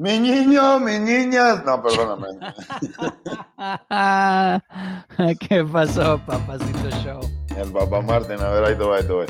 Mi 0.00 0.16
niño, 0.16 0.78
mi 0.78 0.96
niñas. 0.96 1.64
No, 1.64 1.82
perdóname. 1.82 2.28
¿Qué 5.40 5.64
pasó, 5.64 6.20
papacito 6.24 6.88
show? 7.02 7.20
El 7.56 7.72
papá 7.72 8.00
Martín, 8.00 8.40
a 8.40 8.48
ver, 8.50 8.64
ahí 8.64 8.76
te 8.76 8.84
voy, 8.84 8.98
ahí 8.98 9.04
te 9.04 9.12
voy. 9.12 9.26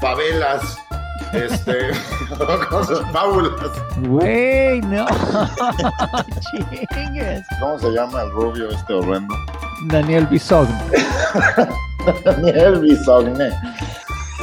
Favelas. 0.00 0.78
Este. 1.32 1.92
cosas, 2.70 3.08
fábulas. 3.12 3.52
Güey, 3.98 4.80
no. 4.80 5.06
Chingues. 6.50 7.46
¿Cómo 7.60 7.78
se 7.78 7.90
llama 7.90 8.22
el 8.22 8.32
rubio 8.32 8.68
este 8.70 8.94
horrendo? 8.94 9.32
Daniel 9.84 10.26
Bisogno. 10.26 10.76
Daniel 12.24 12.80
Bisogne. 12.80 13.50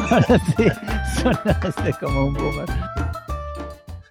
Ahora 0.09 0.39
sí, 0.55 0.71
sonaste 1.21 1.93
como 1.99 2.27
un 2.27 2.33
boomer. 2.35 2.69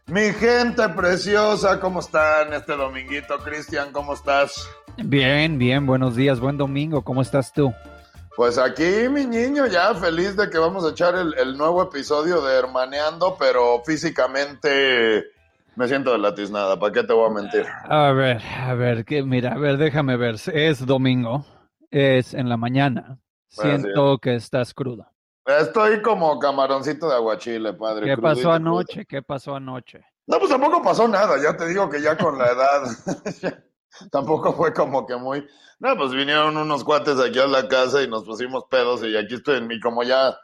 Mi 0.09 0.33
gente 0.33 0.89
preciosa, 0.91 1.81
¿cómo 1.81 1.99
están 1.99 2.53
este 2.53 2.77
dominguito? 2.77 3.39
Cristian, 3.39 3.91
¿cómo 3.91 4.15
estás? 4.15 4.69
Bien, 4.97 5.59
bien, 5.59 5.85
buenos 5.85 6.15
días, 6.15 6.39
buen 6.39 6.57
domingo, 6.57 7.03
¿cómo 7.03 7.23
estás 7.23 7.53
tú? 7.53 7.75
Pues 8.37 8.57
aquí, 8.57 9.09
mi 9.11 9.27
niño, 9.27 9.67
ya 9.67 9.93
feliz 9.97 10.37
de 10.37 10.49
que 10.49 10.59
vamos 10.59 10.85
a 10.85 10.91
echar 10.91 11.17
el, 11.17 11.35
el 11.37 11.57
nuevo 11.57 11.83
episodio 11.83 12.41
de 12.41 12.57
Hermaneando, 12.57 13.37
pero 13.37 13.83
físicamente 13.85 15.25
me 15.75 15.89
siento 15.89 16.13
de 16.13 16.19
latiznada, 16.19 16.79
¿para 16.79 16.93
qué 16.93 17.03
te 17.03 17.13
voy 17.13 17.29
a 17.29 17.35
mentir? 17.35 17.67
A 17.89 18.13
ver, 18.13 18.41
a 18.61 18.75
ver, 18.75 19.05
que 19.05 19.25
mira, 19.25 19.55
a 19.55 19.59
ver, 19.59 19.77
déjame 19.77 20.17
ver, 20.17 20.37
es 20.53 20.87
domingo, 20.87 21.45
es 21.91 22.33
en 22.33 22.49
la 22.49 22.57
mañana, 22.57 23.19
siento 23.49 24.19
que 24.19 24.37
estás 24.37 24.73
crudo. 24.73 25.09
Estoy 25.47 26.03
como 26.03 26.39
camaroncito 26.41 27.09
de 27.09 27.15
aguachile, 27.15 27.73
padre. 27.75 28.07
¿Qué 28.07 28.21
pasó 28.21 28.53
anoche? 28.53 29.07
¿Qué 29.07 29.23
pasó 29.23 29.55
anoche? 29.55 30.01
No, 30.27 30.39
pues 30.41 30.51
tampoco 30.51 30.83
pasó 30.83 31.07
nada, 31.07 31.41
ya 31.41 31.57
te 31.57 31.69
digo 31.69 31.89
que 31.89 32.03
ya 32.03 32.17
con 32.17 32.37
la 32.37 32.47
edad, 32.47 32.83
tampoco 34.11 34.53
fue 34.55 34.75
como 34.75 35.07
que 35.07 35.17
muy... 35.17 35.47
No, 35.79 35.97
pues 35.97 36.13
vinieron 36.13 36.57
unos 36.57 36.83
cuates 36.83 37.21
aquí 37.21 37.39
a 37.39 37.47
la 37.47 37.69
casa 37.69 38.03
y 38.03 38.09
nos 38.09 38.25
pusimos 38.25 38.65
pedos 38.69 39.05
y 39.05 39.17
aquí 39.17 39.35
estoy 39.35 39.59
en 39.59 39.69
mi, 39.69 39.79
como 39.79 40.03
ya 40.03 40.37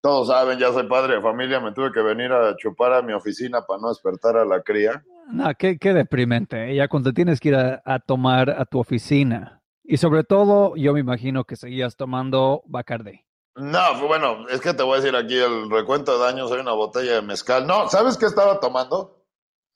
todos 0.00 0.28
saben, 0.28 0.58
ya 0.58 0.72
soy 0.72 0.88
padre 0.88 1.16
de 1.16 1.22
familia, 1.22 1.60
me 1.60 1.72
tuve 1.72 1.92
que 1.92 2.02
venir 2.02 2.32
a 2.32 2.56
chupar 2.56 2.92
a 2.92 3.02
mi 3.02 3.12
oficina 3.12 3.62
para 3.62 3.80
no 3.80 3.88
despertar 3.88 4.36
a 4.36 4.44
la 4.44 4.62
cría. 4.62 5.04
No, 5.30 5.54
qué, 5.56 5.78
qué 5.78 5.94
deprimente, 5.94 6.74
ya 6.74 6.88
cuando 6.88 7.12
tienes 7.12 7.38
que 7.38 7.50
ir 7.50 7.54
a, 7.54 7.82
a 7.84 8.00
tomar 8.00 8.50
a 8.50 8.64
tu 8.64 8.80
oficina. 8.80 9.62
Y 9.84 9.98
sobre 9.98 10.24
todo, 10.24 10.74
yo 10.76 10.92
me 10.92 11.00
imagino 11.00 11.44
que 11.44 11.56
seguías 11.56 11.96
tomando 11.96 12.62
Bacardi. 12.66 13.23
No, 13.56 13.94
fue- 13.98 14.08
bueno, 14.08 14.48
es 14.48 14.60
que 14.60 14.74
te 14.74 14.82
voy 14.82 14.94
a 14.98 15.00
decir 15.00 15.14
aquí 15.16 15.38
el 15.38 15.70
recuento 15.70 16.18
de 16.18 16.24
daños, 16.24 16.50
hay 16.50 16.58
una 16.60 16.72
botella 16.72 17.14
de 17.14 17.22
mezcal. 17.22 17.66
No, 17.66 17.88
¿sabes 17.88 18.16
qué 18.16 18.26
estaba 18.26 18.58
tomando? 18.60 19.20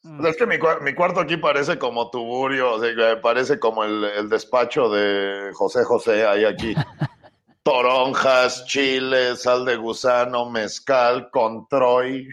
Mm. 0.02 0.26
Es 0.26 0.36
que 0.36 0.46
mi, 0.46 0.56
mi 0.82 0.94
cuarto 0.94 1.20
aquí 1.20 1.36
parece 1.36 1.78
como 1.78 2.10
tuburio, 2.10 2.74
o 2.74 2.80
sea, 2.80 3.20
parece 3.20 3.58
como 3.58 3.84
el, 3.84 4.04
el 4.04 4.28
despacho 4.28 4.88
de 4.88 5.50
José 5.54 5.84
José, 5.84 6.26
ahí 6.26 6.44
aquí. 6.44 6.74
Toronjas, 7.68 8.64
chile, 8.64 9.36
sal 9.36 9.66
de 9.66 9.76
gusano, 9.76 10.48
mezcal, 10.48 11.28
controy. 11.30 12.26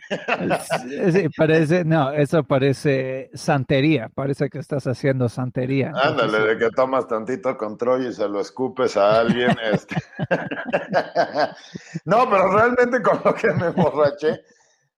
Sí, 1.11 1.27
parece, 1.37 1.83
no, 1.83 2.13
eso 2.13 2.41
parece 2.43 3.31
santería, 3.33 4.07
parece 4.07 4.49
que 4.49 4.59
estás 4.59 4.87
haciendo 4.87 5.27
santería. 5.27 5.91
Ándale, 5.93 6.39
de 6.39 6.57
que 6.57 6.69
tomas 6.69 7.05
tantito 7.09 7.57
control 7.57 8.07
y 8.07 8.13
se 8.13 8.29
lo 8.29 8.39
escupes 8.39 8.95
a 8.95 9.19
alguien. 9.19 9.53
este. 9.73 9.95
no, 12.05 12.29
pero 12.29 12.51
realmente 12.53 13.01
con 13.01 13.19
lo 13.25 13.35
que 13.35 13.51
me 13.51 13.67
emborraché 13.67 14.41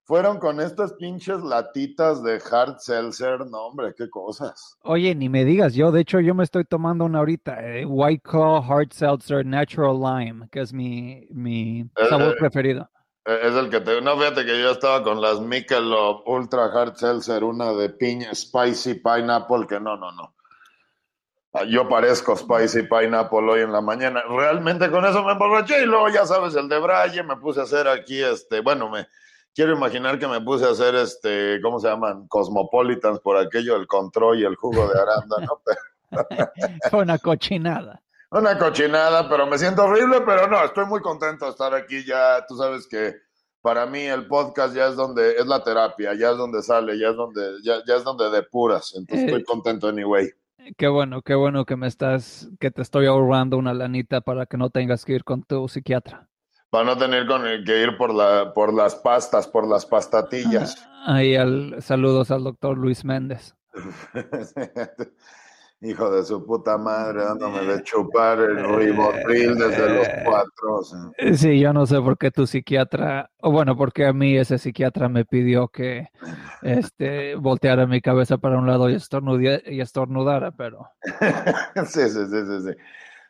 fueron 0.08 0.40
con 0.40 0.62
estas 0.62 0.94
pinches 0.94 1.42
latitas 1.44 2.24
de 2.24 2.42
hard 2.50 2.80
seltzer. 2.80 3.46
No, 3.46 3.68
hombre, 3.68 3.94
qué 3.96 4.10
cosas. 4.10 4.78
Oye, 4.84 5.14
ni 5.14 5.28
me 5.28 5.44
digas, 5.44 5.74
yo 5.74 5.92
de 5.92 6.00
hecho 6.02 6.22
yo 6.22 6.34
me 6.34 6.46
estoy 6.46 6.64
tomando 6.64 7.04
una 7.04 7.20
ahorita, 7.20 7.60
eh, 7.62 7.86
White 7.86 8.24
Claw 8.24 8.64
Hard 8.64 8.94
Seltzer 8.94 9.46
Natural 9.46 10.00
Lime, 10.00 10.48
que 10.50 10.62
es 10.62 10.72
mi, 10.72 11.28
mi 11.30 11.90
sabor 12.10 12.32
eh. 12.32 12.36
preferido. 12.40 12.90
Eh, 13.26 13.38
Es 13.44 13.54
el 13.56 13.70
que 13.70 13.82
te. 13.82 14.02
No, 14.02 14.18
fíjate 14.18 14.46
que 14.46 14.58
yo 14.62 14.72
estaba 14.72 15.04
con 15.04 15.20
las 15.20 15.42
Michelob 15.42 16.26
Ultra 16.26 16.68
Hard 16.68 16.96
Seltzer, 16.96 17.44
una 17.44 17.74
de 17.74 17.90
piña, 17.90 18.34
Spicy 18.34 18.96
Pineapple, 18.96 19.68
que 19.68 19.82
no, 19.82 19.98
no, 19.98 20.14
no. 20.14 20.34
Ah, 21.52 21.66
Yo 21.66 21.90
parezco 21.90 22.38
Spicy 22.38 22.84
Pineapple 22.84 23.40
hoy 23.40 23.60
en 23.62 23.74
la 23.74 23.82
mañana. 23.82 24.22
Realmente 24.30 24.90
con 24.90 25.04
eso 25.06 25.22
me 25.26 25.34
emborraché 25.34 25.84
y 25.84 25.86
luego, 25.86 26.08
ya 26.08 26.26
sabes, 26.26 26.56
el 26.56 26.70
de 26.70 26.80
Braille, 26.80 27.24
me 27.24 27.36
puse 27.36 27.60
a 27.60 27.64
hacer 27.64 27.90
aquí, 27.90 28.24
este, 28.24 28.62
bueno, 28.62 28.90
me 28.90 29.06
quiero 29.58 29.74
imaginar 29.76 30.20
que 30.20 30.28
me 30.28 30.40
puse 30.40 30.66
a 30.66 30.70
hacer, 30.70 30.94
este, 30.94 31.60
¿cómo 31.64 31.80
se 31.80 31.88
llaman? 31.88 32.28
Cosmopolitans 32.28 33.20
por 33.22 33.36
aquello, 33.38 33.76
el 33.76 33.88
control 33.88 34.40
y 34.40 34.46
el 34.46 34.56
jugo 34.56 34.88
de 34.88 35.00
arándano. 35.02 35.60
Pero- 36.12 36.98
una 37.02 37.18
cochinada. 37.18 38.02
Una 38.30 38.58
cochinada, 38.58 39.28
pero 39.30 39.48
me 39.48 39.58
siento 39.58 39.86
horrible, 39.86 40.20
pero 40.26 40.48
no, 40.48 40.64
estoy 40.64 40.86
muy 40.86 41.00
contento 41.02 41.46
de 41.46 41.52
estar 41.52 41.74
aquí 41.74 42.04
ya. 42.06 42.46
Tú 42.48 42.56
sabes 42.58 42.86
que 42.88 43.16
para 43.62 43.86
mí 43.86 44.02
el 44.02 44.28
podcast 44.28 44.76
ya 44.76 44.88
es 44.88 44.96
donde 44.98 45.32
es 45.38 45.48
la 45.48 45.64
terapia, 45.64 46.14
ya 46.14 46.32
es 46.32 46.38
donde 46.38 46.62
sale, 46.62 47.00
ya 47.00 47.10
es 47.10 47.16
donde 47.16 47.42
ya, 47.64 47.78
ya 47.88 47.96
es 47.96 48.04
donde 48.04 48.30
depuras. 48.30 48.94
Entonces 48.96 49.24
Eh. 49.24 49.28
estoy 49.28 49.44
contento 49.46 49.88
anyway. 49.88 50.30
Qué 50.78 50.88
bueno, 50.90 51.22
qué 51.22 51.36
bueno 51.36 51.64
que 51.66 51.78
me 51.78 51.88
estás, 51.88 52.50
que 52.60 52.70
te 52.70 52.82
estoy 52.82 53.06
ahorrando 53.08 53.58
una 53.58 53.74
lanita 53.74 54.20
para 54.22 54.46
que 54.46 54.58
no 54.58 54.70
tengas 54.70 55.04
que 55.06 55.14
ir 55.14 55.24
con 55.24 55.44
tu 55.44 55.68
psiquiatra. 55.70 56.28
Para 56.70 56.84
no 56.84 56.98
tener 56.98 57.26
con 57.28 57.46
el 57.48 57.64
que 57.64 57.82
ir 57.82 57.98
por 57.98 58.14
la 58.14 58.54
por 58.54 58.74
las 58.74 58.96
pastas, 58.96 59.48
por 59.48 59.68
las 59.68 59.86
pastatillas. 59.86 60.76
Ahí 61.06 61.36
al, 61.36 61.82
saludos 61.82 62.32
al 62.32 62.44
doctor 62.44 62.78
Luis 62.78 63.06
Méndez. 63.06 63.56
Hijo 65.80 66.10
de 66.10 66.26
su 66.26 66.44
puta 66.44 66.76
madre, 66.80 67.24
dándome 67.24 67.62
de 67.62 67.84
chupar 67.84 68.40
el 68.40 68.58
ribotril 68.76 69.56
desde 69.60 69.88
los 69.90 70.08
cuatro. 70.26 70.82
Eh, 71.20 71.36
Sí, 71.36 71.60
yo 71.60 71.72
no 71.72 71.86
sé 71.86 72.02
por 72.02 72.18
qué 72.18 72.32
tu 72.32 72.48
psiquiatra, 72.48 73.30
o 73.42 73.52
bueno, 73.52 73.78
porque 73.78 74.08
a 74.08 74.12
mí 74.14 74.36
ese 74.36 74.58
psiquiatra 74.58 75.08
me 75.08 75.24
pidió 75.24 75.68
que 75.68 76.10
este, 76.64 77.36
volteara 77.36 77.86
mi 77.86 78.02
cabeza 78.02 78.40
para 78.40 78.58
un 78.58 78.66
lado 78.66 78.90
y, 78.90 78.96
estornudia- 78.96 79.62
y 79.68 79.80
estornudara, 79.80 80.50
pero 80.52 80.88
Sí, 81.86 82.10
sí, 82.10 82.26
sí, 82.26 82.46
sí, 82.46 82.62
sí. 82.72 82.78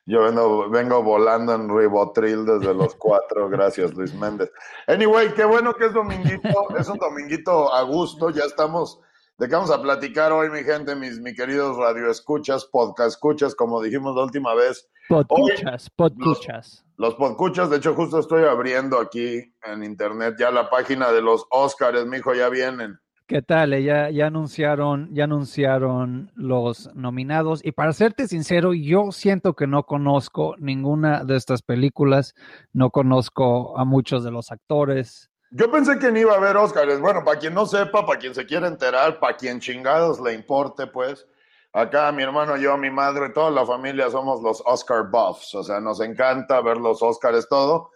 Yo 0.07 0.21
vengo, 0.21 0.69
vengo 0.69 1.03
volando 1.03 1.53
en 1.53 1.67
ribotril 1.67 2.45
desde 2.45 2.73
los 2.73 2.95
cuatro, 2.95 3.49
gracias 3.49 3.93
Luis 3.93 4.13
Méndez. 4.13 4.49
Anyway, 4.87 5.33
qué 5.33 5.43
bueno 5.43 5.73
que 5.73 5.87
es 5.87 5.93
dominguito, 5.93 6.77
es 6.79 6.87
un 6.87 6.97
dominguito 6.97 7.73
a 7.73 7.81
gusto, 7.81 8.29
ya 8.29 8.45
estamos, 8.45 9.01
¿de 9.37 9.49
qué 9.49 9.55
vamos 9.55 9.69
a 9.69 9.81
platicar 9.81 10.31
hoy, 10.31 10.49
mi 10.49 10.63
gente, 10.63 10.95
mis 10.95 11.19
mi 11.19 11.35
queridos 11.35 11.75
radioescuchas, 11.75 12.63
podcast 12.63 13.09
escuchas, 13.09 13.53
como 13.53 13.81
dijimos 13.81 14.15
la 14.15 14.23
última 14.23 14.53
vez, 14.53 14.89
podcuchas, 15.09 15.89
podcuchas. 15.89 16.85
los 16.95 17.15
podcuchas, 17.15 17.69
de 17.69 17.75
hecho 17.75 17.93
justo 17.93 18.19
estoy 18.19 18.45
abriendo 18.45 18.99
aquí 18.99 19.53
en 19.63 19.83
internet 19.83 20.37
ya 20.39 20.51
la 20.51 20.69
página 20.69 21.11
de 21.11 21.21
los 21.21 21.45
Óscares, 21.49 22.05
mijo, 22.05 22.33
ya 22.33 22.47
vienen. 22.47 22.97
¿Qué 23.27 23.41
tal? 23.41 23.73
Eh, 23.73 23.83
Ya, 23.83 24.09
ya 24.09 24.27
anunciaron, 24.27 25.13
ya 25.13 25.25
anunciaron 25.25 26.31
los 26.35 26.89
nominados 26.95 27.59
y 27.63 27.73
para 27.73 27.91
serte 27.91 28.25
sincero, 28.25 28.73
yo 28.73 29.11
siento 29.11 29.53
que 29.53 29.67
no 29.67 29.83
conozco 29.83 30.55
ninguna 30.59 31.25
de 31.25 31.35
estas 31.35 31.61
películas, 31.61 32.35
no 32.71 32.89
conozco 32.89 33.77
a 33.77 33.83
muchos 33.83 34.23
de 34.23 34.31
los 34.31 34.49
actores. 34.49 35.29
Yo 35.51 35.69
pensé 35.69 35.99
que 35.99 36.09
ni 36.09 36.21
iba 36.21 36.33
a 36.33 36.37
haber 36.37 36.55
Óscares. 36.55 37.01
Bueno, 37.01 37.23
para 37.25 37.37
quien 37.37 37.53
no 37.53 37.65
sepa, 37.65 38.05
para 38.05 38.17
quien 38.17 38.33
se 38.33 38.45
quiera 38.45 38.67
enterar, 38.67 39.19
para 39.19 39.35
quien 39.35 39.59
chingados 39.59 40.21
le 40.21 40.33
importe, 40.33 40.87
pues. 40.87 41.27
Acá 41.73 42.09
mi 42.13 42.23
hermano, 42.23 42.55
yo, 42.55 42.77
mi 42.77 42.89
madre, 42.89 43.29
toda 43.29 43.51
la 43.51 43.65
familia 43.65 44.09
somos 44.09 44.41
los 44.41 44.63
Oscar 44.65 45.09
buffs. 45.11 45.53
O 45.53 45.63
sea, 45.63 45.81
nos 45.81 45.99
encanta 45.99 46.61
ver 46.61 46.77
los 46.77 47.01
Óscares, 47.01 47.47
todo. 47.49 47.91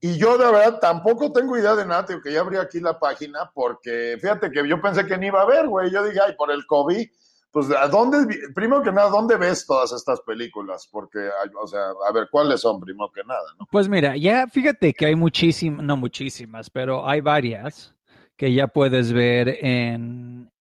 Y 0.00 0.16
yo 0.16 0.38
de 0.38 0.46
verdad 0.46 0.78
tampoco 0.80 1.32
tengo 1.32 1.56
idea 1.56 1.74
de 1.74 1.84
nada, 1.84 2.06
tío, 2.06 2.22
que 2.22 2.32
ya 2.32 2.40
abrí 2.40 2.56
aquí 2.56 2.78
la 2.80 2.98
página, 2.98 3.50
porque 3.52 4.16
fíjate 4.20 4.50
que 4.50 4.68
yo 4.68 4.80
pensé 4.80 5.04
que 5.06 5.18
ni 5.18 5.26
iba 5.26 5.40
a 5.40 5.42
haber, 5.42 5.66
güey. 5.66 5.90
Yo 5.90 6.04
dije, 6.04 6.20
ay, 6.24 6.34
por 6.36 6.52
el 6.52 6.64
COVID, 6.66 7.08
pues, 7.50 7.70
¿a 7.70 7.88
dónde, 7.88 8.36
primero 8.54 8.82
que 8.82 8.92
nada, 8.92 9.08
¿dónde 9.10 9.36
ves 9.36 9.66
todas 9.66 9.92
estas 9.92 10.20
películas? 10.20 10.88
Porque, 10.92 11.18
o 11.60 11.66
sea, 11.66 11.88
a 12.06 12.12
ver, 12.12 12.28
¿cuáles 12.30 12.60
son, 12.60 12.78
primero 12.78 13.10
que 13.12 13.24
nada, 13.24 13.42
no? 13.58 13.66
Pues 13.70 13.88
mira, 13.88 14.16
ya 14.16 14.46
fíjate 14.46 14.92
que 14.92 15.06
hay 15.06 15.16
muchísimas, 15.16 15.84
no 15.84 15.96
muchísimas, 15.96 16.70
pero 16.70 17.08
hay 17.08 17.20
varias 17.20 17.94
que 18.36 18.52
ya 18.52 18.68
puedes 18.68 19.12
ver 19.12 19.58
en, 19.64 20.52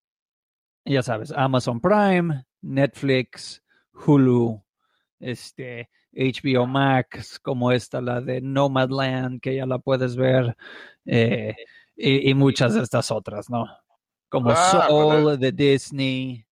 ya 0.83 1.03
sabes, 1.03 1.31
Amazon 1.35 1.79
Prime, 1.79 2.45
Netflix, 2.61 3.61
Hulu, 3.93 4.63
este, 5.19 5.89
HBO 6.17 6.65
Max, 6.65 7.39
como 7.39 7.71
esta, 7.71 8.01
la 8.01 8.21
de 8.21 8.41
Nomadland, 8.41 9.39
que 9.39 9.55
ya 9.55 9.65
la 9.65 9.77
puedes 9.77 10.15
ver, 10.15 10.57
eh, 11.05 11.55
y, 11.95 12.29
y 12.29 12.33
muchas 12.33 12.73
de 12.73 12.81
estas 12.81 13.11
otras, 13.11 13.49
¿no? 13.49 13.67
Como 14.29 14.49
Ah, 14.51 14.87
Soul 14.87 15.39
de 15.39 15.51
Disney. 15.51 16.45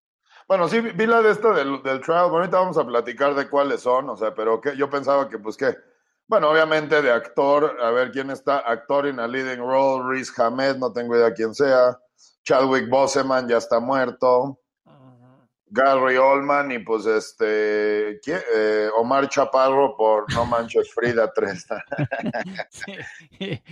Bueno, 0.47 0.67
sí, 0.67 0.79
vi 0.79 1.07
la 1.07 1.21
de 1.21 1.31
esta 1.31 1.51
del, 1.53 1.81
del 1.81 2.01
trial. 2.01 2.25
Bueno, 2.25 2.37
ahorita 2.37 2.59
vamos 2.59 2.77
a 2.77 2.85
platicar 2.85 3.33
de 3.33 3.49
cuáles 3.49 3.81
son, 3.81 4.09
o 4.09 4.15
sea, 4.15 4.33
pero 4.33 4.61
que 4.61 4.77
yo 4.77 4.89
pensaba 4.89 5.27
que, 5.27 5.39
pues, 5.39 5.57
que 5.57 5.75
Bueno, 6.27 6.49
obviamente 6.49 7.01
de 7.01 7.11
actor, 7.11 7.77
a 7.81 7.91
ver 7.91 8.11
quién 8.11 8.29
está, 8.31 8.59
actor 8.59 9.07
en 9.07 9.19
a 9.19 9.27
leading 9.27 9.59
role, 9.59 10.03
Riz 10.07 10.31
Hamed, 10.39 10.77
no 10.77 10.91
tengo 10.91 11.15
idea 11.15 11.33
quién 11.33 11.53
sea. 11.53 11.99
Chadwick 12.43 12.89
Boseman 12.89 13.47
ya 13.47 13.57
está 13.57 13.79
muerto. 13.79 14.59
Gary 15.67 16.17
Oldman 16.17 16.71
y 16.71 16.79
pues 16.79 17.05
este. 17.05 18.19
Eh, 18.25 18.89
Omar 18.95 19.27
Chaparro 19.29 19.95
por 19.97 20.31
No 20.33 20.45
Manches 20.45 20.93
Frida 20.93 21.31
3. 21.33 21.67
Sí. 22.69 22.93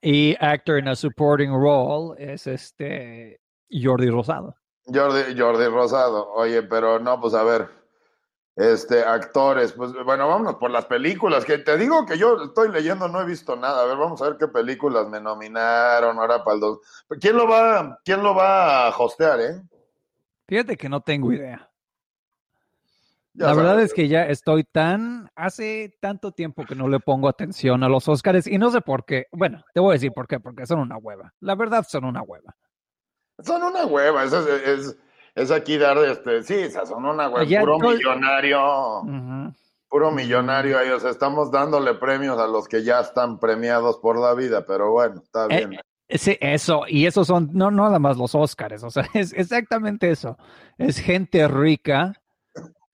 Y 0.00 0.36
actor 0.40 0.78
en 0.78 0.88
a 0.88 0.96
supporting 0.96 1.50
role 1.50 2.14
es 2.18 2.46
este 2.46 3.40
Jordi 3.70 4.10
Rosado. 4.10 4.56
Jordi, 4.86 5.38
Jordi 5.38 5.66
Rosado. 5.66 6.32
Oye, 6.32 6.62
pero 6.62 6.98
no, 6.98 7.20
pues 7.20 7.34
a 7.34 7.42
ver. 7.42 7.68
Este, 8.54 9.02
actores, 9.02 9.72
pues 9.72 9.92
bueno, 10.04 10.28
vámonos 10.28 10.56
por 10.56 10.70
las 10.70 10.84
películas, 10.84 11.42
que 11.46 11.56
te 11.56 11.78
digo 11.78 12.04
que 12.04 12.18
yo 12.18 12.36
estoy 12.42 12.70
leyendo, 12.70 13.08
no 13.08 13.22
he 13.22 13.24
visto 13.24 13.56
nada. 13.56 13.82
A 13.82 13.86
ver, 13.86 13.96
vamos 13.96 14.20
a 14.20 14.26
ver 14.28 14.36
qué 14.36 14.46
películas 14.46 15.08
me 15.08 15.22
nominaron 15.22 16.18
ahora 16.18 16.44
para 16.44 16.56
el 16.56 16.60
dos. 16.60 16.78
¿Quién 17.18 17.36
lo 17.36 17.48
va, 17.48 17.98
quién 18.04 18.22
lo 18.22 18.34
va 18.34 18.88
a 18.88 18.90
hostear, 18.90 19.40
eh? 19.40 19.62
Fíjate 20.48 20.76
que 20.76 20.88
no 20.88 21.00
tengo 21.00 21.32
idea. 21.32 21.68
Ya 23.34 23.46
la 23.46 23.54
verdad 23.54 23.80
es 23.80 23.94
que 23.94 24.08
ya 24.08 24.26
estoy 24.26 24.62
tan, 24.64 25.30
hace 25.34 25.96
tanto 26.00 26.32
tiempo 26.32 26.64
que 26.66 26.74
no 26.74 26.86
le 26.86 27.00
pongo 27.00 27.28
atención 27.28 27.82
a 27.82 27.88
los 27.88 28.06
Oscars 28.06 28.46
y 28.46 28.58
no 28.58 28.70
sé 28.70 28.82
por 28.82 29.06
qué. 29.06 29.26
Bueno, 29.32 29.64
te 29.72 29.80
voy 29.80 29.92
a 29.92 29.94
decir 29.94 30.12
por 30.12 30.28
qué, 30.28 30.38
porque 30.38 30.66
son 30.66 30.80
una 30.80 30.98
hueva. 30.98 31.32
La 31.40 31.54
verdad 31.54 31.86
son 31.88 32.04
una 32.04 32.20
hueva. 32.22 32.54
Son 33.42 33.62
una 33.62 33.86
hueva, 33.86 34.24
es, 34.24 34.32
es, 34.34 34.96
es, 35.34 35.50
aquí 35.50 35.78
dar 35.78 35.96
este, 35.98 36.42
sí, 36.42 36.70
son 36.70 37.06
una 37.06 37.28
hueva, 37.28 37.44
Ya 37.44 37.60
puro 37.60 37.76
estoy- 37.78 37.96
millonario, 37.96 39.02
puro 39.88 40.10
millonario 40.12 40.76
o 40.96 41.00
sea, 41.00 41.10
estamos 41.10 41.50
dándole 41.50 41.94
premios 41.94 42.38
a 42.38 42.46
los 42.46 42.68
que 42.68 42.84
ya 42.84 43.00
están 43.00 43.38
premiados 43.40 43.98
por 43.98 44.18
la 44.20 44.34
vida, 44.34 44.64
pero 44.66 44.92
bueno, 44.92 45.20
está 45.22 45.46
Eh, 45.46 45.66
bien. 45.66 45.80
Sí, 46.14 46.36
eso, 46.40 46.82
y 46.88 47.06
esos 47.06 47.26
son, 47.26 47.50
no, 47.52 47.70
no 47.70 47.84
nada 47.84 47.98
más 47.98 48.16
los 48.18 48.34
Óscares, 48.34 48.82
o 48.84 48.90
sea, 48.90 49.04
es 49.14 49.32
exactamente 49.32 50.10
eso. 50.10 50.36
Es 50.78 50.98
gente 50.98 51.46
rica 51.48 52.14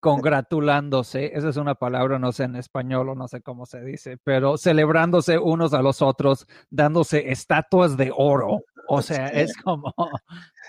congratulándose, 0.01 1.33
esa 1.37 1.49
es 1.49 1.57
una 1.57 1.75
palabra, 1.75 2.19
no 2.19 2.33
sé 2.33 2.45
en 2.45 2.57
español 2.57 3.09
o 3.09 3.15
no 3.15 3.27
sé 3.29 3.41
cómo 3.43 3.67
se 3.67 3.81
dice, 3.83 4.17
pero 4.23 4.57
celebrándose 4.57 5.39
unos 5.39 5.75
a 5.75 5.83
los 5.83 6.03
otros, 6.03 6.47
dándose 6.71 7.31
estatuas 7.31 7.97
de 7.97 8.13
oro. 8.17 8.61
O 8.89 9.03
sea, 9.03 9.27
es 9.29 9.57
como, 9.57 9.93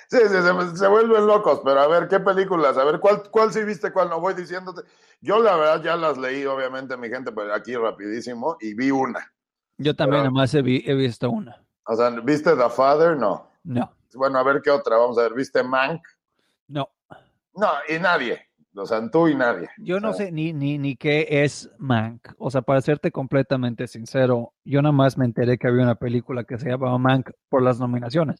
Sí, 0.10 0.18
sí, 0.18 0.28
se, 0.30 0.78
se 0.78 0.88
vuelven 0.88 1.28
locos, 1.28 1.62
pero 1.64 1.80
a 1.82 1.88
ver, 1.88 2.08
¿qué 2.08 2.20
películas? 2.20 2.78
A 2.78 2.84
ver, 2.84 3.00
¿cuál, 3.00 3.22
cuál 3.30 3.54
sí 3.54 3.64
viste, 3.64 3.92
cuál 3.94 4.10
no? 4.10 4.20
Voy 4.20 4.34
diciéndote. 4.34 4.82
Yo 5.22 5.40
la 5.42 5.56
verdad 5.56 5.84
ya 5.84 5.96
las 5.96 6.18
leí, 6.18 6.46
obviamente, 6.46 6.98
mi 6.98 7.10
gente, 7.10 7.32
pero 7.32 7.54
aquí 7.54 7.76
rapidísimo, 7.76 8.58
y 8.60 8.74
vi 8.74 8.90
una. 8.92 9.32
yo 9.78 9.96
también 9.96 10.22
Pero- 10.24 10.32
nomás 10.32 10.54
he, 10.56 10.62
vi- 10.64 10.84
he 10.86 10.96
visto 10.96 11.30
una. 11.30 11.64
O 11.92 11.96
sea, 11.96 12.12
¿viste 12.12 12.56
The 12.56 12.70
Father? 12.70 13.18
No. 13.18 13.50
No, 13.64 13.92
Bueno, 14.14 14.38
a 14.38 14.44
ver 14.44 14.62
qué 14.62 14.70
otra, 14.70 14.96
vamos 14.98 15.18
a 15.18 15.24
ver, 15.24 15.34
¿viste 15.34 15.64
Mank? 15.64 16.02
no. 16.68 16.88
No, 17.56 17.68
y 17.90 17.98
nadie. 18.00 18.40
O 18.76 18.86
sea, 18.86 19.02
tú 19.10 19.28
y 19.28 19.36
nadie. 19.36 19.68
Yo 19.80 20.00
no 20.00 20.14
sé 20.14 20.32
ni, 20.32 20.54
ni, 20.54 20.78
ni 20.78 20.96
qué 20.96 21.26
es 21.28 21.70
Mank. 21.80 22.30
O 22.38 22.52
sea, 22.52 22.62
para 22.62 22.80
serte 22.82 23.12
completamente 23.12 23.88
sincero, 23.88 24.54
yo 24.64 24.84
nada 24.84 24.94
más 24.94 25.18
me 25.18 25.26
enteré 25.26 25.58
que 25.58 25.68
había 25.68 25.82
una 25.82 25.96
película 25.96 26.44
que 26.44 26.60
se 26.60 26.70
llamaba 26.70 26.98
Mank 27.00 27.32
por 27.50 27.64
las 27.64 27.80
nominaciones. 27.80 28.40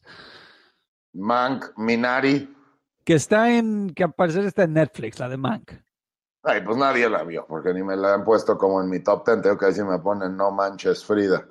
Mank, 1.12 1.76
Minari. 1.76 2.56
Que 3.04 3.14
está 3.14 3.50
en, 3.50 3.90
que 3.90 4.04
al 4.04 4.12
parecer 4.12 4.44
está 4.44 4.62
en 4.62 4.74
Netflix, 4.74 5.18
la 5.18 5.28
de 5.28 5.36
Mank. 5.36 5.72
Ay, 6.44 6.62
pues 6.64 6.76
nadie 6.76 7.10
la 7.10 7.24
vio, 7.24 7.44
porque 7.48 7.74
ni 7.74 7.82
me 7.82 7.96
la 7.96 8.14
han 8.14 8.24
puesto 8.24 8.56
como 8.56 8.80
en 8.80 8.88
mi 8.88 9.00
top 9.00 9.26
10. 9.26 9.42
Tengo 9.42 9.58
que 9.58 9.66
decir, 9.66 9.84
me 9.84 9.98
ponen 9.98 10.36
No 10.36 10.52
Manches 10.52 11.04
Frida. 11.04 11.44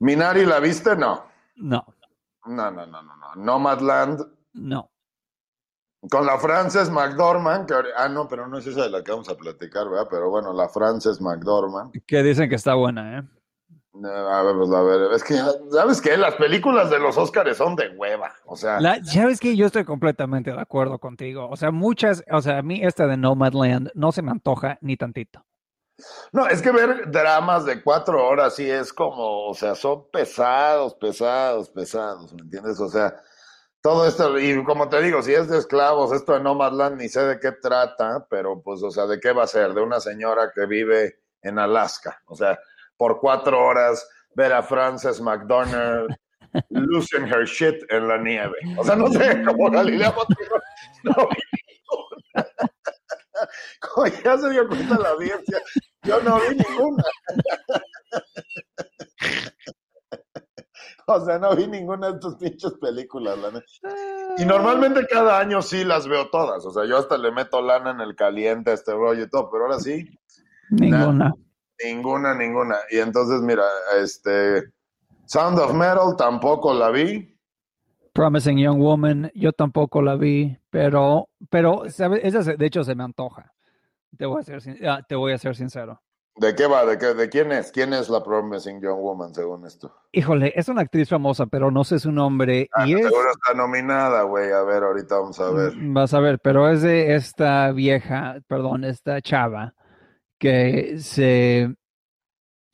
Minari, 0.00 0.46
¿la 0.46 0.60
viste? 0.60 0.96
No. 0.96 1.24
No, 1.56 1.84
No, 2.46 2.70
no, 2.70 2.86
no, 2.86 3.02
no, 3.02 3.16
no. 3.16 3.34
Nomadland. 3.36 4.20
no. 4.54 4.90
Con 6.10 6.24
la 6.24 6.38
Frances 6.38 6.88
McDormand, 6.88 7.66
que 7.66 7.74
ah, 7.94 8.08
no, 8.08 8.26
pero 8.26 8.46
no 8.46 8.56
es 8.56 8.66
esa 8.66 8.84
de 8.84 8.88
la 8.90 9.04
que 9.04 9.10
vamos 9.10 9.28
a 9.28 9.34
platicar, 9.34 9.86
¿verdad? 9.86 10.06
Pero 10.10 10.30
bueno, 10.30 10.50
la 10.54 10.66
Frances 10.70 11.20
McDormand. 11.20 11.92
Que 12.06 12.22
dicen 12.22 12.48
que 12.48 12.54
está 12.54 12.72
buena, 12.72 13.18
¿eh? 13.18 13.22
Eh, 14.02 14.08
A 14.08 14.42
ver, 14.42 14.56
pues 14.56 14.70
a 14.70 14.80
ver, 14.80 15.12
es 15.12 15.22
que, 15.22 15.34
¿sabes 15.70 16.00
qué? 16.00 16.16
Las 16.16 16.36
películas 16.36 16.88
de 16.88 16.98
los 16.98 17.18
Óscares 17.18 17.58
son 17.58 17.76
de 17.76 17.90
hueva, 17.90 18.32
o 18.46 18.56
sea, 18.56 18.80
La, 18.80 19.04
¿Sabes 19.04 19.38
que 19.40 19.54
Yo 19.54 19.66
estoy 19.66 19.84
completamente 19.84 20.50
de 20.50 20.60
acuerdo 20.60 20.98
contigo. 20.98 21.46
O 21.50 21.56
sea, 21.56 21.70
muchas, 21.70 22.24
o 22.30 22.40
sea, 22.40 22.58
a 22.58 22.62
mí 22.62 22.80
esta 22.82 23.06
de 23.06 23.18
Nomadland 23.18 23.90
no 23.94 24.10
se 24.10 24.22
me 24.22 24.30
antoja 24.30 24.78
ni 24.80 24.96
tantito. 24.96 25.44
No, 26.32 26.46
es 26.46 26.62
que 26.62 26.70
ver 26.70 27.10
dramas 27.10 27.64
de 27.64 27.82
cuatro 27.82 28.26
horas 28.26 28.54
sí 28.54 28.70
es 28.70 28.92
como, 28.92 29.48
o 29.48 29.54
sea, 29.54 29.74
son 29.74 30.10
pesados, 30.10 30.94
pesados, 30.94 31.70
pesados, 31.70 32.32
¿me 32.34 32.42
entiendes? 32.42 32.80
O 32.80 32.88
sea, 32.88 33.16
todo 33.80 34.06
esto, 34.06 34.38
y 34.38 34.62
como 34.64 34.88
te 34.88 35.00
digo, 35.02 35.22
si 35.22 35.32
es 35.32 35.48
de 35.48 35.58
esclavos, 35.58 36.12
esto 36.12 36.34
de 36.34 36.40
Nomadland 36.40 37.00
ni 37.00 37.08
sé 37.08 37.22
de 37.22 37.40
qué 37.40 37.52
trata, 37.52 38.26
pero 38.28 38.60
pues, 38.62 38.82
o 38.82 38.90
sea, 38.90 39.06
¿de 39.06 39.18
qué 39.20 39.32
va 39.32 39.44
a 39.44 39.46
ser? 39.46 39.74
De 39.74 39.80
una 39.80 40.00
señora 40.00 40.52
que 40.54 40.66
vive 40.66 41.20
en 41.42 41.58
Alaska, 41.58 42.20
o 42.26 42.36
sea, 42.36 42.58
por 42.96 43.18
cuatro 43.20 43.64
horas 43.64 44.06
ver 44.34 44.52
a 44.52 44.62
Frances 44.62 45.20
McDonald 45.20 46.14
losing 46.70 47.26
her 47.26 47.46
shit 47.46 47.76
en 47.90 48.08
la 48.08 48.18
nieve. 48.18 48.56
O 48.76 48.84
sea, 48.84 48.96
no 48.96 49.06
sé, 49.08 49.42
como 49.44 49.70
Galilea 49.70 50.14
no 51.04 51.12
ninguna. 51.14 52.46
Como 53.80 54.06
ya 54.06 54.38
se 54.38 54.50
dio 54.50 54.68
cuenta 54.68 54.98
la 54.98 55.10
audiencia, 55.10 55.60
yo 56.04 56.20
no 56.22 56.38
vi 56.40 56.56
ninguna. 56.56 57.04
O 61.06 61.24
sea, 61.24 61.38
no 61.38 61.56
vi 61.56 61.66
ninguna 61.66 62.12
de 62.12 62.20
tus 62.20 62.36
pinches 62.36 62.72
películas, 62.74 63.36
la 63.38 63.50
neta. 63.50 63.66
Y 64.38 64.44
normalmente 64.44 65.06
cada 65.08 65.40
año 65.40 65.60
sí 65.60 65.84
las 65.84 66.06
veo 66.06 66.30
todas. 66.30 66.64
O 66.64 66.70
sea, 66.70 66.84
yo 66.86 66.98
hasta 66.98 67.18
le 67.18 67.32
meto 67.32 67.60
lana 67.60 67.90
en 67.90 68.00
el 68.00 68.14
caliente 68.14 68.70
a 68.70 68.74
este 68.74 68.92
rollo 68.92 69.24
y 69.24 69.28
todo, 69.28 69.50
pero 69.50 69.64
ahora 69.64 69.80
sí, 69.80 70.08
Ninguna. 70.70 71.34
ninguna, 71.84 72.34
ninguna. 72.34 72.76
Y 72.90 72.98
entonces, 72.98 73.40
mira, 73.42 73.64
este 74.00 74.70
Sound 75.26 75.58
of 75.58 75.74
Metal 75.74 76.14
tampoco 76.16 76.72
la 76.72 76.90
vi. 76.90 77.36
Promising 78.12 78.58
Young 78.58 78.80
Woman, 78.80 79.32
yo 79.34 79.52
tampoco 79.52 80.02
la 80.02 80.14
vi, 80.14 80.56
pero, 80.70 81.28
pero, 81.48 81.88
¿sabes? 81.88 82.20
Esa 82.22 82.42
de 82.54 82.66
hecho 82.66 82.84
se 82.84 82.94
me 82.94 83.02
antoja. 83.02 83.52
Te 84.16 84.26
voy 84.26 84.40
a 84.40 84.44
ser, 84.44 84.88
ah, 84.88 85.00
te 85.08 85.14
voy 85.14 85.32
a 85.32 85.38
ser 85.38 85.56
sincero. 85.56 86.00
¿De 86.36 86.54
qué 86.54 86.66
va? 86.66 86.86
¿De, 86.86 86.96
qué, 86.96 87.12
¿De 87.12 87.28
quién 87.28 87.52
es? 87.52 87.70
¿Quién 87.70 87.92
es 87.92 88.08
la 88.08 88.22
Promising 88.22 88.80
Young 88.80 89.00
Woman, 89.00 89.34
según 89.34 89.66
esto? 89.66 89.94
Híjole, 90.12 90.52
es 90.56 90.68
una 90.68 90.82
actriz 90.82 91.08
famosa, 91.08 91.46
pero 91.46 91.70
no 91.70 91.84
sé 91.84 91.98
su 91.98 92.12
nombre. 92.12 92.68
Ah, 92.72 92.86
y 92.86 92.94
es, 92.94 93.02
Seguro 93.02 93.30
está 93.30 93.52
nominada, 93.54 94.22
güey. 94.22 94.50
A 94.50 94.62
ver, 94.62 94.82
ahorita 94.84 95.16
vamos 95.16 95.38
a 95.38 95.50
ver. 95.50 95.72
vas 95.76 96.14
a 96.14 96.20
ver, 96.20 96.38
pero 96.38 96.68
es 96.70 96.82
de 96.82 97.14
esta 97.14 97.70
vieja, 97.72 98.38
perdón, 98.46 98.84
esta 98.84 99.20
chava 99.20 99.74
que 100.38 100.98
se 100.98 101.74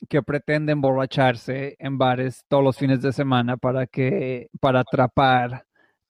que 0.07 0.21
pretende 0.21 0.71
emborracharse 0.71 1.75
en 1.79 1.97
bares 1.97 2.45
todos 2.47 2.63
los 2.63 2.77
fines 2.77 3.01
de 3.01 3.11
semana 3.11 3.57
para 3.57 3.87
que 3.87 4.49
para 4.61 4.81
atrapar 4.81 5.65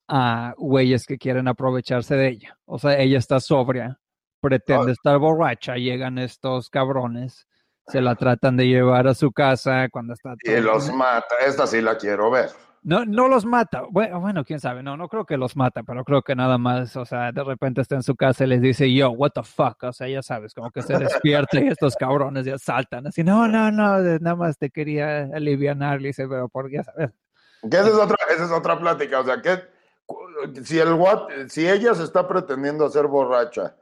a 0.07 0.53
güeyes 0.57 1.05
que 1.05 1.17
quieren 1.17 1.48
aprovecharse 1.48 2.15
de 2.15 2.27
ella. 2.27 2.57
O 2.65 2.77
sea, 2.77 3.00
ella 3.00 3.17
está 3.17 3.39
sobria, 3.39 4.00
pretende 4.41 4.89
Ah. 4.89 4.94
estar 4.94 5.17
borracha, 5.17 5.75
llegan 5.75 6.17
estos 6.17 6.70
cabrones, 6.70 7.48
se 7.88 8.01
la 8.01 8.15
tratan 8.15 8.58
de 8.58 8.67
llevar 8.67 9.08
a 9.08 9.13
su 9.13 9.32
casa 9.32 9.88
cuando 9.89 10.13
está 10.13 10.36
Y 10.44 10.60
los 10.62 10.91
mata. 10.91 11.36
Esta 11.46 11.65
sí 11.67 11.82
la 11.82 11.98
quiero 11.98 12.29
ver. 12.29 12.50
no, 12.84 13.06
no 13.06 13.27
los 13.27 13.46
mata. 13.46 13.84
Bueno, 13.89 14.20
bueno, 14.22 14.44
quién 14.46 14.60
sabe. 14.60 14.84
No, 14.84 14.96
no 14.98 15.08
creo 15.10 15.25
que 15.25 15.36
los 15.38 15.56
mata, 15.56 15.84
pero 15.84 16.03
creo 16.06 16.22
que 16.22 16.36
nada 16.36 16.58
más, 16.58 16.96
o 16.96 17.06
sea, 17.06 17.32
de 17.32 17.44
repente 17.44 17.82
está 17.82 17.96
en 17.96 18.03
su 18.03 18.15
casa 18.15 18.44
y 18.44 18.48
les 18.48 18.62
dice, 18.62 18.94
yo, 18.94 19.10
what 19.12 19.32
the 19.32 19.44
fuck. 19.44 19.84
O 19.84 19.91
sea, 19.94 20.08
ya 20.08 20.22
sabes, 20.22 20.53
como 20.53 20.70
que 20.72 20.82
se 20.82 20.98
despierta 20.98 21.60
y 21.60 21.67
estos 21.67 21.96
cabrones 21.96 22.46
ya 22.46 22.58
saltan 22.58 23.08
así. 23.08 23.24
No, 23.24 23.48
no, 23.48 23.72
no, 23.72 24.00
nada 24.20 24.36
más 24.36 24.58
te 24.58 24.70
quería 24.70 25.24
alivianar, 25.34 26.01
le 26.01 26.10
dice, 26.10 26.27
pero 26.27 26.48
por 26.50 26.70
ya 26.72 26.84
sabes. 26.84 27.12
Que 27.70 27.77
esa 27.77 27.88
es 27.88 27.94
otra, 27.96 28.17
esa 28.34 28.46
es 28.46 28.51
otra 28.51 28.79
plática. 28.79 29.20
O 29.20 29.24
sea, 29.25 29.41
que 29.41 29.60
si 30.63 30.79
el 30.79 30.94
guate, 30.96 31.50
si 31.50 31.67
ella 31.67 31.94
se 31.96 32.03
está 32.03 32.27
pretendiendo 32.27 32.88
ser 32.89 33.08
borracha 33.08 33.75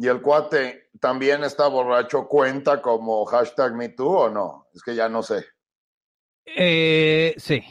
y 0.00 0.06
el 0.06 0.22
cuate 0.22 0.90
también 1.00 1.42
está 1.42 1.66
borracho, 1.66 2.28
¿cuenta 2.28 2.80
como 2.80 3.24
hashtag 3.24 3.74
MeToo 3.74 4.08
o 4.08 4.30
no? 4.30 4.68
Es 4.72 4.82
que 4.82 4.94
ya 4.94 5.08
no 5.08 5.24
sé. 5.24 5.44
Eh, 6.46 7.34
sí, 7.36 7.64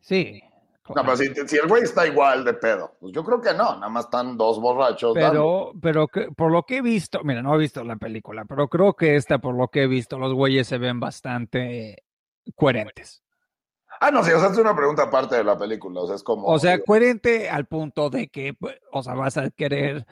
sí. 0.00 0.42
No, 0.88 1.02
pero 1.02 1.16
si, 1.16 1.26
si 1.46 1.56
el 1.56 1.68
güey 1.68 1.82
está 1.82 2.06
igual 2.06 2.42
de 2.42 2.54
pedo, 2.54 2.96
pues 2.98 3.12
yo 3.12 3.22
creo 3.22 3.38
que 3.40 3.52
no, 3.52 3.74
nada 3.76 3.88
más 3.90 4.06
están 4.06 4.36
dos 4.38 4.60
borrachos. 4.60 5.14
dando. 5.14 5.72
Pero, 5.80 6.08
pero 6.08 6.08
que, 6.08 6.32
por 6.34 6.50
lo 6.50 6.62
que 6.62 6.78
he 6.78 6.82
visto, 6.82 7.20
mira, 7.22 7.42
no 7.42 7.54
he 7.54 7.58
visto 7.58 7.84
la 7.84 7.96
película, 7.96 8.46
pero 8.46 8.68
creo 8.68 8.94
que 8.94 9.16
esta, 9.16 9.38
por 9.38 9.54
lo 9.54 9.68
que 9.68 9.82
he 9.82 9.86
visto, 9.86 10.18
los 10.18 10.32
güeyes 10.32 10.66
se 10.66 10.78
ven 10.78 11.00
bastante 11.00 12.04
coherentes. 12.56 13.22
Ah, 14.00 14.10
no, 14.10 14.24
sí, 14.24 14.32
o 14.32 14.40
sea, 14.40 14.48
es 14.48 14.58
una 14.58 14.74
pregunta 14.74 15.02
aparte 15.02 15.36
de 15.36 15.44
la 15.44 15.56
película, 15.56 16.00
o 16.00 16.06
sea, 16.06 16.16
es 16.16 16.22
como... 16.22 16.46
O 16.46 16.58
sea, 16.58 16.78
coherente 16.82 17.48
al 17.48 17.66
punto 17.66 18.10
de 18.10 18.28
que, 18.28 18.56
o 18.90 19.02
sea, 19.02 19.14
vas 19.14 19.36
a 19.36 19.50
querer, 19.50 20.06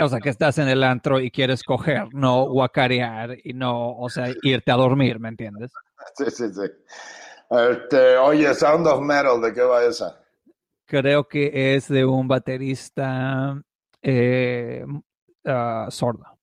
o 0.00 0.08
sea, 0.08 0.18
que 0.20 0.30
estás 0.30 0.58
en 0.58 0.68
el 0.68 0.82
antro 0.82 1.20
y 1.20 1.30
quieres 1.30 1.62
coger, 1.62 2.12
no 2.12 2.48
guacarear 2.48 3.36
y 3.44 3.52
no, 3.52 3.96
o 3.96 4.08
sea, 4.08 4.26
irte 4.42 4.70
a 4.70 4.76
dormir, 4.76 5.18
¿me 5.20 5.28
entiendes? 5.28 5.72
Sí, 6.16 6.24
sí, 6.30 6.48
sí. 6.54 6.62
Este, 7.50 8.16
oye, 8.16 8.54
Sound 8.54 8.86
of 8.86 9.02
Metal, 9.02 9.40
¿de 9.42 9.52
qué 9.52 9.60
va 9.60 9.84
esa? 9.84 10.18
Creo 10.86 11.28
que 11.28 11.74
es 11.74 11.88
de 11.88 12.06
un 12.06 12.26
baterista 12.26 13.54
eh, 14.02 14.84
ah, 15.44 15.86
sordo. 15.90 16.39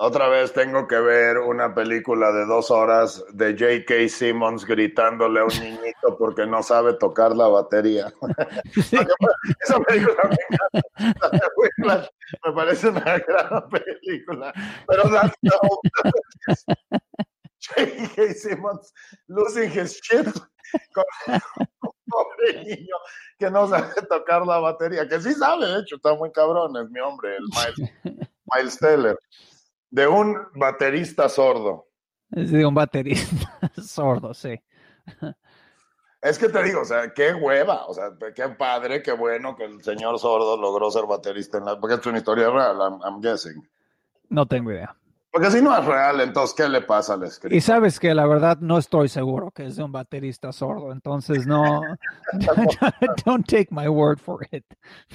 Otra 0.00 0.28
vez 0.28 0.52
tengo 0.52 0.86
que 0.86 1.00
ver 1.00 1.38
una 1.38 1.74
película 1.74 2.30
de 2.30 2.46
dos 2.46 2.70
horas 2.70 3.24
de 3.32 3.50
J.K. 3.58 4.08
Simmons 4.08 4.64
gritándole 4.64 5.40
a 5.40 5.44
un 5.44 5.60
niñito 5.60 6.16
porque 6.16 6.46
no 6.46 6.62
sabe 6.62 6.94
tocar 6.94 7.34
la 7.34 7.48
batería. 7.48 8.12
Esa 9.60 9.80
película 9.80 10.22
me 10.22 10.36
encanta. 11.08 12.10
Me 12.46 12.52
parece 12.52 12.90
una 12.90 13.18
gran 13.18 13.68
película. 13.70 14.52
Pero 14.86 15.02
that's 15.10 15.34
no. 15.42 15.58
J.K. 17.58 18.34
Simmons 18.34 18.94
losing 19.26 19.68
his 19.68 20.00
shit 20.00 20.28
con 20.94 21.04
un 21.82 21.92
pobre 22.06 22.64
niño 22.64 22.96
que 23.36 23.50
no 23.50 23.66
sabe 23.66 24.00
tocar 24.08 24.46
la 24.46 24.60
batería, 24.60 25.08
que 25.08 25.20
sí 25.20 25.34
sabe, 25.34 25.66
de 25.66 25.80
hecho, 25.80 25.96
está 25.96 26.14
muy 26.14 26.30
cabrón, 26.30 26.76
es 26.76 26.88
mi 26.88 27.00
hombre, 27.00 27.36
el 27.36 27.42
Miles, 27.42 28.30
Miles 28.54 28.78
Teller 28.78 29.18
de 29.90 30.06
un 30.06 30.36
baterista 30.54 31.28
sordo. 31.28 31.88
De 32.28 32.64
un 32.64 32.74
baterista 32.74 33.72
sordo, 33.82 34.34
sí. 34.34 34.60
Es 36.20 36.38
que 36.38 36.48
te 36.48 36.62
digo, 36.62 36.80
o 36.82 36.84
sea, 36.84 37.12
qué 37.14 37.32
hueva, 37.32 37.86
o 37.86 37.94
sea, 37.94 38.10
qué 38.34 38.48
padre, 38.50 39.02
qué 39.02 39.12
bueno 39.12 39.56
que 39.56 39.64
el 39.64 39.82
señor 39.82 40.18
sordo 40.18 40.56
logró 40.56 40.90
ser 40.90 41.06
baterista 41.06 41.58
en 41.58 41.64
la, 41.64 41.78
porque 41.78 41.94
es 41.96 42.06
una 42.06 42.18
historia 42.18 42.50
real, 42.50 42.76
I'm 43.04 43.20
guessing. 43.20 43.62
No 44.28 44.46
tengo 44.46 44.72
idea. 44.72 44.94
Porque 45.30 45.50
si 45.50 45.60
no 45.60 45.76
es 45.76 45.84
real, 45.84 46.20
entonces, 46.22 46.56
¿qué 46.56 46.68
le 46.68 46.80
pasa 46.80 47.14
al 47.14 47.22
escritor? 47.22 47.54
Y 47.54 47.60
sabes 47.60 48.00
que 48.00 48.14
la 48.14 48.26
verdad 48.26 48.58
no 48.60 48.78
estoy 48.78 49.08
seguro 49.08 49.50
que 49.50 49.66
es 49.66 49.76
de 49.76 49.82
un 49.82 49.92
baterista 49.92 50.52
sordo, 50.52 50.90
entonces 50.90 51.46
no, 51.46 51.82
don't 53.26 53.46
take 53.46 53.68
my 53.70 53.88
word 53.88 54.18
for 54.18 54.46
it, 54.50 54.64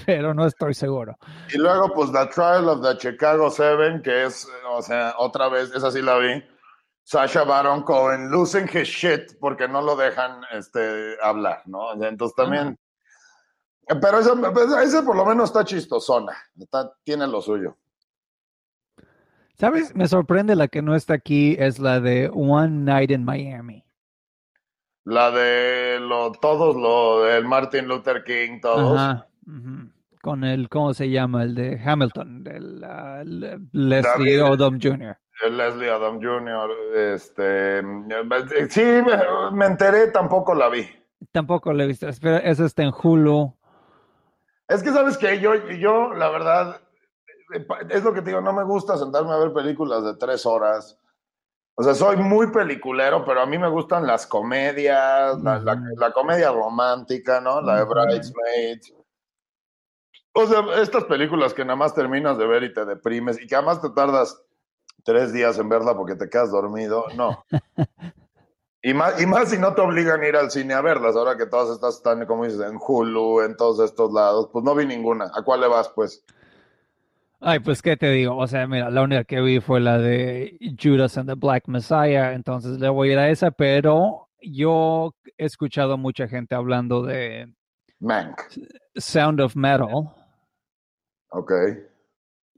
pero 0.05 0.34
no 0.36 0.46
estoy 0.46 0.75
seguro. 0.75 1.17
Y 1.51 1.58
luego, 1.58 1.91
pues, 1.93 2.12
The 2.12 2.27
Trial 2.27 2.70
of 2.70 2.84
the 2.84 2.96
Chicago 2.98 3.50
Seven, 3.50 4.03
que 4.03 4.25
es, 4.25 4.48
o 4.70 4.84
sea, 4.84 5.15
otra 5.17 5.50
vez, 5.50 5.72
esa 5.74 5.89
sí 5.89 6.01
la 6.01 6.20
vi, 6.20 6.43
Sasha 7.03 7.43
Baron 7.43 7.82
Cohen 7.82 8.29
losing 8.29 8.70
his 8.72 8.88
shit 8.88 9.38
porque 9.39 9.67
no 9.67 9.82
lo 9.82 9.96
dejan 9.96 10.43
este, 10.51 11.17
hablar, 11.22 11.63
¿no? 11.65 11.91
Entonces 11.93 12.36
también... 12.36 12.79
Pero 13.86 14.20
ese, 14.20 14.32
ese 14.82 15.03
por 15.03 15.15
lo 15.17 15.25
menos 15.25 15.50
está 15.50 15.65
chistosona, 15.65 16.38
está, 16.58 16.93
tiene 17.03 17.27
lo 17.27 17.41
suyo. 17.41 17.75
¿Sabes? 19.57 19.95
Me 19.95 20.07
sorprende 20.07 20.55
la 20.55 20.67
que 20.67 20.81
no 20.81 20.95
está 20.95 21.13
aquí, 21.13 21.55
es 21.60 21.79
la 21.79 22.00
de 22.00 22.29
One 22.33 22.83
Night 22.83 23.12
in 23.12 23.24
Miami. 23.24 23.83
La 25.05 25.31
de 25.31 26.00
lo, 26.00 26.31
todos, 26.31 26.75
lo 26.75 27.24
del 27.24 27.45
Martin 27.45 27.88
Luther 27.88 28.24
King, 28.24 28.62
todos. 28.62 29.00
Ajá, 29.00 29.27
Con 30.22 30.43
el, 30.45 30.69
¿cómo 30.69 30.93
se 30.93 31.10
llama? 31.10 31.43
El 31.43 31.55
de 31.55 31.79
Hamilton, 31.83 32.43
el, 32.48 33.67
Leslie 33.74 34.41
Odom 34.41 34.79
Jr. 34.81 35.17
El 35.45 35.57
Leslie 35.57 35.91
Odom 35.91 36.22
Jr. 36.22 36.69
Este, 36.95 37.81
sí, 38.69 38.81
me, 39.51 39.65
enteré, 39.65 40.07
tampoco 40.07 40.55
la 40.55 40.69
vi. 40.69 40.88
Tampoco 41.31 41.74
la 41.74 41.83
he 41.83 41.88
visto. 41.88 42.07
Espera, 42.07 42.38
esa 42.38 42.65
está 42.65 42.83
en 42.83 42.93
Hulu. 42.93 43.53
Es 44.69 44.81
que, 44.81 44.91
¿sabes 44.91 45.17
que 45.17 45.39
Yo, 45.41 45.53
yo, 45.72 46.13
la 46.13 46.29
verdad, 46.29 46.81
es 47.89 48.03
lo 48.03 48.13
que 48.13 48.22
te 48.22 48.29
digo, 48.29 48.41
no 48.41 48.53
me 48.53 48.63
gusta 48.63 48.98
sentarme 48.98 49.31
a 49.31 49.38
ver 49.38 49.53
películas 49.53 50.03
de 50.03 50.15
tres 50.15 50.45
horas. 50.45 51.00
O 51.75 51.83
sea, 51.83 51.95
soy 51.95 52.17
muy 52.17 52.51
peliculero, 52.51 53.25
pero 53.25 53.41
a 53.41 53.45
mí 53.45 53.57
me 53.57 53.69
gustan 53.69 54.05
las 54.05 54.27
comedias, 54.27 55.41
la, 55.41 56.12
comedia 56.13 56.51
romántica, 56.51 57.41
¿no? 57.41 57.62
La 57.62 57.77
de 57.77 57.86
Bridesmaids. 57.86 58.93
O 60.36 60.45
sea, 60.45 60.63
estas 60.81 61.05
películas 61.05 61.53
que 61.53 61.65
nada 61.65 61.75
más 61.75 61.93
terminas 61.93 62.38
de 62.38 62.48
ver 62.48 62.63
y 62.63 62.74
te 62.74 62.86
deprimes 62.86 63.41
y 63.41 63.48
que 63.48 63.55
además 63.55 63.81
te 63.81 63.89
tardas 63.89 64.39
tres 65.03 65.33
días 65.33 65.57
en 65.57 65.69
verla 65.69 65.95
porque 65.95 66.15
te 66.15 66.29
quedas 66.29 66.51
dormido, 66.51 67.05
no. 67.15 67.43
Y 68.86 68.93
más, 68.93 69.22
y 69.22 69.25
más 69.25 69.50
si 69.50 69.57
no 69.57 69.74
te 69.74 69.79
obligan 69.79 70.19
a 70.19 70.27
ir 70.27 70.36
al 70.36 70.51
cine 70.51 70.74
a 70.74 70.81
verlas, 70.81 71.15
ahora 71.15 71.38
que 71.38 71.45
todas 71.45 71.69
estas 71.69 71.95
están, 71.95 72.25
como 72.25 72.43
dices, 72.43 72.60
en 72.60 72.77
Hulu, 72.77 73.39
en 73.39 73.55
todos 73.55 73.79
estos 73.79 74.12
lados, 74.12 74.50
pues 74.51 74.65
no 74.65 74.75
vi 74.75 74.86
ninguna. 74.86 75.31
¿A 75.33 75.41
cuál 75.41 75.62
le 75.62 75.69
vas, 75.69 75.88
pues? 75.88 76.25
Ay, 77.45 77.59
pues 77.59 77.81
qué 77.81 77.97
te 77.97 78.09
digo, 78.09 78.38
o 78.38 78.47
sea, 78.47 78.67
mira, 78.67 78.89
la 78.89 79.01
única 79.01 79.25
que 79.25 79.41
vi 79.41 79.59
fue 79.59 79.81
la 79.81 79.97
de 79.97 80.57
Judas 80.81 81.17
and 81.17 81.27
the 81.27 81.35
Black 81.35 81.67
Messiah, 81.67 82.31
entonces 82.31 82.79
le 82.79 82.88
voy 82.88 83.09
a 83.09 83.12
ir 83.12 83.19
a 83.19 83.29
esa, 83.29 83.51
pero 83.51 84.29
yo 84.41 85.13
he 85.38 85.43
escuchado 85.43 85.97
mucha 85.97 86.29
gente 86.29 86.55
hablando 86.55 87.01
de 87.01 87.53
Mank. 88.00 88.43
Sound 88.95 89.41
of 89.41 89.57
Metal. 89.57 90.09
Ok. 91.31 91.51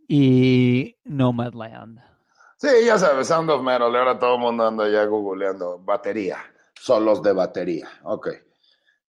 Y 0.08 0.96
Nomadland. 1.04 2.00
Sí, 2.58 2.68
ya 2.86 3.00
sabes, 3.00 3.28
Sound 3.28 3.50
of 3.50 3.64
Metal, 3.64 3.96
ahora 3.96 4.20
todo 4.20 4.36
el 4.36 4.42
mundo 4.42 4.68
anda 4.68 4.88
ya 4.88 5.04
googleando 5.06 5.80
batería, 5.80 6.38
solos 6.76 7.24
de 7.24 7.34
batería, 7.34 7.90
ok. 8.04 8.28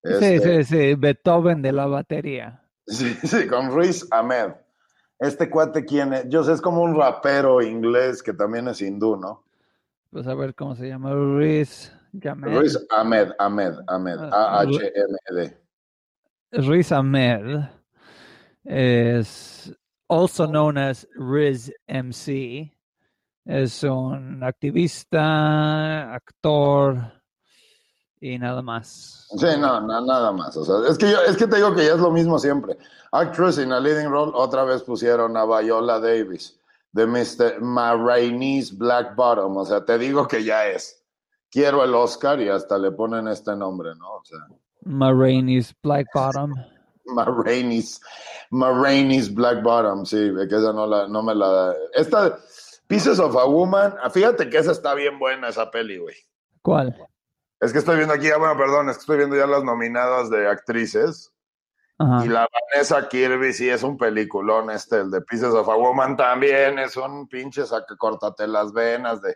Sí, 0.02 0.12
sí, 0.20 0.24
este 0.24 0.64
sí, 0.64 0.94
Beethoven 0.94 1.60
de 1.60 1.72
la 1.72 1.84
batería. 1.84 2.62
Sí, 2.86 3.12
sí, 3.24 3.46
con 3.46 3.70
Ruiz 3.70 4.08
Ahmed. 4.10 4.52
Este 5.18 5.48
cuate, 5.48 5.84
¿quién 5.84 6.12
es? 6.12 6.28
Yo 6.28 6.44
sé, 6.44 6.52
es 6.52 6.60
como 6.60 6.82
un 6.82 6.94
rapero 6.94 7.62
inglés 7.62 8.22
que 8.22 8.32
también 8.34 8.68
es 8.68 8.82
hindú, 8.82 9.16
¿no? 9.16 9.44
Pues 10.10 10.26
a 10.26 10.34
ver 10.34 10.54
cómo 10.54 10.74
se 10.76 10.88
llama. 10.88 11.14
Riz 11.38 11.92
Ahmed. 12.24 12.58
Riz 12.58 12.78
Ahmed, 12.90 13.32
Ahmed, 13.38 13.74
Ahmed. 13.88 14.18
Ah, 14.18 14.60
A-H-M-E-D. 14.60 15.56
Riz 16.52 16.92
Ahmed 16.92 17.68
es 18.64 19.72
also 20.08 20.46
known 20.46 20.76
as 20.78 21.06
Riz 21.16 21.72
MC. 21.88 22.72
Es 23.44 23.84
un 23.84 24.42
activista, 24.42 26.14
actor 26.14 27.15
y 28.20 28.38
nada 28.38 28.62
más. 28.62 29.28
Sí, 29.36 29.46
no, 29.58 29.80
nada 29.80 30.32
más. 30.32 30.56
O 30.56 30.64
sea, 30.64 30.90
es 30.90 30.98
que 30.98 31.10
yo, 31.10 31.20
es 31.22 31.36
que 31.36 31.46
te 31.46 31.56
digo 31.56 31.74
que 31.74 31.84
ya 31.84 31.94
es 31.94 32.00
lo 32.00 32.10
mismo 32.10 32.38
siempre. 32.38 32.76
Actress 33.12 33.58
in 33.58 33.72
a 33.72 33.80
leading 33.80 34.10
role, 34.10 34.32
otra 34.34 34.64
vez 34.64 34.82
pusieron 34.82 35.36
a 35.36 35.44
Viola 35.44 36.00
Davis, 36.00 36.58
de 36.92 37.06
Mr. 37.06 37.60
Marraine's 37.60 38.76
Black 38.76 39.14
Bottom. 39.16 39.56
O 39.56 39.64
sea, 39.64 39.84
te 39.84 39.98
digo 39.98 40.26
que 40.26 40.44
ya 40.44 40.66
es. 40.66 41.02
Quiero 41.50 41.84
el 41.84 41.94
Oscar 41.94 42.40
y 42.40 42.48
hasta 42.48 42.78
le 42.78 42.90
ponen 42.92 43.28
este 43.28 43.54
nombre, 43.54 43.90
¿no? 43.96 44.14
O 44.14 44.24
sea. 44.24 44.38
Marraine's 44.82 45.74
Black 45.82 46.06
Bottom. 46.14 46.54
Marraine's, 47.06 48.00
Marraine's 48.50 49.32
Black 49.32 49.62
Bottom, 49.62 50.04
sí, 50.04 50.30
que 50.48 50.56
esa 50.56 50.72
no, 50.72 50.86
la, 50.86 51.06
no 51.06 51.22
me 51.22 51.34
la... 51.34 51.72
Esta, 51.94 52.36
Pieces 52.88 53.18
of 53.18 53.36
a 53.36 53.44
Woman, 53.44 53.94
fíjate 54.10 54.48
que 54.48 54.58
esa 54.58 54.72
está 54.72 54.94
bien 54.94 55.18
buena, 55.18 55.48
esa 55.48 55.70
peli, 55.70 55.98
güey. 55.98 56.16
¿Cuál? 56.62 56.96
Es 57.60 57.72
que 57.72 57.78
estoy 57.78 57.96
viendo 57.96 58.14
aquí, 58.14 58.30
ah, 58.30 58.36
bueno, 58.36 58.56
perdón, 58.56 58.90
es 58.90 58.96
que 58.96 59.00
estoy 59.00 59.18
viendo 59.18 59.36
ya 59.36 59.46
las 59.46 59.64
nominadas 59.64 60.30
de 60.30 60.48
actrices. 60.48 61.32
Y 61.98 62.28
la 62.28 62.46
Vanessa 62.74 63.08
Kirby 63.08 63.54
sí 63.54 63.70
es 63.70 63.82
un 63.82 63.96
peliculón, 63.96 64.70
este, 64.70 65.00
el 65.00 65.10
de 65.10 65.22
Pieces 65.22 65.54
of 65.54 65.66
a 65.66 65.76
Woman 65.76 66.14
también 66.14 66.78
es 66.78 66.94
un 66.98 67.26
pinche 67.26 67.64
saca, 67.64 67.96
córtate 67.96 68.46
las 68.46 68.74
venas 68.74 69.22
de... 69.22 69.34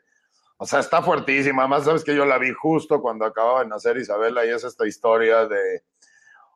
O 0.59 0.67
sea, 0.67 0.81
está 0.81 1.01
fuertísima. 1.01 1.63
Además, 1.63 1.85
sabes 1.85 2.05
que 2.05 2.15
yo 2.15 2.27
la 2.27 2.37
vi 2.37 2.53
justo 2.53 3.01
cuando 3.01 3.25
acababa 3.25 3.63
de 3.63 3.69
nacer 3.69 3.97
Isabela 3.97 4.45
y 4.45 4.51
es 4.51 4.63
esta 4.63 4.87
historia 4.87 5.47
de... 5.47 5.85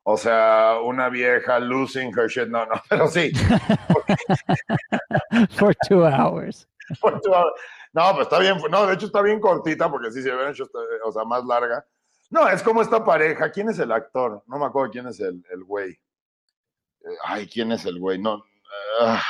O 0.02 0.18
sea, 0.18 0.76
una 0.85 1.09
vieja 1.09 1.59
losing 1.59 2.12
her 2.14 2.28
shit. 2.28 2.49
No, 2.49 2.66
no, 2.66 2.75
pero 2.90 3.09
sí. 3.09 3.33
For 5.56 5.75
two 5.88 6.04
hours. 6.04 6.68
For 7.00 7.18
two 7.23 7.33
hours. 7.33 7.54
No, 7.94 8.12
pues 8.12 8.26
está 8.26 8.40
bien, 8.40 8.58
no, 8.70 8.86
de 8.86 8.94
hecho 8.94 9.06
está 9.06 9.22
bien 9.22 9.40
cortita 9.40 9.88
porque 9.88 10.10
sí 10.10 10.20
se 10.20 10.34
hubiera 10.34 10.50
hecho, 10.50 10.68
o 11.04 11.12
sea, 11.12 11.24
más 11.24 11.44
larga. 11.44 11.86
No, 12.28 12.48
es 12.48 12.60
como 12.62 12.82
esta 12.82 13.04
pareja. 13.04 13.50
¿Quién 13.52 13.68
es 13.68 13.78
el 13.78 13.92
actor? 13.92 14.42
No 14.46 14.58
me 14.58 14.66
acuerdo 14.66 14.90
quién 14.90 15.06
es 15.06 15.20
el, 15.20 15.44
el 15.52 15.62
güey. 15.62 15.92
Eh, 15.92 17.16
ay, 17.22 17.46
¿quién 17.46 17.70
es 17.70 17.84
el 17.84 18.00
güey? 18.00 18.20
No. 18.20 18.42
Ah, 19.00 19.22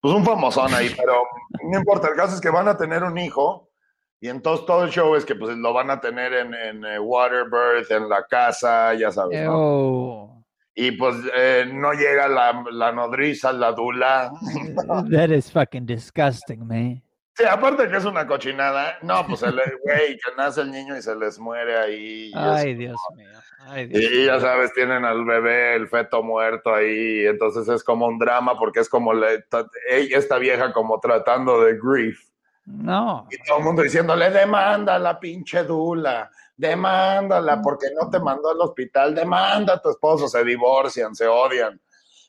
pues 0.00 0.14
un 0.14 0.24
famosón 0.24 0.72
ahí, 0.72 0.94
pero 0.96 1.26
no 1.70 1.78
importa. 1.78 2.08
El 2.08 2.16
caso 2.16 2.34
es 2.34 2.40
que 2.40 2.48
van 2.48 2.68
a 2.68 2.78
tener 2.78 3.04
un 3.04 3.18
hijo 3.18 3.70
y 4.18 4.28
entonces 4.28 4.64
todo 4.64 4.84
el 4.84 4.90
show 4.90 5.14
es 5.14 5.26
que 5.26 5.34
pues 5.34 5.54
lo 5.58 5.74
van 5.74 5.90
a 5.90 6.00
tener 6.00 6.32
en, 6.32 6.54
en 6.54 6.84
eh, 6.86 6.98
Waterbirth, 6.98 7.90
en 7.90 8.08
la 8.08 8.24
casa, 8.24 8.94
ya 8.94 9.10
sabes. 9.10 9.44
¿no? 9.44 10.46
Y 10.74 10.92
pues 10.92 11.16
eh, 11.34 11.70
no 11.70 11.92
llega 11.92 12.28
la, 12.28 12.64
la 12.70 12.92
nodriza, 12.92 13.52
la 13.52 13.72
dula. 13.72 14.32
That 15.10 15.28
is 15.28 15.50
fucking 15.50 15.84
disgusting, 15.84 16.66
man. 16.66 17.02
Sí, 17.40 17.46
aparte 17.46 17.88
que 17.88 17.96
es 17.96 18.04
una 18.04 18.26
cochinada. 18.26 18.98
No, 19.02 19.26
pues 19.26 19.42
el 19.42 19.54
güey 19.82 20.16
que 20.16 20.34
nace 20.36 20.60
el 20.62 20.70
niño 20.70 20.96
y 20.96 21.02
se 21.02 21.14
les 21.14 21.38
muere 21.38 21.76
ahí. 21.76 22.32
Ay, 22.34 22.74
Dios 22.74 23.00
mío. 23.16 23.28
Ay, 23.66 23.86
Dios 23.86 24.12
y 24.12 24.24
ya 24.26 24.40
sabes, 24.40 24.72
tienen 24.72 25.04
al 25.04 25.24
bebé, 25.24 25.74
el 25.74 25.88
feto 25.88 26.22
muerto 26.22 26.74
ahí. 26.74 27.26
Entonces 27.26 27.68
es 27.68 27.84
como 27.84 28.06
un 28.06 28.18
drama 28.18 28.58
porque 28.58 28.80
es 28.80 28.88
como 28.88 29.12
le, 29.12 29.44
esta 29.88 30.38
vieja 30.38 30.72
como 30.72 30.98
tratando 31.00 31.60
de 31.62 31.78
grief. 31.78 32.20
No. 32.66 33.26
Y 33.30 33.42
todo 33.46 33.58
el 33.58 33.64
mundo 33.64 33.82
diciéndole, 33.82 34.30
demanda 34.30 34.98
la 34.98 35.18
pinche 35.18 35.64
Dula, 35.64 36.30
demándala 36.56 37.60
porque 37.62 37.88
no 37.98 38.08
te 38.10 38.20
mandó 38.20 38.50
al 38.50 38.60
hospital, 38.60 39.14
demanda 39.14 39.74
a 39.74 39.82
tu 39.82 39.90
esposo, 39.90 40.28
se 40.28 40.44
divorcian, 40.44 41.14
se 41.14 41.26
odian 41.26 41.80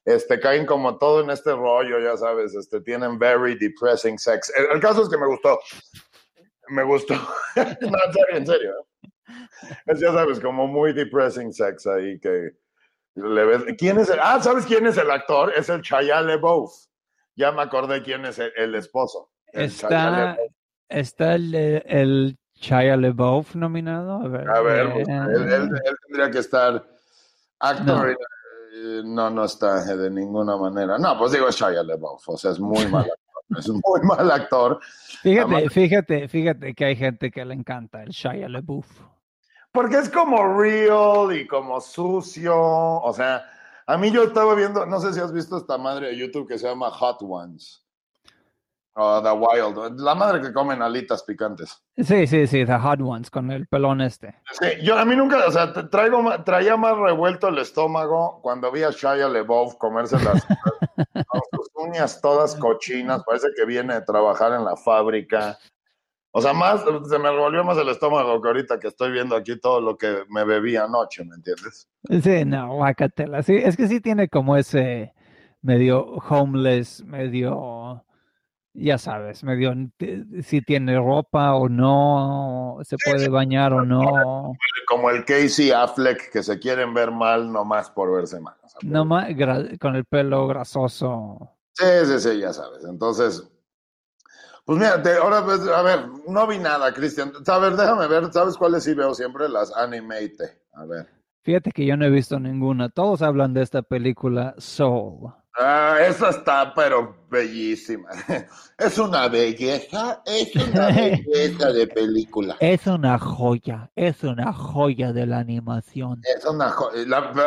este, 0.06 0.40
caen 0.40 0.66
como 0.66 0.98
todo 0.98 1.22
en 1.22 1.30
este 1.30 1.52
rollo, 1.52 2.00
ya 2.00 2.18
sabes, 2.18 2.56
este, 2.56 2.82
tienen 2.82 3.20
very 3.20 3.56
depressing 3.56 4.18
sex. 4.18 4.52
El, 4.56 4.80
caso 4.80 5.04
es 5.04 5.10
que 5.10 5.18
me 5.18 5.28
gustó, 5.28 5.60
me 6.70 6.84
gustó, 6.84 7.14
no, 7.56 7.64
en 7.64 8.14
serio, 8.14 8.38
en 8.38 8.46
serio. 8.48 8.88
Es, 9.86 10.00
ya 10.00 10.12
sabes, 10.12 10.40
como 10.40 10.68
muy 10.68 10.94
depressing 10.94 11.54
sex 11.54 11.86
ahí 11.88 12.20
que 12.20 12.52
le 13.16 13.46
ves. 13.46 13.64
¿Quién 13.78 14.00
es 14.00 14.10
el? 14.10 14.20
Ah, 14.22 14.40
¿sabes 14.42 14.66
quién 14.66 14.86
es 14.88 14.98
el 14.98 15.10
actor? 15.10 15.54
Es 15.56 15.70
el 15.70 15.82
Chaya 15.82 16.22
LeBeouf. 16.22 16.72
Ya 17.36 17.52
me 17.52 17.62
acordé 17.62 18.02
quién 18.02 18.26
es 18.26 18.40
el, 18.40 18.76
esposo. 18.76 19.32
está, 19.54 20.38
está 20.90 21.36
el, 21.36 21.56
el 21.56 22.38
Chaya 22.56 22.98
LeBeouf 22.98 23.56
nominado. 23.56 24.22
A 24.24 24.28
ver, 24.28 24.50
a 24.50 24.62
ver 24.62 24.88
eh, 24.88 25.06
él, 25.08 25.70
tendría 26.08 26.32
que 26.32 26.40
estar 26.40 26.86
actor. 27.60 28.18
No, 29.04 29.30
no 29.30 29.46
está 29.46 29.84
de 29.96 30.10
ninguna 30.10 30.58
manera. 30.58 30.98
No, 30.98 31.18
pues 31.18 31.32
digo, 31.32 31.50
Shia 31.50 31.84
LaBeouf, 31.84 32.30
o 32.30 32.38
sea, 32.38 32.52
es 32.52 32.60
muy 32.60 32.86
mal 32.88 33.02
actor. 33.02 33.18
es 33.60 33.70
muy 33.70 34.02
mal 34.04 34.32
actor. 34.32 34.80
Fíjate, 35.22 35.70
fíjate, 35.70 36.28
fíjate 36.28 36.74
que 36.74 36.86
hay 36.86 36.96
gente 36.96 37.32
que 37.32 37.44
le 37.44 37.54
encanta 37.54 38.04
el 38.04 38.10
Shia 38.10 38.48
LaBeouf. 38.48 38.88
Porque 39.72 39.98
es 39.98 40.10
como 40.10 40.60
real 40.60 41.34
y 41.36 41.48
como 41.48 41.80
sucio, 41.80 42.54
o 42.58 43.14
sea, 43.14 43.46
a 43.86 43.98
mí 43.98 44.12
yo 44.12 44.24
estaba 44.24 44.54
viendo, 44.54 44.86
no 44.86 45.00
sé 45.00 45.14
si 45.14 45.20
has 45.20 45.32
visto 45.32 45.58
esta 45.58 45.78
madre 45.78 46.08
de 46.08 46.18
YouTube 46.18 46.48
que 46.48 46.58
se 46.58 46.68
llama 46.68 46.90
Hot 46.92 47.20
Ones. 47.22 47.86
Oh, 48.94 49.22
the 49.22 49.32
Wild. 49.32 50.00
La 50.02 50.16
madre 50.16 50.42
que 50.42 50.52
comen 50.52 50.82
alitas 50.82 51.24
picantes. 51.24 51.82
Sí, 51.96 52.28
sí, 52.28 52.46
sí, 52.46 52.66
The 52.66 52.78
Hot 52.78 53.00
Ones, 53.02 53.30
con 53.30 53.50
el 53.50 53.66
pelón 53.68 54.02
este. 54.02 54.36
Sí, 54.52 54.68
yo 54.84 54.98
a 54.98 55.06
mí 55.06 55.16
nunca, 55.16 55.46
o 55.48 55.52
sea, 55.52 55.72
traigo, 55.90 56.22
traía 56.44 56.76
más 56.76 56.98
revuelto 56.98 57.48
el 57.48 57.60
estómago 57.60 58.40
cuando 58.42 58.70
vi 58.72 58.84
a 58.84 58.90
Shia 58.92 59.30
LeBeouf 59.30 59.76
comerse 59.76 60.18
las 60.22 60.46
con 61.28 61.42
sus 61.52 61.70
uñas 61.76 62.20
todas 62.20 62.56
cochinas, 62.56 63.24
parece 63.24 63.48
que 63.56 63.66
viene 63.66 63.94
a 63.94 64.04
trabajar 64.04 64.52
en 64.54 64.66
la 64.66 64.76
fábrica. 64.76 65.58
O 66.34 66.42
sea, 66.42 66.54
más, 66.54 66.82
se 66.82 67.20
me 67.20 67.30
revolvió 67.30 67.64
más 67.64 67.78
el 67.78 67.90
estómago 67.90 68.42
que 68.42 68.48
ahorita 68.48 68.80
que 68.80 68.88
estoy 68.88 69.12
viendo 69.12 69.36
aquí 69.36 69.60
todo 69.60 69.80
lo 69.80 69.98
que 69.98 70.24
me 70.30 70.44
bebí 70.44 70.76
anoche, 70.76 71.24
¿me 71.24 71.36
entiendes? 71.36 71.88
Sí, 72.24 72.46
no, 72.46 72.76
guacatela. 72.76 73.42
Sí, 73.44 73.56
es 73.56 73.78
que 73.78 73.88
sí 73.88 74.02
tiene 74.02 74.28
como 74.28 74.58
ese 74.58 75.14
medio 75.62 76.06
homeless, 76.30 77.04
medio 77.06 78.04
ya 78.74 78.98
sabes, 78.98 79.44
medio 79.44 79.74
si 80.44 80.62
tiene 80.62 80.98
ropa 80.98 81.56
o 81.56 81.68
no, 81.68 82.78
se 82.84 82.96
puede 83.04 83.30
bañar 83.30 83.74
o 83.74 83.86
no. 83.86 84.54
Como 84.88 85.10
el 85.10 85.26
Casey 85.26 85.72
Affleck 85.72 86.32
que 86.32 86.44
se 86.44 86.60
quieren 86.60 86.94
ver 86.94 87.12
mal 87.12 87.52
nomás 87.52 87.90
por 87.90 88.12
verse 88.14 88.40
mal. 88.40 88.56
nomás 88.84 89.28
con 89.80 89.96
el 89.96 90.06
pelo 90.06 90.48
grasoso. 90.48 91.58
Sí, 91.74 91.86
sí, 92.06 92.20
sí, 92.20 92.40
ya 92.40 92.54
sabes. 92.54 92.84
Entonces, 92.86 93.50
pues 94.66 94.78
mira, 94.78 95.02
ahora 95.22 95.44
pues, 95.44 95.62
a 95.68 95.82
ver, 95.82 96.08
no 96.28 96.48
vi 96.48 96.60
nada, 96.60 96.94
Cristian. 96.94 97.34
A 97.46 97.58
ver, 97.58 97.76
déjame 97.76 98.08
ver, 98.08 98.32
¿sabes 98.32 98.58
cuáles 98.58 98.84
sí 98.84 98.94
veo 98.94 99.14
siempre? 99.14 99.50
Las 99.50 99.76
animate. 99.76 100.62
A 100.74 100.86
ver. 100.86 101.08
Fíjate 101.44 101.72
que 101.72 101.86
yo 101.86 101.98
no 101.98 102.06
he 102.06 102.10
visto 102.10 102.40
ninguna. 102.40 102.90
Todos 102.90 103.22
hablan 103.22 103.54
de 103.54 103.64
esta 103.64 103.82
película 103.82 104.54
Soul. 104.60 105.34
Ah, 105.58 105.98
esa 106.08 106.30
está, 106.30 106.74
pero 106.74 107.16
bellísima. 107.30 108.10
Es 108.78 108.98
una 108.98 109.28
belleza, 109.28 110.24
es 110.26 110.56
una 110.56 110.88
belleza 110.96 111.72
de 111.72 111.86
película. 111.86 112.58
Es 112.60 112.88
una 112.88 113.20
joya, 113.20 113.92
es 113.96 114.24
una 114.24 114.52
joya 114.54 115.14
de 115.14 115.28
la 115.28 115.38
animación. 115.38 116.20
Es 116.24 116.44
una 116.46 116.72
joya. 116.72 117.04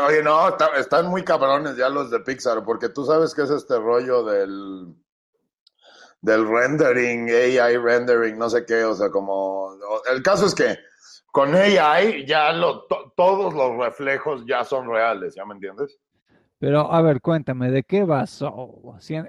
Oye, 0.06 0.22
no, 0.22 0.56
están 0.76 1.08
muy 1.08 1.24
cabrones 1.24 1.76
ya 1.76 1.88
los 1.88 2.10
de 2.10 2.20
Pixar, 2.20 2.62
porque 2.64 2.88
tú 2.88 3.04
sabes 3.04 3.34
que 3.34 3.42
es 3.42 3.50
este 3.50 3.76
rollo 3.78 4.22
del 4.22 4.94
del 6.20 6.48
rendering, 6.48 7.28
AI 7.28 7.76
rendering, 7.76 8.38
no 8.38 8.48
sé 8.48 8.64
qué, 8.64 8.82
o 8.84 8.94
sea, 8.94 9.10
como 9.10 9.76
el 10.10 10.22
caso 10.22 10.46
es 10.46 10.54
que 10.54 10.78
con 11.30 11.54
AI 11.54 12.24
ya 12.26 12.52
lo, 12.52 12.86
todos 13.14 13.52
los 13.52 13.76
reflejos 13.76 14.42
ya 14.46 14.64
son 14.64 14.88
reales, 14.88 15.34
¿ya 15.34 15.44
me 15.44 15.54
entiendes? 15.54 15.98
Pero 16.58 16.90
a 16.92 17.02
ver, 17.02 17.20
cuéntame, 17.20 17.70
¿de 17.70 17.82
qué 17.82 18.04
va 18.04 18.26
Soul? 18.26 19.00
sé 19.00 19.24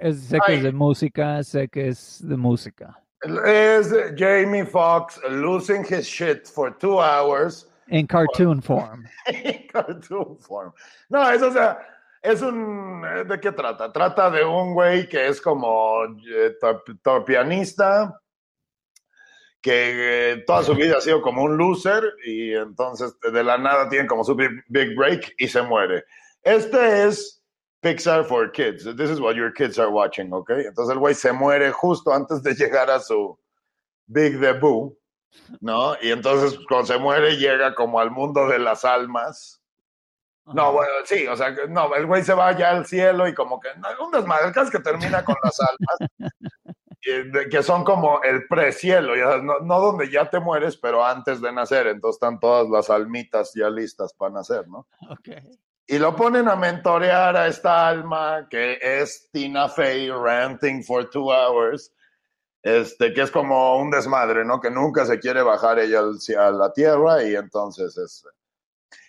que 0.46 0.54
es 0.54 0.62
de 0.62 0.72
música, 0.72 1.42
sé 1.42 1.68
que 1.68 1.88
es 1.88 2.26
de 2.26 2.36
música. 2.36 3.02
Es 3.44 3.92
Jamie 4.16 4.64
Foxx 4.64 5.20
losing 5.30 5.84
his 5.84 6.06
shit 6.06 6.46
for 6.46 6.76
two 6.78 7.00
hours. 7.00 7.68
En 7.88 8.06
cartoon 8.06 8.62
form. 8.62 9.04
En 9.26 9.66
cartoon 9.68 10.38
form. 10.38 10.72
No, 11.08 11.28
eso 11.30 11.48
o 11.48 11.52
sea, 11.52 11.78
es 12.22 12.42
un... 12.42 13.02
¿De 13.26 13.40
qué 13.40 13.52
trata? 13.52 13.92
Trata 13.92 14.30
de 14.30 14.44
un 14.44 14.74
güey 14.74 15.08
que 15.08 15.28
es 15.28 15.40
como 15.40 16.04
eh, 16.04 16.56
pianista, 17.24 18.20
que 19.60 20.32
eh, 20.32 20.44
toda 20.46 20.62
su 20.62 20.74
vida 20.74 20.98
ha 20.98 21.00
sido 21.00 21.20
como 21.22 21.42
un 21.42 21.56
loser 21.56 22.02
y 22.24 22.52
entonces 22.52 23.16
de 23.20 23.44
la 23.44 23.58
nada 23.58 23.88
tiene 23.88 24.06
como 24.06 24.24
su 24.24 24.36
big 24.36 24.96
break 24.96 25.34
y 25.38 25.48
se 25.48 25.62
muere. 25.62 26.04
Este 26.46 27.08
es 27.08 27.42
Pixar 27.82 28.24
for 28.24 28.52
Kids. 28.52 28.84
This 28.84 29.10
is 29.10 29.18
what 29.18 29.34
your 29.34 29.52
kids 29.52 29.80
are 29.80 29.90
watching, 29.90 30.32
¿ok? 30.32 30.50
Entonces 30.50 30.92
el 30.92 31.00
güey 31.00 31.12
se 31.12 31.32
muere 31.32 31.72
justo 31.72 32.12
antes 32.12 32.40
de 32.44 32.54
llegar 32.54 32.88
a 32.88 33.00
su 33.00 33.36
big 34.06 34.38
debut, 34.38 34.96
¿no? 35.60 35.96
Y 36.00 36.12
entonces 36.12 36.56
cuando 36.68 36.86
se 36.86 36.98
muere 36.98 37.36
llega 37.36 37.74
como 37.74 37.98
al 37.98 38.12
mundo 38.12 38.46
de 38.46 38.60
las 38.60 38.84
almas. 38.84 39.60
No, 40.44 40.72
bueno, 40.72 40.92
sí, 41.04 41.26
o 41.26 41.36
sea, 41.36 41.50
no, 41.68 41.92
el 41.96 42.06
güey 42.06 42.22
se 42.22 42.32
va 42.32 42.56
ya 42.56 42.70
al 42.70 42.86
cielo 42.86 43.26
y 43.26 43.34
como 43.34 43.58
que, 43.58 43.70
no, 43.78 43.88
un 44.06 44.12
desmadre, 44.12 44.52
el 44.54 44.70
que 44.70 44.78
termina 44.78 45.24
con 45.24 45.34
las 45.42 45.58
almas, 45.58 46.30
que 47.50 47.62
son 47.64 47.82
como 47.82 48.22
el 48.22 48.46
precielo, 48.46 49.16
no, 49.42 49.58
no 49.58 49.80
donde 49.80 50.08
ya 50.08 50.30
te 50.30 50.38
mueres, 50.38 50.76
pero 50.76 51.04
antes 51.04 51.40
de 51.40 51.50
nacer, 51.50 51.88
entonces 51.88 52.18
están 52.18 52.38
todas 52.38 52.68
las 52.68 52.88
almitas 52.88 53.50
ya 53.56 53.68
listas 53.68 54.14
para 54.14 54.34
nacer, 54.34 54.68
¿no? 54.68 54.86
Ok. 55.10 55.30
Y 55.88 55.98
lo 55.98 56.16
ponen 56.16 56.48
a 56.48 56.56
mentorear 56.56 57.36
a 57.36 57.46
esta 57.46 57.86
alma 57.86 58.48
que 58.50 58.78
es 58.80 59.30
Tina 59.30 59.68
Fey 59.68 60.10
ranting 60.10 60.82
for 60.82 61.08
two 61.08 61.30
hours, 61.32 61.92
este, 62.60 63.14
que 63.14 63.22
es 63.22 63.30
como 63.30 63.78
un 63.78 63.90
desmadre, 63.90 64.44
¿no? 64.44 64.60
Que 64.60 64.70
nunca 64.70 65.06
se 65.06 65.20
quiere 65.20 65.42
bajar 65.42 65.78
ella 65.78 66.00
a 66.38 66.50
la 66.50 66.72
tierra 66.72 67.22
y 67.22 67.36
entonces 67.36 67.96
es... 67.98 68.24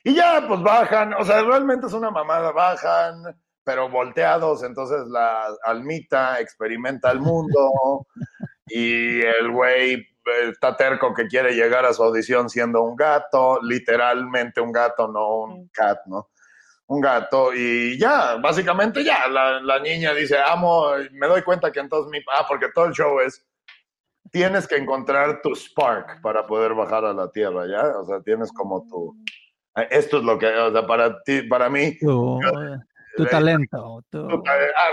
Y 0.03 0.13
ya, 0.13 0.45
pues 0.47 0.61
bajan, 0.61 1.13
o 1.15 1.25
sea, 1.25 1.41
realmente 1.41 1.87
es 1.87 1.93
una 1.93 2.11
mamada, 2.11 2.51
bajan, 2.51 3.23
pero 3.63 3.89
volteados, 3.89 4.61
entonces 4.61 5.07
la 5.07 5.47
almita 5.63 6.39
experimenta 6.39 7.09
el 7.09 7.19
mundo 7.19 8.05
y 8.67 9.19
el 9.21 9.51
güey 9.51 10.05
está 10.49 10.77
terco 10.77 11.13
que 11.13 11.27
quiere 11.27 11.53
llegar 11.53 11.85
a 11.85 11.93
su 11.93 12.03
audición 12.03 12.49
siendo 12.49 12.83
un 12.83 12.95
gato, 12.95 13.59
literalmente 13.63 14.61
un 14.61 14.71
gato, 14.71 15.07
no 15.07 15.39
un 15.39 15.69
cat, 15.69 15.99
¿no? 16.05 16.29
Un 16.87 17.01
gato 17.01 17.53
y 17.53 17.97
ya, 17.97 18.37
básicamente 18.37 19.03
ya, 19.03 19.27
la, 19.27 19.79
niña 19.79 20.13
dice, 20.13 20.37
amo, 20.39 20.91
me 21.11 21.27
doy 21.27 21.41
cuenta 21.41 21.71
que 21.71 21.79
entonces 21.79 22.09
mi, 22.09 22.19
ah, 22.31 22.45
porque 22.47 22.67
todo 22.73 22.85
el 22.85 22.93
show 22.93 23.19
es, 23.19 23.45
tienes 24.31 24.67
que 24.67 24.77
encontrar 24.77 25.41
tu 25.41 25.53
spark 25.53 26.21
para 26.21 26.47
poder 26.47 26.73
bajar 26.73 27.03
a 27.05 27.13
la 27.13 27.29
tierra, 27.29 27.65
¿ya? 27.67 27.97
O 27.99 28.05
sea, 28.05 28.21
tienes 28.21 28.51
como 28.53 28.87
tu, 28.87 29.15
esto 29.89 30.17
es 30.17 30.23
lo 30.23 30.37
que, 30.39 30.47
o 30.47 30.71
sea, 30.71 30.87
para 30.87 31.21
ti, 31.23 31.41
para 31.43 31.69
mí. 31.69 31.97
Tu, 31.99 32.39
talento. 33.29 34.03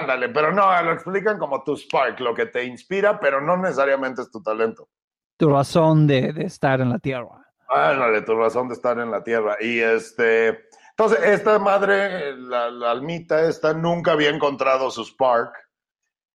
ándale, 0.01 0.31
pero 0.31 0.53
no, 0.53 0.83
lo 0.83 0.93
explican 0.93 1.39
como 1.39 1.63
tu 1.63 1.77
spark, 1.77 2.19
lo 2.21 2.35
que 2.35 2.47
te 2.47 2.65
inspira, 2.65 3.21
pero 3.21 3.41
no 3.41 3.57
necesariamente 3.57 4.23
es 4.23 4.31
tu 4.31 4.43
talento. 4.43 4.89
Tu 5.37 5.49
razón 5.49 6.07
de, 6.07 6.33
de 6.33 6.45
estar 6.45 6.81
en 6.81 6.91
la 6.91 6.99
tierra. 6.99 7.45
Ándale, 7.69 8.23
tu 8.23 8.35
razón 8.35 8.69
de 8.69 8.75
estar 8.75 8.99
en 8.99 9.11
la 9.11 9.23
tierra. 9.23 9.57
Y 9.61 9.81
este, 9.81 10.69
entonces, 10.97 11.19
esta 11.25 11.59
madre, 11.59 12.37
la, 12.37 12.67
almita 12.93 13.49
esta, 13.49 13.75
nunca 13.75 14.13
había 14.13 14.31
encontrado 14.31 14.93
su 14.93 15.05
spark 15.05 15.53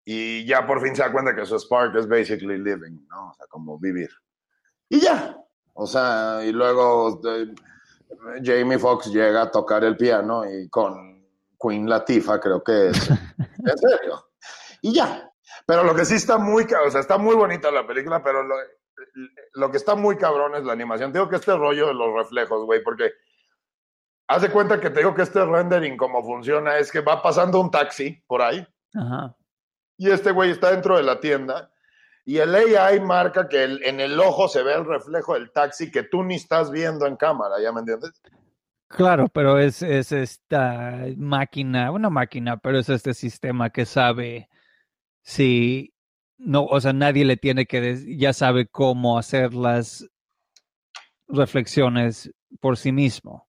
y 0.05 0.45
ya 0.45 0.65
por 0.65 0.81
fin 0.81 0.95
se 0.95 1.01
da 1.01 1.11
cuenta 1.11 1.35
que 1.35 1.45
su 1.45 1.59
spark 1.59 1.93
es 1.97 2.07
basically 2.07 2.57
living, 2.57 3.05
¿no? 3.09 3.31
O 3.31 3.33
sea, 3.33 3.47
como 3.47 3.77
vivir. 3.77 4.09
Y 4.87 5.01
ya. 5.01 5.35
O 5.73 5.85
sea, 5.85 6.39
y 6.45 6.53
luego 6.53 7.19
eh, 7.27 7.53
Jamie 8.41 8.79
Foxx 8.79 9.07
llega 9.07 9.41
a 9.41 9.51
tocar 9.51 9.83
el 9.83 9.97
piano 9.97 10.49
y 10.49 10.69
con 10.69 11.27
Queen 11.59 11.89
Latifah, 11.89 12.39
creo 12.39 12.63
que 12.63 12.87
es. 12.91 13.09
en 13.09 13.77
serio. 13.77 14.29
Y 14.81 14.93
ya. 14.93 15.29
Pero 15.65 15.83
lo 15.83 15.93
que 15.93 16.05
sí 16.05 16.15
está 16.15 16.37
muy, 16.37 16.63
o 16.63 16.91
sea, 16.91 17.01
está 17.01 17.17
muy 17.17 17.35
bonita 17.35 17.71
la 17.71 17.85
película, 17.85 18.23
pero 18.23 18.41
lo, 18.41 18.55
lo 19.55 19.69
que 19.69 19.77
está 19.77 19.95
muy 19.95 20.15
cabrón 20.15 20.55
es 20.55 20.63
la 20.63 20.71
animación. 20.71 21.11
Digo 21.11 21.27
que 21.27 21.35
este 21.35 21.57
rollo 21.57 21.87
de 21.87 21.93
los 21.93 22.13
reflejos, 22.13 22.63
güey, 22.63 22.81
porque 22.81 23.11
haz 24.27 24.41
de 24.41 24.49
cuenta 24.51 24.79
que 24.79 24.89
te 24.89 24.99
digo 24.99 25.13
que 25.13 25.21
este 25.23 25.43
rendering 25.45 25.97
como 25.97 26.23
funciona 26.23 26.77
es 26.77 26.91
que 26.91 27.01
va 27.01 27.21
pasando 27.21 27.59
un 27.59 27.69
taxi 27.71 28.21
por 28.27 28.41
ahí 28.41 28.65
Ajá. 28.93 29.35
y 29.97 30.09
este 30.09 30.31
güey 30.31 30.51
está 30.51 30.71
dentro 30.71 30.97
de 30.97 31.03
la 31.03 31.19
tienda 31.19 31.71
y 32.25 32.37
el 32.37 32.55
AI 32.55 32.99
marca 33.01 33.47
que 33.47 33.63
el- 33.63 33.83
en 33.83 33.99
el 33.99 34.19
ojo 34.19 34.47
se 34.47 34.63
ve 34.63 34.73
el 34.73 34.85
reflejo 34.85 35.35
del 35.35 35.51
taxi 35.51 35.91
que 35.91 36.03
tú 36.03 36.23
ni 36.23 36.35
estás 36.35 36.71
viendo 36.71 37.05
en 37.05 37.15
cámara, 37.17 37.55
¿ya 37.61 37.71
me 37.71 37.81
entiendes? 37.81 38.19
Claro, 38.87 39.27
pero 39.29 39.59
es, 39.59 39.81
es 39.83 40.11
esta 40.11 41.05
máquina, 41.17 41.91
una 41.91 42.09
máquina, 42.09 42.57
pero 42.57 42.79
es 42.79 42.89
este 42.89 43.13
sistema 43.13 43.69
que 43.69 43.85
sabe 43.85 44.49
si 45.21 45.93
no, 46.37 46.65
o 46.65 46.79
sea, 46.81 46.93
nadie 46.93 47.25
le 47.25 47.37
tiene 47.37 47.65
que, 47.65 48.17
ya 48.17 48.33
sabe 48.33 48.67
cómo 48.67 49.17
hacer 49.17 49.53
las 49.53 50.07
reflexiones 51.27 52.31
por 52.59 52.77
sí 52.77 52.91
mismo. 52.91 53.44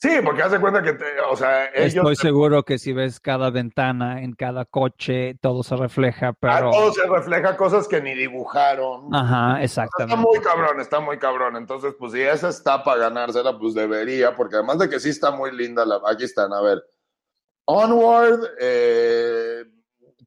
Sí, 0.00 0.10
porque 0.24 0.42
haz 0.42 0.52
de 0.52 0.60
cuenta 0.60 0.80
que, 0.80 0.92
te- 0.92 1.20
o 1.28 1.34
sea, 1.34 1.66
ellos... 1.74 1.96
Estoy 1.96 2.14
seguro 2.14 2.62
que 2.62 2.78
si 2.78 2.92
ves 2.92 3.18
cada 3.18 3.50
ventana 3.50 4.22
en 4.22 4.32
cada 4.34 4.64
coche, 4.64 5.34
todo 5.40 5.64
se 5.64 5.74
refleja, 5.74 6.28
a 6.28 6.32
pero... 6.34 6.70
todo 6.70 6.92
se 6.92 7.04
refleja 7.04 7.56
cosas 7.56 7.88
que 7.88 8.00
ni 8.00 8.14
dibujaron. 8.14 9.12
Ajá, 9.12 9.60
Está 9.60 9.82
exactamente. 9.82 10.16
muy 10.16 10.38
cabrón, 10.38 10.80
está 10.80 11.00
muy 11.00 11.18
cabrón. 11.18 11.56
Entonces, 11.56 11.94
pues 11.98 12.12
si 12.12 12.20
esa 12.20 12.48
está 12.48 12.84
para 12.84 13.00
ganársela, 13.00 13.58
pues 13.58 13.74
debería, 13.74 14.36
porque 14.36 14.54
además 14.54 14.78
de 14.78 14.88
que 14.88 15.00
sí 15.00 15.08
está 15.08 15.32
muy 15.32 15.50
linda, 15.50 15.84
la, 15.84 16.00
aquí 16.06 16.22
están, 16.24 16.52
a 16.52 16.60
ver. 16.60 16.80
Onward, 17.64 18.40
eh, 18.60 19.64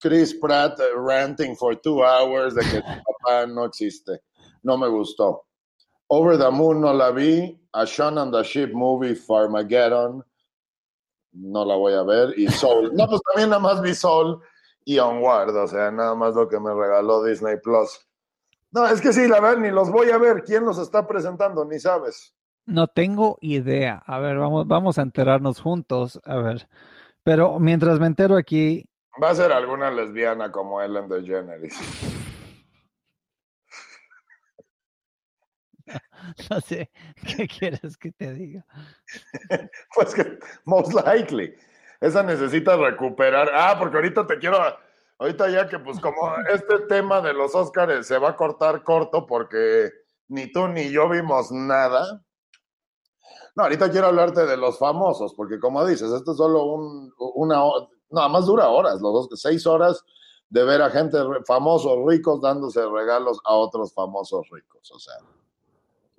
Chris 0.02 0.36
Pratt 0.36 0.80
eh, 0.82 0.84
ranting 0.96 1.56
for 1.56 1.76
two 1.78 2.04
hours 2.04 2.56
de 2.56 2.62
que 2.62 2.78
su 2.78 2.82
papá 2.82 3.46
no 3.48 3.66
existe. 3.66 4.20
No 4.64 4.78
me 4.78 4.88
gustó. 4.90 5.46
Over 6.14 6.38
the 6.38 6.52
Moon 6.52 6.82
no 6.82 6.94
la 6.94 7.12
vi. 7.12 7.58
A 7.74 7.86
Shaun 7.86 8.18
and 8.18 8.34
the 8.34 8.44
Sheep 8.44 8.74
movie, 8.74 9.16
Farmageddon. 9.16 10.22
No 11.32 11.64
la 11.64 11.76
voy 11.76 11.94
a 11.94 12.04
ver. 12.04 12.38
Y 12.38 12.48
Soul. 12.50 12.92
No, 12.94 13.08
pues 13.08 13.22
también 13.22 13.50
nada 13.50 13.62
más 13.62 13.82
vi 13.82 13.96
Soul 13.96 14.42
y 14.84 15.00
Onward. 15.00 15.56
O 15.56 15.68
sea, 15.68 15.90
nada 15.90 16.14
más 16.14 16.36
lo 16.36 16.50
que 16.50 16.60
me 16.60 16.74
regaló 16.74 17.24
Disney 17.24 17.56
Plus. 17.64 18.06
No, 18.72 18.86
es 18.88 19.00
que 19.00 19.14
sí, 19.14 19.26
la 19.30 19.40
verdad, 19.40 19.62
ni 19.62 19.72
los 19.72 19.90
voy 19.90 20.10
a 20.12 20.18
ver. 20.18 20.44
¿Quién 20.44 20.66
los 20.66 20.78
está 20.80 21.08
presentando? 21.08 21.64
Ni 21.64 21.80
sabes. 21.80 22.36
No 22.66 22.88
tengo 22.88 23.38
idea. 23.40 24.04
A 24.06 24.20
ver, 24.20 24.38
vamos, 24.38 24.68
vamos 24.68 24.98
a 24.98 25.04
enterarnos 25.04 25.62
juntos. 25.62 26.20
A 26.26 26.36
ver. 26.36 26.68
Pero 27.24 27.58
mientras 27.58 28.02
me 28.02 28.08
entero 28.08 28.36
aquí, 28.36 28.86
Va 29.22 29.32
a 29.32 29.36
ser 29.36 29.52
alguna 29.52 29.92
lesbiana 29.92 30.52
como 30.52 30.82
Ellen 30.82 31.10
DeGeneres. 31.10 31.78
no 36.50 36.62
sé 36.62 36.90
qué 37.36 37.48
quieres 37.48 37.98
que 37.98 38.12
te 38.12 38.34
diga. 38.34 38.66
Pues 39.96 40.14
que, 40.14 40.40
most 40.66 40.94
likely. 40.94 41.54
Esa 42.00 42.24
necesita 42.24 42.76
recuperar. 42.78 43.50
Ah, 43.54 43.76
porque 43.78 43.98
ahorita 43.98 44.26
te 44.26 44.38
quiero. 44.40 44.58
Ahorita 45.20 45.50
ya 45.50 45.70
que, 45.70 45.78
pues, 45.78 46.00
como 46.00 46.36
este 46.54 46.80
tema 46.88 47.22
de 47.22 47.34
los 47.34 47.54
Óscares 47.54 48.08
se 48.08 48.18
va 48.18 48.30
a 48.30 48.36
cortar 48.36 48.84
corto 48.84 49.26
porque 49.28 49.92
ni 50.28 50.52
tú 50.52 50.68
ni 50.68 50.90
yo 50.90 51.10
vimos 51.10 51.52
nada. 51.52 52.24
No, 53.56 53.64
ahorita 53.64 53.92
quiero 53.92 54.08
hablarte 54.08 54.46
de 54.46 54.56
los 54.58 54.80
famosos, 54.80 55.34
porque 55.36 55.60
como 55.60 55.86
dices, 55.86 56.10
esto 56.12 56.32
es 56.32 56.38
solo 56.38 56.64
un, 56.66 57.14
una. 57.36 57.62
Nada 58.10 58.30
más 58.30 58.46
dura 58.46 58.68
horas, 58.70 59.00
los 59.02 59.30
dos, 59.30 59.40
seis 59.40 59.66
horas 59.68 60.04
de 60.50 60.64
ver 60.66 60.82
a 60.82 60.90
gente 60.90 61.18
famosos 61.48 61.98
ricos 62.06 62.42
dándose 62.42 62.86
regalos 62.86 63.40
a 63.46 63.54
otros 63.54 63.94
famosos 63.94 64.50
ricos. 64.50 64.92
O 64.92 65.00
sea, 65.00 65.16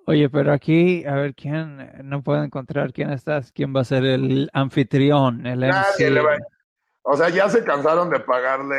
Oye, 0.07 0.29
pero 0.29 0.53
aquí, 0.53 1.05
a 1.07 1.15
ver, 1.15 1.35
¿quién? 1.35 1.81
eh, 1.81 2.01
No 2.03 2.23
puedo 2.23 2.43
encontrar 2.43 2.93
quién 2.93 3.11
estás, 3.11 3.53
quién 3.53 3.75
va 3.75 3.81
a 3.81 3.85
ser 3.85 4.05
el 4.05 4.51
anfitrión, 4.53 5.47
el 5.47 5.61
Nadie 5.61 6.11
le 6.11 6.21
va- 6.21 6.37
O 7.03 7.17
sea, 7.17 7.29
ya 7.29 7.49
se 7.49 7.63
cansaron 7.65 8.11
de 8.11 8.21
pagarle 8.21 8.77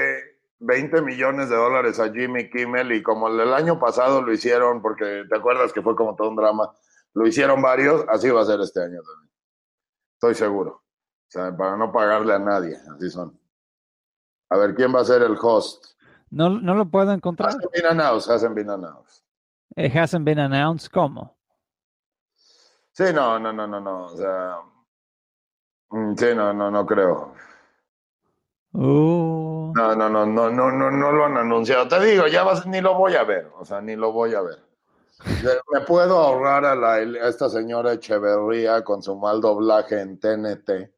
20 0.60 1.02
millones 1.02 1.50
de 1.50 1.56
dólares 1.56 2.00
a 2.00 2.12
Jimmy 2.12 2.50
Kimmel 2.50 2.92
y 2.94 3.04
como 3.04 3.28
el 3.28 3.54
año 3.54 3.80
pasado 3.80 4.22
lo 4.22 4.32
hicieron, 4.34 4.82
porque 4.82 5.24
te 5.30 5.36
acuerdas 5.38 5.74
que 5.74 5.82
fue 5.82 5.96
como 5.96 6.16
todo 6.16 6.30
un 6.30 6.36
drama, 6.36 6.72
lo 7.14 7.28
hicieron 7.28 7.62
varios, 7.62 8.06
así 8.10 8.30
va 8.30 8.42
a 8.42 8.46
ser 8.46 8.60
este 8.62 8.82
año 8.82 9.02
también. 9.02 9.32
Estoy 10.16 10.36
seguro. 10.36 10.72
O 10.72 11.30
sea, 11.30 11.56
para 11.56 11.76
no 11.78 11.92
pagarle 11.92 12.34
a 12.34 12.40
nadie, 12.40 12.78
así 12.96 13.10
son. 13.10 13.38
A 14.50 14.58
ver, 14.58 14.74
¿quién 14.76 14.94
va 14.94 15.02
a 15.02 15.06
ser 15.06 15.22
el 15.24 15.36
host? 15.42 15.84
No, 16.30 16.50
no 16.50 16.76
lo 16.76 16.86
puedo 16.90 17.12
encontrar. 17.12 17.50
Hacen 17.50 17.86
announced, 17.86 18.32
hacen. 18.32 18.56
It 19.76 19.92
hasn't 19.96 20.26
been 20.26 20.40
announced. 20.40 20.92
¿Cómo? 20.92 21.36
Sí, 22.92 23.06
no, 23.14 23.40
no, 23.40 23.52
no, 23.52 23.66
no, 23.68 23.80
no. 23.80 24.06
O 24.06 24.18
sea, 24.18 24.58
mm, 25.90 26.16
sí, 26.16 26.36
no, 26.36 26.54
no, 26.54 26.70
no 26.70 26.86
creo. 26.86 27.34
Uh, 28.74 29.72
No, 29.76 29.96
no, 29.96 30.10
no, 30.10 30.26
no, 30.26 30.50
no, 30.50 30.72
no, 30.72 30.92
no 30.92 31.12
lo 31.12 31.26
han 31.26 31.38
anunciado. 31.38 31.88
Te 31.88 32.00
digo, 32.04 32.28
ya 32.28 32.44
vas, 32.44 32.66
ni 32.66 32.82
lo 32.82 32.96
voy 32.96 33.16
a 33.16 33.24
ver, 33.24 33.52
o 33.58 33.66
sea, 33.66 33.82
ni 33.82 33.96
lo 33.96 34.12
voy 34.12 34.34
a 34.36 34.42
ver. 34.42 34.60
Me 35.72 35.82
puedo 35.82 36.18
ahorrar 36.18 36.66
a, 36.66 36.76
la, 36.76 36.94
a 36.94 37.30
esta 37.30 37.50
señora 37.50 37.94
Echeverría 37.94 38.84
con 38.84 39.02
su 39.02 39.16
mal 39.16 39.42
doblaje 39.42 40.02
en 40.02 40.20
TNT. 40.20 40.92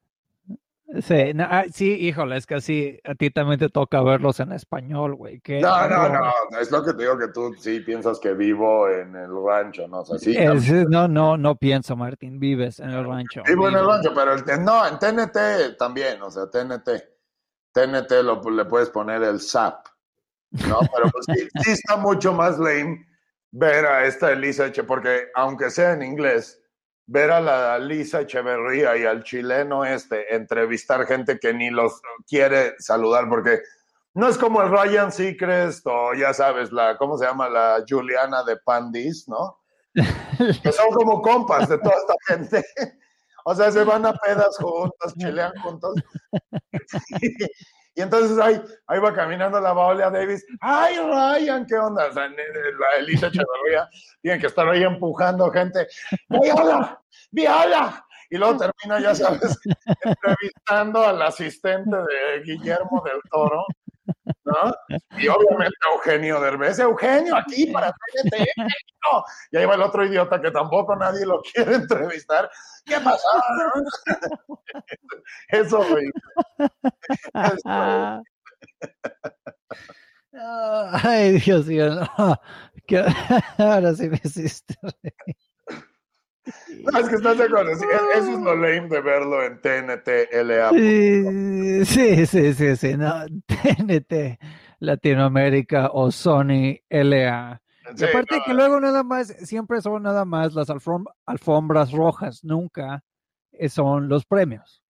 Sí, 1.02 1.34
no, 1.34 1.45
ah, 1.50 1.65
sí, 1.71 1.91
híjole, 1.93 2.38
es 2.38 2.45
que 2.45 2.56
así 2.56 3.00
a 3.04 3.15
ti 3.15 3.30
también 3.30 3.60
te 3.60 3.69
toca 3.69 4.02
verlos 4.02 4.39
en 4.39 4.52
español, 4.52 5.15
güey. 5.15 5.41
No, 5.48 5.88
no, 5.88 6.04
horror. 6.04 6.34
no, 6.52 6.60
es 6.60 6.71
lo 6.71 6.84
que 6.84 6.93
te 6.93 7.04
digo 7.04 7.17
que 7.17 7.28
tú 7.30 7.54
sí 7.60 7.80
piensas 7.82 8.19
que 8.19 8.34
vivo 8.34 8.88
en 8.89 9.15
el 9.15 9.30
rancho, 9.45 9.88
¿no? 9.88 10.02
O 10.02 10.06
sea, 10.06 10.17
sí, 10.17 10.36
Es- 10.38 10.71
no, 10.89 11.08
no, 11.08 11.38
no 11.38 11.56
pienso, 11.56 11.95
Martín, 11.95 12.39
vives 12.39 12.80
en 12.80 12.89
el 12.89 13.06
rancho. 13.06 13.43
vivo 13.48 13.69
en 13.69 13.76
el 13.76 13.86
rancho, 13.86 14.12
pero 14.13 14.34
el, 14.34 14.63
no, 14.63 14.88
en 14.88 15.00
TNT 15.00 15.78
también, 15.78 16.21
o 16.21 16.32
sea, 16.32 16.50
TNT. 16.50 16.89
TNT 17.71 18.24
lo, 18.24 18.41
le 18.52 18.65
puedes 18.65 18.89
poner 18.89 19.21
el 19.24 19.41
SAP, 19.41 19.86
¿no? 20.52 20.80
Pero 20.95 21.10
pues 21.12 21.26
sí, 21.28 21.48
sí 21.63 21.71
está 21.71 21.98
mucho 21.98 22.32
más 22.34 22.58
lame 22.58 23.06
ver 23.52 23.86
a 23.86 24.06
esta 24.06 24.32
Elisa 24.32 24.71
porque 24.86 25.28
aunque 25.34 25.69
sea 25.69 25.93
en 25.93 26.02
inglés, 26.02 26.62
ver 27.07 27.31
a 27.31 27.39
la 27.39 27.79
Lisa 27.79 28.21
Echeverría 28.21 28.97
y 28.97 29.05
al 29.05 29.23
chileno 29.23 29.85
este 29.85 30.35
entrevistar 30.35 31.05
gente 31.05 31.39
que 31.39 31.53
ni 31.53 31.69
los 31.69 32.01
quiere 32.27 32.73
saludar, 32.79 33.29
porque 33.29 33.61
no 34.13 34.27
es 34.27 34.37
como 34.37 34.61
el 34.61 34.71
Ryan 34.71 35.11
Seacrest 35.11 35.85
o 35.87 36.13
ya 36.13 36.33
sabes, 36.33 36.71
la, 36.71 36.97
¿cómo 36.97 37.17
se 37.17 37.25
llama? 37.25 37.49
La 37.49 37.83
Juliana 37.87 38.43
de 38.43 38.57
Pandis, 38.57 39.27
¿no? 39.27 39.59
Que 39.93 40.71
son 40.71 40.89
como 40.91 41.21
compas 41.21 41.69
de 41.69 41.77
toda 41.77 41.95
esta 41.95 42.15
gente. 42.27 42.65
O 43.47 43.53
sea, 43.53 43.71
se 43.71 43.83
van 43.83 44.03
a 44.07 44.13
pedas 44.13 44.57
juntos, 44.59 45.13
chilean 45.19 45.53
juntos. 45.61 45.93
Y 47.95 48.01
entonces 48.01 48.38
ahí, 48.38 48.62
ahí 48.88 48.99
va 48.99 49.13
caminando 49.13 49.60
la 49.60 49.73
Paola 49.73 50.10
Davis. 50.10 50.45
¡Ay, 50.60 50.97
Ryan! 50.97 51.65
¿Qué 51.65 51.75
onda? 51.75 52.08
O 52.08 52.13
sea, 52.13 52.27
la 52.27 52.99
Elisa 52.99 53.27
Echeverría 53.27 53.89
tiene 54.21 54.39
que 54.39 54.47
estar 54.47 54.67
ahí 54.67 54.84
empujando 54.84 55.49
gente. 55.49 55.88
¡Viola! 56.27 57.01
¡Viola! 57.31 58.05
Y 58.29 58.38
luego 58.38 58.58
termina, 58.58 58.99
ya 58.99 59.15
sabes, 59.15 59.58
entrevistando 60.03 61.05
al 61.05 61.21
asistente 61.21 61.95
de 61.95 62.43
Guillermo 62.43 63.01
del 63.05 63.21
Toro, 63.31 63.65
¿no? 64.43 64.73
Y 65.17 65.27
obviamente 65.27 65.75
Eugenio 65.93 66.41
Derbez. 66.41 66.79
Eugenio, 66.79 67.36
aquí 67.36 67.67
para 67.67 67.91
TNT, 67.91 68.34
México. 68.58 69.25
Y 69.51 69.58
ahí 69.58 69.65
va 69.65 69.75
el 69.75 69.84
otro 69.84 70.05
idiota 70.05 70.41
que 70.41 70.51
tampoco 70.51 70.95
nadie 70.95 71.25
lo 71.25 71.41
quiere 71.41 71.75
entrevistar. 71.75 72.49
¿Qué 72.86 72.99
pasó? 72.99 73.27
Es 75.49 75.71
horrible. 75.71 76.12
Ah, 77.63 78.21
Ay, 81.03 81.39
Dios 81.39 81.65
mío, 81.67 81.95
no. 81.95 82.35
Ahora 83.57 83.93
sí 83.95 84.09
me 84.09 84.19
hiciste. 84.23 84.75
reír. 84.81 85.37
No, 86.91 86.99
es 86.99 87.09
que 87.09 87.15
estás 87.15 87.37
de 87.37 87.45
acuerdo. 87.45 87.71
e- 87.71 87.73
Eso 88.17 88.31
es 88.33 88.39
lo 88.41 88.55
lame 88.55 88.87
de 88.89 89.01
verlo 89.01 89.43
en 89.43 89.59
TNT 89.61 90.29
LA. 90.31 90.69
Sí, 91.85 92.25
sí, 92.25 92.53
sí, 92.53 92.75
sí, 92.75 92.97
no, 92.97 93.25
TNT, 93.47 94.37
Latinoamérica 94.79 95.89
o 95.91 96.11
Sony 96.11 96.77
LA. 96.89 97.61
Y 97.95 97.97
Sí, 97.97 98.03
aparte 98.05 98.37
no, 98.37 98.43
que 98.45 98.53
luego 98.53 98.79
nada 98.79 99.03
más, 99.03 99.27
siempre 99.47 99.81
son 99.81 100.03
nada 100.03 100.25
más 100.25 100.53
las 100.53 100.69
alfom- 100.69 101.11
alfombras 101.25 101.91
rojas, 101.91 102.43
nunca 102.43 103.03
eh, 103.51 103.69
son 103.69 104.07
los 104.09 104.25
premios. 104.25 104.83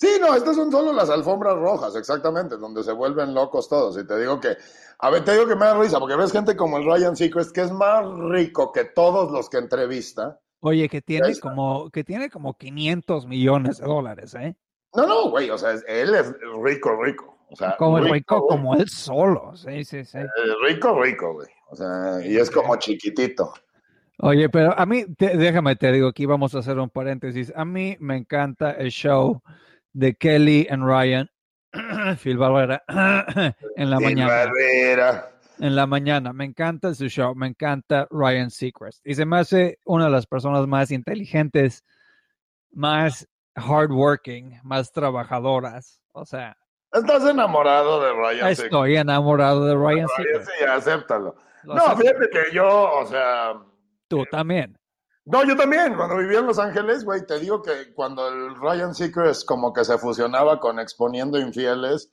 Sí, 0.00 0.08
no, 0.18 0.34
estas 0.34 0.56
son 0.56 0.70
solo 0.72 0.94
las 0.94 1.10
alfombras 1.10 1.56
rojas, 1.56 1.94
exactamente, 1.94 2.56
donde 2.56 2.82
se 2.82 2.92
vuelven 2.92 3.34
locos 3.34 3.68
todos. 3.68 3.98
Y 3.98 4.06
te 4.06 4.18
digo 4.18 4.40
que, 4.40 4.56
a 4.98 5.10
ver, 5.10 5.24
te 5.24 5.32
digo 5.32 5.46
que 5.46 5.54
me 5.56 5.66
da 5.66 5.78
risa, 5.78 5.98
porque 6.00 6.16
ves 6.16 6.32
gente 6.32 6.56
como 6.56 6.78
el 6.78 6.86
Ryan 6.86 7.14
Seacrest, 7.16 7.52
que 7.54 7.60
es 7.60 7.70
más 7.72 8.06
rico 8.30 8.72
que 8.72 8.84
todos 8.86 9.30
los 9.30 9.50
que 9.50 9.58
entrevista. 9.58 10.40
Oye, 10.60 10.88
que 10.88 11.02
tiene 11.02 11.38
como, 11.38 11.90
que 11.90 12.02
tiene 12.02 12.30
como 12.30 12.54
500 12.56 13.26
millones 13.26 13.76
de 13.78 13.86
dólares, 13.86 14.34
¿eh? 14.34 14.56
No, 14.94 15.06
no, 15.06 15.30
güey, 15.30 15.50
o 15.50 15.58
sea, 15.58 15.72
él 15.86 16.14
es 16.14 16.32
rico, 16.62 16.96
rico. 17.02 17.36
O 17.50 17.56
sea, 17.56 17.76
Como 17.76 17.98
rico, 17.98 18.40
güey. 18.40 18.48
como 18.48 18.74
él 18.76 18.88
solo. 18.88 19.54
Sí, 19.56 19.84
sí, 19.84 20.04
sí. 20.04 20.18
Eh, 20.18 20.26
rico, 20.66 20.98
rico, 21.02 21.34
güey. 21.34 21.48
O 21.68 21.76
sea, 21.76 22.24
y 22.24 22.36
es 22.38 22.50
como 22.50 22.76
chiquitito. 22.76 23.52
Oye, 24.20 24.48
pero 24.48 24.72
a 24.78 24.86
mí, 24.86 25.04
te- 25.16 25.36
déjame 25.36 25.76
te 25.76 25.90
digo, 25.92 26.08
aquí 26.08 26.26
vamos 26.26 26.54
a 26.54 26.60
hacer 26.60 26.78
un 26.78 26.88
paréntesis. 26.90 27.52
A 27.56 27.64
mí 27.64 27.96
me 28.00 28.16
encanta 28.16 28.72
el 28.72 28.90
show 28.90 29.42
de 29.92 30.14
Kelly 30.14 30.66
and 30.70 30.84
Ryan, 30.84 31.28
Phil 32.22 32.36
Barrera, 32.38 32.82
en 33.76 33.90
la 33.90 34.00
mañana. 34.00 34.26
barrera. 34.46 35.30
En 35.58 35.76
la 35.76 35.86
mañana. 35.86 36.32
Me 36.32 36.44
encanta 36.46 36.94
su 36.94 37.08
show, 37.08 37.34
me 37.34 37.46
encanta 37.46 38.06
Ryan 38.10 38.50
Seacrest. 38.50 39.06
Y 39.06 39.14
se 39.14 39.26
me 39.26 39.38
hace 39.38 39.78
una 39.84 40.06
de 40.06 40.10
las 40.10 40.26
personas 40.26 40.66
más 40.66 40.90
inteligentes, 40.90 41.84
más 42.72 43.28
hardworking, 43.56 44.58
más 44.62 44.92
trabajadoras. 44.92 46.00
O 46.12 46.24
sea, 46.24 46.56
Estás 46.92 47.24
enamorado 47.24 48.00
de 48.02 48.12
Ryan 48.12 48.38
Seacrest. 48.38 48.62
estoy 48.64 48.96
enamorado 48.96 49.64
de 49.66 49.74
Ryan 49.74 50.06
Ryan, 50.06 50.08
Seacrest. 50.16 50.50
sí, 50.58 50.64
acéptalo. 50.64 51.36
Lo 51.62 51.74
No, 51.74 51.82
acepto. 51.84 52.00
fíjate 52.02 52.30
que 52.30 52.54
yo, 52.54 52.66
o 52.94 53.06
sea, 53.06 53.52
Tú 54.08 54.24
también. 54.30 54.76
No, 55.30 55.44
yo 55.44 55.56
también, 55.56 55.94
cuando 55.94 56.16
vivía 56.16 56.40
en 56.40 56.46
Los 56.48 56.58
Ángeles, 56.58 57.04
güey, 57.04 57.24
te 57.24 57.38
digo 57.38 57.62
que 57.62 57.94
cuando 57.94 58.26
el 58.26 58.56
Ryan 58.56 58.92
Seacrest 58.92 59.46
como 59.46 59.72
que 59.72 59.84
se 59.84 59.96
fusionaba 59.96 60.58
con 60.58 60.80
Exponiendo 60.80 61.38
Infieles, 61.38 62.12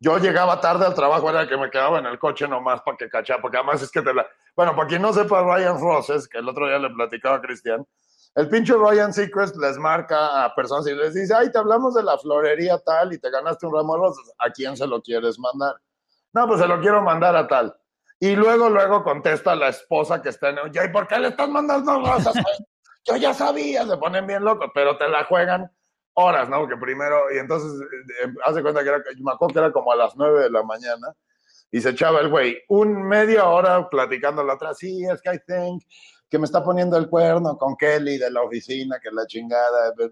yo 0.00 0.16
llegaba 0.16 0.62
tarde 0.62 0.86
al 0.86 0.94
trabajo, 0.94 1.28
era 1.28 1.46
que 1.46 1.58
me 1.58 1.68
quedaba 1.68 1.98
en 1.98 2.06
el 2.06 2.18
coche 2.18 2.48
nomás 2.48 2.80
para 2.80 2.96
que 2.96 3.10
cachara, 3.10 3.42
porque 3.42 3.58
además 3.58 3.82
es 3.82 3.90
que 3.90 4.00
te 4.00 4.14
la... 4.14 4.26
Bueno, 4.56 4.74
para 4.74 4.88
quien 4.88 5.02
no 5.02 5.12
sepa, 5.12 5.42
Ryan 5.42 5.78
Roses, 5.78 6.26
que 6.26 6.38
el 6.38 6.48
otro 6.48 6.66
día 6.66 6.78
le 6.78 6.88
platicaba 6.88 7.36
a 7.36 7.42
Cristian, 7.42 7.86
el 8.34 8.48
pinche 8.48 8.72
Ryan 8.72 9.12
Seacrest 9.12 9.56
les 9.56 9.76
marca 9.76 10.46
a 10.46 10.54
personas 10.54 10.86
y 10.86 10.94
les 10.94 11.12
dice, 11.12 11.34
ay, 11.34 11.52
te 11.52 11.58
hablamos 11.58 11.94
de 11.94 12.02
la 12.02 12.16
florería 12.16 12.78
tal 12.78 13.12
y 13.12 13.18
te 13.18 13.28
ganaste 13.28 13.66
un 13.66 13.74
ramo 13.74 13.92
de 13.94 14.00
rosas, 14.00 14.32
¿a 14.38 14.50
quién 14.50 14.74
se 14.74 14.86
lo 14.86 15.02
quieres 15.02 15.38
mandar? 15.38 15.74
No, 16.32 16.48
pues 16.48 16.60
se 16.60 16.66
lo 16.66 16.80
quiero 16.80 17.02
mandar 17.02 17.36
a 17.36 17.46
tal. 17.46 17.76
Y 18.24 18.36
luego, 18.36 18.70
luego 18.70 19.04
contesta 19.04 19.54
la 19.54 19.68
esposa 19.68 20.22
que 20.22 20.30
está 20.30 20.48
en 20.48 20.56
el, 20.56 20.72
¿y 20.74 20.88
por 20.88 21.06
qué 21.06 21.18
le 21.18 21.28
estás 21.28 21.46
mandando 21.46 22.00
rosas? 22.00 22.32
Yo 23.04 23.16
ya 23.16 23.34
sabía, 23.34 23.86
se 23.86 23.98
ponen 23.98 24.26
bien 24.26 24.42
locos, 24.42 24.70
pero 24.72 24.96
te 24.96 25.06
la 25.08 25.26
juegan 25.26 25.70
horas, 26.14 26.48
¿no? 26.48 26.66
Que 26.66 26.78
primero, 26.78 27.30
y 27.34 27.36
entonces, 27.36 27.70
eh, 28.22 28.32
hace 28.46 28.62
cuenta 28.62 28.82
que 28.82 28.88
era, 28.88 29.02
me 29.20 29.32
acuerdo 29.32 29.52
que 29.52 29.58
era 29.58 29.72
como 29.72 29.92
a 29.92 29.96
las 29.96 30.16
nueve 30.16 30.44
de 30.44 30.50
la 30.50 30.62
mañana, 30.62 31.14
y 31.70 31.82
se 31.82 31.90
echaba 31.90 32.20
el 32.20 32.30
güey 32.30 32.62
un 32.68 33.06
media 33.06 33.44
hora 33.46 33.90
platicando 33.90 34.42
la 34.42 34.54
otra, 34.54 34.72
sí, 34.72 35.04
es 35.04 35.20
que 35.20 35.34
I 35.34 35.38
think 35.46 35.82
que 36.30 36.38
me 36.38 36.46
está 36.46 36.64
poniendo 36.64 36.96
el 36.96 37.10
cuerno 37.10 37.58
con 37.58 37.76
Kelly 37.76 38.16
de 38.16 38.30
la 38.30 38.40
oficina, 38.40 38.98
que 39.02 39.10
la 39.10 39.26
chingada, 39.26 39.88
eh, 39.88 40.10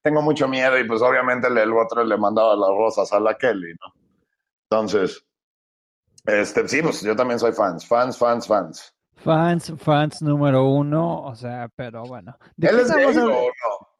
tengo 0.00 0.22
mucho 0.22 0.46
miedo, 0.46 0.78
y 0.78 0.84
pues 0.84 1.02
obviamente 1.02 1.48
el, 1.48 1.58
el 1.58 1.72
otro 1.72 2.04
le 2.04 2.16
mandaba 2.16 2.54
las 2.54 2.68
rosas 2.68 3.12
a 3.12 3.18
la 3.18 3.36
Kelly, 3.36 3.74
¿no? 3.80 3.92
Entonces, 4.70 5.26
este, 6.24 6.68
sí, 6.68 6.82
pues 6.82 7.00
yo 7.02 7.14
también 7.16 7.38
soy 7.38 7.52
fans, 7.52 7.86
fans, 7.86 8.16
fans, 8.16 8.46
fans. 8.46 8.94
Fans, 9.16 9.72
fans 9.78 10.22
número 10.22 10.68
uno, 10.68 11.22
o 11.22 11.34
sea, 11.34 11.68
pero 11.76 12.02
bueno. 12.04 12.36
¿De 12.56 12.68
¿Él 12.68 12.80
es 12.80 12.92
gay 12.94 13.04
o 13.06 13.50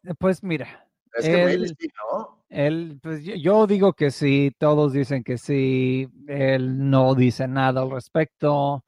no? 0.04 0.14
Pues 0.18 0.42
mira, 0.42 0.88
Es 1.14 1.26
que 1.26 1.34
Él- 1.34 1.44
maybe 1.44 1.68
sí, 1.78 1.88
¿no? 2.10 2.38
él, 2.48 2.98
pues 3.02 3.22
yo, 3.22 3.66
digo 3.66 3.92
que 3.94 4.10
sí, 4.10 4.52
todos 4.58 4.92
dicen 4.92 5.22
que 5.24 5.38
sí, 5.38 6.08
él 6.26 6.90
no 6.90 7.14
dice 7.14 7.48
nada 7.48 7.82
al 7.82 7.90
respecto. 7.90 8.84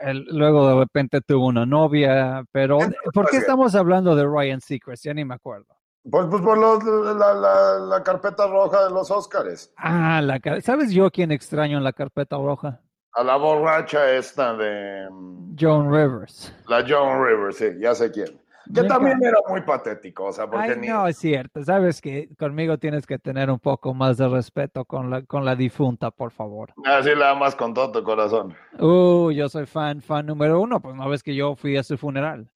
Él 0.00 0.24
luego 0.30 0.68
de 0.68 0.74
repente 0.76 1.20
tuvo 1.20 1.46
una 1.48 1.66
novia, 1.66 2.44
pero 2.52 2.78
¿por 3.12 3.28
qué 3.28 3.38
estamos 3.38 3.74
hablando 3.74 4.14
de 4.14 4.24
Ryan 4.24 4.60
Seacrest? 4.60 5.04
Ya 5.04 5.12
ni 5.12 5.24
me 5.24 5.34
acuerdo. 5.34 5.76
Pues, 6.10 6.26
pues 6.30 6.42
por 6.42 6.58
los- 6.58 6.82
la, 7.16 7.32
la- 7.34 7.78
la 7.78 8.02
carpeta 8.02 8.46
roja 8.46 8.84
de 8.84 8.90
los 8.90 9.10
Óscares. 9.10 9.72
Ah, 9.76 10.20
la, 10.22 10.40
¿sabes 10.60 10.90
yo 10.92 11.10
quién 11.10 11.30
extraño 11.30 11.78
en 11.78 11.84
la 11.84 11.92
carpeta 11.92 12.36
roja? 12.36 12.80
A 13.14 13.22
la 13.22 13.36
borracha 13.36 14.10
esta 14.12 14.54
de 14.54 15.06
mm, 15.10 15.54
Joan 15.60 15.92
Rivers. 15.92 16.54
la 16.66 16.84
Joan 16.88 17.24
Rivers, 17.24 17.56
sí, 17.56 17.66
ya 17.80 17.94
sé 17.94 18.10
quién. 18.10 18.40
Que 18.72 18.84
también 18.84 19.18
era 19.22 19.38
muy 19.48 19.60
patético, 19.62 20.26
o 20.26 20.32
sea, 20.32 20.46
porque 20.46 20.70
Ay, 20.70 20.78
ni... 20.78 20.86
no, 20.86 21.06
es 21.08 21.18
cierto. 21.18 21.62
Sabes 21.64 22.00
que 22.00 22.28
conmigo 22.38 22.78
tienes 22.78 23.06
que 23.06 23.18
tener 23.18 23.50
un 23.50 23.58
poco 23.58 23.92
más 23.92 24.16
de 24.18 24.28
respeto 24.28 24.84
con 24.84 25.10
la, 25.10 25.22
con 25.22 25.44
la 25.44 25.56
difunta, 25.56 26.10
por 26.12 26.30
favor. 26.30 26.72
Así 26.84 27.12
la 27.14 27.30
amas 27.30 27.56
con 27.56 27.74
todo 27.74 27.90
tu 27.90 28.02
corazón. 28.04 28.54
Uh, 28.78 29.32
yo 29.32 29.48
soy 29.48 29.66
fan, 29.66 30.00
fan 30.00 30.26
número 30.26 30.60
uno. 30.60 30.80
Pues 30.80 30.94
no 30.94 31.08
ves 31.08 31.24
que 31.24 31.34
yo 31.34 31.56
fui 31.56 31.76
a 31.76 31.82
su 31.82 31.98
funeral. 31.98 32.50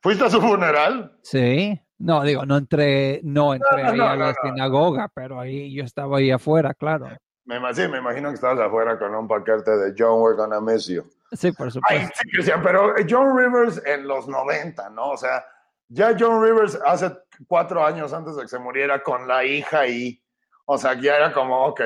¿Fuiste 0.00 0.24
a 0.24 0.30
su 0.30 0.40
funeral? 0.40 1.18
Sí. 1.22 1.80
No, 2.04 2.22
digo, 2.22 2.44
no 2.44 2.56
entré, 2.58 3.20
no 3.24 3.54
entré 3.54 3.82
no, 3.82 3.88
ahí 3.90 3.98
no, 3.98 4.08
a 4.08 4.16
la 4.16 4.34
sinagoga, 4.34 5.08
pero 5.14 5.40
ahí 5.40 5.72
yo 5.74 5.84
estaba 5.84 6.18
ahí 6.18 6.30
afuera, 6.30 6.74
claro. 6.74 7.08
Me, 7.46 7.56
ima- 7.58 7.72
sí, 7.74 7.88
me 7.88 7.98
imagino 7.98 8.28
que 8.28 8.34
estabas 8.34 8.60
afuera 8.60 8.98
con 8.98 9.14
un 9.14 9.26
paquete 9.26 9.70
de 9.76 9.94
John, 9.96 10.20
we're 10.20 10.36
gonna 10.36 10.60
miss 10.60 10.86
you. 10.86 11.02
Sí, 11.32 11.50
por 11.52 11.66
Ay, 11.68 11.72
supuesto. 11.72 12.12
sí, 12.22 12.28
Cristian, 12.30 12.62
pero 12.62 12.94
John 13.08 13.36
Rivers 13.36 13.82
en 13.86 14.06
los 14.06 14.28
90, 14.28 14.90
¿no? 14.90 15.10
O 15.12 15.16
sea, 15.16 15.44
ya 15.88 16.14
John 16.18 16.42
Rivers 16.44 16.78
hace 16.86 17.10
cuatro 17.48 17.84
años 17.84 18.12
antes 18.12 18.36
de 18.36 18.42
que 18.42 18.48
se 18.48 18.58
muriera 18.58 19.02
con 19.02 19.26
la 19.26 19.44
hija 19.44 19.80
ahí. 19.80 20.20
O 20.66 20.78
sea, 20.78 20.94
ya 21.00 21.16
era 21.16 21.32
como, 21.32 21.66
ok, 21.66 21.80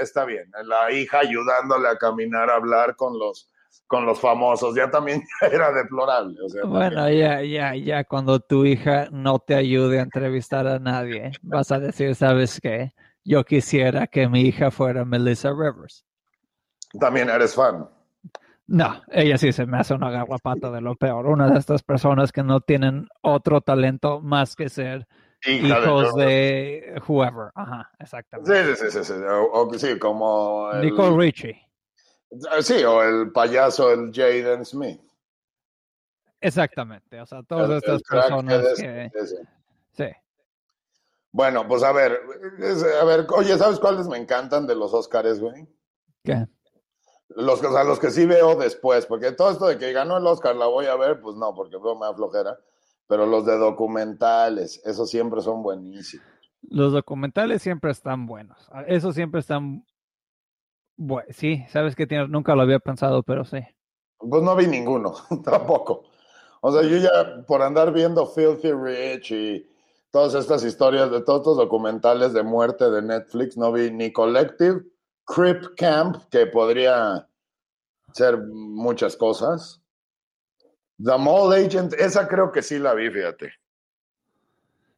está 0.00 0.24
bien. 0.24 0.50
La 0.64 0.90
hija 0.92 1.18
ayudándole 1.20 1.88
a 1.88 1.96
caminar, 1.98 2.50
a 2.50 2.54
hablar 2.54 2.96
con 2.96 3.18
los, 3.18 3.48
con 3.86 4.04
los 4.06 4.20
famosos. 4.20 4.74
Ya 4.74 4.90
también 4.90 5.22
era 5.52 5.72
deplorable. 5.72 6.36
O 6.44 6.48
sea, 6.48 6.64
Bueno, 6.64 7.08
ya, 7.10 7.42
ya, 7.42 7.74
ya, 7.74 8.04
cuando 8.04 8.40
tu 8.40 8.64
hija 8.64 9.08
no 9.10 9.38
te 9.38 9.54
ayude 9.54 9.98
a 9.98 10.02
entrevistar 10.02 10.66
a 10.66 10.78
nadie, 10.78 11.32
vas 11.42 11.70
a 11.72 11.78
decir, 11.78 12.14
¿sabes 12.14 12.60
qué? 12.60 12.92
Yo 13.24 13.44
quisiera 13.44 14.06
que 14.06 14.28
mi 14.28 14.42
hija 14.42 14.70
fuera 14.70 15.04
Melissa 15.04 15.50
Rivers. 15.50 16.04
también 17.00 17.28
eres 17.28 17.54
fan. 17.54 17.88
No, 18.68 19.00
ella 19.12 19.38
sí 19.38 19.52
se 19.52 19.64
me 19.66 19.78
hace 19.78 19.94
una 19.94 20.10
garrapata 20.10 20.70
de 20.72 20.80
lo 20.80 20.96
peor. 20.96 21.26
Una 21.26 21.48
de 21.48 21.58
estas 21.58 21.82
personas 21.84 22.32
que 22.32 22.42
no 22.42 22.60
tienen 22.60 23.06
otro 23.22 23.60
talento 23.60 24.20
más 24.20 24.56
que 24.56 24.68
ser 24.68 25.06
Hija 25.44 25.78
hijos 25.80 26.14
de 26.16 27.00
whoever. 27.06 27.50
Ajá, 27.54 27.90
exactamente. 28.00 28.74
Sí, 28.76 28.90
sí, 28.90 28.90
sí, 28.98 29.04
sí. 29.04 29.12
O, 29.12 29.52
o- 29.52 29.74
sí, 29.78 29.98
como. 30.00 30.70
el- 30.72 30.80
Nicole 30.86 31.16
Richie. 31.16 31.65
Sí, 32.60 32.82
o 32.84 33.02
el 33.02 33.32
payaso, 33.32 33.90
el 33.92 34.12
Jaden 34.12 34.64
Smith. 34.64 35.00
Exactamente. 36.40 37.20
O 37.20 37.26
sea, 37.26 37.42
todas 37.42 37.70
El- 37.70 37.76
estas 37.76 38.02
personas 38.02 38.62
que. 38.76 39.10
ese-. 39.14 39.48
Sí. 39.92 40.06
Bueno, 41.32 41.66
pues 41.68 41.82
a 41.82 41.92
ver, 41.92 42.18
a 43.00 43.04
ver, 43.04 43.26
oye, 43.34 43.56
¿sabes 43.58 43.78
cuáles 43.78 44.06
me 44.08 44.16
encantan 44.16 44.66
de 44.66 44.74
los 44.74 44.92
Óscares, 44.94 45.40
güey? 45.40 45.66
¿Qué? 46.24 46.46
Los, 47.28 47.62
o 47.62 47.72
sea, 47.72 47.84
los 47.84 47.98
que 47.98 48.10
sí 48.10 48.24
veo 48.24 48.54
después, 48.56 49.04
porque 49.06 49.32
todo 49.32 49.50
esto 49.50 49.66
de 49.66 49.78
que 49.78 49.92
ganó 49.92 50.16
el 50.16 50.26
Oscar 50.26 50.56
la 50.56 50.66
voy 50.66 50.86
a 50.86 50.96
ver, 50.96 51.20
pues 51.20 51.36
no, 51.36 51.54
porque 51.54 51.76
veo 51.76 51.94
me 51.94 52.06
da 52.06 52.14
flojera. 52.14 52.58
Pero 53.08 53.26
los 53.26 53.44
de 53.46 53.56
documentales, 53.58 54.80
esos 54.84 55.10
siempre 55.10 55.40
son 55.40 55.62
buenísimos. 55.62 56.26
Los 56.62 56.92
documentales 56.92 57.62
siempre 57.62 57.90
están 57.92 58.26
buenos. 58.26 58.68
Esos 58.86 59.14
siempre 59.14 59.40
están. 59.40 59.84
Bueno, 60.96 61.28
sí, 61.30 61.64
sabes 61.68 61.94
que 61.94 62.06
tienes, 62.06 62.28
nunca 62.28 62.54
lo 62.54 62.62
había 62.62 62.78
pensado, 62.78 63.22
pero 63.22 63.44
sí. 63.44 63.58
Pues 64.18 64.42
no 64.42 64.56
vi 64.56 64.66
ninguno, 64.66 65.14
tampoco. 65.44 66.04
O 66.60 66.72
sea, 66.72 66.82
yo 66.82 66.96
ya 66.96 67.44
por 67.46 67.62
andar 67.62 67.92
viendo 67.92 68.26
Filthy 68.26 68.72
Rich 68.72 69.30
y 69.32 69.70
todas 70.10 70.34
estas 70.34 70.64
historias 70.64 71.10
de 71.10 71.20
todos 71.20 71.40
estos 71.40 71.56
documentales 71.58 72.32
de 72.32 72.42
muerte 72.42 72.90
de 72.90 73.02
Netflix, 73.02 73.56
no 73.56 73.72
vi 73.72 73.90
ni 73.90 74.12
Collective, 74.12 74.82
Crip 75.24 75.64
Camp, 75.76 76.24
que 76.30 76.46
podría 76.46 77.28
ser 78.12 78.38
muchas 78.38 79.16
cosas. 79.16 79.82
The 80.98 81.18
Mole 81.18 81.66
Agent, 81.66 81.92
esa 81.92 82.26
creo 82.26 82.50
que 82.50 82.62
sí 82.62 82.78
la 82.78 82.94
vi, 82.94 83.10
fíjate. 83.10 83.52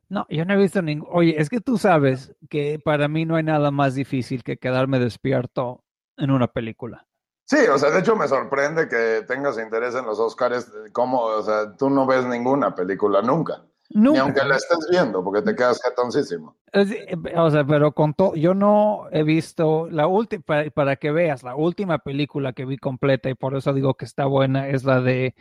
No, 0.09 0.27
yo 0.31 0.45
no 0.45 0.55
he 0.55 0.57
visto 0.57 0.81
ningún. 0.81 1.09
Oye, 1.13 1.35
es 1.39 1.51
que 1.51 1.61
tú 1.61 1.77
sabes 1.77 2.35
que 2.49 2.79
para 2.83 3.09
mí 3.09 3.25
no 3.25 3.37
hay 3.37 3.43
nada 3.43 3.71
más 3.71 3.95
difícil 3.95 4.43
que 4.43 4.57
quedarme 4.57 5.01
despierto 5.01 5.85
en 6.19 6.31
una 6.31 6.47
película. 6.49 7.07
Sí, 7.45 7.57
o 7.73 7.79
sea, 7.79 7.91
de 7.91 8.01
hecho 8.01 8.15
me 8.15 8.29
sorprende 8.29 8.89
que 8.89 9.25
tengas 9.27 9.59
interés 9.59 9.95
en 9.95 10.05
los 10.05 10.19
Oscars, 10.21 10.71
como, 10.93 11.23
o 11.23 11.43
sea, 11.43 11.75
tú 11.77 11.89
no 11.89 12.05
ves 12.07 12.27
ninguna 12.27 12.75
película 12.75 13.23
nunca, 13.23 13.63
ni 13.89 14.03
Nunca. 14.03 14.21
aunque 14.21 14.45
la 14.45 14.57
estés 14.57 14.87
viendo, 14.91 15.25
porque 15.25 15.41
te 15.41 15.57
quedas 15.57 15.81
jetoncísimo. 15.83 16.57
Es- 16.73 16.91
eh, 16.91 17.17
O 17.37 17.51
sea, 17.51 17.65
pero 17.65 17.93
con 17.93 18.13
todo, 18.13 18.35
yo 18.35 18.53
no 18.53 19.07
he 19.13 19.23
visto 19.23 19.89
la 19.91 20.07
última, 20.07 20.43
para, 20.45 20.69
para 20.71 20.97
que 20.97 21.11
veas, 21.11 21.43
la 21.43 21.55
última 21.57 21.97
película 21.99 22.53
que 22.53 22.67
vi 22.67 22.77
completa 22.77 23.31
y 23.31 23.35
por 23.35 23.57
eso 23.57 23.73
digo 23.73 23.95
que 23.95 24.05
está 24.05 24.27
buena 24.27 24.69
es 24.69 24.85
la 24.85 25.01
de 25.01 25.35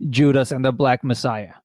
Judas 0.00 0.50
and 0.50 0.64
the 0.64 0.72
Black 0.76 1.04
Messiah. 1.04 1.62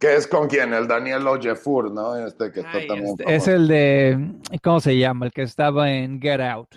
Que 0.00 0.16
es 0.16 0.26
con 0.26 0.48
quién, 0.48 0.74
el 0.74 0.88
Daniel 0.88 1.24
Ojefur, 1.28 1.92
¿no? 1.92 2.16
Este 2.16 2.50
que 2.50 2.58
está 2.58 2.78
Ay, 2.78 2.88
también 2.88 3.10
este- 3.20 3.34
es 3.36 3.46
el 3.46 3.68
de, 3.68 4.32
¿cómo 4.64 4.80
se 4.80 4.98
llama? 4.98 5.26
El 5.26 5.32
que 5.32 5.42
estaba 5.42 5.88
en 5.92 6.20
Get 6.20 6.40
Out. 6.40 6.74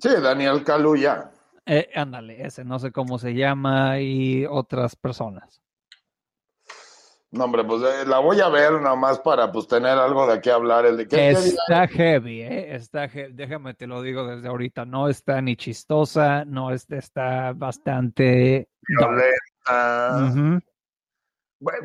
Sí, 0.00 0.08
Daniel 0.22 0.64
Kaluuya. 0.64 1.30
Eh, 1.66 1.90
ándale, 1.94 2.44
ese, 2.44 2.64
no 2.64 2.78
sé 2.78 2.90
cómo 2.90 3.18
se 3.18 3.34
llama 3.34 4.00
y 4.00 4.44
otras 4.46 4.96
personas. 4.96 5.62
No, 7.32 7.44
hombre, 7.44 7.64
pues 7.64 7.82
eh, 7.82 8.04
la 8.06 8.18
voy 8.18 8.40
a 8.40 8.50
ver 8.50 8.72
nomás 8.72 9.18
para 9.18 9.50
pues 9.50 9.66
tener 9.66 9.96
algo 9.96 10.26
de 10.26 10.38
qué 10.42 10.50
hablar. 10.50 10.84
El 10.84 10.98
de 10.98 11.08
qué, 11.08 11.30
está 11.30 11.88
heavy, 11.88 12.42
¿eh? 12.42 12.74
Está 12.74 13.08
heavy. 13.08 13.32
Déjame 13.32 13.72
te 13.72 13.86
lo 13.86 14.02
digo 14.02 14.26
desde 14.26 14.48
ahorita. 14.48 14.84
No 14.84 15.08
está 15.08 15.40
ni 15.40 15.56
chistosa, 15.56 16.44
no 16.44 16.72
está, 16.72 16.96
está 16.96 17.52
bastante 17.54 18.68
violenta. 18.86 20.60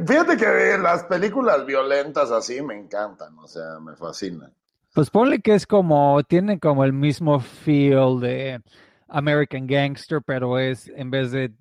fíjate 0.06 0.36
que 0.36 0.78
las 0.80 1.06
películas 1.06 1.66
violentas 1.66 2.30
así 2.32 2.62
me 2.62 2.78
encantan, 2.78 3.40
o 3.40 3.48
sea, 3.48 3.80
me 3.80 3.96
fascinan. 3.96 4.54
Pues 4.98 5.12
ponle 5.12 5.42
que 5.42 5.54
es 5.54 5.68
como, 5.68 6.24
tienen 6.24 6.58
como 6.58 6.84
el 6.84 6.92
mismo 6.92 7.40
feel 7.40 8.20
de 8.20 8.60
American 9.08 9.68
Gangster, 9.68 10.24
pero 10.26 10.58
es 10.58 10.88
en 10.88 11.12
vez 11.12 11.32
de, 11.32 11.54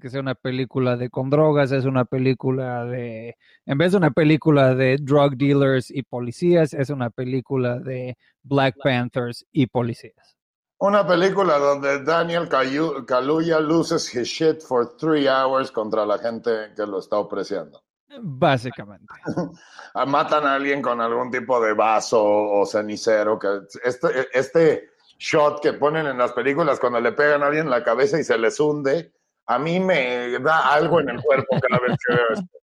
que 0.00 0.08
sea 0.08 0.20
una 0.20 0.36
película 0.36 0.96
de 0.96 1.10
con 1.10 1.28
drogas, 1.28 1.72
es 1.72 1.86
una 1.86 2.04
película 2.04 2.84
de, 2.84 3.36
en 3.66 3.78
vez 3.78 3.90
de 3.90 3.98
una 3.98 4.12
película 4.12 4.76
de 4.76 4.98
drug 4.98 5.36
dealers 5.36 5.90
y 5.90 6.04
policías, 6.04 6.72
es 6.72 6.88
una 6.88 7.10
película 7.10 7.80
de 7.80 8.16
Black 8.44 8.76
Panthers 8.80 9.44
y 9.50 9.66
policías. 9.66 10.36
Una 10.78 11.04
película 11.04 11.58
donde 11.58 12.00
Daniel 12.04 12.48
Kaluuya 12.48 13.58
loses 13.58 14.14
his 14.14 14.28
shit 14.28 14.62
for 14.62 14.96
three 14.98 15.26
hours 15.26 15.72
contra 15.72 16.06
la 16.06 16.18
gente 16.18 16.72
que 16.76 16.86
lo 16.86 17.00
está 17.00 17.18
opreciando. 17.18 17.83
Básicamente. 18.20 19.12
Matan 20.06 20.46
a 20.46 20.54
alguien 20.54 20.82
con 20.82 21.00
algún 21.00 21.30
tipo 21.30 21.60
de 21.60 21.72
vaso 21.74 22.22
o 22.24 22.66
cenicero. 22.66 23.38
Que 23.38 23.60
este, 23.84 24.28
este 24.32 24.88
shot 25.18 25.60
que 25.62 25.72
ponen 25.74 26.06
en 26.06 26.18
las 26.18 26.32
películas 26.32 26.80
cuando 26.80 27.00
le 27.00 27.12
pegan 27.12 27.42
a 27.42 27.46
alguien 27.46 27.64
en 27.64 27.70
la 27.70 27.84
cabeza 27.84 28.18
y 28.18 28.24
se 28.24 28.36
les 28.38 28.58
hunde, 28.58 29.12
a 29.46 29.58
mí 29.58 29.80
me 29.80 30.38
da 30.40 30.72
algo 30.72 31.00
en 31.00 31.10
el 31.10 31.22
cuerpo 31.22 31.56
cada 31.60 31.80
vez 31.80 31.96
que 32.06 32.14
veo 32.14 32.26
esto. 32.32 32.58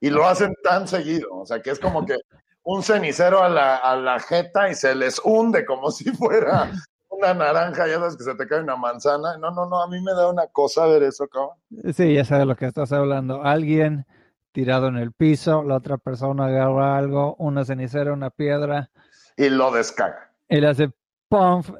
Y 0.00 0.10
lo 0.10 0.26
hacen 0.26 0.54
tan 0.62 0.86
seguido, 0.86 1.28
o 1.32 1.46
sea, 1.46 1.62
que 1.62 1.70
es 1.70 1.78
como 1.78 2.04
que 2.04 2.16
un 2.64 2.82
cenicero 2.82 3.42
a 3.42 3.48
la, 3.48 3.76
a 3.76 3.96
la 3.96 4.18
jeta 4.20 4.68
y 4.68 4.74
se 4.74 4.94
les 4.94 5.20
hunde 5.24 5.64
como 5.64 5.90
si 5.90 6.10
fuera 6.12 6.70
una 7.08 7.34
naranja, 7.34 7.86
ya 7.86 7.94
sabes 7.94 8.16
que 8.16 8.24
se 8.24 8.34
te 8.34 8.46
cae 8.46 8.60
una 8.60 8.76
manzana. 8.76 9.38
No, 9.38 9.50
no, 9.50 9.66
no, 9.66 9.82
a 9.82 9.88
mí 9.88 10.00
me 10.00 10.12
da 10.12 10.28
una 10.28 10.46
cosa 10.48 10.86
ver 10.86 11.04
eso, 11.04 11.26
cabrón. 11.28 11.56
Sí, 11.94 12.14
ya 12.14 12.24
sabes 12.24 12.46
lo 12.46 12.56
que 12.56 12.66
estás 12.66 12.92
hablando. 12.92 13.42
Alguien 13.42 14.06
tirado 14.54 14.86
en 14.86 14.96
el 14.96 15.12
piso, 15.12 15.64
la 15.64 15.76
otra 15.76 15.98
persona 15.98 16.46
agarra 16.46 16.96
algo, 16.96 17.34
una 17.38 17.64
cenicera, 17.64 18.12
una 18.12 18.30
piedra. 18.30 18.88
Y 19.36 19.50
lo 19.50 19.72
descarga. 19.72 20.32
Él 20.48 20.64
hace 20.64 20.90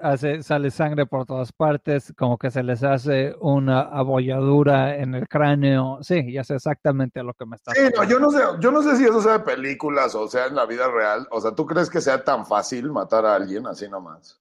hace, 0.03 0.43
sale 0.43 0.71
sangre 0.71 1.07
por 1.07 1.27
todas 1.27 1.53
partes, 1.53 2.13
como 2.17 2.39
que 2.39 2.51
se 2.51 2.63
les 2.63 2.83
hace 2.83 3.35
una 3.41 3.83
abolladura 3.83 4.97
en 4.97 5.15
el 5.15 5.29
cráneo. 5.29 5.99
Sí, 6.03 6.33
ya 6.33 6.43
sé 6.45 6.57
exactamente 6.57 7.23
lo 7.23 7.35
que 7.35 7.47
me 7.47 7.57
está 7.57 7.73
Sí, 7.73 7.83
no, 7.95 8.05
yo 8.05 8.19
no 8.19 8.31
sé, 8.31 8.41
yo 8.61 8.71
no 8.71 8.83
sé 8.83 8.97
si 8.97 9.05
eso 9.05 9.21
sea 9.23 9.39
de 9.39 9.45
películas 9.45 10.15
o 10.15 10.27
sea 10.29 10.47
en 10.47 10.57
la 10.57 10.67
vida 10.67 10.91
real. 10.91 11.27
O 11.31 11.41
sea, 11.41 11.53
¿tú 11.53 11.67
crees 11.67 11.89
que 11.89 12.01
sea 12.01 12.25
tan 12.25 12.47
fácil 12.47 12.91
matar 12.91 13.25
a 13.27 13.37
alguien 13.37 13.67
así 13.67 13.89
nomás? 13.89 14.41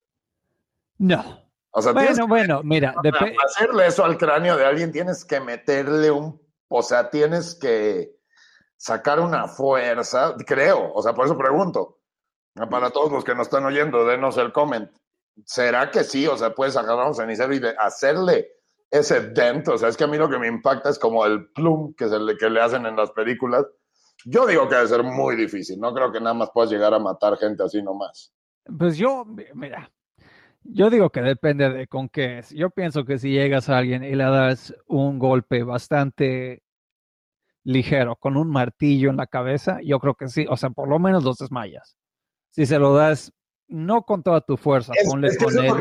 No. 0.97 1.23
O 1.71 1.81
sea, 1.81 1.91
bueno, 1.91 2.27
bueno, 2.27 2.61
mira, 2.63 2.93
para 3.03 3.31
hacerle 3.45 3.87
eso 3.87 4.03
al 4.05 4.17
cráneo 4.17 4.57
de 4.57 4.65
alguien 4.65 4.91
tienes 4.91 5.25
que 5.25 5.39
meterle 5.39 6.11
un, 6.11 6.39
o 6.67 6.81
sea, 6.81 7.09
tienes 7.09 7.55
que 7.55 8.15
sacar 8.83 9.21
una 9.21 9.47
fuerza, 9.47 10.35
creo, 10.45 10.91
o 10.93 11.01
sea, 11.01 11.13
por 11.13 11.25
eso 11.25 11.37
pregunto. 11.37 11.99
Para 12.69 12.89
todos 12.89 13.13
los 13.13 13.23
que 13.23 13.33
nos 13.33 13.47
están 13.47 13.63
oyendo, 13.63 14.05
denos 14.05 14.37
el 14.37 14.51
comment. 14.51 14.91
¿Será 15.45 15.89
que 15.89 16.03
sí? 16.03 16.27
O 16.27 16.35
sea, 16.35 16.53
puedes 16.53 16.75
agarrar 16.75 17.07
un 17.07 17.15
cenicero 17.15 17.55
y 17.55 17.61
hacerle 17.79 18.49
ese 18.91 19.21
dent. 19.29 19.69
O 19.69 19.77
sea, 19.77 19.87
es 19.87 19.95
que 19.95 20.03
a 20.03 20.07
mí 20.07 20.17
lo 20.17 20.29
que 20.29 20.37
me 20.37 20.47
impacta 20.47 20.89
es 20.89 20.99
como 20.99 21.25
el 21.25 21.47
plum 21.53 21.93
que, 21.95 22.09
se 22.09 22.19
le, 22.19 22.35
que 22.35 22.49
le 22.49 22.59
hacen 22.59 22.85
en 22.85 22.97
las 22.97 23.11
películas. 23.11 23.65
Yo 24.25 24.45
digo 24.45 24.67
que 24.67 24.75
debe 24.75 24.87
ser 24.87 25.03
muy 25.03 25.37
difícil. 25.37 25.79
No 25.79 25.93
creo 25.93 26.11
que 26.11 26.19
nada 26.19 26.33
más 26.33 26.49
puedas 26.53 26.69
llegar 26.69 26.93
a 26.93 26.99
matar 26.99 27.37
gente 27.37 27.63
así 27.63 27.81
nomás. 27.81 28.33
Pues 28.77 28.97
yo, 28.97 29.25
mira, 29.53 29.89
yo 30.61 30.89
digo 30.89 31.09
que 31.09 31.21
depende 31.21 31.69
de 31.69 31.87
con 31.87 32.09
qué 32.09 32.39
es. 32.39 32.49
Yo 32.49 32.69
pienso 32.69 33.05
que 33.05 33.17
si 33.17 33.31
llegas 33.31 33.69
a 33.69 33.77
alguien 33.77 34.03
y 34.03 34.13
le 34.13 34.25
das 34.25 34.75
un 34.87 35.19
golpe 35.19 35.63
bastante 35.63 36.62
ligero 37.63 38.15
con 38.15 38.37
un 38.37 38.49
martillo 38.49 39.09
en 39.09 39.17
la 39.17 39.27
cabeza, 39.27 39.79
yo 39.83 39.99
creo 39.99 40.15
que 40.15 40.27
sí. 40.27 40.45
O 40.49 40.57
sea, 40.57 40.69
por 40.69 40.87
lo 40.87 40.99
menos 40.99 41.23
los 41.23 41.37
desmayas. 41.37 41.97
Si 42.51 42.65
se 42.65 42.79
lo 42.79 42.93
das 42.93 43.33
no 43.67 44.03
con 44.03 44.23
toda 44.23 44.41
tu 44.41 44.57
fuerza, 44.57 44.93
ponle 45.09 45.35
con 45.37 45.57
él. 45.57 45.73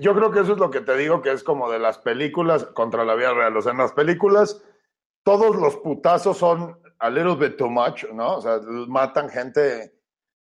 yo 0.00 0.14
creo 0.14 0.30
que 0.30 0.40
eso 0.40 0.52
es 0.52 0.58
lo 0.58 0.70
que 0.70 0.80
te 0.80 0.96
digo, 0.96 1.22
que 1.22 1.32
es 1.32 1.42
como 1.42 1.70
de 1.70 1.78
las 1.78 1.98
películas 1.98 2.64
contra 2.64 3.04
la 3.04 3.14
vida 3.14 3.32
real. 3.32 3.56
O 3.56 3.62
sea, 3.62 3.72
en 3.72 3.78
las 3.78 3.92
películas 3.92 4.62
todos 5.22 5.56
los 5.56 5.76
putazos 5.76 6.36
son 6.36 6.78
a 6.98 7.10
little 7.10 7.36
bit 7.36 7.56
too 7.56 7.70
much, 7.70 8.04
¿no? 8.12 8.36
O 8.36 8.40
sea, 8.40 8.60
matan 8.88 9.28
gente 9.28 9.94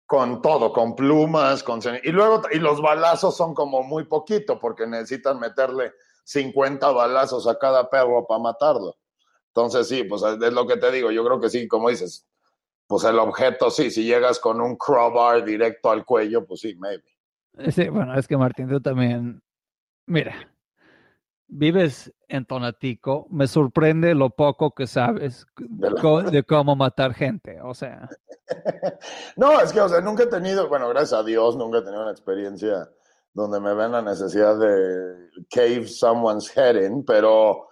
con 0.07 0.41
todo, 0.41 0.73
con 0.73 0.97
plumas, 0.97 1.62
con... 1.62 1.81
Y 2.03 2.11
luego, 2.11 2.43
y 2.51 2.59
los 2.59 2.81
balazos 2.81 3.37
son 3.37 3.55
como 3.55 3.83
muy 3.83 4.05
poquito, 4.05 4.59
porque 4.59 4.87
necesitan 4.87 5.38
meterle 5.38 5.93
50 6.25 6.91
balazos 6.93 7.47
a 7.47 7.59
cada 7.59 7.91
perro 7.91 8.27
para 8.27 8.41
matarlo. 8.41 8.97
Entonces, 9.59 9.88
sí, 9.88 10.05
pues 10.05 10.23
es 10.23 10.53
lo 10.53 10.68
que 10.68 10.77
te 10.77 10.92
digo. 10.92 11.11
Yo 11.11 11.25
creo 11.25 11.40
que 11.40 11.51
sí, 11.51 11.66
como 11.66 11.88
dices, 11.88 12.25
pues 12.87 13.03
el 13.03 13.18
objeto 13.18 13.71
sí, 13.71 13.90
si 13.90 14.05
llegas 14.05 14.38
con 14.38 14.61
un 14.61 14.77
crowbar 14.77 15.44
directo 15.44 15.90
al 15.90 16.05
cuello, 16.05 16.47
pues 16.47 16.61
sí, 16.61 16.77
maybe. 16.77 17.03
Sí, 17.73 17.88
bueno, 17.88 18.16
es 18.16 18.29
que 18.29 18.37
Martín, 18.37 18.68
tú 18.68 18.81
también, 18.81 19.42
mira, 20.07 20.49
vives 21.49 22.14
en 22.29 22.47
Tonatico, 22.47 23.27
me 23.31 23.49
sorprende 23.49 24.14
lo 24.14 24.31
poco 24.31 24.71
que 24.71 24.87
sabes 24.87 25.44
de, 25.57 26.44
cómo 26.44 26.77
matar 26.77 27.12
gente, 27.12 27.61
o 27.61 27.75
sea. 27.75 28.09
no, 29.37 29.61
es 29.61 29.73
que, 29.73 29.81
o 29.81 29.88
sea, 29.88 30.01
nunca 30.01 30.23
he 30.23 30.29
tenido, 30.29 30.68
bueno, 30.68 30.88
gracias 30.88 31.18
a 31.18 31.25
Dios, 31.25 31.57
nunca 31.57 31.79
he 31.79 31.83
tenido 31.83 32.03
una 32.03 32.12
experiencia 32.12 32.88
donde 33.35 33.59
me 33.59 33.75
ven 33.75 33.90
la 33.90 34.03
necesidad 34.03 34.57
de 34.57 35.31
cave 35.51 35.88
someone's 35.88 36.57
head 36.57 36.77
in, 36.77 37.05
pero 37.05 37.68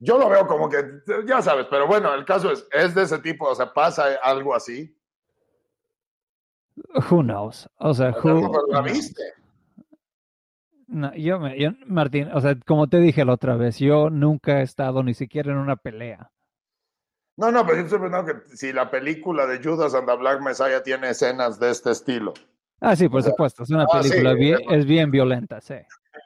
yo 0.00 0.18
lo 0.18 0.28
veo 0.28 0.46
como 0.46 0.68
que, 0.68 0.78
ya 1.26 1.42
sabes, 1.42 1.66
pero 1.70 1.86
bueno, 1.86 2.14
el 2.14 2.24
caso 2.24 2.52
es, 2.52 2.66
es 2.72 2.94
de 2.94 3.02
ese 3.02 3.18
tipo, 3.18 3.48
o 3.48 3.54
sea, 3.54 3.72
pasa 3.72 4.06
algo 4.22 4.54
así. 4.54 4.96
Who 7.10 7.22
knows? 7.22 7.68
O 7.78 7.92
sea, 7.92 8.10
who, 8.22 8.66
¿la 8.68 8.80
viste? 8.82 9.22
No, 10.86 11.12
yo, 11.14 11.38
me, 11.38 11.58
yo, 11.58 11.70
Martín, 11.86 12.30
o 12.32 12.40
sea, 12.40 12.56
como 12.66 12.88
te 12.88 12.98
dije 12.98 13.24
la 13.24 13.34
otra 13.34 13.56
vez, 13.56 13.78
yo 13.78 14.08
nunca 14.08 14.60
he 14.60 14.62
estado 14.62 15.02
ni 15.02 15.14
siquiera 15.14 15.52
en 15.52 15.58
una 15.58 15.76
pelea. 15.76 16.30
No, 17.36 17.52
no, 17.52 17.64
pero 17.66 17.78
yo 17.78 17.84
estoy 17.84 18.00
pensando 18.00 18.32
que 18.32 18.56
si 18.56 18.72
la 18.72 18.90
película 18.90 19.46
de 19.46 19.62
Judas 19.62 19.94
and 19.94 20.08
the 20.08 20.16
Black 20.16 20.40
Messiah 20.40 20.82
tiene 20.82 21.10
escenas 21.10 21.60
de 21.60 21.70
este 21.70 21.90
estilo. 21.90 22.34
Ah, 22.80 22.96
sí, 22.96 23.08
por 23.08 23.22
supuesto, 23.22 23.64
es 23.64 23.70
una 23.70 23.84
ah, 23.84 24.00
película 24.00 24.34
bien, 24.34 24.58
es 24.70 24.86
bien 24.86 25.10
violenta, 25.10 25.60
sí. 25.60 25.74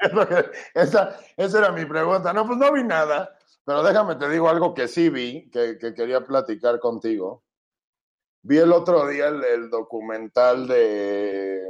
esa, 0.74 1.16
esa 1.36 1.58
era 1.58 1.72
mi 1.72 1.84
pregunta. 1.84 2.32
No, 2.32 2.46
pues 2.46 2.58
no 2.58 2.72
vi 2.72 2.84
nada. 2.84 3.36
Pero 3.64 3.82
déjame, 3.82 4.16
te 4.16 4.28
digo 4.28 4.48
algo 4.48 4.74
que 4.74 4.88
sí 4.88 5.08
vi, 5.08 5.48
que, 5.50 5.78
quería 5.94 6.22
platicar 6.22 6.80
contigo. 6.80 7.44
Vi 8.42 8.58
el 8.58 8.72
otro 8.72 9.06
día 9.06 9.28
el, 9.28 9.70
documental 9.70 10.66
de... 10.66 11.62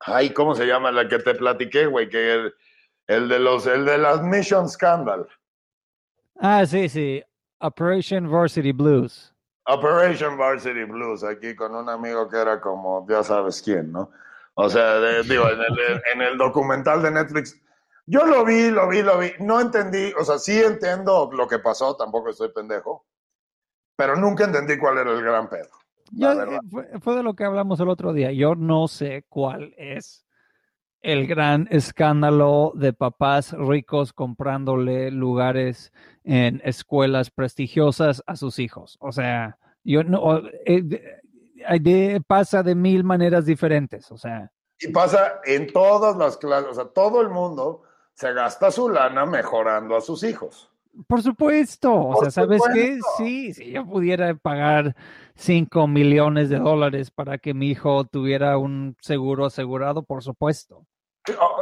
Ay, 0.00 0.30
¿cómo 0.30 0.54
se 0.54 0.66
llama? 0.66 0.90
La 0.92 1.08
que 1.08 1.18
te 1.18 1.34
platiqué, 1.34 1.86
güey, 1.86 2.08
que 2.08 2.52
el, 3.06 3.28
de 3.28 3.38
los, 3.38 3.66
el 3.66 3.84
de 3.84 3.98
las 3.98 4.22
Mission 4.22 4.68
Scandal. 4.68 5.28
Ah, 6.38 6.64
sí, 6.64 6.88
sí. 6.88 7.22
Operation 7.60 8.30
Varsity 8.30 8.72
Blues. 8.72 9.34
Operation 9.66 10.38
Varsity 10.38 10.84
Blues, 10.84 11.24
aquí 11.24 11.54
con 11.56 11.74
un 11.74 11.88
amigo 11.88 12.28
que 12.28 12.36
era 12.36 12.60
como, 12.60 13.06
ya 13.08 13.22
sabes 13.22 13.60
quién, 13.60 13.90
¿no? 13.90 14.10
O 14.54 14.70
sea, 14.70 15.00
digo, 15.22 15.48
en 15.50 15.60
el, 15.60 16.02
en 16.14 16.22
el 16.22 16.38
documental 16.38 17.02
de 17.02 17.10
Netflix 17.10 17.60
yo 18.06 18.24
lo 18.24 18.44
vi, 18.44 18.70
lo 18.70 18.88
vi, 18.88 19.02
lo 19.02 19.18
vi. 19.18 19.32
No 19.40 19.60
entendí, 19.60 20.12
o 20.18 20.24
sea, 20.24 20.38
sí 20.38 20.58
entiendo 20.58 21.28
lo 21.32 21.48
que 21.48 21.58
pasó, 21.58 21.96
tampoco 21.96 22.30
estoy 22.30 22.50
pendejo, 22.50 23.04
pero 23.96 24.14
nunca 24.16 24.44
entendí 24.44 24.78
cuál 24.78 24.98
era 24.98 25.10
el 25.10 25.22
gran 25.22 25.48
pedo. 25.48 25.68
Eh, 26.16 27.00
fue, 27.00 27.16
de 27.16 27.22
lo 27.24 27.34
que 27.34 27.44
hablamos 27.44 27.80
el 27.80 27.88
otro 27.88 28.12
día. 28.12 28.30
Yo 28.30 28.54
no 28.54 28.86
sé 28.86 29.24
cuál 29.28 29.74
es 29.76 30.24
el 31.00 31.26
gran 31.26 31.66
escándalo 31.70 32.72
de 32.76 32.92
papás 32.92 33.52
ricos 33.52 34.12
comprándole 34.12 35.10
lugares 35.10 35.92
en 36.24 36.60
escuelas 36.64 37.30
prestigiosas 37.30 38.22
a 38.26 38.36
sus 38.36 38.60
hijos. 38.60 38.96
O 39.00 39.10
sea, 39.10 39.58
yo 39.82 40.04
no, 40.04 40.42
eh, 40.64 42.20
pasa 42.26 42.62
de 42.62 42.74
mil 42.74 43.02
maneras 43.02 43.46
diferentes. 43.46 44.10
O 44.12 44.16
sea. 44.16 44.52
Y 44.78 44.88
pasa 44.88 45.40
en 45.44 45.72
todas 45.72 46.16
las 46.16 46.36
clases, 46.36 46.70
o 46.70 46.74
sea, 46.74 46.84
todo 46.84 47.20
el 47.20 47.30
mundo 47.30 47.82
se 48.16 48.32
gasta 48.32 48.70
su 48.70 48.88
lana 48.88 49.26
mejorando 49.26 49.94
a 49.94 50.00
sus 50.00 50.22
hijos. 50.24 50.70
Por 51.06 51.22
supuesto, 51.22 51.92
o 51.94 52.22
sea, 52.22 52.30
¿sabes 52.30 52.62
qué? 52.72 52.98
Sí, 53.18 53.52
si 53.52 53.70
yo 53.70 53.84
pudiera 53.84 54.34
pagar 54.34 54.96
5 55.34 55.86
millones 55.86 56.48
de 56.48 56.58
dólares 56.58 57.10
para 57.10 57.36
que 57.36 57.52
mi 57.52 57.68
hijo 57.68 58.04
tuviera 58.04 58.56
un 58.56 58.96
seguro 59.02 59.44
asegurado, 59.44 60.02
por 60.02 60.22
supuesto. 60.22 60.86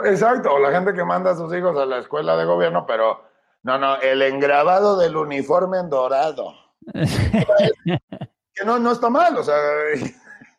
Exacto, 0.04 0.54
o 0.54 0.60
la 0.60 0.70
gente 0.70 0.94
que 0.94 1.04
manda 1.04 1.32
a 1.32 1.36
sus 1.36 1.52
hijos 1.52 1.76
a 1.76 1.84
la 1.84 1.98
escuela 1.98 2.36
de 2.36 2.44
gobierno, 2.44 2.86
pero 2.86 3.24
no, 3.64 3.76
no, 3.76 3.96
el 3.96 4.22
engravado 4.22 4.96
del 4.96 5.16
uniforme 5.16 5.78
en 5.78 5.90
dorado. 5.90 6.54
que 6.92 8.64
no, 8.64 8.78
no 8.78 8.92
está 8.92 9.10
mal, 9.10 9.36
o 9.36 9.42
sea, 9.42 9.56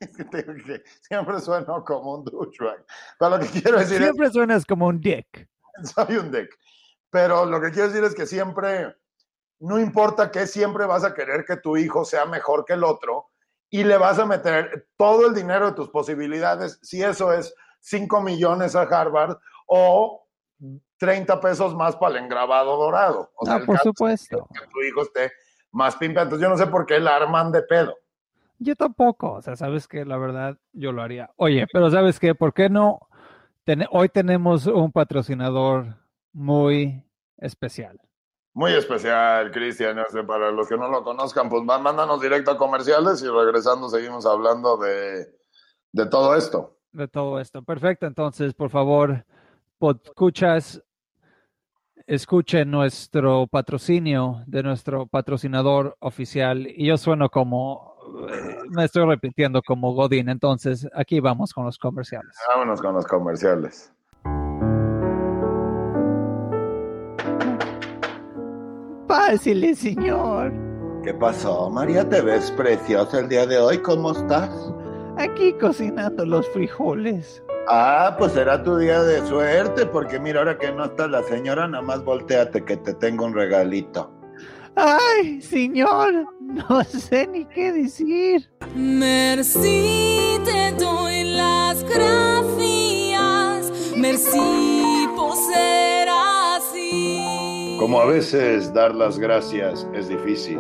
siempre 1.02 1.40
sueno 1.40 1.86
como 1.86 2.16
un 2.16 2.26
douchebag. 2.26 2.84
Pero 3.18 3.38
lo 3.38 3.40
que 3.40 3.62
quiero 3.62 3.80
decir 3.80 4.00
siempre 4.00 4.30
suenas 4.32 4.66
como 4.66 4.88
un 4.88 5.00
dick. 5.00 5.48
Soy 5.96 6.18
un 6.18 6.32
dick. 6.32 6.50
Pero 7.10 7.46
lo 7.46 7.62
que 7.62 7.72
quiero 7.72 7.88
decir 7.88 8.04
es 8.04 8.16
que 8.16 8.26
siempre, 8.26 8.96
no 9.60 9.80
importa 9.80 10.32
que 10.32 10.48
siempre 10.48 10.86
vas 10.86 11.04
a 11.04 11.14
querer 11.14 11.46
que 11.46 11.58
tu 11.58 11.78
hijo 11.78 12.04
sea 12.06 12.26
mejor 12.26 12.66
que 12.66 12.74
el 12.74 12.84
otro 12.84 13.28
y 13.70 13.84
le 13.84 13.98
vas 13.98 14.20
a 14.20 14.26
meter 14.26 14.88
todo 14.98 15.28
el 15.28 15.34
dinero 15.34 15.68
de 15.68 15.76
tus 15.76 15.90
posibilidades, 15.90 16.80
si 16.82 17.04
eso 17.04 17.34
es 17.34 17.54
5 17.82 18.22
millones 18.22 18.76
a 18.76 18.84
Harvard 18.84 19.38
o 19.68 20.28
30 20.98 21.40
pesos 21.40 21.76
más 21.76 21.96
para 21.96 22.18
el 22.18 22.26
engrabado 22.26 22.78
dorado. 22.78 23.32
O 23.36 23.46
sea, 23.46 23.60
por 23.66 23.78
supuesto. 23.80 24.48
Que 24.54 24.68
tu 24.68 24.82
hijo 24.82 25.02
esté 25.02 25.32
más 25.72 25.96
pimpa. 25.98 26.22
Entonces 26.22 26.44
yo 26.44 26.50
no 26.50 26.58
sé 26.58 26.68
por 26.68 26.86
qué 26.86 27.00
la 27.00 27.16
arman 27.16 27.52
de 27.52 27.62
pedo. 27.64 27.96
Yo 28.58 28.76
tampoco. 28.76 29.34
O 29.34 29.42
sea, 29.42 29.56
sabes 29.56 29.88
que 29.88 30.06
la 30.06 30.18
verdad 30.18 30.58
yo 30.72 30.92
lo 30.92 31.02
haría. 31.02 31.30
Oye, 31.36 31.68
pero 31.72 31.92
sabes 31.92 32.20
qué, 32.20 32.34
¿por 32.34 32.54
qué 32.54 32.70
no? 32.70 33.05
Hoy 33.92 34.10
tenemos 34.10 34.68
un 34.68 34.92
patrocinador 34.92 35.96
muy 36.34 37.04
especial. 37.38 38.00
Muy 38.54 38.74
especial, 38.74 39.52
Cristian. 39.52 39.98
Para 40.26 40.52
los 40.52 40.70
que 40.70 40.78
no 40.78 40.88
lo 40.88 41.04
conozcan, 41.04 41.50
pues 41.50 41.64
mándanos 41.64 42.22
directo 42.22 42.52
a 42.52 42.58
comerciales 42.58 43.22
y 43.22 43.28
regresando 43.28 43.90
seguimos 43.90 44.26
hablando 44.26 44.78
de, 44.78 45.28
de 45.92 46.06
todo 46.06 46.36
esto. 46.36 46.78
De 46.94 47.08
todo 47.10 47.40
esto. 47.40 47.64
Perfecto. 47.64 48.06
Entonces, 48.06 48.54
por 48.54 48.70
favor, 48.70 49.26
escuchas, 50.06 50.82
escuchen 52.08 52.72
nuestro 52.72 53.48
patrocinio 53.48 54.42
de 54.48 54.64
nuestro 54.64 55.06
patrocinador 55.06 55.98
oficial. 56.00 56.66
Y 56.66 56.88
yo 56.88 56.98
sueno 56.98 57.30
como, 57.30 57.95
me 58.70 58.86
estoy 58.86 59.06
repitiendo 59.06 59.62
como 59.62 59.94
Godín. 59.94 60.30
Entonces, 60.30 60.88
aquí 60.94 61.20
vamos 61.20 61.54
con 61.54 61.66
los 61.66 61.78
comerciales. 61.78 62.36
Vámonos 62.48 62.82
con 62.82 62.94
los 62.94 63.06
comerciales. 63.06 63.92
Pásile, 69.08 69.76
señor. 69.76 70.52
¿Qué 71.04 71.14
pasó, 71.14 71.70
María? 71.70 72.08
¿Te 72.08 72.22
ves 72.22 72.52
preciosa 72.52 73.20
el 73.20 73.30
día 73.30 73.46
de 73.46 73.60
hoy? 73.60 73.78
¿Cómo 73.80 74.12
estás? 74.12 74.50
Aquí 75.18 75.54
cocinando 75.54 76.26
los 76.26 76.48
frijoles. 76.50 77.44
Ah, 77.68 78.16
pues 78.18 78.34
será 78.34 78.62
tu 78.62 78.78
día 78.78 79.02
de 79.02 79.26
suerte, 79.26 79.86
porque 79.86 80.20
mira, 80.20 80.40
ahora 80.40 80.58
que 80.58 80.72
no 80.72 80.86
está 80.86 81.08
la 81.08 81.24
señora, 81.24 81.68
nada 81.68 81.84
más 81.84 82.04
volteate 82.04 82.64
que 82.64 82.78
te 82.78 82.94
tengo 82.96 83.26
un 83.26 83.34
regalito. 83.34 84.12
Ay, 84.76 85.42
señor, 85.42 86.28
no 86.42 86.84
sé 86.84 87.28
ni 87.28 87.46
qué 87.46 87.72
decir. 87.72 88.50
Merci, 88.76 90.38
te 90.44 90.72
doy 90.74 91.24
las 91.24 91.84
gracias. 91.84 93.72
Merci 93.96 95.08
por 95.16 95.36
ser 95.36 96.10
así. 96.10 97.78
Como 97.80 98.02
a 98.02 98.06
veces 98.06 98.74
dar 98.74 98.94
las 98.94 99.18
gracias 99.18 99.88
es 99.94 100.10
difícil. 100.10 100.60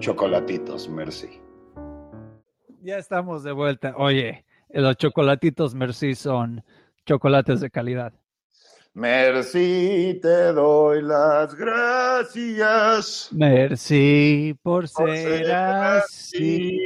Chocolatitos, 0.00 0.88
merci. 0.88 1.40
Ya 2.82 2.98
estamos 2.98 3.42
de 3.42 3.52
vuelta. 3.52 3.94
Oye, 3.96 4.44
los 4.68 4.96
chocolatitos 4.96 5.74
Merci 5.74 6.14
son 6.14 6.62
chocolates 7.06 7.60
de 7.60 7.70
calidad. 7.70 8.12
Merci, 8.96 10.20
te 10.22 10.52
doy 10.52 11.02
las 11.02 11.52
gracias. 11.56 13.28
Merci 13.32 14.56
por, 14.62 14.86
ser, 14.86 15.50
así. 15.50 16.78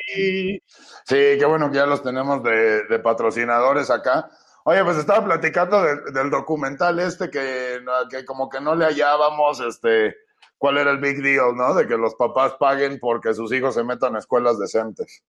Sí, 1.04 1.14
qué 1.38 1.44
bueno 1.46 1.70
que 1.70 1.76
ya 1.76 1.84
los 1.84 2.02
tenemos 2.02 2.42
de, 2.42 2.98
patrocinadores 3.04 3.90
acá. 3.90 4.30
Oye, 4.64 4.82
pues 4.84 4.96
estaba 4.96 5.22
platicando 5.22 5.82
del 6.10 6.30
documental 6.30 6.98
este 6.98 7.28
que, 7.28 7.80
que 8.10 8.24
como 8.24 8.48
que 8.48 8.62
no 8.62 8.74
le 8.74 8.86
hallábamos, 8.86 9.60
este, 9.60 10.16
cuál 10.56 10.78
era 10.78 10.90
el 10.90 10.98
big 11.00 11.22
deal, 11.22 11.54
¿no? 11.54 11.74
De 11.74 11.86
que 11.86 11.98
los 11.98 12.14
papás 12.14 12.54
paguen 12.58 12.98
porque 12.98 13.34
sus 13.34 13.52
hijos 13.52 13.74
se 13.74 13.84
metan 13.84 14.16
a 14.16 14.20
escuelas 14.20 14.58
decentes. 14.58 15.22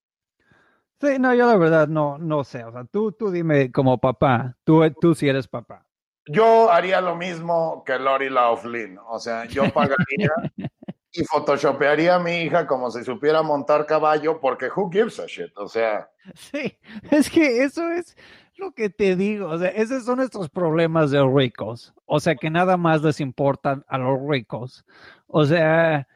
Sí, 1.01 1.19
no, 1.19 1.33
yo 1.33 1.45
la 1.45 1.57
verdad 1.57 1.89
no, 1.89 2.17
no 2.17 2.45
sé. 2.45 2.63
O 2.63 2.71
sea, 2.71 2.85
tú, 2.85 3.11
tú 3.11 3.31
dime 3.31 3.69
como 3.69 3.97
papá, 3.97 4.55
tú, 4.63 4.81
tú 5.01 5.13
si 5.13 5.27
eres 5.27 5.49
papá. 5.49 5.85
Yo 6.29 6.71
haría 6.71 7.01
lo 7.01 7.15
mismo 7.15 7.83
que 7.85 7.97
Lori 7.97 8.29
Laughlin. 8.29 8.97
O 9.07 9.19
sea, 9.19 9.45
yo 9.45 9.71
pagaría 9.73 10.31
y 11.11 11.23
photoshopearía 11.23 12.15
a 12.15 12.19
mi 12.19 12.41
hija 12.41 12.67
como 12.67 12.91
si 12.91 13.03
supiera 13.03 13.41
montar 13.41 13.85
caballo 13.85 14.39
porque 14.39 14.69
who 14.75 14.89
gives 14.91 15.19
a 15.19 15.25
shit? 15.25 15.51
O 15.57 15.67
sea. 15.67 16.09
Sí, 16.35 16.77
es 17.09 17.29
que 17.29 17.63
eso 17.63 17.89
es 17.91 18.15
lo 18.55 18.71
que 18.71 18.89
te 18.89 19.15
digo. 19.15 19.49
O 19.49 19.57
sea, 19.57 19.69
esos 19.69 20.05
son 20.05 20.19
estos 20.19 20.49
problemas 20.49 21.11
de 21.11 21.23
ricos. 21.25 21.93
O 22.05 22.19
sea, 22.19 22.35
que 22.35 22.49
nada 22.49 22.77
más 22.77 23.01
les 23.01 23.19
importan 23.19 23.83
a 23.87 23.97
los 23.97 24.19
ricos. 24.27 24.85
O 25.27 25.45
sea 25.45 26.07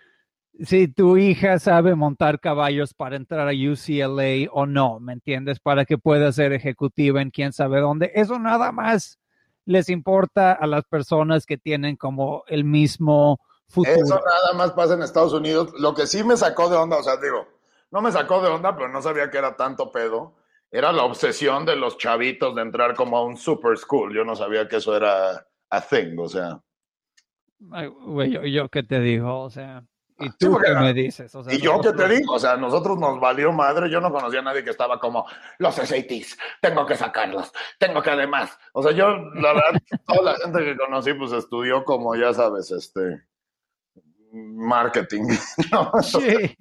si 0.59 0.87
tu 0.87 1.17
hija 1.17 1.57
sabe 1.59 1.95
montar 1.95 2.39
caballos 2.39 2.93
para 2.93 3.15
entrar 3.15 3.47
a 3.47 3.51
UCLA 3.51 4.49
o 4.51 4.65
no, 4.65 4.99
¿me 4.99 5.13
entiendes? 5.13 5.59
Para 5.59 5.85
que 5.85 5.97
pueda 5.97 6.31
ser 6.31 6.53
ejecutiva 6.53 7.21
en 7.21 7.31
quién 7.31 7.53
sabe 7.53 7.79
dónde. 7.79 8.11
Eso 8.13 8.37
nada 8.37 8.71
más 8.71 9.19
les 9.65 9.89
importa 9.89 10.53
a 10.53 10.67
las 10.67 10.83
personas 10.85 11.45
que 11.45 11.57
tienen 11.57 11.95
como 11.95 12.43
el 12.47 12.63
mismo 12.63 13.39
futuro. 13.67 13.95
Eso 13.95 14.15
nada 14.15 14.53
más 14.55 14.71
pasa 14.71 14.93
en 14.93 15.03
Estados 15.03 15.33
Unidos. 15.33 15.73
Lo 15.79 15.93
que 15.93 16.07
sí 16.07 16.23
me 16.23 16.37
sacó 16.37 16.69
de 16.69 16.77
onda, 16.77 16.97
o 16.97 17.03
sea, 17.03 17.17
digo, 17.17 17.47
no 17.91 18.01
me 18.01 18.11
sacó 18.11 18.41
de 18.41 18.49
onda, 18.49 18.75
pero 18.75 18.89
no 18.89 19.01
sabía 19.01 19.29
que 19.29 19.37
era 19.37 19.55
tanto 19.55 19.91
pedo. 19.91 20.35
Era 20.71 20.91
la 20.91 21.03
obsesión 21.03 21.65
de 21.65 21.75
los 21.75 21.97
chavitos 21.97 22.55
de 22.55 22.63
entrar 22.63 22.95
como 22.95 23.17
a 23.17 23.23
un 23.23 23.37
super 23.37 23.77
school. 23.77 24.13
Yo 24.13 24.23
no 24.23 24.35
sabía 24.35 24.67
que 24.67 24.77
eso 24.77 24.95
era 24.95 25.45
a 25.69 25.81
thing, 25.81 26.17
o 26.17 26.27
sea. 26.27 26.61
güey, 27.59 28.31
yo, 28.31 28.43
yo 28.43 28.69
qué 28.69 28.83
te 28.83 28.99
digo, 28.99 29.41
o 29.41 29.49
sea 29.49 29.83
¿Y 30.19 30.29
tú 30.31 30.57
qué 30.57 30.73
me 30.73 30.93
dices? 30.93 31.33
y 31.49 31.59
yo 31.59 31.81
qué 31.81 31.91
te 31.93 32.07
digo, 32.07 32.33
o 32.33 32.39
sea, 32.39 32.55
nosotros 32.55 32.97
nos 32.99 33.19
valió 33.19 33.51
madre, 33.51 33.89
yo 33.89 33.99
no 33.99 34.11
conocía 34.11 34.39
a 34.39 34.43
nadie 34.43 34.63
que 34.63 34.69
estaba 34.69 34.99
como, 34.99 35.25
los 35.57 35.75
SATs, 35.75 36.37
tengo 36.61 36.85
que 36.85 36.95
sacarlos, 36.95 37.51
tengo 37.79 38.01
que 38.01 38.11
además, 38.11 38.57
o 38.73 38.83
sea, 38.83 38.91
yo, 38.91 39.07
la 39.35 39.53
verdad, 39.53 39.81
toda 40.07 40.33
la 40.33 40.37
gente 40.37 40.63
que 40.63 40.77
conocí, 40.77 41.13
pues 41.13 41.31
estudió 41.31 41.83
como, 41.83 42.15
ya 42.15 42.33
sabes, 42.33 42.71
este, 42.71 43.23
marketing, 44.31 45.25
Sí, 46.03 46.57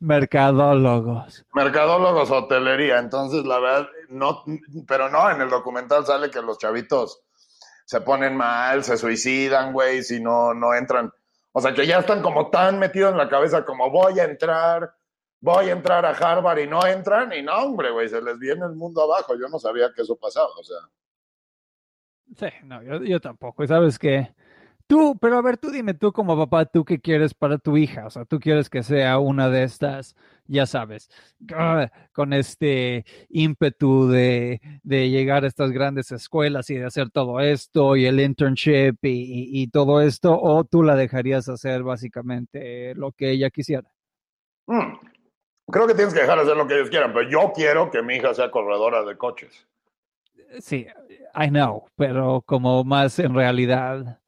mercadólogos. 0.00 1.44
Mercadólogos, 1.54 2.30
hotelería, 2.30 2.98
entonces, 2.98 3.44
la 3.44 3.58
verdad, 3.60 3.88
no, 4.08 4.44
pero 4.86 5.08
no, 5.08 5.30
en 5.30 5.40
el 5.40 5.50
documental 5.50 6.04
sale 6.04 6.30
que 6.30 6.42
los 6.42 6.58
chavitos 6.58 7.22
se 7.84 8.02
ponen 8.02 8.36
mal, 8.36 8.84
se 8.84 8.98
suicidan, 8.98 9.72
güey, 9.72 10.02
si 10.02 10.20
no, 10.20 10.52
no 10.52 10.74
entran 10.74 11.10
o 11.58 11.60
sea, 11.60 11.74
que 11.74 11.88
ya 11.88 11.98
están 11.98 12.22
como 12.22 12.50
tan 12.50 12.78
metidos 12.78 13.10
en 13.10 13.18
la 13.18 13.28
cabeza 13.28 13.64
como 13.64 13.90
voy 13.90 14.20
a 14.20 14.24
entrar, 14.26 14.94
voy 15.40 15.68
a 15.68 15.72
entrar 15.72 16.06
a 16.06 16.10
Harvard 16.10 16.60
y 16.60 16.68
no 16.68 16.86
entran 16.86 17.32
y 17.32 17.42
no, 17.42 17.52
hombre, 17.56 17.90
güey, 17.90 18.08
se 18.08 18.22
les 18.22 18.38
viene 18.38 18.64
el 18.64 18.76
mundo 18.76 19.02
abajo. 19.02 19.34
Yo 19.34 19.48
no 19.48 19.58
sabía 19.58 19.92
que 19.92 20.02
eso 20.02 20.14
pasaba, 20.14 20.50
o 20.56 20.62
sea. 20.62 20.78
Sí, 22.36 22.46
no, 22.62 22.80
yo, 23.04 23.20
tampoco. 23.20 23.64
Y 23.64 23.66
sabes 23.66 23.98
que 23.98 24.32
tú, 24.88 25.16
pero 25.20 25.38
a 25.38 25.42
ver, 25.42 25.58
tú 25.58 25.70
dime 25.70 25.94
tú 25.94 26.12
como 26.12 26.36
papá, 26.36 26.64
tú 26.66 26.84
qué 26.84 27.00
quieres 27.00 27.34
para 27.34 27.58
tu 27.58 27.76
hija. 27.76 28.06
O 28.06 28.10
sea, 28.10 28.24
tú 28.24 28.40
quieres 28.40 28.68
que 28.68 28.82
sea 28.82 29.18
una 29.18 29.48
de 29.48 29.62
estas 29.62 30.16
ya 30.48 30.66
sabes, 30.66 31.10
ah, 31.54 31.90
con 32.12 32.32
este 32.32 33.04
ímpetu 33.28 34.08
de, 34.08 34.60
llegar 34.82 35.44
a 35.44 35.46
estas 35.46 35.70
grandes 35.70 36.10
escuelas 36.10 36.70
y 36.70 36.76
de 36.76 36.86
hacer 36.86 37.10
todo 37.10 37.40
esto 37.40 37.96
y 37.96 38.06
el 38.06 38.18
internship 38.18 38.96
y, 39.02 39.68
todo 39.70 40.00
esto, 40.00 40.40
o 40.40 40.64
tú 40.64 40.82
la 40.82 40.96
dejarías 40.96 41.48
hacer 41.48 41.82
básicamente 41.82 42.94
lo 42.94 43.12
que 43.12 43.30
ella 43.30 43.50
quisiera? 43.50 43.88
Mm, 44.66 44.96
creo 45.70 45.86
que 45.86 45.94
tienes 45.94 46.14
que 46.14 46.20
dejar 46.20 46.38
hacer 46.38 46.56
lo 46.56 46.66
que 46.66 46.74
ellos 46.74 46.88
quieran, 46.88 47.12
pero 47.12 47.28
yo 47.28 47.52
quiero 47.54 47.90
que 47.90 48.02
mi 48.02 48.14
hija 48.16 48.32
sea 48.32 48.50
corredora 48.50 49.04
de 49.04 49.16
coches. 49.18 49.66
Sí, 50.60 50.86
I 51.34 51.48
know, 51.48 51.84
pero 51.94 52.42
como 52.46 52.82
más 52.84 53.18
en 53.18 53.34
realidad. 53.34 54.18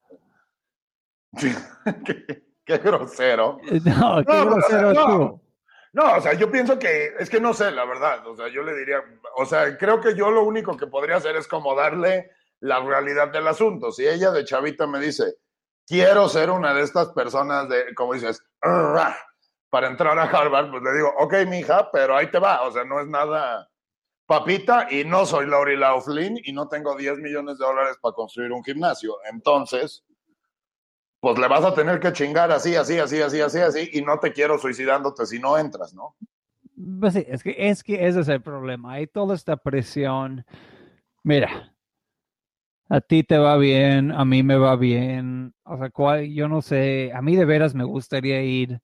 qué, 2.64 2.78
grosero. 2.78 3.58
No, 3.84 4.24
qué 4.24 4.44
grosero 4.44 4.94
tú. 4.94 5.42
No, 5.92 6.16
o 6.16 6.20
sea, 6.20 6.34
yo 6.34 6.50
pienso 6.50 6.78
que 6.78 7.14
es 7.18 7.28
que 7.28 7.40
no 7.40 7.52
sé, 7.52 7.70
la 7.72 7.84
verdad. 7.84 8.26
O 8.26 8.36
sea, 8.36 8.48
yo 8.48 8.62
le 8.62 8.76
diría, 8.76 9.02
o 9.36 9.44
sea, 9.44 9.76
creo 9.76 10.00
que 10.00 10.14
yo 10.14 10.30
lo 10.30 10.44
único 10.44 10.76
que 10.76 10.86
podría 10.86 11.16
hacer 11.16 11.36
es 11.36 11.48
como 11.48 11.74
darle 11.74 12.30
la 12.60 12.80
realidad 12.80 13.28
del 13.28 13.48
asunto. 13.48 13.90
Si 13.90 14.06
ella 14.06 14.30
de 14.30 14.44
chavita 14.44 14.86
me 14.86 15.00
dice, 15.00 15.36
quiero 15.86 16.28
ser 16.28 16.50
una 16.50 16.72
de 16.74 16.82
estas 16.82 17.08
personas 17.08 17.68
de, 17.68 17.92
como 17.94 18.14
dices, 18.14 18.40
para 19.70 19.88
entrar 19.88 20.16
a 20.18 20.24
Harvard, 20.24 20.70
pues 20.70 20.82
le 20.82 20.92
digo, 20.92 21.12
ok, 21.18 21.34
mija, 21.48 21.90
pero 21.90 22.16
ahí 22.16 22.30
te 22.30 22.38
va. 22.38 22.62
O 22.62 22.70
sea, 22.70 22.84
no 22.84 23.00
es 23.00 23.08
nada 23.08 23.68
papita 24.26 24.86
y 24.88 25.04
no 25.04 25.26
soy 25.26 25.46
Laurie 25.46 25.76
Laughlin 25.76 26.38
y 26.44 26.52
no 26.52 26.68
tengo 26.68 26.94
10 26.94 27.18
millones 27.18 27.58
de 27.58 27.64
dólares 27.64 27.96
para 28.00 28.14
construir 28.14 28.52
un 28.52 28.62
gimnasio. 28.62 29.16
Entonces, 29.28 30.04
pues 31.20 31.38
le 31.38 31.48
vas 31.48 31.64
a 31.64 31.74
tener 31.74 32.00
que 32.00 32.12
chingar 32.12 32.50
así, 32.50 32.74
así, 32.76 32.98
así, 32.98 33.20
así, 33.20 33.40
así, 33.40 33.58
así, 33.58 33.90
y 33.92 34.02
no 34.02 34.18
te 34.18 34.32
quiero 34.32 34.58
suicidándote 34.58 35.26
si 35.26 35.38
no 35.38 35.58
entras, 35.58 35.92
¿no? 35.94 36.16
Pues 36.98 37.12
sí, 37.14 37.24
es 37.28 37.42
que, 37.42 37.54
es 37.68 37.82
que 37.84 38.06
ese 38.06 38.20
es 38.20 38.28
el 38.28 38.40
problema. 38.40 38.94
Hay 38.94 39.06
toda 39.06 39.34
esta 39.34 39.56
presión. 39.58 40.46
Mira, 41.22 41.74
a 42.88 43.00
ti 43.00 43.22
te 43.22 43.36
va 43.38 43.56
bien, 43.58 44.12
a 44.12 44.24
mí 44.24 44.42
me 44.42 44.56
va 44.56 44.76
bien. 44.76 45.54
O 45.64 45.76
sea, 45.76 45.90
cuál, 45.90 46.32
yo 46.32 46.48
no 46.48 46.62
sé, 46.62 47.12
a 47.14 47.20
mí 47.20 47.36
de 47.36 47.44
veras 47.44 47.74
me 47.74 47.84
gustaría 47.84 48.42
ir 48.42 48.80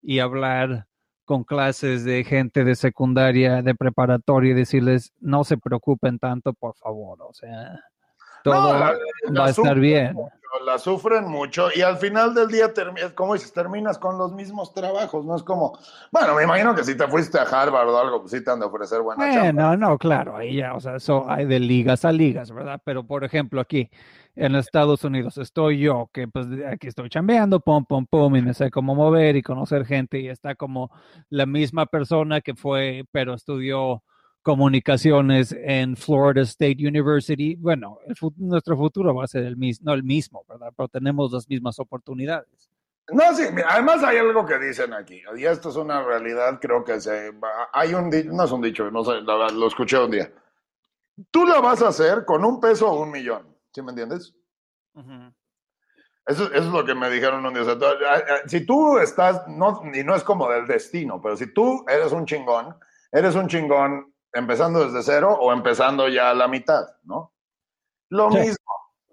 y 0.00 0.20
hablar 0.20 0.86
con 1.24 1.44
clases 1.44 2.04
de 2.04 2.24
gente 2.24 2.64
de 2.64 2.74
secundaria, 2.76 3.60
de 3.62 3.74
preparatoria 3.74 4.52
y 4.52 4.54
decirles, 4.54 5.12
no 5.20 5.44
se 5.44 5.56
preocupen 5.58 6.18
tanto, 6.18 6.52
por 6.52 6.76
favor. 6.76 7.18
O 7.22 7.32
sea, 7.32 7.80
todo 8.44 8.72
No, 8.72 8.78
la- 8.78 8.98
va 9.38 9.46
a 9.46 9.50
estar 9.50 9.78
bien. 9.78 10.16
La 10.66 10.78
sufren 10.78 11.24
mucho 11.24 11.68
y 11.74 11.80
al 11.80 11.96
final 11.96 12.34
del 12.34 12.48
día, 12.48 12.72
como 13.14 13.32
dices, 13.32 13.52
terminas 13.52 13.98
con 13.98 14.18
los 14.18 14.32
mismos 14.32 14.74
trabajos, 14.74 15.24
no 15.24 15.34
es 15.34 15.42
como, 15.42 15.78
bueno, 16.10 16.34
me 16.34 16.44
imagino 16.44 16.74
que 16.74 16.84
si 16.84 16.94
te 16.94 17.08
fuiste 17.08 17.38
a 17.38 17.42
Harvard 17.42 17.88
o 17.88 17.98
algo, 17.98 18.20
pues 18.20 18.32
sí 18.32 18.44
te 18.44 18.50
han 18.50 18.60
de 18.60 18.66
ofrecer 18.66 19.00
buena. 19.00 19.26
Bueno, 19.26 19.76
no, 19.76 19.98
claro, 19.98 20.36
ahí 20.36 20.56
ya, 20.56 20.74
o 20.74 20.80
sea, 20.80 20.96
eso 20.96 21.24
hay 21.28 21.46
de 21.46 21.58
ligas 21.58 22.04
a 22.04 22.12
ligas, 22.12 22.52
¿verdad? 22.52 22.80
Pero, 22.84 23.04
por 23.04 23.24
ejemplo, 23.24 23.60
aquí 23.60 23.90
en 24.36 24.54
Estados 24.54 25.02
Unidos 25.04 25.38
estoy 25.38 25.80
yo, 25.80 26.10
que 26.12 26.28
pues 26.28 26.46
aquí 26.70 26.86
estoy 26.86 27.08
chambeando, 27.08 27.60
pum, 27.60 27.84
pum, 27.84 28.06
pum, 28.06 28.36
y 28.36 28.42
me 28.42 28.54
sé 28.54 28.70
cómo 28.70 28.94
mover 28.94 29.36
y 29.36 29.42
conocer 29.42 29.86
gente, 29.86 30.20
y 30.20 30.28
está 30.28 30.54
como 30.54 30.90
la 31.30 31.46
misma 31.46 31.86
persona 31.86 32.40
que 32.40 32.54
fue, 32.54 33.04
pero 33.10 33.34
estudió 33.34 34.02
comunicaciones 34.42 35.52
en 35.58 35.96
Florida 35.96 36.42
State 36.42 36.76
University. 36.80 37.56
Bueno, 37.56 37.98
el 38.06 38.14
nuestro 38.36 38.76
futuro 38.76 39.14
va 39.14 39.24
a 39.24 39.28
ser 39.28 39.44
el 39.44 39.56
mismo, 39.56 39.86
no 39.86 39.94
el 39.94 40.02
mismo, 40.02 40.44
¿verdad? 40.48 40.72
Pero 40.76 40.88
tenemos 40.88 41.32
las 41.32 41.48
mismas 41.48 41.78
oportunidades. 41.78 42.68
No, 43.10 43.34
sí, 43.34 43.42
además 43.68 44.02
hay 44.04 44.18
algo 44.18 44.46
que 44.46 44.58
dicen 44.58 44.92
aquí, 44.94 45.20
y 45.36 45.44
esto 45.44 45.70
es 45.70 45.76
una 45.76 46.02
realidad, 46.02 46.58
creo 46.60 46.84
que 46.84 47.00
se, 47.00 47.32
hay 47.72 47.94
un, 47.94 48.10
no 48.34 48.44
es 48.44 48.52
un 48.52 48.62
dicho, 48.62 48.88
no 48.90 49.02
sé, 49.04 49.10
verdad, 49.12 49.50
lo 49.50 49.66
escuché 49.66 49.98
un 49.98 50.10
día. 50.12 50.32
Tú 51.30 51.44
la 51.44 51.60
vas 51.60 51.82
a 51.82 51.88
hacer 51.88 52.24
con 52.24 52.44
un 52.44 52.60
peso 52.60 52.88
o 52.90 53.02
un 53.02 53.10
millón, 53.10 53.44
¿sí 53.74 53.82
me 53.82 53.90
entiendes? 53.90 54.34
Eso, 56.24 56.44
eso 56.44 56.54
es 56.54 56.66
lo 56.66 56.84
que 56.84 56.94
me 56.94 57.10
dijeron 57.10 57.44
un 57.44 57.52
día. 57.52 57.62
o 57.62 57.64
sea, 57.64 57.76
tú- 57.78 57.86
si 58.46 58.64
tú 58.64 58.98
estás, 58.98 59.46
no, 59.48 59.82
y 59.92 60.04
no 60.04 60.14
es 60.14 60.22
como 60.22 60.48
del 60.48 60.66
destino, 60.68 61.20
pero 61.20 61.36
si 61.36 61.52
tú 61.52 61.84
eres 61.88 62.12
un 62.12 62.24
chingón, 62.24 62.76
eres 63.10 63.34
un 63.34 63.48
chingón 63.48 64.11
empezando 64.32 64.84
desde 64.84 65.02
cero 65.02 65.36
o 65.40 65.52
empezando 65.52 66.08
ya 66.08 66.30
a 66.30 66.34
la 66.34 66.48
mitad, 66.48 66.84
¿no? 67.04 67.32
Lo 68.10 68.30
Sí. 68.30 68.38
mismo. 68.38 68.56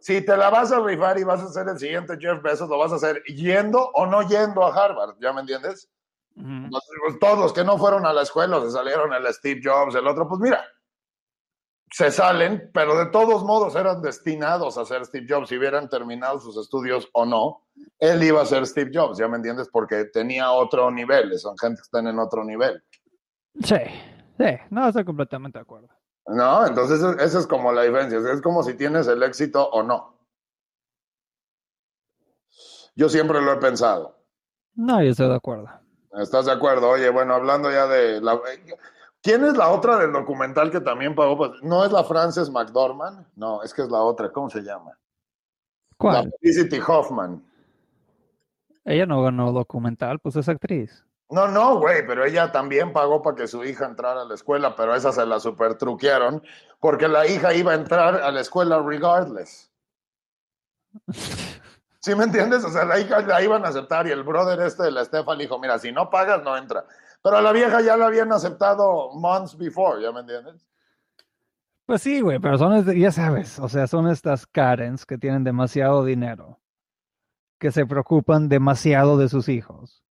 Si 0.01 0.21
te 0.25 0.37
la 0.37 0.49
vas 0.49 0.71
a 0.71 0.79
rifar 0.79 1.19
y 1.19 1.23
vas 1.23 1.41
a 1.41 1.49
ser 1.49 1.67
el 1.67 1.77
siguiente 1.77 2.17
Jeff 2.19 2.41
Bezos, 2.41 2.69
lo 2.69 2.77
vas 2.77 2.91
a 2.93 2.95
hacer 2.95 3.21
yendo 3.25 3.89
o 3.93 4.05
no 4.05 4.21
yendo 4.21 4.63
a 4.63 4.73
Harvard, 4.73 5.15
¿ya 5.19 5.33
me 5.33 5.41
entiendes? 5.41 5.89
Todos 7.19 7.37
los 7.37 7.51
que 7.51 7.65
no 7.65 7.77
fueron 7.77 8.05
a 8.05 8.13
la 8.13 8.21
escuela, 8.21 8.61
se 8.61 8.71
salieron 8.71 9.11
el 9.13 9.27
Steve 9.33 9.59
Jobs, 9.61 9.95
el 9.95 10.07
otro, 10.07 10.25
pues 10.27 10.39
mira, 10.39 10.65
se 11.91 12.11
salen, 12.11 12.69
pero 12.73 12.95
de 12.97 13.07
todos 13.07 13.43
modos 13.43 13.75
eran 13.75 14.01
destinados 14.01 14.77
a 14.77 14.85
ser 14.85 15.05
Steve 15.05 15.25
Jobs, 15.27 15.49
si 15.49 15.57
hubieran 15.57 15.89
terminado 15.89 16.39
sus 16.39 16.55
estudios 16.55 17.09
o 17.11 17.25
no, 17.25 17.63
él 17.97 18.23
iba 18.23 18.41
a 18.41 18.45
ser 18.45 18.65
Steve 18.67 18.91
Jobs, 18.93 19.17
¿ya 19.17 19.27
me 19.27 19.35
entiendes? 19.35 19.67
Porque 19.69 20.05
tenía 20.05 20.51
otro 20.51 20.89
nivel, 20.91 21.37
son 21.39 21.57
gente 21.57 21.77
que 21.81 21.85
están 21.85 22.07
en 22.07 22.19
otro 22.19 22.45
nivel, 22.45 22.81
Sí, 23.63 23.75
sí, 24.39 24.57
no, 24.71 24.87
estoy 24.87 25.05
completamente 25.05 25.59
de 25.59 25.63
acuerdo. 25.63 25.89
¿no? 26.29 26.65
Entonces 26.65 27.01
esa 27.19 27.39
es 27.39 27.47
como 27.47 27.71
la 27.71 27.83
diferencia, 27.83 28.19
es 28.31 28.41
como 28.41 28.63
si 28.63 28.75
tienes 28.75 29.07
el 29.07 29.21
éxito 29.23 29.67
o 29.69 29.83
no. 29.83 30.15
Yo 32.95 33.09
siempre 33.09 33.41
lo 33.41 33.53
he 33.53 33.57
pensado. 33.57 34.17
No, 34.75 35.01
yo 35.01 35.11
estoy 35.11 35.29
de 35.29 35.35
acuerdo. 35.35 35.69
¿Estás 36.13 36.45
de 36.45 36.51
acuerdo? 36.51 36.89
Oye, 36.89 37.09
bueno, 37.09 37.33
hablando 37.33 37.71
ya 37.71 37.87
de 37.87 38.21
la... 38.21 38.39
¿Quién 39.21 39.43
es 39.45 39.55
la 39.57 39.69
otra 39.69 39.97
del 39.97 40.11
documental 40.11 40.71
que 40.71 40.81
también 40.81 41.15
pagó? 41.15 41.37
Pues, 41.37 41.51
¿No 41.61 41.85
es 41.85 41.91
la 41.91 42.03
Frances 42.03 42.49
McDormand? 42.49 43.25
No, 43.35 43.61
es 43.63 43.73
que 43.73 43.81
es 43.81 43.89
la 43.89 44.01
otra. 44.01 44.31
¿Cómo 44.31 44.49
se 44.49 44.61
llama? 44.61 44.91
La 44.91 44.97
¿Cuál? 45.97 46.33
Felicity 46.41 46.79
Hoffman. 46.85 47.43
Ella 48.85 49.05
no 49.05 49.21
ganó 49.21 49.51
documental, 49.51 50.19
pues 50.19 50.35
es 50.37 50.47
actriz. 50.47 51.05
No, 51.31 51.47
no, 51.47 51.77
güey, 51.77 52.05
pero 52.07 52.25
ella 52.25 52.51
también 52.51 52.91
pagó 52.91 53.21
para 53.21 53.35
que 53.35 53.47
su 53.47 53.63
hija 53.63 53.85
entrara 53.85 54.21
a 54.21 54.25
la 54.25 54.33
escuela, 54.33 54.75
pero 54.75 54.95
esa 54.95 55.11
se 55.11 55.25
la 55.25 55.39
super 55.39 55.75
truquearon 55.75 56.41
porque 56.79 57.07
la 57.07 57.27
hija 57.27 57.53
iba 57.53 57.71
a 57.71 57.75
entrar 57.75 58.15
a 58.15 58.31
la 58.31 58.41
escuela 58.41 58.81
regardless. 58.81 59.71
¿Sí 61.99 62.15
me 62.15 62.23
entiendes? 62.23 62.63
O 62.63 62.69
sea, 62.71 62.85
la 62.85 62.99
hija 62.99 63.21
la 63.21 63.43
iban 63.43 63.63
a 63.63 63.69
aceptar 63.69 64.07
y 64.07 64.11
el 64.11 64.23
brother 64.23 64.59
este 64.61 64.83
de 64.83 64.91
la 64.91 65.01
Estefan 65.01 65.37
dijo, 65.37 65.59
mira, 65.59 65.77
si 65.77 65.91
no 65.91 66.09
pagas, 66.09 66.41
no 66.43 66.57
entra. 66.57 66.85
Pero 67.21 67.37
a 67.37 67.41
la 67.41 67.51
vieja 67.51 67.81
ya 67.81 67.95
la 67.95 68.07
habían 68.07 68.31
aceptado 68.31 69.11
months 69.13 69.55
before, 69.55 70.01
¿ya 70.01 70.11
me 70.11 70.21
entiendes? 70.21 70.65
Pues 71.85 72.01
sí, 72.01 72.21
güey, 72.21 72.39
pero 72.39 72.57
son, 72.57 72.85
ya 72.97 73.11
sabes, 73.11 73.59
o 73.59 73.67
sea, 73.67 73.87
son 73.87 74.07
estas 74.07 74.47
Karens 74.47 75.05
que 75.05 75.17
tienen 75.17 75.43
demasiado 75.43 76.05
dinero, 76.05 76.59
que 77.59 77.71
se 77.71 77.85
preocupan 77.85 78.47
demasiado 78.47 79.17
de 79.17 79.27
sus 79.27 79.49
hijos. 79.49 80.03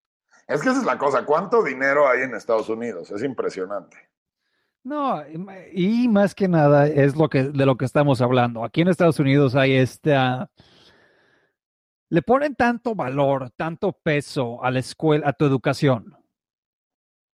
Es 0.47 0.61
que 0.61 0.69
esa 0.69 0.79
es 0.79 0.85
la 0.85 0.97
cosa, 0.97 1.25
¿cuánto 1.25 1.61
dinero 1.61 2.07
hay 2.07 2.21
en 2.21 2.33
Estados 2.33 2.69
Unidos? 2.69 3.11
Es 3.11 3.21
impresionante. 3.21 3.97
No, 4.83 5.21
y 5.73 6.07
más 6.07 6.33
que 6.33 6.47
nada 6.47 6.87
es 6.87 7.17
lo 7.17 7.27
que 7.27 7.43
de 7.43 7.65
lo 7.65 7.75
que 7.75 7.83
estamos 7.83 8.21
hablando. 8.21 8.63
Aquí 8.63 8.81
en 8.81 8.87
Estados 8.87 9.19
Unidos 9.19 9.53
hay 9.55 9.73
esta 9.73 10.49
le 12.09 12.21
ponen 12.21 12.55
tanto 12.55 12.95
valor, 12.95 13.51
tanto 13.57 13.91
peso 13.91 14.63
a 14.63 14.71
la 14.71 14.79
escuela, 14.79 15.27
a 15.27 15.33
tu 15.33 15.45
educación. 15.45 16.15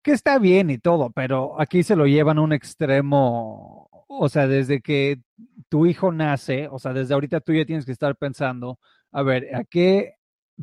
Que 0.03 0.13
está 0.13 0.39
bien 0.39 0.71
y 0.71 0.79
todo, 0.79 1.11
pero 1.11 1.61
aquí 1.61 1.83
se 1.83 1.95
lo 1.95 2.07
llevan 2.07 2.39
a 2.39 2.43
un 2.43 2.53
extremo, 2.53 3.89
o 4.09 4.29
sea, 4.29 4.47
desde 4.49 4.81
que 4.81 5.21
tu 5.69 5.87
hijo 5.87 6.11
nace, 6.11 6.69
o 6.69 6.79
sea, 6.79 6.93
desde 6.93 7.15
ahorita 7.15 7.41
tú 7.41 7.53
ya 7.53 7.65
tienes 7.67 7.85
que 7.85 7.93
estar 7.93 8.17
pensando, 8.17 8.81
a 9.13 9.23
ver, 9.23 9.55
¿a 9.55 9.65
qué 9.65 10.15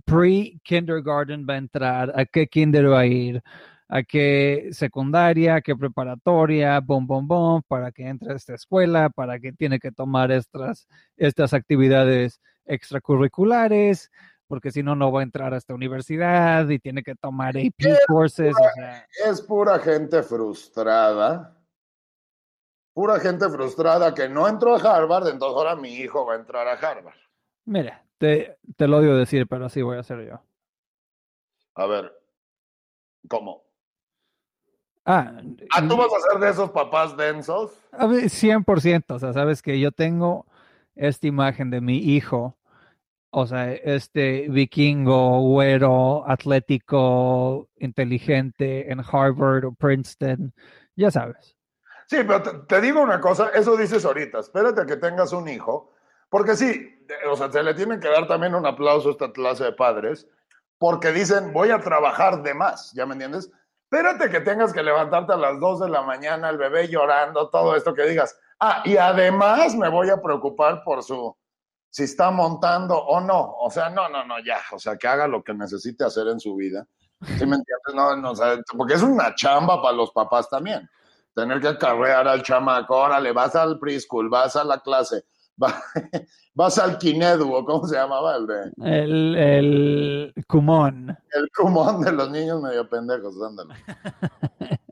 pre-kindergarten 0.05 1.45
va 1.47 1.53
a 1.55 1.57
entrar? 1.57 2.13
¿A 2.15 2.25
qué 2.25 2.47
kinder 2.47 2.89
va 2.89 2.99
a 2.99 3.05
ir? 3.05 3.43
¿A 3.87 4.03
qué 4.03 4.69
secundaria? 4.71 5.55
¿A 5.55 5.61
qué 5.61 5.75
preparatoria? 5.75 6.79
Bom, 6.79 7.07
bom, 7.07 7.27
bom, 7.27 7.61
para 7.67 7.91
que 7.91 8.07
entre 8.07 8.33
a 8.33 8.35
esta 8.35 8.53
escuela, 8.53 9.09
para 9.09 9.39
que 9.39 9.51
tiene 9.51 9.79
que 9.79 9.91
tomar 9.91 10.31
estas, 10.31 10.87
estas 11.17 11.53
actividades 11.53 12.39
extracurriculares, 12.65 14.11
porque 14.47 14.71
si 14.71 14.83
no, 14.83 14.95
no 14.95 15.11
va 15.11 15.21
a 15.21 15.23
entrar 15.23 15.53
a 15.53 15.57
esta 15.57 15.73
universidad 15.73 16.69
y 16.69 16.79
tiene 16.79 17.03
que 17.03 17.15
tomar 17.15 17.57
AP 17.57 17.97
courses, 18.07 18.53
o 18.55 18.69
sea, 18.75 19.07
Es 19.25 19.41
pura 19.41 19.79
gente 19.79 20.21
frustrada. 20.23 21.55
Pura 22.93 23.19
gente 23.19 23.47
frustrada 23.49 24.13
que 24.13 24.27
no 24.27 24.47
entró 24.47 24.75
a 24.75 24.79
Harvard, 24.79 25.29
entonces 25.29 25.55
ahora 25.55 25.75
mi 25.75 25.93
hijo 25.93 26.25
va 26.25 26.33
a 26.33 26.37
entrar 26.37 26.67
a 26.67 26.73
Harvard. 26.73 27.15
mira, 27.65 28.03
te, 28.19 28.57
te 28.75 28.87
lo 28.87 28.97
odio 28.97 29.15
decir, 29.15 29.47
pero 29.47 29.65
así 29.65 29.81
voy 29.81 29.97
a 29.97 30.01
hacer 30.01 30.27
yo. 30.27 30.39
A 31.73 31.87
ver, 31.87 32.13
¿cómo? 33.27 33.63
Ah, 35.05 35.41
Ah, 35.75 35.87
¿tú 35.87 35.97
vas 35.97 36.09
a 36.13 36.31
ser 36.31 36.39
de 36.39 36.49
esos 36.49 36.69
papás 36.71 37.17
densos? 37.17 37.71
A 37.93 38.05
ver, 38.05 38.25
100%, 38.29 39.15
o 39.15 39.19
sea, 39.19 39.33
sabes 39.33 39.61
que 39.61 39.79
yo 39.79 39.91
tengo 39.91 40.45
esta 40.95 41.25
imagen 41.25 41.71
de 41.71 41.81
mi 41.81 41.97
hijo, 41.97 42.57
o 43.31 43.47
sea, 43.47 43.71
este 43.71 44.47
vikingo, 44.49 45.41
güero, 45.41 46.29
atlético, 46.29 47.69
inteligente 47.77 48.91
en 48.91 48.99
Harvard 48.99 49.65
o 49.65 49.71
Princeton, 49.71 50.53
ya 50.95 51.09
sabes. 51.09 51.55
Sí, 52.07 52.17
pero 52.27 52.41
te, 52.43 52.51
te 52.67 52.81
digo 52.81 53.01
una 53.01 53.21
cosa, 53.21 53.49
eso 53.55 53.77
dices 53.77 54.03
ahorita, 54.03 54.39
espérate 54.39 54.81
a 54.81 54.85
que 54.85 54.97
tengas 54.97 55.31
un 55.31 55.47
hijo, 55.47 55.93
porque 56.29 56.55
sí, 56.55 57.05
o 57.29 57.35
sea, 57.35 57.51
se 57.51 57.63
le 57.63 57.73
tiene 57.73 57.99
que 57.99 58.07
dar 58.07 58.27
también 58.27 58.55
un 58.55 58.65
aplauso 58.65 59.09
a 59.09 59.11
esta 59.11 59.31
clase 59.31 59.63
de 59.63 59.73
padres, 59.73 60.27
porque 60.77 61.11
dicen, 61.11 61.51
voy 61.53 61.71
a 61.71 61.79
trabajar 61.79 62.41
de 62.41 62.53
más, 62.53 62.91
¿ya 62.93 63.05
me 63.05 63.13
entiendes? 63.13 63.51
Espérate 63.91 64.29
que 64.29 64.41
tengas 64.41 64.71
que 64.71 64.83
levantarte 64.83 65.33
a 65.33 65.37
las 65.37 65.59
2 65.59 65.79
de 65.81 65.89
la 65.89 66.03
mañana, 66.03 66.49
el 66.49 66.57
bebé 66.57 66.87
llorando, 66.87 67.49
todo 67.49 67.75
esto 67.75 67.93
que 67.93 68.03
digas. 68.03 68.37
Ah, 68.59 68.83
y 68.85 68.97
además 68.97 69.75
me 69.75 69.89
voy 69.89 70.09
a 70.09 70.21
preocupar 70.21 70.83
por 70.83 71.01
su, 71.01 71.35
si 71.89 72.03
está 72.03 72.29
montando 72.29 72.95
o 72.95 73.19
no. 73.19 73.55
O 73.59 73.71
sea, 73.71 73.89
no, 73.89 74.07
no, 74.09 74.23
no, 74.25 74.39
ya. 74.39 74.59
O 74.71 74.79
sea, 74.79 74.95
que 74.95 75.07
haga 75.07 75.27
lo 75.27 75.43
que 75.43 75.53
necesite 75.53 76.03
hacer 76.03 76.27
en 76.27 76.39
su 76.39 76.55
vida. 76.55 76.85
¿Sí 77.21 77.45
me 77.45 77.55
entiendes? 77.55 77.95
No, 77.95 78.15
no, 78.15 78.31
o 78.31 78.35
sea, 78.35 78.57
porque 78.77 78.93
es 78.93 79.01
una 79.01 79.33
chamba 79.35 79.81
para 79.81 79.95
los 79.95 80.11
papás 80.11 80.49
también. 80.49 80.89
Tener 81.33 81.59
que 81.59 81.69
acarrear 81.69 82.27
al 82.27 82.43
chamaco, 82.43 82.95
órale, 82.95 83.31
vas 83.31 83.55
al 83.55 83.79
preschool, 83.79 84.29
vas 84.29 84.55
a 84.55 84.63
la 84.63 84.79
clase, 84.79 85.25
vas 86.53 86.77
al 86.77 86.97
kinedu, 86.97 87.53
o 87.53 87.65
cómo 87.65 87.85
se 87.87 87.95
llamaba 87.95 88.35
el 88.37 88.47
de, 88.47 88.71
El, 88.83 89.35
el 89.35 90.33
Kumon. 90.47 91.09
el 91.33 91.49
cumón 91.55 92.01
de 92.01 92.11
los 92.11 92.29
niños 92.31 92.61
medio 92.61 92.87
pendejos, 92.87 93.35
ándale. 93.41 93.73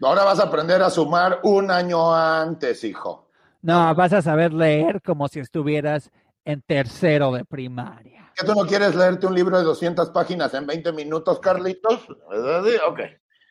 Ahora 0.00 0.24
vas 0.24 0.38
a 0.38 0.44
aprender 0.44 0.80
a 0.82 0.90
sumar 0.90 1.40
un 1.42 1.70
año 1.70 2.14
antes, 2.14 2.84
hijo. 2.84 3.28
No, 3.62 3.92
vas 3.94 4.12
a 4.12 4.22
saber 4.22 4.52
leer 4.52 5.02
como 5.02 5.26
si 5.28 5.40
estuvieras 5.40 6.10
en 6.44 6.62
tercero 6.62 7.32
de 7.32 7.44
primaria. 7.44 8.30
¿Que 8.36 8.46
tú 8.46 8.54
no 8.54 8.64
quieres 8.64 8.94
leerte 8.94 9.26
un 9.26 9.34
libro 9.34 9.58
de 9.58 9.64
200 9.64 10.10
páginas 10.10 10.54
en 10.54 10.64
20 10.66 10.92
minutos, 10.92 11.40
Carlitos? 11.40 12.06
Ok. 12.88 13.00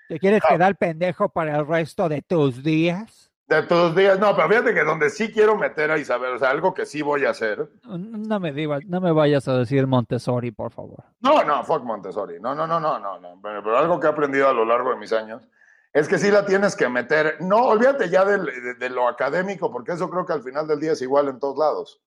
¿Te 0.08 0.20
quieres 0.20 0.42
Ah. 0.46 0.54
quedar 0.54 0.78
pendejo 0.78 1.28
para 1.28 1.58
el 1.60 1.68
resto 1.68 2.08
de 2.08 2.22
tus 2.22 2.64
días? 2.64 3.27
De 3.48 3.64
tus 3.64 3.96
días, 3.96 4.20
no, 4.20 4.36
pero 4.36 4.50
fíjate 4.50 4.74
que 4.74 4.84
donde 4.84 5.10
sí 5.10 5.32
quiero 5.32 5.56
meter 5.56 5.90
a 5.90 5.98
Isabel, 5.98 6.34
o 6.34 6.40
sea, 6.40 6.50
algo 6.50 6.74
que 6.74 6.86
sí 6.86 7.02
voy 7.02 7.24
a 7.24 7.30
hacer. 7.30 7.70
No 7.86 8.40
me 8.42 8.52
digas, 8.52 8.82
no 8.88 9.00
me 9.00 9.14
vayas 9.14 9.48
a 9.48 9.58
decir 9.58 9.88
Montessori, 9.88 10.52
por 10.52 10.74
favor. 10.74 11.06
No, 11.22 11.46
no, 11.46 11.64
fuck 11.64 11.82
Montessori. 11.84 12.42
No, 12.42 12.54
no, 12.54 12.68
no, 12.68 12.78
no, 12.82 13.00
no, 13.00 13.20
no. 13.20 13.40
Pero, 13.42 13.64
pero 13.64 13.78
algo 13.78 14.02
que 14.02 14.08
he 14.08 14.10
aprendido 14.10 14.50
a 14.50 14.54
lo 14.54 14.66
largo 14.66 14.90
de 14.90 14.98
mis 14.98 15.14
años 15.14 15.48
es 15.94 16.10
que 16.10 16.18
sí 16.18 16.30
la 16.30 16.46
tienes 16.46 16.76
que 16.76 16.90
meter. 16.90 17.38
No, 17.40 17.68
olvídate 17.68 18.10
ya 18.10 18.26
de, 18.26 18.74
de 18.74 18.90
lo 18.90 19.08
académico, 19.08 19.72
porque 19.72 19.94
eso 19.94 20.10
creo 20.10 20.26
que 20.26 20.34
al 20.34 20.44
final 20.44 20.68
del 20.68 20.82
día 20.82 20.92
es 20.92 21.02
igual 21.02 21.30
en 21.30 21.40
todos 21.40 21.58
lados. 21.58 22.02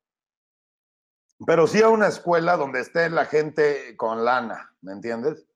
Pero 1.47 1.67
sí 1.67 1.81
a 1.81 1.89
una 1.89 2.09
escuela 2.09 2.59
donde 2.59 2.81
esté 2.81 3.09
la 3.09 3.25
gente 3.25 3.97
con 3.97 4.27
lana, 4.27 4.75
¿me 4.83 4.93
entiendes? 4.93 5.47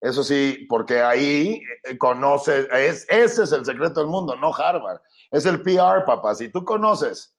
Eso 0.00 0.24
sí, 0.24 0.66
porque 0.68 1.02
ahí 1.02 1.62
eh, 1.84 1.98
conoces, 1.98 2.66
es, 2.72 3.06
ese 3.08 3.44
es 3.44 3.52
el 3.52 3.64
secreto 3.64 4.00
del 4.00 4.08
mundo, 4.08 4.34
no 4.34 4.52
Harvard. 4.54 5.00
Es 5.30 5.46
el 5.46 5.62
PR, 5.62 6.04
papá. 6.04 6.34
Si 6.34 6.48
tú 6.50 6.64
conoces 6.64 7.34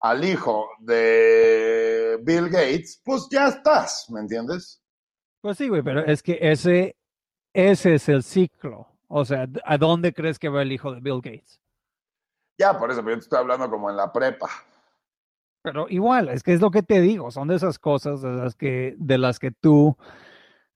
al 0.00 0.24
hijo 0.24 0.68
de 0.80 2.18
Bill 2.22 2.48
Gates, 2.48 3.00
pues 3.04 3.28
ya 3.30 3.48
estás, 3.48 4.06
¿me 4.10 4.20
entiendes? 4.20 4.82
Pues 5.40 5.56
sí, 5.56 5.68
güey, 5.68 5.82
pero 5.82 6.04
es 6.04 6.22
que 6.22 6.38
ese, 6.40 6.96
ese 7.52 7.94
es 7.94 8.08
el 8.08 8.22
ciclo. 8.22 8.86
O 9.08 9.24
sea, 9.24 9.48
¿a 9.64 9.78
dónde 9.78 10.12
crees 10.12 10.38
que 10.38 10.48
va 10.48 10.62
el 10.62 10.72
hijo 10.72 10.92
de 10.92 11.00
Bill 11.00 11.20
Gates? 11.22 11.60
Ya, 12.58 12.78
por 12.78 12.90
eso, 12.90 13.00
pero 13.00 13.16
yo 13.16 13.18
te 13.20 13.24
estoy 13.24 13.38
hablando 13.38 13.70
como 13.70 13.90
en 13.90 13.96
la 13.96 14.12
prepa. 14.12 14.48
Pero 15.62 15.86
igual, 15.88 16.28
es 16.28 16.42
que 16.42 16.52
es 16.52 16.60
lo 16.60 16.70
que 16.70 16.82
te 16.82 17.00
digo, 17.00 17.30
son 17.30 17.48
de 17.48 17.56
esas 17.56 17.78
cosas 17.78 18.22
de 18.22 18.30
las 18.30 18.54
que, 18.54 18.94
de 18.98 19.18
las 19.18 19.38
que 19.38 19.50
tú, 19.50 19.96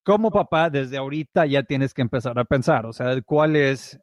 como 0.03 0.31
papá, 0.31 0.69
desde 0.69 0.97
ahorita 0.97 1.47
ya 1.47 1.63
tienes 1.63 1.95
que 1.95 2.03
empezar 2.03 2.39
a 2.39 2.45
pensar. 2.45 2.87
O 2.87 2.93
sea, 2.93 3.21
¿cuál 3.23 3.57
es, 3.57 3.99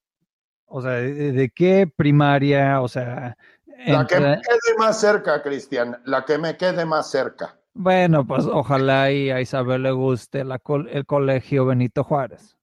o 0.72 0.82
sea, 0.82 0.91
de, 0.91 1.32
de 1.32 1.49
qué 1.49 1.91
primaria, 1.93 2.82
o 2.82 2.88
sea, 2.88 3.38
La 3.86 4.05
que 4.07 4.19
me 4.19 4.41
quede 4.41 4.78
más 4.78 4.99
cerca, 4.99 5.41
Cristian, 5.43 6.01
la 6.05 6.24
que 6.26 6.38
me 6.38 6.55
quede 6.57 6.86
más 6.86 7.09
cerca. 7.11 7.57
bueno, 7.74 8.26
pues 8.26 8.45
ojalá 8.45 9.11
y 9.11 9.30
a 9.32 9.41
Isabel 9.41 9.84
le 9.84 9.91
guste 9.91 10.43
la 10.43 10.59
col- 10.59 10.89
el 10.91 11.05
colegio 11.05 11.65
Benito 11.65 12.03
Juárez. 12.03 12.57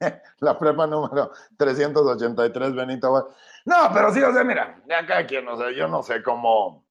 La 0.40 0.56
prepa 0.58 0.86
número 0.86 1.32
383, 1.56 2.74
Benito. 2.74 3.08
Juárez. 3.10 3.34
No, 3.64 3.76
pero 3.92 4.12
sí, 4.12 4.22
o 4.22 4.32
sea, 4.32 4.44
mira, 4.44 4.80
ya 4.88 5.04
cada 5.06 5.26
quien, 5.26 5.46
o 5.48 5.56
sea, 5.56 5.70
yo 5.72 5.88
no 5.88 6.02
sé 6.02 6.22
cómo. 6.22 6.86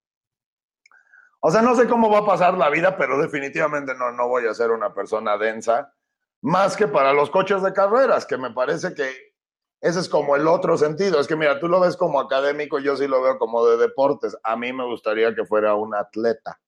O 1.39 1.51
sea, 1.51 1.61
no 1.61 1.75
sé 1.75 1.87
cómo 1.87 2.09
va 2.09 2.19
a 2.19 2.25
pasar 2.25 2.55
la 2.57 2.69
vida, 2.69 2.97
pero 2.97 3.17
definitivamente 3.21 3.93
no, 3.95 4.11
no 4.11 4.27
voy 4.27 4.45
a 4.47 4.53
ser 4.53 4.71
una 4.71 4.93
persona 4.93 5.37
densa, 5.37 5.93
más 6.41 6.75
que 6.75 6.87
para 6.87 7.13
los 7.13 7.29
coches 7.29 7.61
de 7.61 7.71
carreras, 7.73 8.25
que 8.25 8.37
me 8.37 8.51
parece 8.51 8.93
que 8.93 9.09
ese 9.81 9.99
es 9.99 10.09
como 10.09 10.35
el 10.35 10.47
otro 10.47 10.77
sentido. 10.77 11.19
Es 11.19 11.27
que 11.27 11.35
mira, 11.35 11.59
tú 11.59 11.67
lo 11.67 11.79
ves 11.79 11.95
como 11.97 12.19
académico, 12.19 12.79
yo 12.79 12.95
sí 12.97 13.07
lo 13.07 13.21
veo 13.21 13.37
como 13.37 13.65
de 13.65 13.77
deportes. 13.77 14.37
A 14.43 14.55
mí 14.55 14.73
me 14.73 14.85
gustaría 14.85 15.33
que 15.35 15.45
fuera 15.45 15.75
un 15.75 15.93
atleta. 15.95 16.59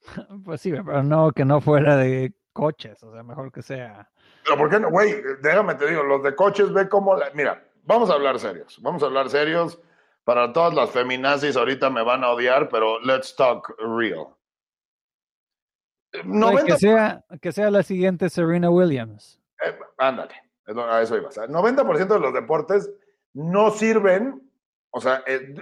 Pues 0.44 0.60
sí, 0.60 0.70
pero 0.72 1.02
no, 1.02 1.32
que 1.32 1.44
no 1.44 1.60
fuera 1.60 1.96
de 1.96 2.32
coches, 2.52 3.02
o 3.02 3.12
sea, 3.12 3.22
mejor 3.22 3.50
que 3.52 3.62
sea. 3.62 4.08
Pero 4.44 4.56
¿por 4.56 4.70
qué 4.70 4.78
no? 4.80 4.90
Güey, 4.90 5.14
déjame 5.42 5.74
te 5.74 5.88
digo, 5.88 6.02
los 6.04 6.22
de 6.22 6.34
coches, 6.34 6.72
ve 6.72 6.88
cómo... 6.88 7.16
la- 7.16 7.30
Mira, 7.34 7.66
vamos 7.82 8.08
a 8.10 8.14
hablar 8.14 8.38
serios, 8.38 8.78
vamos 8.82 9.02
a 9.02 9.06
hablar 9.06 9.28
serios. 9.30 9.80
Para 10.24 10.52
todas 10.52 10.74
las 10.74 10.90
feminazis 10.90 11.56
ahorita 11.56 11.88
me 11.90 12.02
van 12.02 12.24
a 12.24 12.30
odiar, 12.30 12.68
pero 12.68 12.98
let's 13.00 13.34
talk 13.36 13.72
real. 13.78 14.28
Güey, 16.12 16.24
90, 16.24 16.64
que 16.66 16.76
sea, 16.78 17.24
que 17.40 17.52
sea 17.52 17.70
la 17.70 17.82
siguiente 17.82 18.28
Serena 18.30 18.70
Williams. 18.70 19.40
eh, 19.64 19.76
ándale, 19.98 20.34
a 20.66 21.02
eso 21.02 21.16
iba. 21.16 21.28
O 21.28 21.32
sea, 21.32 21.46
90% 21.46 22.06
de 22.06 22.20
los 22.20 22.34
deportes 22.34 22.90
no 23.32 23.70
sirven, 23.70 24.50
o 24.90 25.00
sea, 25.00 25.22
eh, 25.26 25.54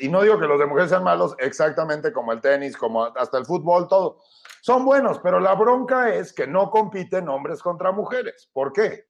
y 0.00 0.08
no 0.08 0.22
digo 0.22 0.38
que 0.38 0.46
los 0.46 0.58
de 0.58 0.66
mujeres 0.66 0.90
sean 0.90 1.04
malos, 1.04 1.34
exactamente 1.38 2.12
como 2.12 2.32
el 2.32 2.40
tenis, 2.40 2.76
como 2.76 3.04
hasta 3.04 3.38
el 3.38 3.46
fútbol, 3.46 3.88
todo. 3.88 4.20
Son 4.60 4.84
buenos, 4.84 5.20
pero 5.20 5.40
la 5.40 5.54
bronca 5.54 6.14
es 6.14 6.32
que 6.32 6.46
no 6.46 6.70
compiten 6.70 7.28
hombres 7.28 7.62
contra 7.62 7.92
mujeres. 7.92 8.50
¿Por 8.52 8.72
qué? 8.72 9.06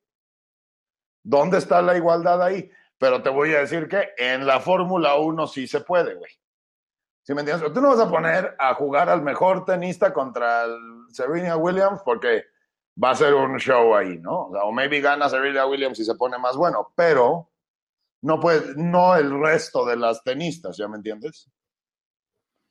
¿Dónde 1.23 1.59
está 1.59 1.83
la 1.83 1.97
igualdad 1.97 2.43
ahí? 2.43 2.71
Pero 2.99 3.23
te 3.23 3.31
voy 3.31 3.55
a 3.55 3.61
decir 3.61 3.89
que 3.89 4.11
en 4.19 4.47
la 4.47 4.61
Fórmula 4.61 5.17
1 5.17 5.47
sí 5.47 5.67
se 5.67 5.81
puede, 5.81 6.15
güey. 6.15 6.31
¿Sí 7.23 7.35
me 7.35 7.41
entiendes? 7.41 7.73
Tú 7.73 7.81
no 7.81 7.89
vas 7.89 8.01
a 8.01 8.11
poner 8.11 8.57
a 8.59 8.75
jugar 8.75 9.09
al 9.09 9.23
mejor 9.23 9.65
tenista 9.65 10.13
contra 10.13 10.65
el 10.65 11.07
Serena 11.13 11.57
Williams 11.57 12.01
porque 12.03 12.45
va 13.03 13.11
a 13.11 13.15
ser 13.15 13.35
un 13.35 13.59
show 13.59 13.95
ahí, 13.95 14.19
¿no? 14.19 14.47
O, 14.47 14.53
sea, 14.53 14.65
o 14.65 14.73
maybe 14.73 15.01
gana 15.01 15.29
Serena 15.29 15.67
Williams 15.67 15.99
y 16.01 16.05
se 16.05 16.15
pone 16.15 16.39
más 16.39 16.57
bueno, 16.57 16.93
pero 16.97 17.51
no 18.23 18.41
puede, 18.41 18.75
no 18.77 19.15
el 19.17 19.39
resto 19.41 19.87
de 19.87 19.97
las 19.97 20.23
tenistas, 20.25 20.77
¿ya 20.77 20.89
me 20.89 20.97
entiendes? 20.97 21.49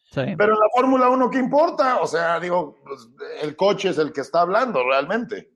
Sí. 0.10 0.22
Pero 0.38 0.54
en 0.54 0.60
la 0.60 0.70
Fórmula 0.74 1.10
1, 1.10 1.30
¿qué 1.30 1.38
importa? 1.38 2.00
O 2.02 2.08
sea, 2.08 2.40
digo, 2.40 2.78
pues, 2.84 3.08
el 3.42 3.56
coche 3.56 3.90
es 3.90 3.98
el 3.98 4.14
que 4.14 4.22
está 4.22 4.42
hablando 4.42 4.84
realmente. 4.84 5.52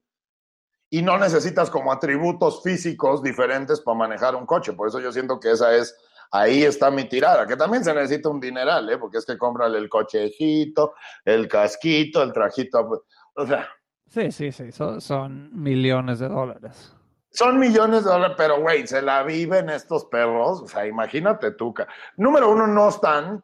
Y 0.90 1.02
no 1.02 1.18
necesitas 1.18 1.70
como 1.70 1.92
atributos 1.92 2.62
físicos 2.62 3.24
diferentes 3.24 3.80
para 3.80 3.98
manejar 3.98 4.36
un 4.36 4.46
coche. 4.46 4.74
Por 4.74 4.90
eso 4.90 5.00
yo 5.00 5.12
siento 5.14 5.40
que 5.40 5.52
esa 5.52 5.74
es, 5.74 5.96
ahí 6.32 6.64
está 6.64 6.92
mi 6.92 7.06
tirada, 7.06 7.48
que 7.48 7.56
también 7.56 7.84
se 7.86 7.94
necesita 7.94 8.28
un 8.28 8.42
dineral, 8.42 8.90
¿eh? 8.90 8.98
Porque 8.98 9.20
es 9.20 9.26
que 9.26 9.38
cómprale 9.38 9.78
el 9.78 9.88
cochecito, 9.88 10.96
el 11.24 11.48
casquito, 11.48 12.22
el 12.22 12.34
trajito. 12.34 13.06
O 13.36 13.48
sea, 13.48 13.70
Sí, 14.12 14.30
sí, 14.32 14.52
sí, 14.52 14.72
son, 14.74 15.00
son 15.00 15.50
millones 15.54 16.20
de 16.20 16.28
dólares. 16.28 16.94
son 17.30 17.58
millones 17.58 18.04
de 18.04 18.10
dólares, 18.12 18.36
pero 18.38 18.60
güey, 18.60 18.86
se 18.86 19.02
la 19.02 19.24
viven 19.24 19.70
estos 19.70 20.04
perros. 20.06 20.62
O 20.64 20.68
sea, 20.68 20.86
imagínate 20.86 21.52
tú. 21.52 21.74
Número 22.18 22.50
uno, 22.52 22.68
no 22.68 22.90
están 22.90 23.42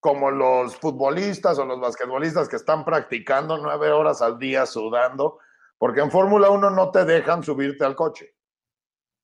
como 0.00 0.30
los 0.30 0.74
futbolistas 0.76 1.58
o 1.58 1.66
los 1.66 1.78
basquetbolistas 1.78 2.48
que 2.48 2.56
están 2.56 2.82
practicando 2.86 3.58
nueve 3.58 3.90
horas 3.90 4.22
al 4.22 4.38
día 4.38 4.64
sudando, 4.64 5.38
porque 5.76 6.00
en 6.00 6.10
Fórmula 6.10 6.48
1 6.48 6.70
no 6.70 6.90
te 6.90 7.04
dejan 7.04 7.42
subirte 7.42 7.84
al 7.84 7.94
coche. 7.94 8.34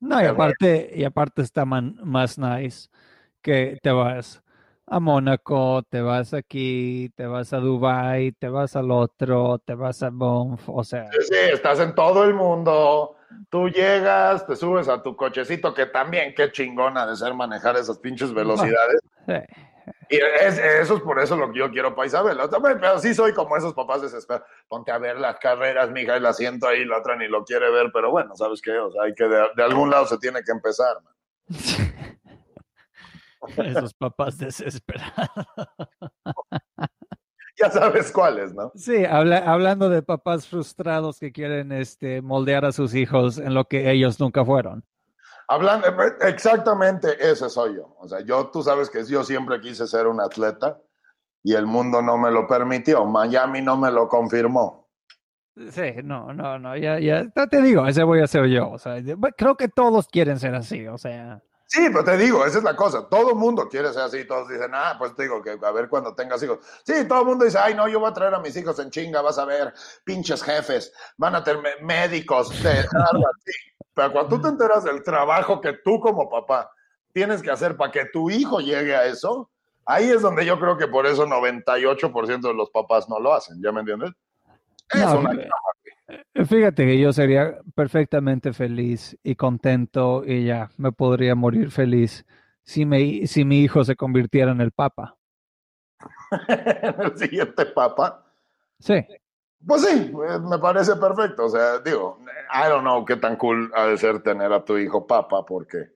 No, 0.00 0.20
y 0.20 0.26
aparte, 0.26 0.90
y 0.94 1.04
aparte 1.04 1.40
está 1.40 1.64
man- 1.64 1.96
más 2.04 2.36
nice 2.38 2.90
que 3.40 3.78
te 3.82 3.90
vas 3.90 4.42
a 4.86 5.00
Mónaco, 5.00 5.82
te 5.88 6.00
vas 6.00 6.32
aquí, 6.32 7.10
te 7.16 7.26
vas 7.26 7.52
a 7.52 7.58
Dubai, 7.58 8.32
te 8.32 8.48
vas 8.48 8.76
al 8.76 8.90
otro, 8.90 9.58
te 9.58 9.74
vas 9.74 10.02
a 10.02 10.10
Banff, 10.12 10.68
o 10.68 10.84
sea, 10.84 11.10
Sí, 11.12 11.18
sí, 11.28 11.36
estás 11.52 11.80
en 11.80 11.94
todo 11.94 12.24
el 12.24 12.34
mundo. 12.34 13.16
Tú 13.50 13.68
llegas, 13.68 14.46
te 14.46 14.54
subes 14.54 14.88
a 14.88 15.02
tu 15.02 15.16
cochecito, 15.16 15.74
que 15.74 15.86
también 15.86 16.34
qué 16.36 16.52
chingona 16.52 17.06
de 17.06 17.16
ser 17.16 17.34
manejar 17.34 17.76
esas 17.76 17.98
pinches 17.98 18.32
velocidades. 18.34 19.00
sí. 19.26 19.34
Y 20.08 20.16
es, 20.16 20.58
eso 20.58 20.96
es 20.96 21.02
por 21.02 21.20
eso 21.20 21.36
lo 21.36 21.52
que 21.52 21.60
yo 21.60 21.70
quiero 21.70 21.94
para 21.94 22.06
Isabel. 22.06 22.38
Pero 22.60 22.98
sí 22.98 23.14
soy 23.14 23.32
como 23.32 23.56
esos 23.56 23.74
papás 23.74 24.02
desesperados. 24.02 24.48
Ponte 24.68 24.90
a 24.90 24.98
ver 24.98 25.18
las 25.18 25.38
carreras, 25.38 25.90
mija, 25.90 26.16
y 26.16 26.20
la 26.20 26.32
siento 26.32 26.66
ahí, 26.66 26.84
la 26.84 26.98
otra 26.98 27.16
ni 27.16 27.28
lo 27.28 27.44
quiere 27.44 27.70
ver, 27.70 27.90
pero 27.92 28.10
bueno, 28.10 28.34
¿sabes 28.36 28.60
qué? 28.60 28.76
O 28.78 28.90
sea, 28.90 29.02
hay 29.04 29.14
que 29.14 29.24
de, 29.24 29.48
de 29.56 29.62
algún 29.62 29.90
lado 29.90 30.06
se 30.06 30.18
tiene 30.18 30.42
que 30.44 30.52
empezar. 30.52 30.96
man. 31.02 31.14
Esos 33.56 33.94
papás 33.94 34.38
desesperados. 34.38 35.12
Ya 37.58 37.70
sabes 37.70 38.12
cuáles, 38.12 38.52
¿no? 38.54 38.70
Sí, 38.74 39.06
habla- 39.06 39.38
hablando 39.50 39.88
de 39.88 40.02
papás 40.02 40.46
frustrados 40.46 41.18
que 41.18 41.32
quieren 41.32 41.72
este, 41.72 42.20
moldear 42.20 42.66
a 42.66 42.72
sus 42.72 42.94
hijos 42.94 43.38
en 43.38 43.54
lo 43.54 43.64
que 43.64 43.90
ellos 43.90 44.20
nunca 44.20 44.44
fueron. 44.44 44.84
Hablando, 45.48 45.86
exactamente 46.20 47.16
ese 47.18 47.48
soy 47.48 47.76
yo. 47.76 47.96
O 47.98 48.06
sea, 48.08 48.20
yo, 48.20 48.50
tú 48.50 48.62
sabes 48.62 48.90
que 48.90 49.02
yo 49.06 49.24
siempre 49.24 49.58
quise 49.60 49.86
ser 49.86 50.06
un 50.06 50.20
atleta 50.20 50.78
y 51.42 51.54
el 51.54 51.64
mundo 51.64 52.02
no 52.02 52.18
me 52.18 52.30
lo 52.30 52.46
permitió. 52.46 53.06
Miami 53.06 53.62
no 53.62 53.78
me 53.78 53.90
lo 53.90 54.06
confirmó. 54.06 54.90
Sí, 55.70 55.94
no, 56.04 56.34
no, 56.34 56.58
no, 56.58 56.76
ya, 56.76 56.98
ya, 56.98 57.26
te 57.30 57.46
te 57.46 57.62
digo, 57.62 57.86
ese 57.86 58.02
voy 58.02 58.20
a 58.20 58.26
ser 58.26 58.44
yo. 58.48 58.68
O 58.68 58.78
sea, 58.78 58.96
creo 59.34 59.56
que 59.56 59.68
todos 59.68 60.08
quieren 60.08 60.38
ser 60.38 60.54
así, 60.54 60.86
o 60.86 60.98
sea. 60.98 61.42
Sí, 61.68 61.88
pero 61.90 62.04
te 62.04 62.16
digo, 62.16 62.44
esa 62.46 62.58
es 62.58 62.64
la 62.64 62.76
cosa. 62.76 63.08
Todo 63.08 63.30
el 63.30 63.36
mundo 63.36 63.68
quiere 63.68 63.92
ser 63.92 64.02
así. 64.02 64.24
Todos 64.24 64.48
dicen, 64.48 64.70
ah, 64.72 64.94
pues 64.98 65.14
te 65.16 65.24
digo 65.24 65.42
que 65.42 65.58
a 65.60 65.70
ver 65.72 65.88
cuando 65.88 66.14
tengas 66.14 66.40
hijos. 66.42 66.60
Sí, 66.84 67.06
todo 67.08 67.20
el 67.20 67.26
mundo 67.26 67.44
dice, 67.44 67.58
ay, 67.58 67.74
no, 67.74 67.88
yo 67.88 67.98
voy 67.98 68.08
a 68.10 68.14
traer 68.14 68.34
a 68.34 68.40
mis 68.40 68.56
hijos 68.56 68.78
en 68.78 68.90
chinga, 68.90 69.20
vas 69.20 69.38
a 69.38 69.44
ver, 69.44 69.74
pinches 70.04 70.42
jefes, 70.44 70.92
van 71.16 71.34
a 71.34 71.42
tener 71.42 71.62
médicos. 71.82 72.50
Sí, 73.44 73.52
pero 73.94 74.12
cuando 74.12 74.36
tú 74.36 74.42
te 74.42 74.48
enteras 74.48 74.84
del 74.84 75.02
trabajo 75.02 75.60
que 75.60 75.72
tú 75.82 75.98
como 76.00 76.28
papá 76.28 76.70
tienes 77.12 77.42
que 77.42 77.50
hacer 77.50 77.76
para 77.76 77.90
que 77.90 78.04
tu 78.12 78.28
hijo 78.30 78.60
llegue 78.60 78.94
a 78.94 79.06
eso, 79.06 79.50
ahí 79.86 80.10
es 80.10 80.20
donde 80.20 80.44
yo 80.44 80.60
creo 80.60 80.76
que 80.76 80.86
por 80.86 81.06
eso 81.06 81.26
98% 81.26 82.40
de 82.42 82.54
los 82.54 82.68
papás 82.70 83.08
no 83.08 83.18
lo 83.18 83.32
hacen. 83.32 83.60
¿Ya 83.62 83.72
me 83.72 83.80
entiendes? 83.80 84.10
Es 84.90 85.00
No, 85.00 85.20
una 85.20 85.30
Fíjate 86.46 86.86
que 86.86 87.00
yo 87.00 87.12
sería 87.12 87.58
perfectamente 87.74 88.52
feliz 88.52 89.18
y 89.22 89.34
contento 89.34 90.22
y 90.24 90.44
ya 90.44 90.70
me 90.76 90.92
podría 90.92 91.34
morir 91.34 91.70
feliz 91.70 92.24
si, 92.62 92.84
me, 92.84 93.26
si 93.26 93.44
mi 93.44 93.60
hijo 93.60 93.84
se 93.84 93.96
convirtiera 93.96 94.52
en 94.52 94.60
el 94.60 94.72
papa. 94.72 95.16
en 96.48 97.00
el 97.00 97.18
siguiente 97.18 97.66
papa. 97.66 98.24
Sí. 98.78 99.04
Pues 99.66 99.82
sí, 99.82 100.12
eh, 100.28 100.38
me 100.38 100.58
parece 100.58 100.94
perfecto. 100.96 101.46
O 101.46 101.48
sea, 101.48 101.78
digo, 101.78 102.18
I 102.52 102.68
don't 102.68 102.82
know 102.82 103.04
qué 103.04 103.16
tan 103.16 103.36
cool 103.36 103.72
ha 103.74 103.86
de 103.86 103.96
ser 103.96 104.22
tener 104.22 104.52
a 104.52 104.64
tu 104.64 104.78
hijo 104.78 105.06
papa, 105.06 105.44
porque 105.44 105.88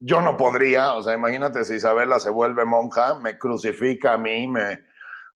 yo 0.00 0.20
no 0.20 0.36
podría. 0.36 0.94
O 0.94 1.02
sea, 1.02 1.14
imagínate 1.14 1.64
si 1.64 1.74
Isabela 1.74 2.18
se 2.18 2.30
vuelve 2.30 2.64
monja, 2.64 3.16
me 3.20 3.38
crucifica 3.38 4.14
a 4.14 4.18
mí, 4.18 4.48
me, 4.48 4.80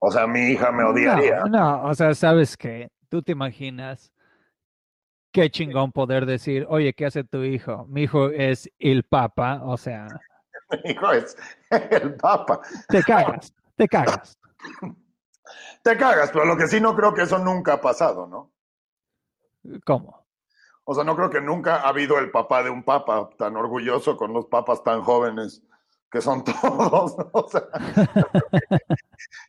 o 0.01 0.11
sea, 0.11 0.27
mi 0.27 0.51
hija 0.51 0.73
me 0.73 0.85
odiaría. 0.85 1.41
No, 1.41 1.47
no, 1.47 1.85
o 1.85 1.95
sea, 1.95 2.15
sabes 2.15 2.57
que 2.57 2.89
tú 3.15 3.23
te 3.23 3.31
imaginas 3.31 4.13
qué 5.31 5.49
chingón 5.49 5.93
poder 5.93 6.27
decir, 6.27 6.67
oye, 6.69 6.93
¿qué 6.95 7.07
hace 7.07 7.23
tu 7.23 7.45
hijo? 7.45 7.87
Mi 7.89 8.03
hijo 8.03 8.31
es 8.31 8.69
el 8.81 9.05
papa, 9.05 9.61
o 9.63 9.77
sea, 9.77 10.09
Mi 10.85 10.91
hijo 10.91 11.13
es 11.13 11.37
el 11.71 12.17
papa. 12.17 12.61
te 12.89 13.05
cagas, 13.05 13.55
te 13.77 13.87
cagas. 13.87 14.37
Te 15.83 15.99
cagas, 15.99 16.31
pero 16.33 16.47
lo 16.47 16.57
que 16.57 16.67
sí 16.67 16.81
no 16.81 16.97
creo 16.97 17.13
que 17.13 17.23
eso 17.23 17.39
nunca 17.39 17.75
ha 17.75 17.81
pasado, 17.81 18.27
¿no? 18.27 18.51
¿Cómo? 19.85 20.27
O 20.85 20.95
sea, 20.95 21.05
no 21.05 21.15
creo 21.15 21.29
que 21.29 21.43
nunca 21.43 21.83
ha 21.83 21.89
habido 21.91 22.19
el 22.19 22.31
papá 22.31 22.63
de 22.63 22.71
un 22.71 22.83
papa 22.83 23.29
tan 23.37 23.55
orgulloso 23.55 24.17
con 24.17 24.33
los 24.33 24.47
papas 24.47 24.83
tan 24.83 25.03
jóvenes 25.03 25.63
que 26.15 26.21
son 26.21 26.45
todos. 26.63 27.19
¿no? 27.19 27.31
O 27.33 27.49
sea, 27.49 27.63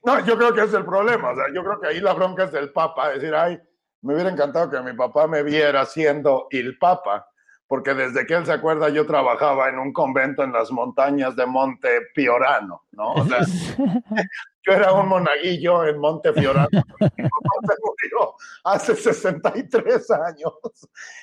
no, 0.04 0.26
yo 0.26 0.36
creo 0.36 0.52
que 0.52 0.64
es 0.64 0.74
el 0.74 0.84
problema. 0.84 1.30
O 1.30 1.36
sea, 1.36 1.46
yo 1.54 1.64
creo 1.64 1.80
que 1.80 1.88
ahí 1.88 2.00
la 2.00 2.14
bronca 2.14 2.46
es 2.46 2.52
del 2.52 2.72
papa. 2.72 3.10
Decir, 3.10 3.36
ay, 3.36 3.62
me 4.02 4.16
hubiera 4.16 4.32
encantado 4.32 4.72
que 4.72 4.82
mi 4.82 4.94
papá 4.94 5.28
me 5.28 5.44
viera 5.44 5.86
siendo 5.86 6.48
el 6.50 6.80
papa, 6.80 7.30
porque 7.68 7.94
desde 7.94 8.26
que 8.26 8.34
él 8.34 8.48
se 8.48 8.54
acuerda 8.54 8.90
yo 8.90 9.06
trabajaba 9.06 9.70
en 9.70 9.78
un 9.78 9.94
convento 9.94 10.44
en 10.44 10.54
las 10.54 10.72
montañas 10.72 11.36
de 11.36 11.46
Monte 11.46 12.02
Fiorano, 12.16 12.84
¿no? 12.94 13.14
O 13.14 13.26
sea, 13.26 13.42
yo 14.66 14.74
era 14.74 14.92
un 14.92 15.08
monaguillo 15.08 15.86
en 15.86 16.00
Monte 16.00 16.34
Fiorano. 16.34 16.68
Mi 16.72 17.30
papá 17.30 17.56
se 17.62 17.74
murió 17.84 18.36
hace 18.64 18.96
63 18.96 20.12
años 20.12 20.54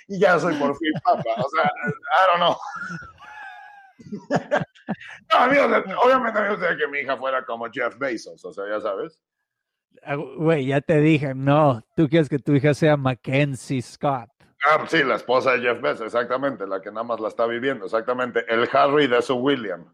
y 0.07 0.21
ya 0.21 0.39
soy 0.39 0.55
por 0.55 0.77
fin 0.77 0.93
papa. 1.03 1.31
O 1.37 1.49
sea, 1.51 1.65
I 1.65 2.27
don't 2.29 2.39
know. 2.39 2.57
No, 5.33 5.39
amigos, 5.39 5.85
obviamente 6.05 6.41
me 6.41 6.51
gustaría 6.51 6.77
que 6.77 6.89
mi 6.89 6.99
hija 6.99 7.17
fuera 7.17 7.45
como 7.45 7.71
Jeff 7.71 7.97
Bezos, 7.99 8.45
o 8.45 8.53
sea, 8.53 8.65
ya 8.69 8.81
sabes. 8.81 9.21
Ah, 10.03 10.17
Güey, 10.17 10.67
ya 10.67 10.81
te 10.81 11.01
dije, 11.01 11.35
no, 11.35 11.83
tú 11.97 12.09
quieres 12.09 12.29
que 12.29 12.39
tu 12.39 12.53
hija 12.53 12.75
sea 12.75 12.97
Mackenzie 12.97 13.81
Scott. 13.81 14.29
Ah, 14.71 14.85
sí, 14.87 15.03
la 15.03 15.17
esposa 15.17 15.53
de 15.53 15.61
Jeff 15.61 15.81
Bezos, 15.81 16.07
exactamente, 16.07 16.67
la 16.67 16.81
que 16.81 16.91
nada 16.91 17.05
más 17.05 17.21
la 17.21 17.29
está 17.29 17.47
viviendo, 17.47 17.85
exactamente. 17.87 18.45
El 18.49 18.69
Harry 18.73 19.07
de 19.07 19.23
su 19.23 19.37
William. 19.37 19.85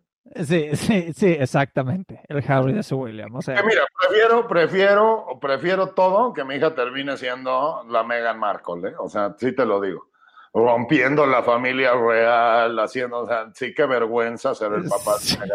Sí, 0.45 0.77
sí, 0.77 1.13
sí, 1.15 1.27
exactamente. 1.39 2.21
El 2.29 2.45
Harry 2.47 2.73
de 2.75 2.83
su 2.83 2.97
William. 2.97 3.35
O 3.35 3.41
sea, 3.41 3.55
Que 3.57 3.63
mira, 3.63 3.83
prefiero, 3.99 4.47
prefiero, 4.47 5.39
prefiero 5.41 5.89
todo 5.95 6.33
que 6.35 6.45
mi 6.45 6.57
hija 6.57 6.75
termine 6.75 7.17
siendo 7.17 7.83
la 7.89 8.03
Meghan 8.03 8.39
Markle, 8.39 8.91
¿eh? 8.91 8.95
O 8.99 9.09
sea, 9.09 9.35
sí 9.39 9.53
te 9.55 9.65
lo 9.65 9.81
digo. 9.81 10.11
Rompiendo 10.55 11.27
la 11.27 11.43
familia 11.43 11.93
real, 11.95 12.79
haciendo, 12.79 13.21
o 13.21 13.27
sea, 13.27 13.51
sí, 13.55 13.75
qué 13.75 13.87
vergüenza 13.87 14.55
ser 14.55 14.73
el 14.73 14.89
papá 14.89 15.17
de 15.19 15.49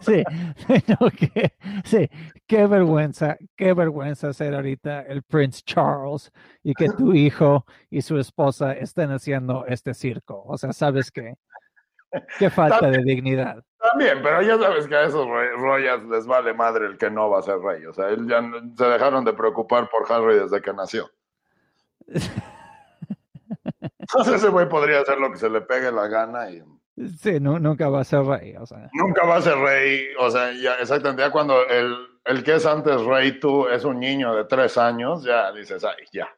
Sí. 0.00 0.22
No, 1.00 1.10
que- 1.10 1.52
sí, 1.84 2.08
qué 2.46 2.66
vergüenza, 2.66 3.36
qué 3.56 3.72
vergüenza 3.72 4.32
ser 4.32 4.54
ahorita 4.54 5.02
el 5.02 5.22
Prince 5.22 5.62
Charles 5.64 6.32
y 6.62 6.74
que 6.74 6.88
tu 6.88 7.14
hijo 7.14 7.66
y 7.90 8.02
su 8.02 8.18
esposa 8.18 8.72
estén 8.72 9.10
haciendo 9.12 9.64
este 9.66 9.94
circo. 9.94 10.42
O 10.46 10.56
sea, 10.58 10.72
¿sabes 10.72 11.10
qué? 11.10 11.34
Qué 12.38 12.50
falta 12.50 12.90
de 12.90 12.98
dignidad. 13.02 13.62
También, 13.78 14.20
pero 14.22 14.42
ya 14.42 14.58
sabes 14.58 14.86
que 14.86 14.94
a 14.94 15.04
esos 15.04 15.26
royals 15.26 16.04
les 16.04 16.26
vale 16.26 16.52
madre 16.52 16.86
el 16.86 16.98
que 16.98 17.10
no 17.10 17.30
va 17.30 17.38
a 17.38 17.42
ser 17.42 17.58
rey. 17.58 17.84
O 17.86 17.92
sea, 17.94 18.08
él 18.10 18.28
ya 18.28 18.42
se 18.76 18.84
dejaron 18.84 19.24
de 19.24 19.32
preocupar 19.32 19.88
por 19.88 20.10
Harry 20.12 20.38
desde 20.38 20.60
que 20.60 20.72
nació. 20.72 21.10
Entonces 24.12 24.34
ese 24.42 24.48
güey 24.48 24.68
podría 24.68 25.00
hacer 25.00 25.18
lo 25.18 25.30
que 25.32 25.38
se 25.38 25.48
le 25.50 25.60
pegue 25.62 25.90
la 25.92 26.06
gana 26.08 26.50
y 26.50 26.62
Sí, 27.18 27.40
nu- 27.40 27.58
nunca 27.58 27.88
va 27.88 28.00
a 28.00 28.04
ser 28.04 28.22
rey. 28.22 28.54
O 28.56 28.66
sea, 28.66 28.88
nunca 28.92 29.24
va 29.26 29.36
a 29.36 29.42
ser 29.42 29.56
rey. 29.56 30.08
O 30.18 30.30
sea, 30.30 30.52
ya 30.52 30.74
exactamente, 30.74 31.22
ya 31.22 31.30
cuando 31.30 31.66
el, 31.66 31.96
el 32.24 32.44
que 32.44 32.56
es 32.56 32.66
antes 32.66 33.00
rey 33.04 33.40
tú 33.40 33.66
es 33.68 33.84
un 33.84 33.98
niño 33.98 34.34
de 34.34 34.44
tres 34.44 34.76
años, 34.76 35.24
ya 35.24 35.50
dices, 35.52 35.82
ay, 35.84 36.04
ya. 36.12 36.28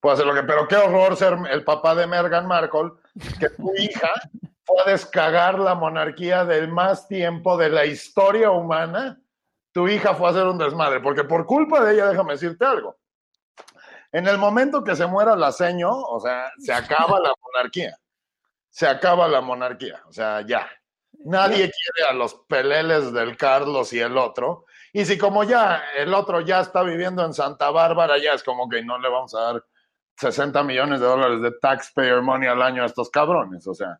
Puede 0.00 0.14
hacer 0.14 0.26
lo 0.26 0.34
que... 0.34 0.42
Pero 0.44 0.66
qué 0.66 0.76
horror 0.76 1.14
ser 1.16 1.36
el 1.50 1.62
papá 1.62 1.94
de 1.94 2.06
Meghan 2.06 2.46
Markle, 2.46 2.92
que 3.38 3.50
tu 3.50 3.70
hija 3.78 4.10
fue 4.64 4.80
a 4.84 4.90
descagar 4.90 5.58
la 5.58 5.74
monarquía 5.74 6.44
del 6.46 6.68
más 6.68 7.06
tiempo 7.06 7.56
de 7.58 7.68
la 7.68 7.84
historia 7.84 8.50
humana. 8.50 9.20
Tu 9.72 9.88
hija 9.88 10.14
fue 10.14 10.28
a 10.28 10.30
hacer 10.30 10.46
un 10.46 10.56
desmadre, 10.58 11.00
porque 11.00 11.24
por 11.24 11.44
culpa 11.46 11.84
de 11.84 11.94
ella, 11.94 12.08
déjame 12.08 12.32
decirte 12.32 12.64
algo. 12.64 12.96
En 14.12 14.26
el 14.28 14.38
momento 14.38 14.84
que 14.84 14.94
se 14.94 15.06
muera 15.06 15.34
la 15.36 15.52
seño, 15.52 15.90
o 15.90 16.20
sea, 16.20 16.52
se 16.58 16.72
acaba 16.72 17.18
la 17.18 17.32
monarquía. 17.42 17.96
Se 18.68 18.86
acaba 18.86 19.26
la 19.28 19.40
monarquía. 19.40 20.02
O 20.06 20.12
sea, 20.12 20.42
ya. 20.46 20.68
Nadie 21.24 21.70
quiere 21.70 22.10
a 22.10 22.12
los 22.14 22.34
peleles 22.48 23.12
del 23.12 23.36
Carlos 23.36 23.92
y 23.92 24.00
el 24.00 24.16
otro. 24.18 24.66
Y 24.92 25.04
si 25.04 25.16
como 25.16 25.44
ya 25.44 25.82
el 25.96 26.12
otro 26.14 26.40
ya 26.40 26.60
está 26.60 26.82
viviendo 26.82 27.24
en 27.24 27.32
Santa 27.32 27.70
Bárbara, 27.70 28.18
ya 28.18 28.32
es 28.32 28.42
como 28.42 28.68
que 28.68 28.82
no 28.84 28.98
le 28.98 29.08
vamos 29.08 29.34
a 29.34 29.40
dar 29.40 29.64
60 30.16 30.62
millones 30.64 31.00
de 31.00 31.06
dólares 31.06 31.40
de 31.42 31.52
taxpayer 31.60 32.20
money 32.22 32.48
al 32.48 32.60
año 32.62 32.82
a 32.82 32.86
estos 32.86 33.08
cabrones. 33.10 33.66
O 33.66 33.74
sea, 33.74 33.98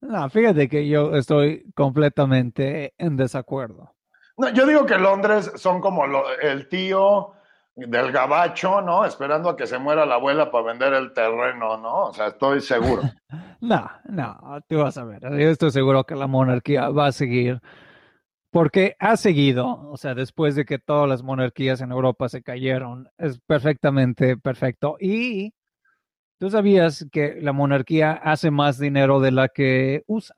no, 0.00 0.28
fíjate 0.30 0.68
que 0.68 0.88
yo 0.88 1.14
estoy 1.14 1.70
completamente 1.74 2.94
en 2.98 3.16
desacuerdo. 3.16 3.94
no, 4.36 4.48
yo 4.50 4.66
digo 4.66 4.86
que 4.86 4.96
Londres 4.98 5.52
son 5.56 5.80
como 5.80 6.06
lo- 6.06 6.30
el 6.38 6.68
tío 6.68 7.32
del 7.86 8.10
gabacho, 8.10 8.80
¿no? 8.80 9.04
Esperando 9.04 9.50
a 9.50 9.56
que 9.56 9.66
se 9.66 9.78
muera 9.78 10.04
la 10.04 10.16
abuela 10.16 10.50
para 10.50 10.64
vender 10.64 10.94
el 10.94 11.12
terreno, 11.12 11.76
¿no? 11.76 12.06
O 12.06 12.12
sea, 12.12 12.28
estoy 12.28 12.60
seguro. 12.60 13.02
No, 13.60 13.90
no, 14.04 14.60
tú 14.68 14.78
vas 14.78 14.96
a 14.98 15.04
ver. 15.04 15.20
Yo 15.20 15.50
estoy 15.50 15.72
seguro 15.72 16.04
que 16.04 16.14
la 16.14 16.28
monarquía 16.28 16.90
va 16.90 17.08
a 17.08 17.12
seguir, 17.12 17.60
porque 18.52 18.94
ha 19.00 19.16
seguido, 19.16 19.90
o 19.90 19.96
sea, 19.96 20.14
después 20.14 20.54
de 20.54 20.64
que 20.64 20.78
todas 20.78 21.08
las 21.08 21.24
monarquías 21.24 21.80
en 21.80 21.90
Europa 21.90 22.28
se 22.28 22.40
cayeron, 22.40 23.10
es 23.18 23.40
perfectamente 23.40 24.36
perfecto. 24.36 24.96
Y 25.00 25.54
tú 26.38 26.50
sabías 26.50 27.04
que 27.10 27.40
la 27.40 27.52
monarquía 27.52 28.12
hace 28.12 28.52
más 28.52 28.78
dinero 28.78 29.18
de 29.18 29.32
la 29.32 29.48
que 29.48 30.04
usa. 30.06 30.36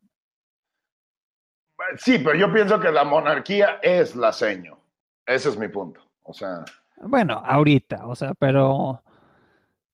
Sí, 1.99 2.19
pero 2.19 2.37
yo 2.37 2.51
pienso 2.51 2.81
que 2.81 2.91
la 2.91 3.05
monarquía 3.05 3.81
es 3.83 4.17
la 4.17 4.33
seño. 4.33 4.79
Ese 5.27 5.51
es 5.51 5.59
mi 5.59 5.69
punto. 5.69 6.01
O 6.23 6.33
sea, 6.33 6.65
Bueno, 7.01 7.43
ahorita, 7.45 8.07
o 8.07 8.15
sea, 8.15 8.35
pero 8.35 9.03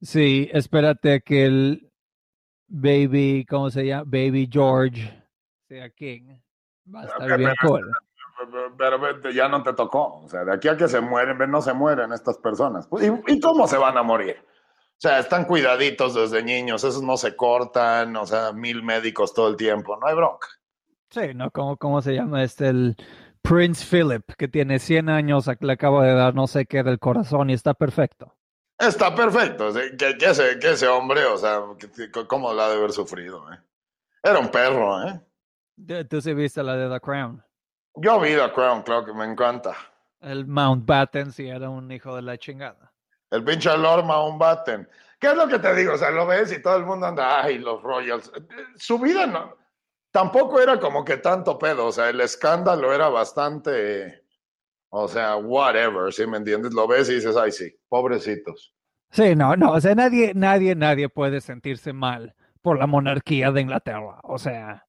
sí, 0.01 0.49
espérate 0.53 1.21
que 1.23 1.47
el 1.47 1.93
baby, 2.69 3.47
¿cómo 3.49 3.71
se 3.71 3.87
llama? 3.87 4.05
Baby 4.07 4.49
George 4.51 5.23
sea 5.69 5.89
king. 5.91 6.37
Va 6.93 7.03
a 7.03 7.05
estar 7.07 7.39
bien 7.39 7.53
pero- 7.61 7.73
cool. 7.73 7.93
pero 8.77 9.31
ya 9.31 9.49
no 9.49 9.63
te 9.63 9.73
tocó. 9.73 10.21
O 10.25 10.29
sea, 10.29 10.45
de 10.45 10.53
aquí 10.53 10.69
a 10.69 10.77
que 10.77 10.89
se 10.89 11.01
mueren, 11.01 11.39
no 11.51 11.63
se 11.63 11.73
mueren 11.73 12.13
estas 12.13 12.39
personas. 12.39 12.87
Pues, 12.87 13.07
¿Y, 13.07 13.33
y 13.33 13.41
cómo 13.41 13.67
se 13.67 13.77
van 13.77 13.97
a 13.97 14.03
morir? 14.03 14.37
O 14.41 14.99
sea, 14.99 15.19
están 15.19 15.45
cuidaditos 15.45 16.15
desde 16.15 16.43
niños, 16.43 16.83
esos 16.83 17.03
no 17.03 17.17
se 17.17 17.37
cortan, 17.37 18.17
o 18.17 18.25
sea, 18.27 18.53
mil 18.53 18.83
médicos 18.83 19.35
todo 19.35 19.49
el 19.49 19.57
tiempo, 19.57 19.97
no 19.97 20.07
hay 20.07 20.15
bronca. 20.15 20.49
Sí, 21.11 21.35
¿no? 21.35 21.51
¿Cómo, 21.51 21.77
cómo 21.77 22.01
se 22.03 22.15
llama 22.15 22.43
este? 22.43 22.69
El 22.69 22.97
Prince 23.49 23.85
Philip, 23.85 24.25
que 24.37 24.49
tiene 24.49 24.79
100 24.79 25.09
años, 25.09 25.49
le 25.61 25.73
acaba 25.73 26.05
de 26.05 26.15
dar 26.15 26.35
no 26.35 26.47
sé 26.47 26.67
qué 26.67 26.83
del 26.83 26.99
corazón 26.99 27.51
y 27.51 27.53
está 27.53 27.75
perfecto. 27.75 28.35
Está 28.79 29.15
perfecto, 29.15 29.73
que, 29.73 30.19
que 30.19 30.27
ese, 30.27 30.59
que 30.59 30.73
ese 30.73 30.87
hombre, 30.89 31.25
o 31.25 31.39
sea, 31.39 31.61
que- 31.79 32.11
cómo 32.27 32.53
la 32.53 32.67
ha 32.67 32.69
de 32.71 32.77
haber 32.77 32.93
sufrido, 32.93 33.51
¿eh? 33.53 33.59
Era 34.23 34.39
un 34.39 34.49
perro, 34.49 35.03
¿eh? 35.07 35.21
Tú 35.87 36.05
tú 36.09 36.21
sí 36.21 36.35
viste 36.35 36.63
la 36.63 36.77
de 36.77 36.89
The 36.91 37.01
Crown. 37.01 37.43
Yo 37.95 38.21
vi 38.21 38.35
The 38.35 38.53
Crown, 38.53 38.83
claro 38.83 39.05
que 39.05 39.15
me 39.15 39.25
encanta. 39.25 39.75
El 40.21 40.47
Mountbatten 40.47 41.33
sí 41.33 41.49
era 41.49 41.71
un 41.71 41.91
hijo 41.93 42.15
de 42.17 42.23
la 42.23 42.37
chingada. 42.37 42.93
El 43.31 43.45
pinche 43.45 43.75
Lord 43.77 44.05
Mountbatten. 44.05 44.89
¿Qué 45.19 45.29
es 45.29 45.37
lo 45.37 45.49
que 45.49 45.59
te 45.59 45.75
digo? 45.75 45.95
O 45.95 45.99
sea, 45.99 46.11
lo 46.11 46.27
ves 46.27 46.53
y 46.53 46.61
todo 46.61 46.77
el 46.77 46.85
mundo 46.85 47.07
anda, 47.07 47.43
ay, 47.43 47.59
los 47.59 47.83
Royals. 47.83 48.31
Su 48.77 48.99
vida 48.99 49.27
no, 49.27 49.57
tampoco 50.11 50.61
era 50.61 50.79
como 50.81 51.05
que 51.05 51.17
tanto 51.19 51.59
pedo. 51.59 51.87
O 51.87 51.93
sea, 51.93 52.09
el 52.11 52.21
escándalo 52.21 52.93
era 52.93 53.09
bastante, 53.09 54.25
o 54.91 55.09
sea, 55.09 55.37
whatever, 55.37 56.13
¿sí 56.13 56.27
me 56.27 56.39
entiendes? 56.39 56.73
Lo 56.73 56.87
ves 56.87 57.09
y 57.11 57.15
dices, 57.17 57.37
ay, 57.37 57.53
sí, 57.53 57.75
pobrecitos. 57.89 58.75
Sí, 59.11 59.35
no, 59.37 59.57
no, 59.57 59.73
o 59.73 59.81
sea, 59.81 59.95
nadie, 59.95 60.33
nadie, 60.35 60.75
nadie 60.75 61.09
puede 61.09 61.41
sentirse 61.41 61.93
mal 61.93 62.35
por 62.61 62.79
la 62.79 62.87
monarquía 62.87 63.51
de 63.53 63.61
Inglaterra. 63.63 64.19
O 64.25 64.39
sea, 64.39 64.83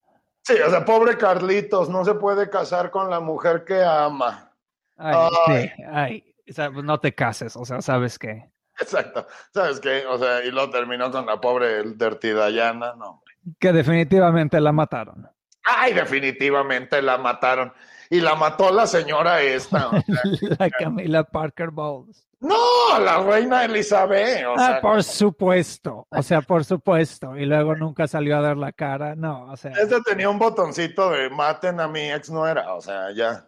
Sí, 0.44 0.54
o 0.66 0.70
sea, 0.70 0.86
pobre 0.86 1.18
Carlitos, 1.18 1.90
no 1.90 2.06
se 2.06 2.14
puede 2.14 2.50
casar 2.50 2.90
con 2.90 3.10
la 3.10 3.20
mujer 3.20 3.66
que 3.66 3.84
ama. 3.84 4.54
ay, 4.96 5.16
Ay. 5.48 5.68
sí, 5.76 5.84
ay, 5.92 6.36
o 6.50 6.54
sea, 6.54 6.72
pues 6.72 6.86
no 6.86 7.00
te 7.02 7.14
cases, 7.14 7.58
o 7.58 7.66
sea, 7.66 7.82
¿sabes 7.82 8.18
qué? 8.18 8.50
Exacto. 8.80 9.28
¿Sabes 9.54 9.80
qué? 9.82 10.06
O 10.06 10.18
sea, 10.18 10.46
y 10.46 10.52
lo 10.52 10.70
terminó 10.70 11.12
con 11.12 11.26
la 11.26 11.42
pobre 11.42 11.84
Dirty 11.84 12.30
Diana, 12.30 12.94
no. 12.98 13.24
Que 13.60 13.72
definitivamente 13.74 14.60
la 14.60 14.72
mataron. 14.72 15.28
Ay, 15.64 15.94
definitivamente 15.94 17.02
la 17.02 17.18
mataron. 17.18 17.74
Y 18.10 18.22
la 18.22 18.36
mató 18.36 18.72
la 18.72 18.88
señora 18.88 19.42
esta. 19.42 19.88
o 19.90 19.92
sea, 19.92 20.02
La 20.60 20.70
Camila 20.70 21.24
Parker 21.26 21.72
Bowles. 21.72 22.26
no, 22.40 22.56
la 23.00 23.22
reina 23.22 23.66
Elizabeth. 23.66 24.46
O 24.46 24.54
Ah, 24.58 24.66
sea, 24.68 24.82
por 24.82 25.04
supuesto. 25.04 26.08
O 26.10 26.22
sea, 26.24 26.42
por 26.42 26.64
supuesto. 26.64 27.36
Y 27.36 27.46
luego 27.46 27.76
nunca 27.76 28.08
salió 28.08 28.38
a 28.38 28.42
dar 28.42 28.56
la 28.56 28.72
cara. 28.72 29.16
No, 29.16 29.52
o 29.52 29.58
sea. 29.58 29.72
este 29.72 30.00
tenía 30.02 30.30
un 30.30 30.40
botoncito 30.40 31.10
de 31.12 31.30
maten 31.30 31.80
a 31.82 31.88
mi 31.90 32.10
ex 32.12 32.30
nuera. 32.30 32.74
O 32.76 32.82
sea, 32.82 33.12
ya. 33.14 33.46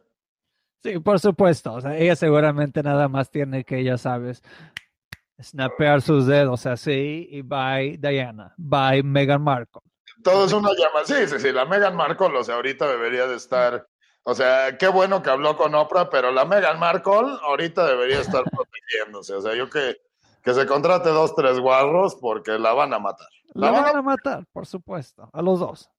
Sí, 0.83 0.99
por 0.99 1.19
supuesto. 1.21 1.73
O 1.73 1.81
sea, 1.81 1.95
ella 1.97 2.15
seguramente 2.17 2.83
nada 2.83 3.07
más 3.07 3.29
tiene 3.31 3.63
que, 3.63 3.81
ya 3.83 3.97
sabes, 3.97 4.41
snapear 5.41 6.01
sus 6.01 6.25
dedos 6.25 6.65
así 6.65 7.27
y 7.31 7.41
bye 7.41 7.97
Diana, 7.97 8.53
bye 8.57 9.03
Meghan 9.03 9.41
Markle. 9.41 9.81
Todo 10.23 10.45
es 10.45 10.53
una 10.53 10.69
llama. 10.71 11.05
Sí, 11.05 11.27
sí, 11.27 11.39
sí. 11.39 11.51
La 11.51 11.65
Meghan 11.65 11.95
Markle, 11.95 12.37
o 12.37 12.43
sea, 12.43 12.55
ahorita 12.55 12.87
debería 12.87 13.27
de 13.27 13.35
estar. 13.35 13.87
O 14.23 14.35
sea, 14.35 14.77
qué 14.77 14.87
bueno 14.89 15.23
que 15.23 15.29
habló 15.29 15.55
con 15.55 15.73
Oprah, 15.75 16.09
pero 16.09 16.31
la 16.31 16.45
Meghan 16.45 16.79
Markle 16.79 17.37
ahorita 17.41 17.87
debería 17.87 18.19
estar 18.19 18.43
protegiéndose. 18.51 19.33
O 19.33 19.41
sea, 19.41 19.55
yo 19.55 19.69
que, 19.69 19.97
que 20.43 20.53
se 20.53 20.65
contrate 20.65 21.09
dos, 21.09 21.33
tres 21.35 21.59
guarros 21.59 22.15
porque 22.15 22.59
la 22.59 22.73
van 22.73 22.93
a 22.93 22.99
matar. 22.99 23.27
La 23.53 23.67
La 23.67 23.71
van 23.71 23.83
van 23.83 23.95
a 23.95 24.01
matar, 24.01 24.45
por 24.51 24.65
supuesto, 24.65 25.29
a 25.31 25.41
los 25.41 25.59
dos. 25.59 25.89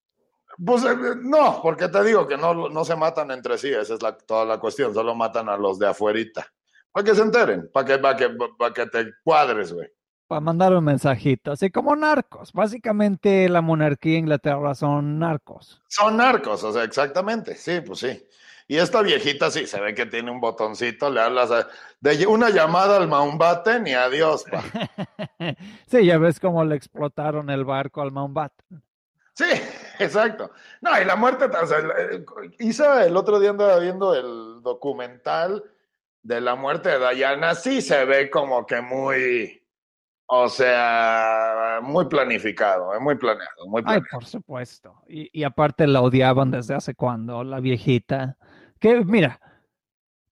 Pues 0.65 0.85
eh, 0.85 0.97
no, 1.23 1.61
porque 1.63 1.89
te 1.89 2.05
digo 2.05 2.27
que 2.27 2.37
no, 2.37 2.69
no 2.69 2.85
se 2.85 2.97
matan 2.97 3.31
entre 3.31 3.57
sí, 3.57 3.69
esa 3.69 3.95
es 3.95 4.03
la, 4.03 4.17
toda 4.17 4.45
la 4.45 4.59
cuestión, 4.59 4.93
solo 4.93 5.15
matan 5.15 5.49
a 5.49 5.57
los 5.57 5.79
de 5.79 5.89
afuerita. 5.89 6.47
Para 6.93 7.05
que 7.05 7.15
se 7.15 7.23
enteren, 7.23 7.71
para 7.73 7.87
que, 7.87 7.99
para 7.99 8.17
que, 8.17 8.29
para 8.59 8.75
que 8.75 8.87
te 8.87 9.11
cuadres, 9.23 9.73
güey. 9.73 9.89
Para 10.27 10.41
mandar 10.41 10.73
un 10.75 10.85
mensajito, 10.85 11.53
así 11.53 11.71
como 11.71 11.95
narcos. 11.97 12.53
Básicamente 12.53 13.49
la 13.49 13.61
monarquía 13.61 14.13
de 14.13 14.19
Inglaterra 14.19 14.75
son 14.75 15.19
narcos. 15.19 15.83
Son 15.89 16.17
narcos, 16.17 16.63
o 16.63 16.73
sea, 16.73 16.85
exactamente, 16.85 17.57
sí, 17.57 17.81
pues 17.81 17.99
sí. 18.01 18.27
Y 18.69 18.77
esta 18.77 19.03
viejita 19.03 19.51
sí, 19.51 19.67
se 19.67 19.81
ve 19.81 19.95
que 19.97 20.07
tiene 20.07 20.31
un 20.31 20.41
botoncito, 20.41 21.11
le 21.11 21.21
hablas 21.21 21.51
a- 21.51 21.67
de 21.99 22.25
una 22.29 22.51
llamada 22.51 22.97
al 22.99 23.09
Mountbatten 23.09 23.85
y 23.89 23.95
adiós, 23.95 24.45
pa. 24.45 24.63
sí, 25.89 26.05
ya 26.07 26.19
ves 26.19 26.39
cómo 26.39 26.65
le 26.65 26.77
explotaron 26.77 27.51
el 27.51 27.65
barco 27.65 28.01
al 28.01 28.13
Mountbatten. 28.13 28.81
Sí, 29.35 29.45
exacto. 29.99 30.53
No, 30.81 30.91
y 31.01 31.05
la 31.05 31.17
muerte, 31.17 31.47
o 31.47 31.67
sea, 31.67 31.79
Isa 32.61 33.05
el 33.05 33.17
otro 33.17 33.41
día 33.41 33.51
andaba 33.51 33.79
viendo 33.81 34.15
el 34.15 34.63
documental 34.63 35.65
de 36.23 36.41
la 36.41 36.55
muerte 36.55 36.99
de 36.99 37.15
Diana, 37.15 37.55
sí 37.55 37.81
se 37.81 38.05
ve 38.05 38.29
como 38.31 38.67
que 38.67 38.81
muy, 38.81 39.63
o 40.27 40.49
sea, 40.49 41.81
muy 41.83 42.07
planificado, 42.07 42.95
eh, 42.95 43.01
muy 43.01 43.17
planeado, 43.17 43.67
muy 43.67 43.81
Ay, 43.81 43.85
planeado. 44.01 44.07
por 44.13 44.25
supuesto. 44.27 45.03
Y, 45.09 45.31
y 45.39 45.45
aparte 45.45 45.87
la 45.87 46.03
odiaban 46.03 46.51
desde 46.51 46.75
hace 46.75 46.95
cuando, 46.95 47.43
la 47.45 47.61
viejita. 47.61 48.37
Que 48.79 49.05
mira, 49.05 49.41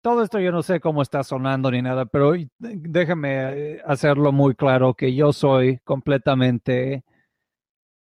todo 0.02 0.24
esto 0.24 0.40
yo 0.40 0.52
no 0.52 0.62
sé 0.64 0.80
cómo 0.80 1.02
está 1.02 1.24
sonando 1.24 1.72
ni 1.72 1.82
nada, 1.82 2.06
pero 2.06 2.36
y- 2.36 2.50
déjame 2.60 3.76
eh, 3.76 3.82
hacerlo 3.86 4.32
muy 4.32 4.56
claro 4.56 4.94
que 4.94 5.14
yo 5.16 5.34
soy 5.34 5.80
completamente 5.86 7.04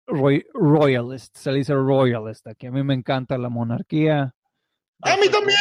roy- 0.08 0.46
royalist, 0.54 1.36
se 1.38 1.52
le 1.52 1.60
dice 1.60 1.74
royalist, 1.74 2.48
que 2.58 2.68
a 2.68 2.72
mí 2.72 2.84
me 2.84 2.94
encanta 2.94 3.38
la 3.38 3.50
monarquía. 3.50 4.34
A 5.04 5.18
mí 5.18 5.30
también, 5.30 5.58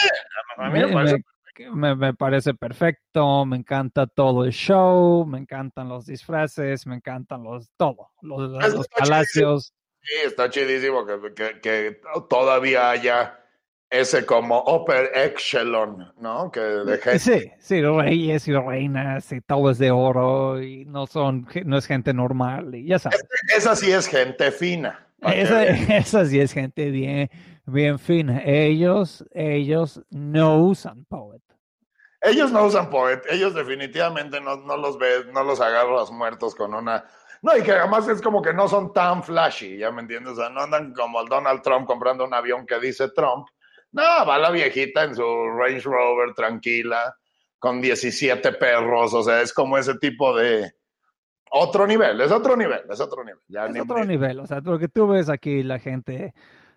a 0.57 0.71
mí 0.71 0.79
me 0.81 0.87
Me, 0.87 0.93
parece- 0.93 1.25
me- 1.73 1.95
me- 1.97 2.15
parece 2.15 2.55
perfecto, 2.55 3.45
me 3.47 3.57
encanta 3.57 4.07
todo 4.07 4.45
el 4.45 4.53
show, 4.53 5.25
me 5.27 5.39
encantan 5.39 5.89
los 5.89 6.07
disfraces, 6.07 6.87
me 6.87 6.97
encantan 6.97 7.43
los 7.43 7.71
todo, 7.77 8.11
los, 8.23 8.63
está 8.65 8.97
palacios. 8.99 9.73
sí, 10.03 10.13
está 10.27 10.49
chidísimo 10.51 11.05
que, 11.07 11.35
que- 11.35 11.61
que 11.61 12.01
todavía 12.29 12.91
haya 12.91 13.41
ese 13.89 14.27
como 14.27 14.63
upper 14.67 15.11
echelon, 15.15 16.13
¿no? 16.19 16.51
Que 16.51 16.61
de 16.61 16.99
gente 16.99 17.19
Sí, 17.21 17.53
sí, 17.61 17.81
reyes 17.83 18.49
y 18.49 18.53
reinas 18.53 19.31
y 19.33 19.41
todo 19.41 19.71
es 19.71 19.79
de 19.79 19.93
oro 19.93 20.61
y 20.61 20.85
no 20.87 21.07
son, 21.07 21.47
no 21.65 21.79
es 21.79 21.87
gente 21.87 22.13
normal 22.13 22.75
y 22.75 22.87
ya 22.87 22.99
sabes. 22.99 23.25
Esa 23.57 23.77
sí 23.77 23.93
es 23.93 24.09
gente 24.09 24.51
fina. 24.51 25.07
Esa, 25.23 25.65
esa 25.97 26.27
sí 26.27 26.41
es 26.41 26.53
gente 26.53 26.91
bien, 26.91 27.31
bien 27.65 27.99
fina. 28.01 28.43
Ellos, 28.45 29.25
ellos 29.33 30.03
no 30.11 30.59
usan 30.59 31.05
poet. 31.05 31.41
Ellos 32.21 32.51
no 32.51 32.64
usan 32.64 32.91
poet, 32.91 33.23
ellos 33.31 33.55
definitivamente 33.55 34.41
no, 34.41 34.57
no 34.57 34.77
los 34.77 34.99
ves, 34.99 35.27
no 35.33 35.45
los 35.45 35.61
agarras 35.61 36.11
muertos 36.11 36.55
con 36.55 36.75
una. 36.75 37.05
No, 37.43 37.57
y 37.57 37.62
que 37.62 37.73
además 37.73 38.09
es 38.09 38.23
como 38.23 38.41
que 38.43 38.53
no 38.55 38.67
son 38.69 38.93
tan 38.93 39.23
flashy, 39.23 39.77
¿ya 39.79 39.91
me 39.93 40.01
entiendes? 40.03 40.33
O 40.33 40.37
sea, 40.37 40.49
no 40.49 40.62
andan 40.62 40.93
como 40.95 41.21
el 41.21 41.29
Donald 41.29 41.62
Trump 41.62 41.87
comprando 41.87 42.25
un 42.25 42.33
avión 42.35 42.67
que 42.67 42.81
dice 42.81 43.11
Trump. 43.11 43.47
No, 43.93 44.03
va 44.27 44.39
la 44.39 44.51
viejita 44.51 45.05
en 45.05 45.14
su 45.14 45.23
Range 45.23 45.81
Rover 45.83 46.35
tranquila, 46.35 47.14
con 47.59 47.81
17 47.81 48.53
perros, 48.53 49.14
o 49.14 49.23
sea, 49.23 49.43
es 49.43 49.53
como 49.53 49.77
ese 49.79 49.95
tipo 49.99 50.35
de. 50.37 50.73
Otro 51.51 51.87
nivel, 51.87 52.21
es 52.21 52.33
otro 52.33 52.57
nivel, 52.57 52.83
es 52.91 53.01
otro 53.01 53.23
nivel. 53.23 53.41
Ya 53.47 53.67
Es 53.67 53.73
ni- 53.73 53.81
otro 53.81 54.05
nivel, 54.05 54.41
o 54.41 54.47
sea, 54.47 54.61
porque 54.62 54.89
tú 54.89 55.07
ves 55.07 55.29
aquí 55.29 55.62
la 55.62 55.79
gente 55.79 56.35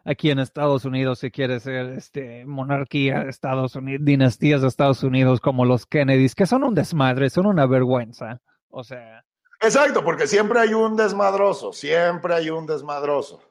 aquí 0.09 0.31
en 0.31 0.39
Estados 0.39 0.85
Unidos 0.85 1.21
que 1.21 1.29
quiere 1.31 1.59
ser 1.59 1.93
este 1.93 2.45
monarquía 2.45 3.23
de 3.23 3.29
Estados 3.29 3.75
Unidos, 3.75 4.01
dinastías 4.03 4.61
de 4.61 4.67
Estados 4.67 5.03
Unidos 5.03 5.39
como 5.39 5.65
los 5.65 5.85
Kennedys, 5.85 6.33
que 6.35 6.45
son 6.47 6.63
un 6.63 6.73
desmadre, 6.73 7.29
son 7.29 7.45
una 7.45 7.65
vergüenza. 7.67 8.41
O 8.69 8.83
sea, 8.83 9.23
Exacto, 9.61 10.03
porque 10.03 10.25
siempre 10.25 10.59
hay 10.59 10.73
un 10.73 10.95
desmadroso, 10.95 11.73
siempre 11.73 12.33
hay 12.33 12.49
un 12.49 12.65
desmadroso. 12.65 13.41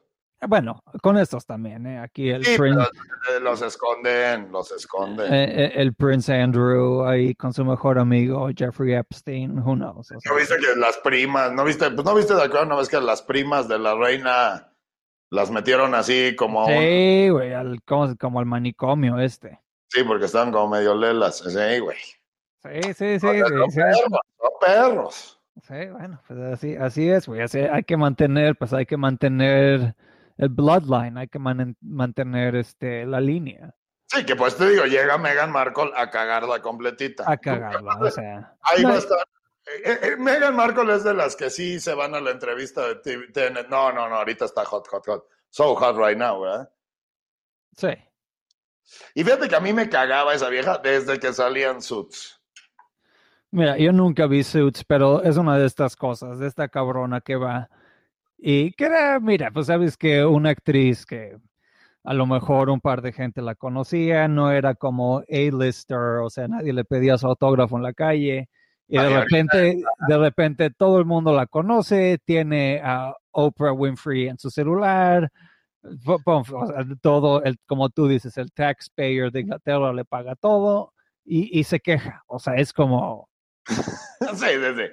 bueno, 0.47 0.81
con 1.03 1.17
estos 1.17 1.45
también, 1.45 1.85
¿eh? 1.85 1.99
aquí 1.99 2.29
el 2.29 2.43
Sí, 2.43 2.57
Prince, 2.57 2.81
eh, 2.81 3.39
los 3.41 3.61
esconden, 3.61 4.51
los 4.51 4.71
esconden. 4.71 5.31
eh, 5.31 5.65
eh, 5.65 5.71
el 5.75 5.93
Prince 5.93 6.33
Andrew 6.33 7.05
ahí 7.05 7.35
con 7.35 7.53
su 7.53 7.63
mejor 7.63 7.99
amigo 7.99 8.49
Jeffrey 8.57 8.93
Epstein, 8.95 9.59
who 9.59 9.75
knows. 9.75 10.11
O 10.11 10.19
sea, 10.19 10.31
¿No 10.31 10.37
viste 10.37 10.55
que 10.57 10.79
las 10.79 10.97
primas, 10.97 11.51
no 11.53 11.63
viste, 11.63 11.91
pues 11.91 12.05
no 12.05 12.15
viste 12.15 12.33
de 12.33 12.43
acuerdo 12.43 12.65
una 12.65 12.75
vez 12.77 12.89
que 12.89 12.99
las 12.99 13.21
primas 13.21 13.67
de 13.67 13.77
la 13.77 13.93
reina 13.95 14.68
las 15.29 15.51
metieron 15.51 15.93
así 15.95 16.35
como, 16.35 16.61
a 16.61 16.65
un- 16.65 16.71
sí, 16.73 17.29
güey, 17.29 17.53
al- 17.53 17.81
como, 17.83 18.15
como 18.17 18.39
el 18.39 18.45
manicomio 18.45 19.19
este. 19.19 19.59
sí, 19.87 20.03
porque 20.03 20.25
estaban 20.25 20.51
como 20.51 20.69
medio 20.69 20.95
lelas, 20.95 21.37
sí, 21.39 21.79
güey. 21.79 21.97
Sí, 22.61 22.93
sí, 22.93 23.19
sí, 23.19 23.27
O 23.27 23.31
sea, 23.31 23.43
sí, 23.45 23.49
son 23.57 23.71
sí. 23.71 23.79
perros, 23.79 24.19
son 24.37 24.51
perros. 24.59 25.41
Sí, 25.61 25.85
bueno, 25.91 26.21
pues 26.27 26.39
así, 26.39 26.75
así 26.75 27.09
es, 27.09 27.27
güey. 27.27 27.41
así 27.41 27.59
hay 27.59 27.83
que 27.83 27.97
mantener, 27.97 28.55
pues 28.57 28.73
hay 28.73 28.85
que 28.85 28.97
mantener 28.97 29.95
el 30.37 30.49
bloodline, 30.49 31.17
hay 31.17 31.27
que 31.27 31.39
man- 31.39 31.75
mantener 31.81 32.55
este, 32.55 33.05
la 33.05 33.19
línea, 33.19 33.73
Sí, 34.11 34.25
que 34.25 34.35
pues 34.35 34.57
te 34.57 34.67
digo, 34.67 34.85
llega 34.85 35.19
Meghan 35.19 35.51
Markle 35.51 35.91
a 35.95 36.09
cagarla 36.09 36.61
completita. 36.63 37.29
a 37.31 37.37
cagarla, 37.37 37.95
o 37.99 38.09
sea. 38.09 38.55
Ahí 38.63 38.81
no, 38.81 38.89
va 38.89 38.95
a 38.95 38.97
estar. 38.97 39.19
Eh, 39.83 39.99
eh, 40.01 40.15
Meghan 40.17 40.55
Markle 40.55 40.93
es 40.95 41.03
de 41.03 41.13
las 41.13 41.35
que 41.35 41.49
sí 41.49 41.79
se 41.79 41.93
van 41.93 42.15
a 42.15 42.21
la 42.21 42.31
entrevista 42.31 42.87
de 42.87 42.95
TV 42.95 43.27
TN. 43.27 43.69
No, 43.69 43.91
no, 43.91 44.09
no, 44.09 44.15
ahorita 44.15 44.45
está 44.45 44.65
hot, 44.65 44.87
hot, 44.87 45.05
hot. 45.05 45.25
So 45.49 45.75
hot 45.75 45.95
right 45.97 46.17
now, 46.17 46.41
¿verdad? 46.41 46.69
Sí, 47.75 47.89
Y 49.15 49.23
fíjate 49.23 49.47
que 49.47 49.55
a 49.55 49.59
mí 49.59 49.71
me 49.73 49.89
cagaba 49.89 50.33
esa 50.33 50.49
vieja 50.49 50.77
desde 50.79 51.19
que 51.19 51.31
salían 51.33 51.81
suits. 51.81 52.39
mira, 53.51 53.77
yo 53.77 53.91
nunca 53.91 54.27
vi 54.27 54.43
Suits, 54.43 54.83
pero 54.83 55.23
es 55.23 55.37
una 55.37 55.57
de 55.57 55.65
estas 55.65 55.95
cosas, 55.95 56.39
de 56.39 56.47
esta 56.47 56.67
cabrona 56.67 57.21
que 57.21 57.35
va 57.35 57.69
y 58.37 58.71
que 58.73 58.85
era, 58.85 59.19
mira, 59.19 59.51
pues 59.51 59.67
sabes 59.67 59.97
que 59.97 60.25
una 60.25 60.51
actriz 60.51 61.05
que 61.05 61.37
a 62.03 62.13
lo 62.13 62.25
mejor 62.25 62.69
un 62.69 62.79
par 62.81 63.01
de 63.01 63.11
gente 63.11 63.41
la 63.41 63.55
conocía, 63.55 64.27
no 64.27 64.51
era 64.51 64.75
como 64.75 65.19
A-lister, 65.29 66.19
o 66.23 66.29
sea, 66.29 66.47
nadie 66.47 66.73
le 66.73 66.85
pedía 66.85 67.17
su 67.17 67.27
autógrafo 67.27 67.77
en 67.77 67.83
la 67.83 67.93
calle. 67.93 68.49
Y 68.89 68.97
de 68.97 69.05
Ay, 69.05 69.13
repente, 69.13 69.81
de 70.07 70.17
repente 70.17 70.69
todo 70.71 70.97
el 70.99 71.05
mundo 71.05 71.31
la 71.33 71.45
conoce, 71.45 72.17
tiene 72.25 72.81
a 72.83 73.13
Oprah 73.31 73.71
Winfrey 73.71 74.27
en 74.27 74.37
su 74.37 74.49
celular, 74.49 75.31
todo, 77.01 77.43
el, 77.43 77.57
como 77.65 77.89
tú 77.89 78.07
dices, 78.07 78.37
el 78.37 78.51
taxpayer 78.51 79.31
de 79.31 79.41
Inglaterra 79.41 79.93
le 79.93 80.03
paga 80.03 80.35
todo 80.35 80.93
y, 81.23 81.57
y 81.57 81.63
se 81.63 81.79
queja. 81.79 82.23
O 82.27 82.39
sea, 82.39 82.55
es 82.55 82.73
como, 82.73 83.29
Sí, 84.35 84.47
sí, 84.47 84.75
sí. 84.75 84.83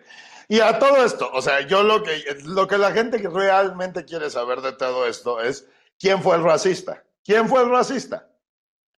Y 0.49 0.61
a 0.61 0.79
todo 0.79 1.05
esto, 1.05 1.29
o 1.33 1.43
sea, 1.43 1.67
yo 1.67 1.83
lo 1.83 2.03
que, 2.03 2.23
lo 2.45 2.69
que 2.69 2.79
la 2.79 2.93
gente 2.93 3.19
realmente 3.19 4.05
quiere 4.05 4.31
saber 4.31 4.61
de 4.61 4.73
todo 4.73 5.07
esto 5.07 5.41
es 5.41 5.69
quién 5.99 6.23
fue 6.23 6.37
el 6.37 6.45
racista. 6.45 7.03
¿Quién 7.25 7.49
fue 7.49 7.63
el 7.63 7.71
racista? 7.71 8.31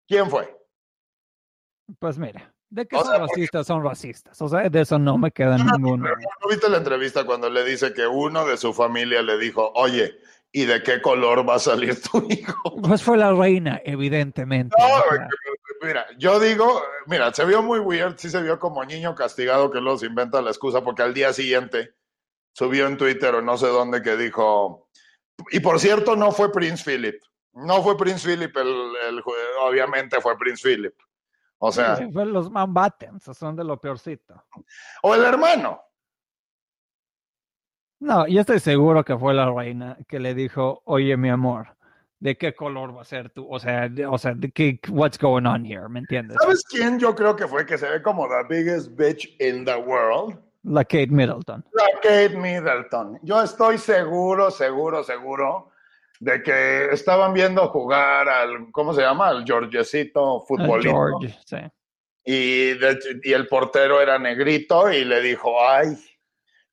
¿Quién 0.08 0.30
fue? 0.30 0.54
pues 2.00 2.18
mira, 2.18 2.54
de 2.70 2.86
que 2.88 2.96
O 2.96 3.00
son 3.00 3.08
sea, 3.10 3.20
porque- 3.20 3.34
racistas, 3.36 3.68
son 3.68 3.84
racistas. 3.84 4.42
O 4.42 4.50
sea, 4.50 4.70
de 4.70 4.82
eso 4.82 5.00
no 5.00 5.18
me 5.18 5.32
queda 5.32 5.58
ninguno. 5.58 6.08
¿no 6.10 6.50
viste 6.50 6.70
la 6.70 6.78
entrevista 6.78 7.26
cuando 7.26 7.50
le 7.50 7.64
dice 7.64 7.94
que 7.94 8.06
uno 8.08 8.46
de 8.46 8.58
su 8.58 8.74
familia 8.74 9.22
le 9.22 9.38
dijo, 9.38 9.72
oye, 9.76 10.18
¿y 10.52 10.66
de 10.66 10.82
qué 10.84 11.02
color 11.02 11.48
va 11.48 11.56
a 11.56 11.60
salir 11.60 12.02
tu 12.02 12.18
hijo? 12.30 12.82
Pues 12.82 13.02
fue 13.04 13.18
la 13.18 13.32
reina, 13.34 13.82
evidentemente. 13.86 14.76
No, 14.80 14.88
mira, 15.86 16.06
yo 16.18 16.40
digo, 16.40 16.82
mira, 17.06 17.34
se 17.34 17.46
vio 17.46 17.62
muy 17.62 17.80
weird, 17.80 18.16
sí 18.18 18.30
se 18.30 18.42
vio 18.42 18.60
como 18.60 18.84
niño 18.84 19.16
castigado 19.16 19.72
que 19.72 19.80
se 19.98 20.06
inventa 20.08 20.42
la 20.42 20.50
excusa 20.50 20.82
porque 20.84 21.04
al 21.04 21.14
día 21.14 21.32
siguiente 21.34 21.94
subió 22.54 22.88
en 22.88 22.98
Twitter 22.98 23.36
o 23.36 23.42
no 23.42 23.58
sé 23.58 23.68
dónde 23.68 24.02
que 24.02 24.18
dijo, 24.18 24.90
y 25.52 25.60
por 25.60 25.80
cierto 25.80 26.16
no 26.16 26.32
fue 26.32 26.52
Prince 26.52 26.84
Philip, 26.84 27.22
No 27.54 27.84
fue 27.84 27.96
Prince 27.98 28.28
Philip, 28.28 28.56
el, 28.58 29.22
obviamente 29.62 30.20
fue 30.22 30.38
Prince 30.38 30.68
Philip. 30.68 30.94
O 31.60 31.72
sea, 31.72 31.96
Sí, 31.96 32.12
fue 32.12 32.26
los 32.26 32.52
Mountbattens, 32.52 33.24
son 33.36 33.56
de 33.56 33.64
lo 33.64 33.80
peorcito. 33.80 34.44
o 35.04 35.16
el 35.16 35.24
hermano. 35.24 35.82
No, 38.00 38.28
yo 38.28 38.42
estoy 38.42 38.60
seguro 38.60 39.04
que 39.04 39.18
fue 39.18 39.34
la 39.34 39.50
reina 39.52 39.98
que 40.08 40.20
le 40.20 40.36
dijo, 40.36 40.82
oye, 40.86 41.18
mi 41.18 41.30
amor, 41.30 41.76
¿de 42.20 42.38
qué 42.38 42.54
color 42.54 42.96
va 42.96 43.02
a 43.02 43.06
ser 43.06 43.32
tú? 43.32 43.48
O 43.50 43.60
sea, 43.60 43.90
de- 43.90 44.06
o 44.06 44.18
sea, 44.20 44.34
de 44.36 44.52
qué, 44.52 44.80
what's 44.90 45.18
going 45.18 45.46
on 45.48 45.66
here, 45.66 45.90
¿me 45.90 46.00
entiendes? 46.00 46.38
¿Sabes 46.40 46.64
quién 46.70 47.00
yo 47.00 47.16
creo 47.16 47.36
que 47.36 47.48
fue 47.48 47.66
que 47.66 47.78
se 47.78 47.90
ve 47.90 48.02
como 48.04 48.28
the 48.28 48.44
biggest 48.48 48.92
bitch 48.96 49.36
in 49.42 49.66
the 49.66 49.76
world? 49.78 50.38
La 50.64 50.84
Kate 50.84 51.08
Middleton. 51.08 51.66
La 51.74 51.86
Kate 52.02 52.38
Middleton. 52.38 53.20
Yo 53.24 53.42
estoy 53.42 53.78
seguro, 53.80 54.52
seguro, 54.52 55.04
seguro 55.04 55.72
de 56.20 56.42
que 56.42 56.86
estaban 56.92 57.34
viendo 57.34 57.68
jugar 57.70 58.28
al, 58.30 58.72
¿cómo 58.72 58.94
se 58.94 59.02
llama? 59.02 59.30
Al 59.30 59.46
Georgecito 59.46 60.42
futbolito. 60.48 61.20
George, 61.20 61.38
sí. 61.46 61.58
Y, 62.24 62.74
de- 62.78 63.00
y 63.24 63.34
el 63.34 63.48
portero 63.48 64.02
era 64.02 64.20
negrito 64.20 64.92
y 64.92 65.06
le 65.06 65.22
dijo, 65.22 65.56
ay, 65.66 65.98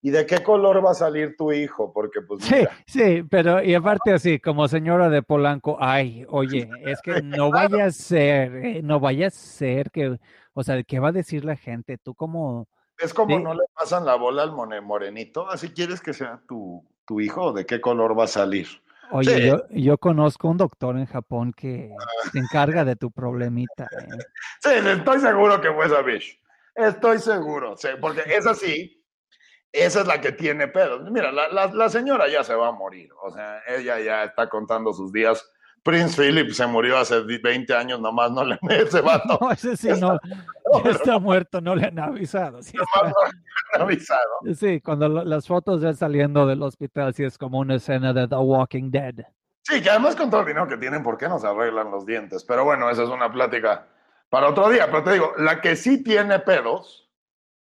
¿y 0.02 0.10
de 0.10 0.26
qué 0.26 0.42
color 0.42 0.84
va 0.84 0.90
a 0.90 0.94
salir 0.94 1.36
tu 1.36 1.52
hijo? 1.52 1.92
Porque 1.92 2.22
pues 2.22 2.42
Sí, 2.42 2.54
mira, 2.56 2.70
sí, 2.86 3.22
pero 3.30 3.62
y 3.62 3.74
aparte 3.74 4.12
así, 4.12 4.40
como 4.40 4.66
señora 4.66 5.08
de 5.08 5.22
Polanco, 5.22 5.76
ay, 5.80 6.26
oye, 6.28 6.68
es 6.84 7.00
que 7.02 7.22
no 7.22 7.52
vaya 7.52 7.84
a 7.86 7.90
ser, 7.92 8.56
eh, 8.56 8.80
no 8.82 8.98
vaya 8.98 9.28
a 9.28 9.30
ser 9.30 9.90
que, 9.90 10.18
o 10.54 10.62
sea, 10.64 10.82
¿qué 10.82 10.98
va 10.98 11.08
a 11.08 11.12
decir 11.12 11.44
la 11.44 11.56
gente? 11.56 11.98
Tú 11.98 12.14
como, 12.14 12.66
es 12.98 13.14
como 13.14 13.36
Sí. 13.36 13.42
no 13.42 13.54
le 13.54 13.62
pasan 13.74 14.04
la 14.04 14.16
bola 14.16 14.42
al 14.42 14.52
morenito, 14.82 15.48
así 15.48 15.70
quieres 15.70 16.00
que 16.00 16.12
sea 16.12 16.40
tu, 16.48 16.84
tu 17.06 17.20
hijo, 17.20 17.52
¿de 17.52 17.64
qué 17.64 17.80
color 17.80 18.18
va 18.18 18.24
a 18.24 18.28
salir? 18.28 18.66
Oye, 19.10 19.34
Sí. 19.36 19.46
yo, 19.48 19.62
yo 19.70 19.98
conozco 19.98 20.48
un 20.48 20.56
doctor 20.56 20.96
en 20.98 21.06
Japón 21.06 21.52
que 21.56 21.90
se 22.32 22.38
encarga 22.38 22.84
de 22.84 22.96
tu 22.96 23.10
problemita. 23.10 23.84
eh. 23.84 24.18
Sí, 24.60 24.70
estoy 24.72 25.20
seguro 25.20 25.60
que 25.60 25.72
fue 25.72 25.86
esa 25.86 26.02
bitch. 26.02 26.40
Estoy 26.74 27.18
seguro, 27.18 27.76
sí, 27.76 27.88
porque 28.00 28.22
es 28.26 28.46
así. 28.46 29.00
Esa 29.72 30.00
es 30.02 30.06
la 30.06 30.20
que 30.20 30.32
tiene 30.32 30.68
pedos. 30.68 31.10
Mira, 31.10 31.32
la, 31.32 31.48
la- 31.48 31.66
la 31.72 31.88
señora 31.88 32.28
ya 32.28 32.44
se 32.44 32.54
va 32.54 32.68
a 32.68 32.72
morir. 32.72 33.10
O 33.22 33.30
sea, 33.32 33.60
ella 33.66 33.98
ya 34.00 34.24
está 34.24 34.48
contando 34.48 34.92
sus 34.92 35.12
días. 35.12 35.44
Prince 35.84 36.16
Philip 36.20 36.50
se 36.52 36.66
murió 36.66 36.96
hace 36.98 37.20
20 37.20 37.74
años, 37.76 38.00
nomás 38.00 38.30
no 38.32 38.44
le 38.44 38.58
ese 38.70 39.00
vato. 39.02 39.38
No, 39.40 39.50
ese 39.52 39.76
sí 39.76 39.88
no, 40.00 40.18
ya 40.84 40.90
está 40.90 41.18
muerto, 41.18 41.60
no 41.60 41.74
le 41.76 41.86
han 41.86 41.98
avisado. 41.98 42.62
Sí, 42.62 42.76
nomás 42.76 42.88
está- 42.94 43.26
no 43.26 43.30
le 43.30 43.74
han 43.76 43.82
avisado. 43.82 44.20
sí, 44.54 44.80
cuando 44.80 45.08
lo- 45.08 45.24
las 45.24 45.46
fotos 45.46 45.80
de 45.82 45.90
él 45.90 45.96
saliendo 45.96 46.46
del 46.46 46.62
hospital, 46.62 47.12
sí 47.14 47.22
es 47.24 47.36
como 47.38 47.58
una 47.58 47.74
escena 47.76 48.12
de 48.12 48.26
The 48.26 48.36
Walking 48.36 48.90
Dead. 48.90 49.14
Sí, 49.62 49.80
que 49.82 49.90
además 49.90 50.16
con 50.16 50.30
todo 50.30 50.40
el 50.40 50.46
dinero 50.46 50.66
que 50.68 50.76
tienen, 50.76 51.02
¿por 51.02 51.16
qué 51.18 51.28
no 51.28 51.38
se 51.38 51.46
arreglan 51.46 51.90
los 51.90 52.04
dientes? 52.04 52.44
Pero 52.44 52.64
bueno, 52.64 52.90
esa 52.90 53.02
es 53.02 53.08
una 53.10 53.30
plática 53.32 53.86
para 54.30 54.48
otro 54.48 54.68
día. 54.70 54.86
Pero 54.86 55.02
te 55.04 55.12
digo, 55.12 55.32
la 55.38 55.60
que 55.60 55.76
sí 55.76 56.02
tiene 56.02 56.38
pedos, 56.40 57.10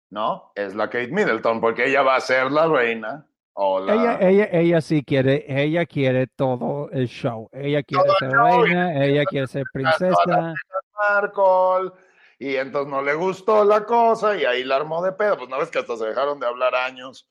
¿no? 0.09 0.51
Es 0.55 0.75
la 0.75 0.87
Kate 0.89 1.09
Middleton, 1.11 1.59
porque 1.61 1.87
ella 1.87 2.01
va 2.01 2.15
a 2.15 2.21
ser 2.21 2.51
la 2.51 2.67
reina. 2.67 3.25
O 3.53 3.79
la... 3.79 3.93
Ella, 3.93 4.19
ella, 4.21 4.49
ella 4.51 4.81
sí 4.81 5.03
quiere, 5.03 5.45
ella 5.47 5.85
quiere 5.85 6.27
todo 6.27 6.89
el 6.91 7.07
show. 7.07 7.49
Ella 7.51 7.83
quiere 7.83 8.05
Todo 8.05 8.15
ser 8.19 8.31
reina, 8.31 9.05
ella 9.05 9.23
quiere 9.25 9.47
ser 9.47 9.63
princesa. 9.73 10.53
Marcol, 10.97 11.93
y 12.39 12.55
entonces 12.55 12.91
no 12.91 13.01
le 13.01 13.13
gustó 13.13 13.63
la 13.63 13.85
cosa 13.85 14.35
y 14.35 14.45
ahí 14.45 14.63
la 14.63 14.77
armó 14.77 15.03
de 15.03 15.11
pedo. 15.11 15.37
Pues 15.37 15.49
no 15.49 15.59
ves 15.59 15.69
que 15.69 15.79
hasta 15.79 15.97
se 15.97 16.05
dejaron 16.05 16.39
de 16.39 16.47
hablar 16.47 16.75
años. 16.75 17.27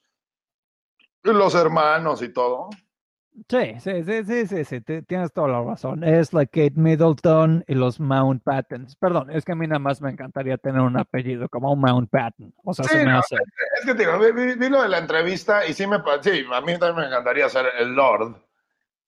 Y 1.25 1.33
los 1.33 1.55
hermanos 1.55 2.23
y 2.23 2.33
todo. 2.33 2.71
Sí, 3.49 3.75
sí, 3.81 4.05
sí, 4.05 4.25
sí, 4.25 4.47
sí, 4.47 4.65
sí, 4.65 4.81
tienes 5.07 5.33
toda 5.33 5.49
la 5.49 5.63
razón. 5.63 6.05
Es 6.05 6.33
la 6.33 6.47
Kate 6.47 6.73
Middleton 6.75 7.65
y 7.67 7.75
los 7.75 7.99
Mountbattens. 8.01 8.97
Perdón, 8.97 9.31
es 9.31 9.45
que 9.45 9.53
a 9.53 9.55
mí 9.55 9.67
nada 9.67 9.79
más 9.79 10.01
me 10.03 10.11
encantaría 10.11 10.59
tener 10.59 10.81
un 10.83 10.97
apellido 10.99 11.49
como 11.49 11.73
un 11.73 11.81
Mountbatten. 11.81 12.55
O 12.65 12.75
sea, 12.75 12.85
Sí, 12.85 12.91
se 12.99 12.99
me 12.99 13.13
no, 13.13 13.19
hace. 13.19 13.37
Es 13.37 13.87
que 13.87 13.95
te 13.95 14.05
digo, 14.05 14.19
vi, 14.19 14.33
vi- 14.33 14.55
vi 14.57 14.69
lo 14.69 14.83
de 14.83 14.89
la 14.89 14.99
entrevista 14.99 15.67
y 15.67 15.73
sí 15.75 15.87
me 15.87 15.99
sí, 16.23 16.45
a 16.53 16.61
mí 16.61 16.79
también 16.79 16.97
me 16.97 17.07
encantaría 17.07 17.49
ser 17.49 17.67
el 17.79 17.95
Lord. 17.95 18.37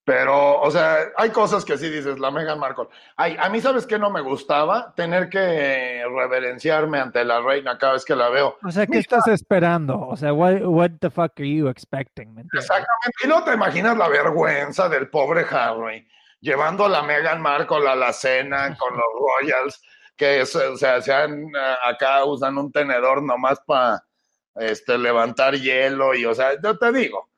Pero, 0.05 0.61
o 0.61 0.71
sea, 0.71 0.99
hay 1.17 1.31
cosas 1.31 1.65
que 1.65 1.79
sí 1.79 1.89
dices, 1.89 2.19
la 2.19 2.33
Meghan 2.33 2.59
Markle. 2.59 2.89
Ay, 3.17 3.37
a 3.39 3.49
mí, 3.49 3.61
¿sabes 3.61 3.87
qué 3.87 3.99
no 4.01 4.11
me 4.11 4.21
gustaba? 4.21 4.93
Tener 4.97 5.29
que 5.29 6.05
reverenciarme 6.05 6.99
ante 6.99 7.25
la 7.25 7.41
reina 7.41 7.79
cada 7.79 7.93
vez 7.93 8.05
que 8.05 8.17
la 8.17 8.29
veo. 8.29 8.59
O 8.65 8.71
sea, 8.73 8.87
¿qué 8.87 8.99
estás 8.99 9.29
esperando? 9.29 10.01
O 10.01 10.17
sea, 10.17 10.33
what, 10.33 10.63
what 10.63 10.91
the 11.01 11.09
fuck 11.09 11.33
are 11.39 11.49
you 11.49 11.69
expecting? 11.69 12.37
Exactamente. 12.53 13.17
Y 13.25 13.29
no 13.29 13.45
te 13.45 13.55
imaginas 13.55 13.97
la 13.97 14.09
vergüenza 14.09 14.89
del 14.89 15.09
pobre 15.09 15.47
Harry 15.49 16.09
llevando 16.43 16.85
a 16.85 16.89
la 16.89 17.03
Meghan 17.03 17.41
Markle 17.41 17.89
a 17.89 17.97
la 17.97 18.13
cena 18.13 18.77
con 18.79 18.95
los 18.95 19.07
Royals, 19.41 19.81
que 20.15 20.45
se, 20.45 20.67
o 20.67 20.77
sea, 20.77 21.01
sean 21.01 21.45
eh, 21.45 21.75
acá 21.85 22.25
usan 22.25 22.59
un 22.59 22.71
tenedor 22.71 23.23
nomás 23.23 23.61
para 23.65 24.05
este, 24.57 24.99
levantar 24.99 25.55
hielo 25.55 26.15
y, 26.15 26.27
o 26.27 26.35
sea, 26.35 26.61
yo 26.63 26.77
te 26.77 26.93
digo. 26.93 27.31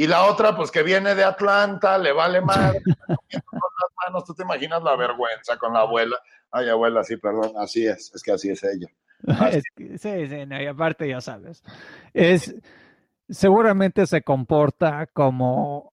Y 0.00 0.06
la 0.06 0.24
otra, 0.24 0.56
pues 0.56 0.70
que 0.70 0.82
viene 0.82 1.14
de 1.14 1.22
Atlanta, 1.24 1.98
le 1.98 2.12
vale 2.12 2.40
madre, 2.40 2.80
con 2.86 3.60
las 3.60 3.90
manos, 4.06 4.24
tú 4.24 4.32
te 4.32 4.44
imaginas 4.44 4.82
la 4.82 4.96
vergüenza 4.96 5.58
con 5.58 5.74
la 5.74 5.80
abuela. 5.80 6.16
Ay, 6.50 6.70
abuela, 6.70 7.04
sí, 7.04 7.18
perdón, 7.18 7.52
así 7.58 7.86
es, 7.86 8.10
es 8.14 8.22
que 8.22 8.32
así 8.32 8.48
es 8.48 8.64
ella. 8.64 8.86
Es 9.52 9.62
que- 9.76 9.98
sí, 9.98 10.26
sí, 10.26 10.46
no, 10.46 10.58
y 10.62 10.64
aparte 10.66 11.06
ya 11.06 11.20
sabes, 11.20 11.62
es 12.14 12.54
seguramente 13.28 14.06
se 14.06 14.22
comporta 14.22 15.06
como 15.12 15.92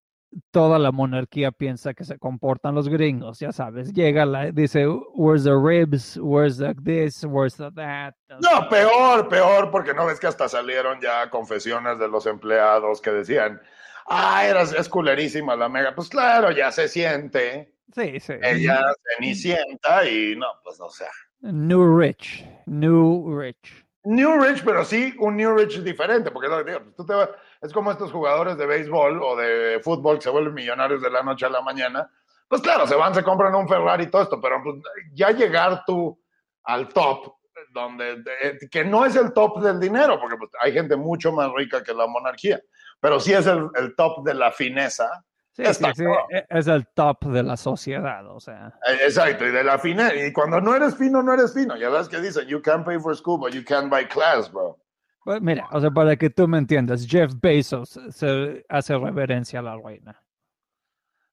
toda 0.50 0.78
la 0.78 0.90
monarquía 0.90 1.50
piensa 1.52 1.92
que 1.92 2.04
se 2.04 2.18
comportan 2.18 2.74
los 2.74 2.88
gringos, 2.88 3.38
ya 3.40 3.52
sabes, 3.52 3.92
llega 3.92 4.24
la, 4.24 4.50
dice, 4.52 4.86
where's 5.14 5.44
the 5.44 5.54
ribs, 5.54 6.16
where's 6.16 6.56
the 6.56 6.74
this, 6.82 7.24
where's 7.24 7.56
the 7.56 7.70
that. 7.72 8.14
No, 8.40 8.70
peor, 8.70 9.28
peor, 9.28 9.70
porque 9.70 9.92
no 9.92 10.06
ves 10.06 10.18
que 10.18 10.28
hasta 10.28 10.48
salieron 10.48 10.98
ya 11.02 11.28
confesiones 11.28 11.98
de 11.98 12.08
los 12.08 12.24
empleados 12.24 13.02
que 13.02 13.10
decían, 13.10 13.60
ah, 14.08 14.44
eras, 14.46 14.72
es 14.72 14.88
culerísima 14.88 15.54
la 15.56 15.68
mega. 15.68 15.94
Pues 15.94 16.08
claro, 16.08 16.50
ya 16.50 16.70
se 16.72 16.88
siente, 16.88 17.74
Sí, 17.94 18.20
sí. 18.20 18.34
ella 18.42 18.80
cenicienta 19.16 20.08
y 20.08 20.36
no, 20.36 20.46
pues 20.62 20.80
o 20.80 20.90
sea. 20.90 21.08
New 21.40 21.98
Rich, 21.98 22.44
New 22.66 23.38
Rich. 23.38 23.84
New 24.04 24.40
Rich, 24.40 24.62
pero 24.64 24.84
sí 24.84 25.14
un 25.18 25.36
New 25.36 25.56
Rich 25.56 25.82
diferente, 25.82 26.30
porque 26.30 26.48
digo, 26.48 26.80
pues, 26.82 26.96
tú 26.96 27.06
te 27.06 27.14
vas- 27.14 27.30
es 27.60 27.72
como 27.72 27.90
estos 27.92 28.10
jugadores 28.12 28.56
de 28.56 28.66
béisbol 28.66 29.22
o 29.22 29.36
de 29.36 29.80
fútbol 29.82 30.16
que 30.16 30.22
se 30.22 30.30
vuelven 30.30 30.54
millonarios 30.54 31.02
de 31.02 31.10
la 31.10 31.22
noche 31.22 31.46
a 31.46 31.50
la 31.50 31.60
mañana. 31.60 32.10
Pues 32.48 32.62
claro, 32.62 32.86
se 32.86 32.94
van, 32.94 33.14
se 33.14 33.22
compran 33.22 33.54
un 33.54 33.68
Ferrari 33.68 34.04
y 34.04 34.10
todo 34.10 34.22
esto, 34.22 34.40
pero 34.40 34.62
pues, 34.62 34.76
ya 35.12 35.30
llegar 35.32 35.82
tú 35.86 36.18
al 36.64 36.88
top, 36.88 37.34
donde 37.70 38.22
de- 38.22 38.58
que 38.70 38.84
no 38.84 39.04
es 39.04 39.16
el 39.16 39.32
top 39.32 39.60
del 39.62 39.78
dinero, 39.80 40.18
porque 40.20 40.36
pues, 40.36 40.50
hay 40.62 40.72
gente 40.72 40.96
mucho 40.96 41.32
más 41.32 41.50
rica 41.54 41.82
que 41.82 41.92
la 41.92 42.06
monarquía, 42.06 42.60
pero 43.00 43.20
sí 43.20 43.32
es 43.32 43.46
el, 43.46 43.68
el 43.76 43.94
top 43.94 44.24
de 44.24 44.34
la 44.34 44.50
fineza. 44.52 45.24
Sí, 45.52 45.62
Está 45.64 45.92
sí, 45.92 46.04
e- 46.30 46.46
es 46.50 46.68
el 46.68 46.86
top 46.94 47.24
de 47.26 47.42
la 47.42 47.56
sociedad, 47.56 48.24
o 48.30 48.38
sea. 48.38 48.78
Eh, 48.88 48.98
Exacto, 49.06 49.44
y 49.44 49.50
de 49.50 49.64
la 49.64 49.78
fineza. 49.78 50.14
Y 50.14 50.32
cuando 50.32 50.60
no 50.60 50.74
eres 50.74 50.96
fino, 50.96 51.20
no 51.22 51.34
eres 51.34 51.52
fino. 51.52 51.76
Ya 51.76 51.88
ves 51.88 52.08
que 52.08 52.20
dicen, 52.20 52.46
you 52.46 52.62
can't 52.62 52.84
pay 52.84 52.98
for 53.00 53.16
school, 53.16 53.38
but 53.38 53.52
you 53.52 53.64
can 53.64 53.90
buy 53.90 54.04
class, 54.06 54.50
bro. 54.52 54.78
Pues 55.24 55.42
mira, 55.42 55.68
o 55.72 55.80
sea, 55.80 55.90
para 55.90 56.16
que 56.16 56.30
tú 56.30 56.46
me 56.46 56.58
entiendas, 56.58 57.06
Jeff 57.06 57.32
Bezos 57.40 58.00
se 58.10 58.64
hace 58.68 58.96
reverencia 58.96 59.58
a 59.58 59.62
la 59.62 59.76
reina. 59.76 60.22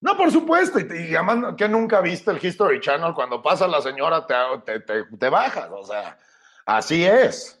No, 0.00 0.16
por 0.16 0.30
supuesto, 0.30 0.78
y, 0.78 1.10
y 1.10 1.14
además 1.14 1.54
que 1.56 1.68
nunca 1.68 2.00
viste 2.00 2.30
el 2.30 2.44
History 2.44 2.80
Channel, 2.80 3.14
cuando 3.14 3.40
pasa 3.40 3.66
la 3.66 3.80
señora 3.80 4.26
te, 4.26 4.34
te, 4.64 4.80
te, 4.80 5.04
te 5.16 5.28
bajas, 5.30 5.70
o 5.70 5.82
sea, 5.84 6.18
así 6.66 7.04
es. 7.04 7.55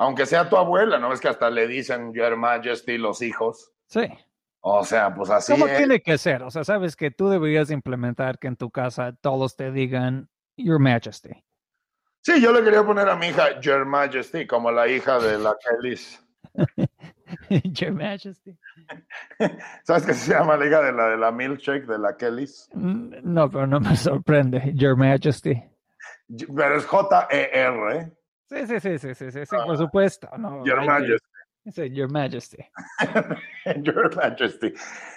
Aunque 0.00 0.24
sea 0.24 0.48
tu 0.48 0.56
abuela, 0.56 0.98
¿no 0.98 1.10
ves 1.10 1.20
que 1.20 1.28
hasta 1.28 1.50
le 1.50 1.68
dicen 1.68 2.14
Your 2.14 2.34
Majesty 2.36 2.96
los 2.96 3.20
hijos? 3.20 3.70
Sí. 3.86 4.08
O 4.62 4.82
sea, 4.82 5.14
pues 5.14 5.28
así 5.28 5.52
¿Cómo 5.52 5.66
es. 5.66 5.76
tiene 5.76 6.00
que 6.00 6.16
ser? 6.16 6.42
O 6.42 6.50
sea, 6.50 6.64
sabes 6.64 6.96
que 6.96 7.10
tú 7.10 7.28
deberías 7.28 7.70
implementar 7.70 8.38
que 8.38 8.46
en 8.48 8.56
tu 8.56 8.70
casa 8.70 9.14
todos 9.20 9.56
te 9.56 9.70
digan 9.70 10.30
Your 10.56 10.78
Majesty. 10.80 11.30
Sí, 12.22 12.40
yo 12.40 12.50
le 12.52 12.62
quería 12.64 12.82
poner 12.82 13.08
a 13.10 13.16
mi 13.16 13.26
hija 13.28 13.60
Your 13.60 13.84
Majesty, 13.84 14.46
como 14.46 14.70
la 14.70 14.88
hija 14.88 15.18
de 15.18 15.38
la 15.38 15.54
Kellys. 15.82 16.18
Your 17.64 17.92
Majesty. 17.92 18.58
¿Sabes 19.84 20.04
qué 20.06 20.14
se 20.14 20.32
llama 20.32 20.56
la 20.56 20.66
hija 20.66 20.80
de 20.82 20.92
la 20.92 21.08
de 21.10 21.16
la 21.18 21.30
milkshake 21.30 21.86
de 21.86 21.98
la 21.98 22.16
Kellys? 22.16 22.68
Mm, 22.72 23.16
No, 23.22 23.50
pero 23.50 23.66
no 23.66 23.80
me 23.80 23.96
sorprende. 23.96 24.72
Your 24.74 24.96
Majesty. 24.96 25.62
Pero 26.56 26.76
es 26.76 26.86
J-E-R, 26.86 28.12
Sí, 28.50 28.66
sí, 28.66 28.80
sí, 28.80 28.98
sí, 28.98 29.14
sí, 29.14 29.30
sí, 29.30 29.46
sí, 29.46 29.56
por 29.64 29.76
supuesto. 29.78 30.28
No, 30.36 30.60
Ah. 30.60 30.62
Your 30.64 30.84
Majesty. 30.84 31.26
Sí, 31.70 31.90
Your 31.90 32.10
Majesty. 32.10 32.58
Your 33.82 34.16
Majesty. 34.16 34.74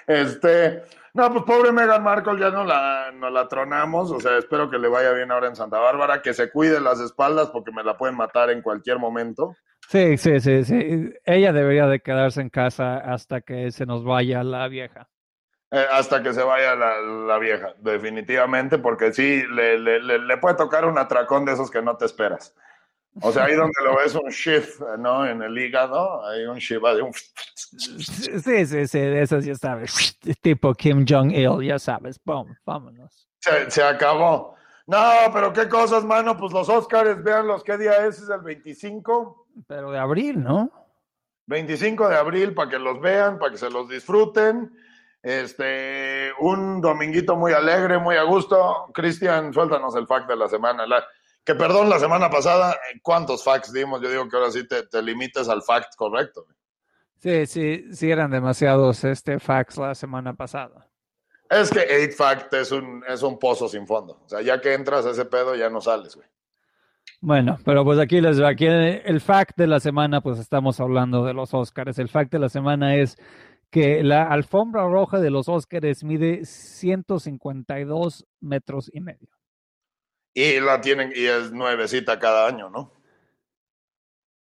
Este, 0.07 0.83
no, 1.13 1.31
pues 1.31 1.43
pobre 1.45 1.71
Meghan 1.71 2.03
Markle 2.03 2.39
ya 2.39 2.49
no 2.51 2.63
la, 2.63 3.11
no 3.13 3.29
la 3.29 3.47
tronamos, 3.47 4.11
o 4.11 4.19
sea, 4.19 4.37
espero 4.37 4.69
que 4.69 4.77
le 4.77 4.87
vaya 4.87 5.11
bien 5.13 5.31
ahora 5.31 5.47
en 5.47 5.55
Santa 5.55 5.79
Bárbara, 5.79 6.21
que 6.21 6.33
se 6.33 6.51
cuide 6.51 6.79
las 6.81 6.99
espaldas 6.99 7.49
porque 7.49 7.71
me 7.71 7.83
la 7.83 7.97
pueden 7.97 8.15
matar 8.15 8.49
en 8.49 8.61
cualquier 8.61 8.99
momento. 8.99 9.55
Sí, 9.89 10.17
sí, 10.17 10.39
sí, 10.39 10.63
sí. 10.63 11.13
Ella 11.25 11.53
debería 11.53 11.87
de 11.87 11.99
quedarse 12.01 12.41
en 12.41 12.49
casa 12.49 12.97
hasta 12.97 13.41
que 13.41 13.71
se 13.71 13.85
nos 13.85 14.03
vaya 14.03 14.43
la 14.43 14.67
vieja. 14.67 15.07
eh, 15.71 15.85
hasta 15.91 16.21
que 16.21 16.33
se 16.33 16.43
vaya 16.43 16.75
la, 16.75 16.99
la 17.01 17.37
vieja, 17.39 17.73
definitivamente, 17.79 18.77
porque 18.77 19.11
sí, 19.11 19.43
le, 19.49 19.79
le, 19.79 19.99
le, 20.01 20.19
le 20.19 20.37
puede 20.37 20.55
tocar 20.55 20.85
un 20.85 20.97
atracón 20.97 21.45
de 21.45 21.53
esos 21.53 21.71
que 21.71 21.81
no 21.81 21.97
te 21.97 22.05
esperas. 22.05 22.55
O 23.21 23.31
sea, 23.31 23.45
ahí 23.45 23.53
donde 23.55 23.73
lo 23.83 23.95
ves 23.97 24.15
un 24.15 24.29
shift, 24.29 24.81
¿no? 24.97 25.25
En 25.25 25.41
el 25.43 25.57
hígado, 25.57 26.25
hay 26.25 26.45
un 26.45 26.57
shift, 26.57 26.83
hay 26.83 27.01
un... 27.01 27.13
Sí, 27.13 28.65
sí, 28.65 28.87
sí, 28.87 28.99
de 28.99 29.21
esos 29.21 29.45
ya 29.45 29.55
sabes. 29.55 30.17
Tipo 30.41 30.73
Kim 30.73 31.05
Jong-il, 31.07 31.61
ya 31.63 31.77
sabes. 31.77 32.19
Boom, 32.23 32.55
vámonos. 32.65 33.27
Se, 33.39 33.69
se 33.69 33.83
acabó. 33.83 34.55
No, 34.87 34.99
pero 35.31 35.53
qué 35.53 35.69
cosas, 35.69 36.03
mano. 36.03 36.35
Pues 36.37 36.51
los 36.53 36.67
Oscars, 36.69 37.23
vean 37.23 37.47
los 37.47 37.63
qué 37.63 37.77
día 37.77 38.05
es, 38.05 38.19
es 38.19 38.29
el 38.29 38.41
25. 38.41 39.47
Pero 39.67 39.91
de 39.91 39.99
abril, 39.99 40.41
¿no? 40.43 40.71
25 41.45 42.09
de 42.09 42.15
abril 42.15 42.53
para 42.53 42.69
que 42.71 42.79
los 42.79 42.99
vean, 42.99 43.37
para 43.37 43.51
que 43.51 43.57
se 43.57 43.69
los 43.69 43.87
disfruten. 43.89 44.75
Este, 45.21 46.31
un 46.39 46.81
dominguito 46.81 47.35
muy 47.35 47.53
alegre, 47.53 47.97
muy 47.97 48.15
a 48.17 48.23
gusto. 48.23 48.89
Cristian, 48.93 49.53
suéltanos 49.53 49.95
el 49.95 50.07
fact 50.07 50.27
de 50.27 50.35
la 50.35 50.49
semana. 50.49 50.85
La- 50.85 51.05
que 51.43 51.55
perdón, 51.55 51.89
la 51.89 51.99
semana 51.99 52.29
pasada, 52.29 52.77
¿cuántos 53.01 53.43
facts 53.43 53.73
dimos? 53.73 54.01
Yo 54.01 54.09
digo 54.09 54.27
que 54.29 54.37
ahora 54.37 54.51
sí 54.51 54.67
te, 54.67 54.83
te 54.83 55.01
limites 55.01 55.49
al 55.49 55.61
fact 55.61 55.95
correcto. 55.95 56.45
Sí, 57.17 57.45
sí, 57.45 57.85
sí 57.93 58.11
eran 58.11 58.31
demasiados 58.31 59.03
este 59.03 59.39
facts 59.39 59.77
la 59.77 59.95
semana 59.95 60.33
pasada. 60.33 60.89
Es 61.49 61.69
que 61.69 61.79
8 61.79 62.15
fact 62.17 62.53
es 62.53 62.71
un, 62.71 63.03
es 63.07 63.21
un 63.21 63.37
pozo 63.37 63.69
sin 63.69 63.85
fondo. 63.85 64.21
O 64.25 64.29
sea, 64.29 64.41
ya 64.41 64.59
que 64.59 64.73
entras 64.73 65.05
a 65.05 65.11
ese 65.11 65.25
pedo, 65.25 65.55
ya 65.55 65.69
no 65.69 65.81
sales, 65.81 66.15
güey. 66.15 66.27
Bueno, 67.21 67.57
pero 67.63 67.85
pues 67.85 67.99
aquí 67.99 68.19
les 68.19 68.41
va. 68.41 68.49
Aquí 68.49 68.65
el 68.65 69.21
fact 69.21 69.57
de 69.57 69.67
la 69.67 69.79
semana, 69.79 70.21
pues 70.21 70.39
estamos 70.39 70.79
hablando 70.79 71.23
de 71.23 71.33
los 71.33 71.53
Oscars. 71.53 71.99
El 71.99 72.09
fact 72.09 72.31
de 72.31 72.39
la 72.39 72.49
semana 72.49 72.95
es 72.97 73.17
que 73.69 74.03
la 74.03 74.23
alfombra 74.23 74.87
roja 74.87 75.19
de 75.19 75.29
los 75.29 75.47
Oscars 75.47 76.03
mide 76.03 76.45
152 76.45 78.25
metros 78.41 78.91
y 78.93 78.99
medio. 78.99 79.29
Y 80.33 80.59
la 80.59 80.81
tienen, 80.81 81.11
y 81.15 81.25
es 81.25 81.51
nuevecita 81.51 82.17
cada 82.19 82.47
año, 82.47 82.69
¿no? 82.69 82.91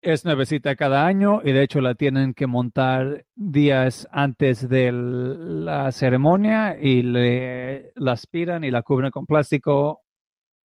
Es 0.00 0.24
nuevecita 0.24 0.76
cada 0.76 1.06
año 1.06 1.40
y 1.42 1.52
de 1.52 1.62
hecho 1.62 1.80
la 1.80 1.94
tienen 1.94 2.34
que 2.34 2.46
montar 2.46 3.24
días 3.34 4.06
antes 4.12 4.68
de 4.68 4.92
la 4.92 5.90
ceremonia 5.92 6.76
y 6.78 7.02
le, 7.02 7.92
la 7.94 8.12
aspiran 8.12 8.64
y 8.64 8.70
la 8.70 8.82
cubren 8.82 9.10
con 9.10 9.24
plástico 9.24 10.02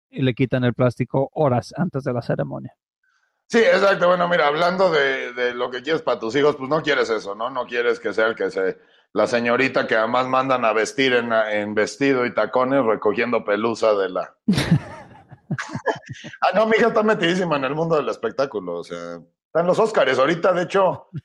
y 0.09 0.23
le 0.23 0.33
quitan 0.33 0.65
el 0.65 0.73
plástico 0.73 1.29
horas 1.33 1.73
antes 1.77 2.03
de 2.03 2.11
la 2.11 2.21
ceremonia. 2.21 2.75
Sí, 3.47 3.59
exacto. 3.59 4.09
Bueno, 4.09 4.27
mira, 4.27 4.47
hablando 4.47 4.91
de, 4.91 5.31
de 5.33 5.53
lo 5.53 5.71
que 5.71 5.81
quieres 5.81 6.01
para 6.01 6.19
tus 6.19 6.35
hijos, 6.35 6.57
pues 6.57 6.69
no 6.69 6.81
quieres 6.81 7.09
eso, 7.09 7.33
¿no? 7.33 7.49
No 7.49 7.65
quieres 7.65 7.99
que 7.99 8.11
sea 8.11 8.27
el 8.27 8.35
que 8.35 8.51
se, 8.51 8.77
la 9.13 9.25
señorita 9.25 9.87
que 9.87 9.95
además 9.95 10.27
mandan 10.27 10.65
a 10.65 10.73
vestir 10.73 11.13
en, 11.13 11.31
en 11.33 11.73
vestido 11.73 12.25
y 12.25 12.33
tacones 12.33 12.83
recogiendo 12.83 13.43
pelusa 13.43 13.93
de 13.93 14.09
la... 14.09 14.35
ah, 16.41 16.49
no, 16.55 16.65
mi 16.65 16.77
hija 16.77 16.87
está 16.87 17.03
metidísima 17.03 17.57
en 17.57 17.65
el 17.65 17.75
mundo 17.75 17.95
del 17.95 18.09
espectáculo, 18.09 18.79
o 18.79 18.83
sea, 18.83 19.19
está 19.45 19.61
en 19.61 19.67
los 19.67 19.79
Óscares. 19.79 20.19
Ahorita, 20.19 20.53
de 20.53 20.63
hecho... 20.63 21.09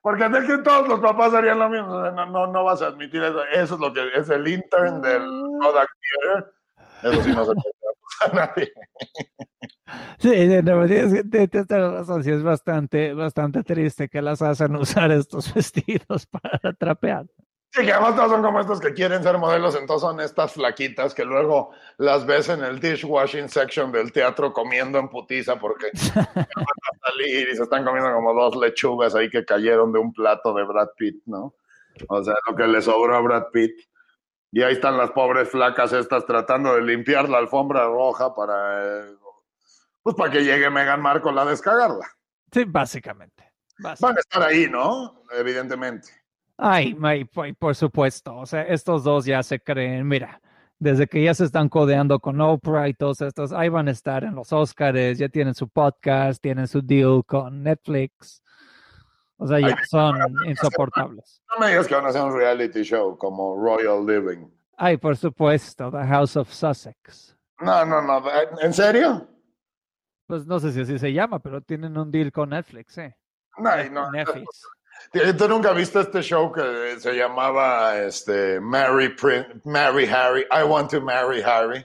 Porque 0.00 0.24
es 0.24 0.46
que 0.46 0.58
todos 0.58 0.88
los 0.88 1.00
papás 1.00 1.34
harían 1.34 1.58
lo 1.58 1.68
mismo, 1.68 2.00
no, 2.10 2.26
no, 2.26 2.46
no 2.46 2.64
vas 2.64 2.80
a 2.80 2.86
admitir 2.86 3.22
eso. 3.22 3.44
Eso 3.44 3.74
es 3.74 3.80
lo 3.80 3.92
que 3.92 4.08
es 4.14 4.30
el 4.30 4.46
intern 4.48 5.02
del 5.02 5.22
Kodak 5.60 5.90
Theater. 6.00 6.52
Eso 7.02 7.22
sí 7.22 7.32
no 7.32 7.44
se 7.44 7.52
puede 7.52 7.78
a 8.24 8.28
nadie. 8.34 8.72
Sí, 10.18 10.62
nuevo, 10.62 10.86
tienes, 10.86 11.30
tienes 11.30 11.68
razón, 11.68 12.24
sí, 12.24 12.30
es 12.30 12.42
bastante, 12.42 13.14
bastante 13.14 13.62
triste 13.62 14.08
que 14.08 14.20
las 14.22 14.42
hacen 14.42 14.74
usar 14.76 15.10
estos 15.12 15.52
vestidos 15.54 16.26
para 16.26 16.72
trapear. 16.74 17.26
Sí, 17.70 17.84
que 17.84 17.92
además 17.92 18.16
todos 18.16 18.30
son 18.30 18.42
como 18.42 18.60
estos 18.60 18.80
que 18.80 18.94
quieren 18.94 19.22
ser 19.22 19.36
modelos, 19.36 19.76
entonces 19.76 20.08
son 20.08 20.20
estas 20.20 20.52
flaquitas 20.52 21.14
que 21.14 21.24
luego 21.24 21.70
las 21.98 22.24
ves 22.24 22.48
en 22.48 22.64
el 22.64 22.80
dishwashing 22.80 23.48
section 23.48 23.92
del 23.92 24.10
teatro 24.10 24.54
comiendo 24.54 24.98
en 24.98 25.08
putiza 25.08 25.56
porque 25.58 25.90
van 26.14 26.46
a 26.46 27.10
salir 27.10 27.48
y 27.48 27.56
se 27.56 27.62
están 27.62 27.84
comiendo 27.84 28.12
como 28.14 28.32
dos 28.32 28.56
lechugas 28.56 29.14
ahí 29.14 29.28
que 29.28 29.44
cayeron 29.44 29.92
de 29.92 29.98
un 29.98 30.12
plato 30.14 30.54
de 30.54 30.64
Brad 30.64 30.88
Pitt, 30.96 31.22
¿no? 31.26 31.54
O 32.08 32.22
sea, 32.22 32.34
lo 32.48 32.56
que 32.56 32.66
le 32.66 32.80
sobró 32.80 33.16
a 33.16 33.20
Brad 33.20 33.48
Pitt. 33.52 33.88
Y 34.50 34.62
ahí 34.62 34.72
están 34.74 34.96
las 34.96 35.10
pobres 35.10 35.50
flacas 35.50 35.92
estas 35.92 36.24
tratando 36.24 36.74
de 36.74 36.80
limpiar 36.80 37.28
la 37.28 37.36
alfombra 37.36 37.84
roja 37.84 38.34
para, 38.34 39.00
eh, 39.00 39.16
pues 40.02 40.16
para 40.16 40.30
que 40.30 40.42
llegue 40.42 40.70
Meghan 40.70 41.02
Markle 41.02 41.38
a 41.38 41.44
descargarla. 41.44 42.06
Sí, 42.50 42.64
básicamente. 42.66 43.52
Van 43.78 44.16
a 44.16 44.20
estar 44.20 44.42
ahí, 44.42 44.68
¿no? 44.70 45.22
Evidentemente. 45.32 46.17
Ay, 46.58 46.94
por 47.24 47.54
por 47.56 47.74
supuesto. 47.74 48.36
O 48.36 48.44
sea, 48.44 48.62
estos 48.62 49.04
dos 49.04 49.24
ya 49.24 49.42
se 49.42 49.60
creen, 49.60 50.06
mira, 50.06 50.40
desde 50.78 51.06
que 51.06 51.22
ya 51.22 51.34
se 51.34 51.44
están 51.44 51.68
codeando 51.68 52.18
con 52.20 52.40
Oprah 52.40 52.88
y 52.88 52.94
todos 52.94 53.20
estos, 53.20 53.52
ahí 53.52 53.68
van 53.68 53.88
a 53.88 53.92
estar 53.92 54.24
en 54.24 54.34
los 54.34 54.52
Oscars, 54.52 55.18
ya 55.18 55.28
tienen 55.28 55.54
su 55.54 55.68
podcast, 55.68 56.42
tienen 56.42 56.66
su 56.68 56.82
deal 56.82 57.22
con 57.24 57.62
Netflix. 57.62 58.42
O 59.36 59.46
sea, 59.46 59.60
ya 59.60 59.76
son 59.88 60.16
insoportables. 60.46 61.40
No 61.54 61.60
me 61.64 61.70
digas 61.70 61.86
que 61.86 61.94
van 61.94 62.06
a 62.06 62.08
hacer 62.08 62.22
un 62.22 62.34
reality 62.34 62.82
show 62.82 63.16
como 63.16 63.56
Royal 63.56 64.04
Living. 64.04 64.48
Ay, 64.76 64.96
por 64.96 65.16
supuesto, 65.16 65.90
The 65.92 66.04
House 66.04 66.36
of 66.36 66.52
Sussex. 66.52 67.36
No, 67.60 67.84
no, 67.84 68.02
no. 68.02 68.22
¿En 68.60 68.72
serio? 68.72 69.28
Pues 70.26 70.46
no 70.46 70.58
sé 70.58 70.72
si 70.72 70.80
así 70.80 70.98
se 70.98 71.12
llama, 71.12 71.38
pero 71.38 71.60
tienen 71.60 71.96
un 71.96 72.10
deal 72.10 72.32
con 72.32 72.50
Netflix, 72.50 72.98
¿eh? 72.98 73.16
No, 73.58 73.70
no. 73.90 74.10
Netflix. 74.10 74.66
¿Tú 75.38 75.48
nunca 75.48 75.72
viste 75.72 76.00
este 76.00 76.20
show 76.22 76.52
que 76.52 76.96
se 77.00 77.14
llamaba 77.14 77.98
este, 77.98 78.60
Marry, 78.60 79.08
Prin- 79.16 79.60
Marry 79.64 80.06
Harry? 80.06 80.46
I 80.50 80.62
want 80.64 80.90
to 80.90 81.00
marry 81.00 81.40
Harry. 81.42 81.84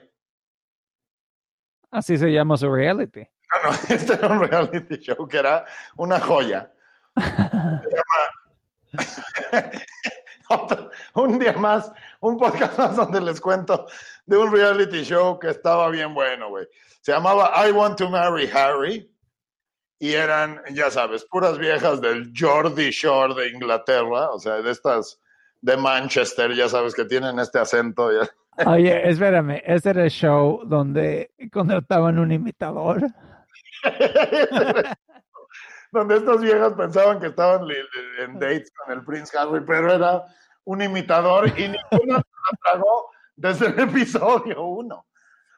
Así 1.91 2.18
se 2.18 2.32
llama 2.32 2.57
su 2.57 2.72
reality. 2.74 3.22
No, 3.64 3.70
no, 3.72 3.78
este 3.95 4.14
era 4.14 4.28
un 4.28 4.39
reality 4.49 4.97
show 4.97 5.28
que 5.28 5.38
era 5.38 5.66
una 5.95 6.20
joya. 6.20 6.72
Otro- 10.49 10.89
un 11.16 11.39
día 11.39 11.53
más, 11.53 11.91
un 12.20 12.38
podcast 12.38 12.78
más 12.78 12.95
donde 12.95 13.22
les 13.22 13.39
cuento 13.39 13.88
de 14.26 14.38
un 14.38 14.51
reality 14.51 15.03
show 15.03 15.39
que 15.39 15.49
estaba 15.49 15.89
bien 15.89 16.14
bueno, 16.14 16.49
güey. 16.49 16.68
Se 17.01 17.11
llamaba 17.11 17.51
I 17.68 17.72
Want 17.72 17.97
to 17.97 18.09
Marry 18.09 18.49
Harry 18.53 19.09
y 20.04 20.16
eran, 20.16 20.62
ya 20.74 20.91
sabes, 20.91 21.24
puras 21.24 21.58
viejas 21.58 22.01
del 22.01 22.34
Geordie 22.34 22.91
Shore 22.91 23.36
de 23.36 23.47
Inglaterra, 23.47 24.32
o 24.32 24.38
sea, 24.38 24.56
de 24.56 24.70
estas 24.70 25.22
de 25.62 25.78
Manchester, 25.78 26.54
ya 26.54 26.68
sabes, 26.68 26.93
que 26.93 27.06
tienen 27.06 27.39
este 27.39 27.58
acento. 27.58 28.12
ya. 28.12 28.30
Oye, 28.70 29.10
espérame, 29.10 29.62
este 29.66 29.91
era 29.91 30.04
el 30.04 30.10
show 30.10 30.60
donde 30.66 31.32
contrataban 31.54 32.20
un 32.20 32.34
imitador. 32.34 33.01
donde 35.93 36.18
estas 36.18 36.41
viejas 36.41 36.74
pensaban 36.74 37.22
que 37.22 37.28
estaban 37.28 37.66
en 38.20 38.34
dates 38.34 38.74
con 38.76 38.97
el 38.97 39.06
Prince 39.06 39.38
Harry, 39.38 39.64
pero 39.66 39.93
era 39.93 40.22
un 40.66 40.82
imitador 40.82 41.47
y 41.58 41.70
ninguna 41.70 42.22
tragó 42.62 43.10
desde 43.38 43.68
el 43.68 43.80
episodio 43.80 44.66
uno. 44.66 45.06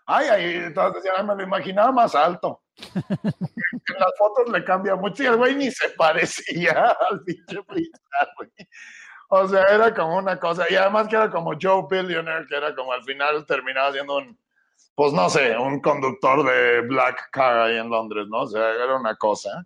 Ay, 0.05 0.27
ay, 0.31 0.55
entonces 0.67 1.03
ya 1.03 1.23
me 1.23 1.33
lo 1.33 1.41
imaginaba 1.41 1.91
más 1.91 2.13
alto. 2.13 2.61
En 2.77 3.99
las 3.99 4.17
fotos 4.17 4.51
le 4.51 4.63
cambia 4.63 4.95
mucho 4.95 5.23
y 5.23 5.27
el 5.27 5.37
güey 5.37 5.55
ni 5.55 5.71
se 5.71 5.89
parecía 5.91 6.95
al 7.09 7.23
pinche 7.23 7.63
Prince 7.63 8.01
Harry. 8.19 8.51
O 9.29 9.47
sea, 9.47 9.63
era 9.63 9.93
como 9.93 10.17
una 10.17 10.39
cosa, 10.39 10.65
y 10.69 10.75
además 10.75 11.07
que 11.07 11.15
era 11.15 11.31
como 11.31 11.53
Joe 11.59 11.85
Billionaire, 11.89 12.45
que 12.47 12.55
era 12.55 12.75
como 12.75 12.93
al 12.93 13.03
final 13.03 13.45
terminaba 13.45 13.91
siendo 13.91 14.17
un, 14.17 14.37
pues 14.93 15.13
no 15.13 15.29
sé, 15.29 15.57
un 15.57 15.81
conductor 15.81 16.45
de 16.45 16.81
Black 16.81 17.29
Car 17.31 17.57
ahí 17.57 17.77
en 17.77 17.89
Londres, 17.89 18.27
¿no? 18.29 18.41
O 18.41 18.47
sea, 18.47 18.71
era 18.71 18.95
una 18.95 19.15
cosa. 19.15 19.65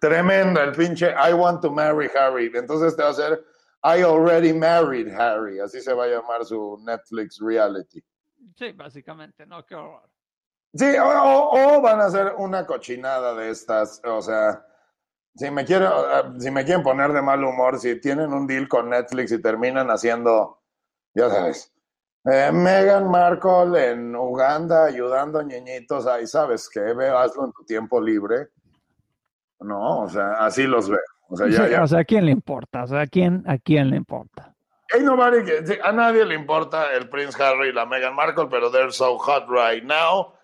Tremenda 0.00 0.64
el 0.64 0.72
pinche 0.72 1.12
I 1.12 1.32
want 1.32 1.62
to 1.62 1.70
marry 1.70 2.10
Harry. 2.18 2.50
Entonces 2.52 2.88
este 2.88 3.02
va 3.02 3.10
a 3.10 3.14
ser 3.14 3.44
I 3.84 4.02
already 4.02 4.52
married 4.52 5.08
Harry. 5.14 5.60
Así 5.60 5.80
se 5.80 5.94
va 5.94 6.04
a 6.04 6.08
llamar 6.08 6.44
su 6.44 6.76
Netflix 6.84 7.38
reality. 7.40 8.02
Sí, 8.56 8.72
básicamente, 8.72 9.46
no, 9.46 9.64
qué 9.64 9.76
horror. 9.76 10.08
Sí, 10.76 10.96
o, 10.98 11.06
o- 11.08 11.76
o 11.78 11.80
van 11.80 12.00
a 12.00 12.06
hacer 12.06 12.34
una 12.38 12.66
cochinada 12.66 13.34
de 13.34 13.50
estas. 13.50 14.00
O 14.04 14.20
sea, 14.20 14.64
si 15.34 15.50
me, 15.50 15.64
quiero, 15.64 15.86
eh, 16.18 16.24
si 16.38 16.50
me 16.50 16.64
quieren 16.64 16.82
poner 16.82 17.12
de 17.12 17.22
mal 17.22 17.42
humor, 17.44 17.78
si 17.78 18.00
tienen 18.00 18.32
un 18.32 18.46
deal 18.46 18.68
con 18.68 18.90
Netflix 18.90 19.32
y 19.32 19.40
terminan 19.40 19.88
haciendo, 19.90 20.60
ya 21.14 21.30
sabes, 21.30 21.72
eh, 22.24 22.50
Meghan 22.52 23.08
Markle 23.10 23.90
en 23.90 24.16
Uganda 24.16 24.86
ayudando 24.86 25.38
a 25.38 25.44
ñeñitos, 25.44 26.06
ahí 26.06 26.26
sabes 26.26 26.68
que 26.68 26.80
ve, 26.80 27.08
hazlo 27.08 27.44
en 27.46 27.52
tu 27.52 27.64
tiempo 27.64 28.00
libre. 28.00 28.48
No, 29.60 30.00
o 30.00 30.08
sea, 30.08 30.32
así 30.44 30.64
los 30.64 30.88
veo. 30.88 31.00
O 31.28 31.36
sea, 31.36 31.48
ya, 31.48 31.68
ya. 31.68 31.82
O 31.82 31.86
sea, 31.86 32.00
¿a 32.00 32.04
quién 32.04 32.26
le 32.26 32.32
importa? 32.32 32.84
O 32.84 32.86
sea, 32.88 33.00
¿a 33.02 33.06
quién, 33.06 33.42
a 33.46 33.58
quién 33.58 33.90
le 33.90 33.96
importa? 33.96 34.54
Ain't 34.94 35.04
nobody 35.04 35.38
a 35.82 35.92
nadie 35.92 36.24
le 36.24 36.34
importa 36.34 36.92
el 36.92 37.08
Prince 37.08 37.42
Harry 37.42 37.70
y 37.70 37.72
la 37.72 37.86
Meghan 37.86 38.14
Markle, 38.14 38.46
pero 38.48 38.70
they're 38.70 38.92
so 38.92 39.18
hot 39.18 39.46
right 39.48 39.82
now. 39.82 40.34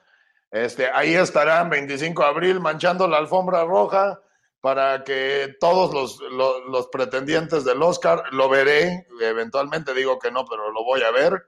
Este, 0.52 0.88
ahí 0.92 1.14
estarán 1.14 1.70
25 1.70 2.22
de 2.22 2.28
abril 2.28 2.60
manchando 2.60 3.08
la 3.08 3.16
alfombra 3.16 3.64
roja 3.64 4.20
para 4.60 5.02
que 5.02 5.56
todos 5.58 5.92
los, 5.92 6.20
los, 6.68 6.86
pretendientes 6.88 7.64
del 7.64 7.82
Oscar 7.82 8.22
lo 8.32 8.48
veré. 8.48 9.06
Eventualmente 9.20 9.94
digo 9.94 10.18
que 10.18 10.30
no, 10.30 10.44
pero 10.44 10.70
lo 10.70 10.84
voy 10.84 11.02
a 11.02 11.10
ver. 11.10 11.42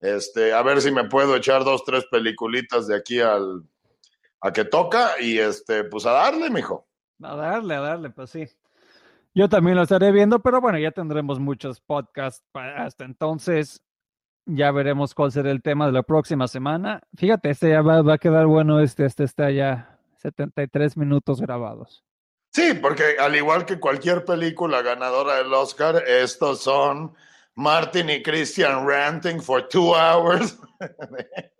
Este, 0.00 0.52
a 0.52 0.62
ver 0.62 0.82
si 0.82 0.92
me 0.92 1.08
puedo 1.08 1.34
echar 1.34 1.64
dos, 1.64 1.84
tres 1.84 2.04
peliculitas 2.10 2.86
de 2.86 2.96
aquí 2.96 3.20
al 3.20 3.64
a 4.44 4.52
que 4.52 4.66
toca 4.66 5.18
y 5.18 5.38
este, 5.38 5.84
pues 5.84 6.04
a 6.04 6.12
darle, 6.12 6.50
mijo. 6.50 6.86
A 7.22 7.34
darle, 7.34 7.76
a 7.76 7.80
darle, 7.80 8.10
pues 8.10 8.28
sí. 8.28 8.46
Yo 9.34 9.48
también 9.48 9.76
lo 9.76 9.82
estaré 9.82 10.12
viendo, 10.12 10.40
pero 10.40 10.60
bueno, 10.60 10.78
ya 10.78 10.90
tendremos 10.90 11.40
muchos 11.40 11.80
podcasts 11.80 12.44
para 12.52 12.84
hasta 12.84 13.06
entonces. 13.06 13.82
Ya 14.46 14.70
veremos 14.70 15.14
cuál 15.14 15.32
será 15.32 15.50
el 15.50 15.62
tema 15.62 15.86
de 15.86 15.92
la 15.92 16.02
próxima 16.02 16.48
semana. 16.48 17.00
Fíjate, 17.16 17.50
este 17.50 17.70
ya 17.70 17.80
va, 17.80 18.02
va 18.02 18.14
a 18.14 18.18
quedar 18.18 18.46
bueno. 18.46 18.80
Este, 18.80 19.06
este 19.06 19.24
está 19.24 19.50
ya 19.50 19.98
73 20.16 20.96
minutos 20.96 21.40
grabados. 21.40 22.04
Sí, 22.50 22.74
porque 22.74 23.16
al 23.18 23.34
igual 23.34 23.64
que 23.64 23.80
cualquier 23.80 24.24
película 24.24 24.80
ganadora 24.80 25.36
del 25.36 25.52
Oscar, 25.52 26.04
estos 26.06 26.60
son 26.60 27.14
Martin 27.56 28.10
y 28.10 28.22
Christian 28.22 28.86
ranting 28.86 29.40
for 29.40 29.66
two 29.68 29.92
hours 29.94 30.58
de, 30.78 31.52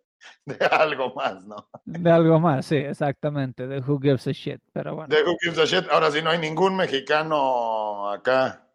de 0.44 0.66
algo 0.66 1.12
más, 1.14 1.44
¿no? 1.44 1.68
De 1.84 2.10
algo 2.10 2.38
más, 2.38 2.66
sí, 2.66 2.76
exactamente. 2.76 3.66
De 3.66 3.80
Who 3.80 3.98
Gives 3.98 4.26
a 4.28 4.32
Shit. 4.32 4.60
Pero 4.72 4.94
bueno. 4.94 5.14
De 5.14 5.22
Who 5.24 5.36
Gives 5.40 5.58
a 5.58 5.64
Shit. 5.64 5.90
Ahora 5.90 6.10
sí 6.10 6.22
no 6.22 6.30
hay 6.30 6.38
ningún 6.38 6.76
mexicano 6.76 8.10
acá. 8.10 8.68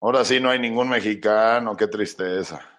Ahora 0.00 0.24
sí 0.24 0.38
no 0.38 0.50
hay 0.50 0.58
ningún 0.58 0.88
mexicano. 0.88 1.76
Qué 1.76 1.86
tristeza. 1.86 2.75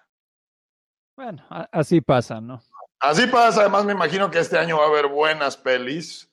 Bueno, 1.18 1.44
así 1.72 2.00
pasa, 2.00 2.40
¿no? 2.40 2.62
Así 3.00 3.26
pasa. 3.26 3.62
Además 3.62 3.84
me 3.84 3.92
imagino 3.92 4.30
que 4.30 4.38
este 4.38 4.56
año 4.56 4.78
va 4.78 4.84
a 4.84 4.86
haber 4.86 5.08
buenas 5.08 5.56
pelis. 5.56 6.32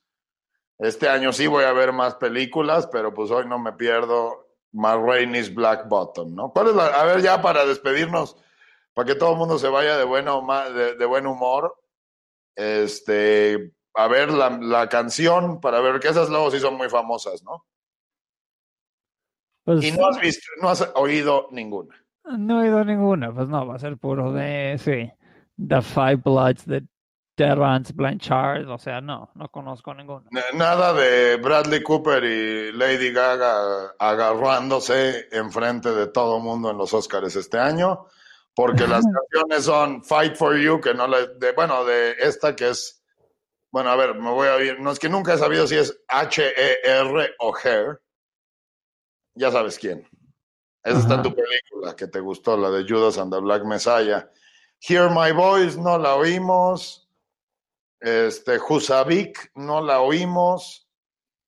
Este 0.78 1.10
año 1.10 1.34
sí 1.34 1.48
voy 1.48 1.64
a 1.64 1.74
ver 1.74 1.92
más 1.92 2.14
películas, 2.14 2.86
pero 2.92 3.12
pues 3.12 3.32
hoy 3.32 3.48
no 3.48 3.58
me 3.58 3.74
pierdo 3.74 4.48
Ma 4.74 4.96
Rainey's 4.96 5.52
Black 5.52 5.88
Bottom, 5.88 6.36
¿no? 6.36 6.52
¿Cuál 6.52 6.68
es 6.68 6.76
la? 6.76 6.86
A 6.86 7.04
ver, 7.06 7.24
ya 7.24 7.42
para 7.42 7.66
despedirnos, 7.66 8.38
para 8.94 9.08
que 9.08 9.16
todo 9.16 9.32
el 9.32 9.38
mundo 9.40 9.58
se 9.58 9.70
vaya 9.70 9.98
de, 9.98 10.04
bueno, 10.04 10.46
de 10.72 11.06
buen 11.08 11.26
humor, 11.26 11.82
este, 12.56 13.74
a 13.96 14.08
ver 14.08 14.30
la, 14.30 14.52
la 14.52 14.88
canción, 14.88 15.62
para 15.62 15.82
ver 15.82 16.00
que 16.00 16.10
esas 16.10 16.30
luego 16.30 16.52
sí 16.52 16.60
son 16.60 16.76
muy 16.76 16.90
famosas, 16.90 17.42
¿no? 17.42 17.66
Pues 19.64 19.84
Y 19.84 19.92
no 19.94 20.06
has 20.06 20.20
visto, 20.20 20.46
no 20.62 20.70
has 20.70 20.88
oído 20.94 21.48
ninguna. 21.50 22.05
No 22.26 22.62
he 22.62 22.68
oído 22.68 22.84
ninguna. 22.84 23.34
Pues 23.34 23.48
no, 23.48 23.66
va 23.66 23.76
a 23.76 23.80
ser 23.80 23.98
puro 23.98 24.32
de, 24.32 24.78
sí, 24.78 25.12
The 25.58 25.82
Five 25.82 26.18
Bloods 26.18 26.66
de 26.66 26.84
Terrence 27.36 27.94
Blanchard. 27.94 28.70
O 28.70 28.78
sea, 28.78 29.02
no, 29.02 29.30
no 29.36 29.50
conozco 29.50 29.94
ninguna. 29.94 30.30
Nada 30.54 30.94
de 30.94 31.38
Bradley 31.38 31.84
Cooper 31.84 32.24
y 32.24 32.72
Lady 32.72 33.12
Gaga 33.12 33.94
agarrándose 34.00 35.28
enfrente 35.32 35.92
de 35.94 36.08
todo 36.08 36.40
mundo 36.40 36.72
en 36.72 36.78
los 36.78 36.94
Oscars 36.94 37.36
este 37.36 37.60
año, 37.60 38.08
porque 38.56 38.88
las 38.88 39.04
canciones 39.32 39.66
son 39.66 40.04
Fight 40.04 40.36
for 40.36 40.58
You, 40.58 40.80
que 40.80 40.94
no 40.94 41.08
le, 41.08 41.28
de, 41.36 41.52
bueno, 41.52 41.86
de 41.86 42.16
esta 42.20 42.56
que 42.56 42.70
es, 42.70 43.04
bueno, 43.72 43.90
a 43.90 43.96
ver, 43.96 44.16
me 44.16 44.32
voy 44.32 44.48
a 44.48 44.64
ir, 44.64 44.80
no 44.80 44.92
es 44.92 45.00
que 45.00 45.10
nunca 45.10 45.34
he 45.34 45.38
sabido 45.38 45.68
si 45.68 45.76
es 45.76 46.02
H-E-R 46.08 47.36
o 47.40 47.54
Hair, 47.56 48.02
ya 49.36 49.52
sabes 49.52 49.78
quién. 49.78 50.08
Esa 50.86 51.00
está 51.00 51.22
tu 51.24 51.34
película 51.36 51.96
que 51.96 52.08
te 52.08 52.20
gustó, 52.20 52.56
la 52.56 52.70
de 52.70 52.86
Judas 52.88 53.18
and 53.18 53.34
the 53.34 53.40
Black 53.40 53.64
Messiah. 53.66 54.30
Hear 54.80 55.10
My 55.10 55.32
Voice, 55.32 55.78
no 55.80 55.98
la 55.98 56.14
oímos. 56.16 57.10
Este, 58.00 58.60
Jusavik, 58.60 59.52
no 59.56 59.82
la 59.82 60.00
oímos. 60.02 60.88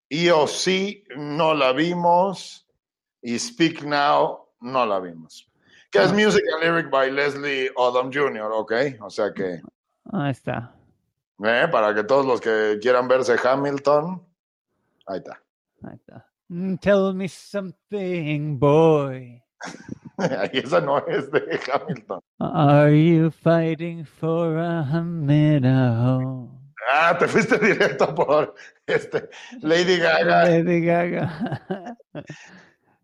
EOC, 0.10 1.06
no 1.18 1.54
la 1.54 1.72
vimos. 1.72 2.68
Y 3.22 3.38
Speak 3.38 3.84
Now, 3.84 4.48
no 4.62 4.86
la 4.88 5.00
vimos. 5.00 5.48
Que 5.92 6.00
es 6.04 6.12
Music 6.14 6.44
and 6.56 6.64
Lyric 6.64 6.90
by 6.90 7.12
Leslie 7.12 7.70
Odom 7.76 8.12
Jr., 8.12 8.52
¿ok? 8.52 8.74
O 9.02 9.10
sea 9.12 9.32
que, 9.34 9.62
Ahí 10.12 10.32
está. 10.32 10.74
eh, 11.44 11.68
para 11.72 11.94
que 11.94 12.04
todos 12.04 12.26
los 12.26 12.42
que 12.42 12.80
quieran 12.82 13.08
verse 13.08 13.36
Hamilton, 13.42 14.26
ahí 15.06 15.20
está. 15.20 15.42
Ahí 15.84 15.96
está. 15.96 16.27
Mm, 16.50 16.76
Tell 16.80 17.14
me 17.14 17.28
something, 17.28 18.58
boy. 18.58 19.42
Ahí 20.18 20.50
esa 20.64 20.80
no 20.82 20.98
es 21.08 21.30
de 21.32 21.60
Hamilton. 21.72 22.20
Are 22.40 22.90
you 22.92 23.30
fighting 23.32 24.06
for 24.06 24.58
a 24.58 25.02
minute? 25.04 25.68
Ah, 26.92 27.16
te 27.18 27.28
fuiste 27.28 27.58
directo 27.60 28.16
por 28.16 28.56
este, 28.86 29.30
Lady 29.62 29.98
Gaga. 30.00 30.46
Lady 30.46 30.82
Gaga. 30.82 31.98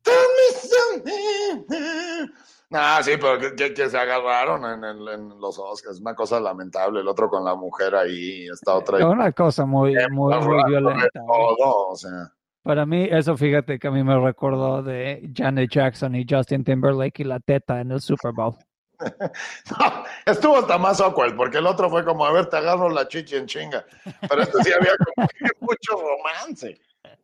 Tell 0.03 0.27
me 0.37 0.47
something. 0.57 2.29
Ah, 2.71 2.99
sí, 3.03 3.11
pero 3.19 3.37
que, 3.55 3.73
que- 3.73 3.89
se 3.89 3.97
agarraron 3.97 4.65
en, 4.65 4.83
el- 4.83 5.07
en 5.09 5.29
los 5.39 5.59
Oscars. 5.59 5.99
Una 5.99 6.15
cosa 6.15 6.39
lamentable. 6.39 7.01
El 7.01 7.07
otro 7.07 7.29
con 7.29 7.43
la 7.45 7.55
mujer 7.55 7.93
ahí, 7.95 8.47
esta 8.51 8.73
otra. 8.75 9.05
Una 9.07 9.31
cosa 9.31 9.65
muy, 9.65 9.95
muy, 10.09 10.33
muy 10.39 10.63
violenta. 10.65 11.07
¿no? 11.15 11.25
todo, 11.27 11.87
o 11.89 11.95
sea. 11.95 12.31
Para 12.63 12.85
mí, 12.85 13.07
eso 13.11 13.35
fíjate 13.35 13.77
que 13.77 13.87
a 13.87 13.91
mí 13.91 14.03
me 14.03 14.17
recordó 14.17 14.81
de 14.81 15.29
Janet 15.35 15.69
Jackson 15.69 16.15
y 16.15 16.25
Justin 16.27 16.63
Timberlake 16.63 17.19
y 17.19 17.25
la 17.25 17.41
teta 17.41 17.81
en 17.81 17.91
el 17.91 18.01
Super 18.01 18.31
Bowl. 18.31 18.55
No, 19.69 20.03
estuvo 20.25 20.57
hasta 20.57 20.77
más 20.77 21.01
awkward, 21.01 21.35
porque 21.35 21.57
el 21.57 21.67
otro 21.67 21.89
fue 21.89 22.05
como, 22.05 22.25
a 22.25 22.31
ver, 22.31 22.45
te 22.45 22.55
agarro 22.55 22.89
la 22.89 23.05
chichi 23.05 23.35
en 23.35 23.47
chinga. 23.47 23.85
Pero 24.29 24.41
este 24.41 24.63
sí 24.63 24.71
había 24.71 24.93
como 24.97 25.27
mucho 25.59 26.01
romance. 26.01 26.79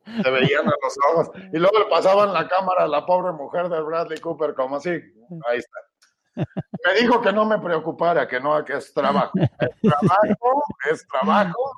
Se 0.05 0.29
veían 0.29 0.67
a 0.67 0.73
los 0.83 0.97
ojos. 1.13 1.29
Y 1.53 1.57
luego 1.57 1.79
le 1.79 1.85
pasaban 1.85 2.33
la 2.33 2.49
cámara 2.49 2.83
a 2.83 2.87
la 2.87 3.05
pobre 3.05 3.31
mujer 3.31 3.69
de 3.69 3.79
Bradley 3.79 4.19
Cooper, 4.19 4.53
como 4.55 4.75
así. 4.75 4.89
Ahí 4.89 5.59
está. 5.59 5.79
Me 6.35 6.99
dijo 6.99 7.21
que 7.21 7.31
no 7.31 7.45
me 7.45 7.59
preocupara, 7.59 8.27
que 8.27 8.39
no, 8.39 8.63
que 8.65 8.73
es 8.73 8.93
trabajo. 8.93 9.37
Es 9.37 9.81
trabajo, 9.81 10.63
es 10.91 11.07
trabajo. 11.07 11.71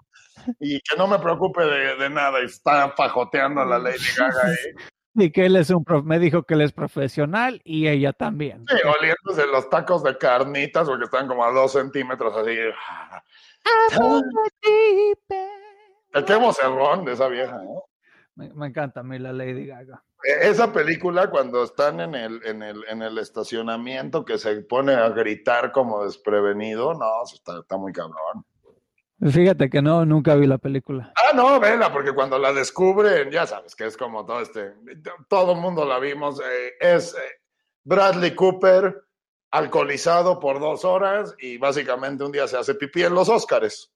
Y 0.60 0.80
que 0.82 0.98
no 0.98 1.08
me 1.08 1.20
preocupe 1.20 1.64
de, 1.64 1.96
de 1.96 2.10
nada. 2.10 2.42
Y 2.42 2.46
está 2.46 2.90
fajoteando 2.92 3.62
a 3.62 3.66
la 3.66 3.80
Lady 3.80 3.98
Gaga 4.18 4.48
ahí. 4.48 4.56
Y 5.14 5.32
que 5.32 5.46
él 5.46 5.58
es 5.58 5.70
un 5.70 5.84
prof- 5.84 6.06
me 6.06 6.20
dijo 6.20 6.44
que 6.44 6.54
él 6.54 6.62
es 6.62 6.72
profesional 6.72 7.62
y 7.66 7.88
ella 7.90 8.14
también. 8.14 8.66
Sí, 8.70 8.76
oliéndose 8.88 9.46
los 9.52 9.70
tacos 9.70 10.04
de 10.04 10.18
carnitas, 10.18 10.88
porque 10.88 11.04
están 11.06 11.28
como 11.28 11.44
a 11.44 11.52
dos 11.52 11.74
centímetros 11.74 12.36
así. 12.38 12.56
Qué 16.26 16.36
vocerrón 16.36 17.06
de 17.06 17.14
esa 17.14 17.28
vieja, 17.28 17.58
¿no? 17.58 17.84
Me, 18.36 18.54
me 18.54 18.68
encanta 18.68 19.02
a 19.02 19.04
mí 19.04 19.20
la 19.20 19.34
Lady 19.34 19.66
Gaga. 19.66 20.04
E- 20.24 20.50
Esa 20.50 20.72
película, 20.72 21.30
cuando 21.30 21.64
están 21.64 22.00
en 22.00 22.16
el, 22.16 22.42
en, 22.46 22.64
el, 22.64 22.84
en 22.88 23.02
el 23.02 23.18
estacionamiento, 23.18 24.24
que 24.24 24.38
se 24.38 24.62
pone 24.62 24.94
a 24.94 25.10
gritar 25.10 25.72
como 25.72 26.04
desprevenido, 26.06 26.94
no, 26.94 27.06
está 27.24 27.78
muy 27.78 27.92
cabrón. 27.92 28.46
Fíjate 29.30 29.70
que 29.70 29.82
no, 29.82 30.04
nunca 30.06 30.36
vi 30.36 30.48
la 30.48 30.58
película. 30.58 31.14
Ah, 31.16 31.34
no, 31.36 31.60
vela, 31.60 31.94
porque 31.94 32.14
cuando 32.14 32.40
la 32.40 32.52
descubren, 32.54 33.30
ya 33.30 33.46
sabes 33.46 33.76
que 33.76 33.86
es 33.86 33.96
como 33.96 34.26
todo 34.26 34.42
este, 34.42 34.74
todo 35.30 35.54
el 35.54 35.60
mundo 35.60 35.86
la 35.86 36.00
vimos, 36.00 36.40
eh, 36.40 36.74
es 36.80 37.14
eh, 37.14 37.42
Bradley 37.84 38.34
Cooper 38.34 39.04
alcoholizado 39.52 40.40
por 40.40 40.60
dos 40.60 40.86
horas 40.86 41.36
y 41.40 41.58
básicamente 41.58 42.24
un 42.24 42.32
día 42.32 42.48
se 42.48 42.58
hace 42.58 42.74
pipí 42.74 43.04
en 43.04 43.14
los 43.14 43.30
Óscares 43.30 43.92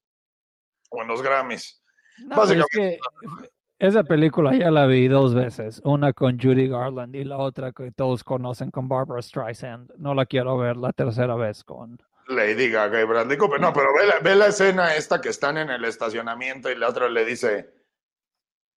o 0.92 1.02
en 1.02 1.08
los 1.08 1.22
Grammys. 1.24 1.82
No, 2.20 2.44
pero 2.48 2.62
es 2.62 2.66
que 2.72 3.00
esa 3.80 4.04
película 4.04 4.56
ya 4.56 4.72
la 4.72 4.86
vi 4.86 5.08
dos 5.08 5.34
veces. 5.34 5.82
Una 5.84 6.14
con 6.14 6.40
Judy 6.40 6.68
Garland 6.68 7.16
y 7.16 7.24
la 7.24 7.38
otra 7.38 7.72
que 7.72 7.92
todos 7.92 8.24
conocen 8.24 8.72
con 8.72 8.88
Barbara 8.88 9.22
Streisand. 9.22 9.92
No 9.98 10.14
la 10.14 10.26
quiero 10.26 10.58
ver 10.58 10.78
la 10.78 10.94
tercera 10.94 11.36
vez 11.36 11.64
con... 11.64 12.00
Lady 12.28 12.70
Gaga 12.70 13.02
y 13.02 13.06
Bradley 13.06 13.38
Cooper. 13.38 13.60
No, 13.60 13.72
pero 13.74 13.94
ve 13.94 14.06
la, 14.08 14.20
ve 14.20 14.36
la 14.36 14.48
escena 14.48 14.96
esta 14.96 15.22
que 15.22 15.30
están 15.30 15.58
en 15.58 15.70
el 15.70 15.86
estacionamiento 15.86 16.70
y 16.72 16.76
la 16.76 16.90
otra 16.90 17.08
le 17.10 17.26
dice, 17.26 17.74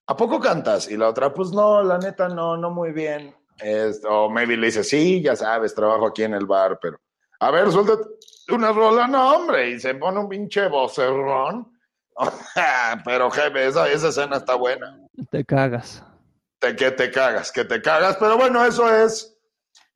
¿a 0.07 0.17
poco 0.17 0.41
cantas? 0.41 0.91
Y 0.91 0.97
la 0.97 1.09
otra, 1.09 1.33
pues 1.33 1.51
no, 1.51 1.83
la 1.83 1.99
neta 1.99 2.29
no, 2.29 2.57
no 2.57 2.71
muy 2.71 2.93
bien. 2.93 3.35
Es- 3.59 4.03
o 4.09 4.29
maybe 4.31 4.57
le 4.57 4.67
dice, 4.67 4.85
sí, 4.85 5.23
ya 5.23 5.35
sabes, 5.37 5.75
trabajo 5.75 6.07
aquí 6.07 6.23
en 6.25 6.35
el 6.35 6.47
bar, 6.47 6.79
pero... 6.81 6.99
A 7.41 7.51
ver, 7.53 7.71
suéltate 7.71 8.03
una 8.51 8.73
rola, 8.73 9.07
no, 9.07 9.37
hombre, 9.37 9.71
y 9.71 9.79
se 9.81 9.95
pone 9.95 10.19
un 10.19 10.29
pinche 10.29 10.67
vocerrón. 10.69 11.73
pero 13.05 13.31
jefe, 13.31 13.67
esa, 13.69 13.89
esa 13.89 14.09
escena 14.09 14.39
está 14.39 14.55
buena. 14.57 14.99
Te 15.31 15.45
cagas. 15.45 16.03
Te, 16.59 16.75
que 16.75 16.91
te 16.91 17.11
cagas, 17.13 17.53
que 17.53 17.65
te 17.65 17.81
cagas. 17.81 18.17
Pero 18.17 18.37
bueno, 18.37 18.65
eso 18.65 18.93
es, 18.93 19.38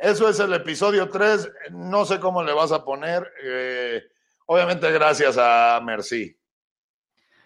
eso 0.02 0.28
es 0.28 0.38
el 0.40 0.52
episodio 0.52 1.08
3. 1.08 1.50
No 1.70 2.04
sé 2.04 2.18
cómo 2.20 2.42
le 2.42 2.52
vas 2.52 2.72
a 2.72 2.84
poner. 2.84 3.26
eh, 3.44 4.02
obviamente 4.46 4.90
gracias 4.92 5.36
a 5.38 5.80
Merci. 5.82 6.36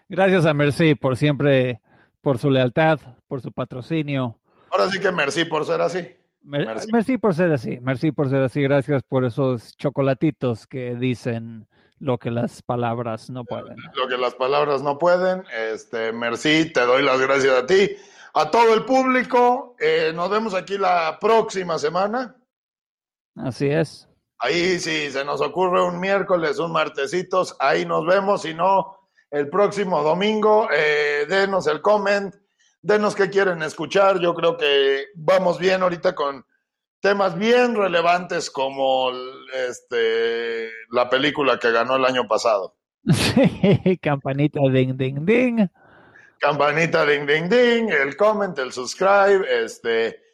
Gracias 0.09 0.45
a 0.45 0.53
Mercy 0.53 0.95
por 0.95 1.17
siempre, 1.17 1.81
por 2.21 2.37
su 2.37 2.49
lealtad, 2.49 2.99
por 3.27 3.41
su 3.41 3.51
patrocinio. 3.51 4.39
Ahora 4.71 4.89
sí 4.89 4.99
que 4.99 5.11
Merci 5.11 5.45
por 5.45 5.65
ser 5.65 5.81
así. 5.81 5.99
Mer- 6.41 6.65
Merci. 6.65 6.87
Merci 6.91 7.17
por 7.17 7.35
ser 7.35 7.51
así, 7.51 7.77
merci 7.81 8.11
por 8.11 8.29
ser 8.29 8.41
así. 8.41 8.61
Gracias 8.61 9.03
por 9.03 9.25
esos 9.25 9.75
chocolatitos 9.77 10.65
que 10.65 10.95
dicen 10.95 11.67
lo 11.99 12.17
que 12.17 12.31
las 12.31 12.61
palabras 12.61 13.29
no 13.29 13.43
pueden. 13.43 13.75
Lo 13.95 14.07
que 14.07 14.17
las 14.17 14.35
palabras 14.35 14.81
no 14.81 14.97
pueden. 14.97 15.43
Este, 15.73 16.13
merci, 16.13 16.71
te 16.71 16.81
doy 16.81 17.03
las 17.03 17.19
gracias 17.19 17.53
a 17.53 17.65
ti. 17.65 17.89
A 18.33 18.49
todo 18.51 18.73
el 18.75 18.85
público, 18.85 19.75
eh, 19.79 20.11
nos 20.15 20.29
vemos 20.29 20.53
aquí 20.53 20.77
la 20.77 21.17
próxima 21.19 21.77
semana. 21.79 22.35
Así 23.37 23.67
es. 23.67 24.07
Ahí 24.39 24.79
si 24.79 25.09
se 25.09 25.25
nos 25.25 25.41
ocurre 25.41 25.83
un 25.83 25.99
miércoles, 25.99 26.59
un 26.59 26.71
martesitos, 26.71 27.55
ahí 27.59 27.85
nos 27.85 28.05
vemos. 28.05 28.43
Si 28.43 28.53
no, 28.53 28.97
el 29.31 29.49
próximo 29.49 30.03
domingo, 30.03 30.69
eh, 30.71 31.25
denos 31.27 31.67
el 31.67 31.81
comment, 31.81 32.33
denos 32.81 33.15
qué 33.15 33.29
quieren 33.29 33.63
escuchar. 33.63 34.19
Yo 34.19 34.35
creo 34.35 34.57
que 34.57 35.05
vamos 35.15 35.57
bien 35.57 35.81
ahorita 35.81 36.13
con 36.13 36.45
temas 36.99 37.37
bien 37.37 37.75
relevantes 37.75 38.51
como 38.51 39.11
este, 39.67 40.69
la 40.91 41.09
película 41.09 41.57
que 41.57 41.71
ganó 41.71 41.95
el 41.95 42.05
año 42.05 42.27
pasado. 42.27 42.75
Sí, 43.13 43.97
campanita 44.01 44.59
ding 44.69 44.97
ding 44.97 45.25
ding. 45.25 45.67
Campanita 46.39 47.05
ding 47.05 47.25
ding 47.25 47.49
ding, 47.49 47.89
el 47.89 48.17
comment, 48.17 48.57
el 48.59 48.73
subscribe, 48.73 49.45
este 49.63 50.26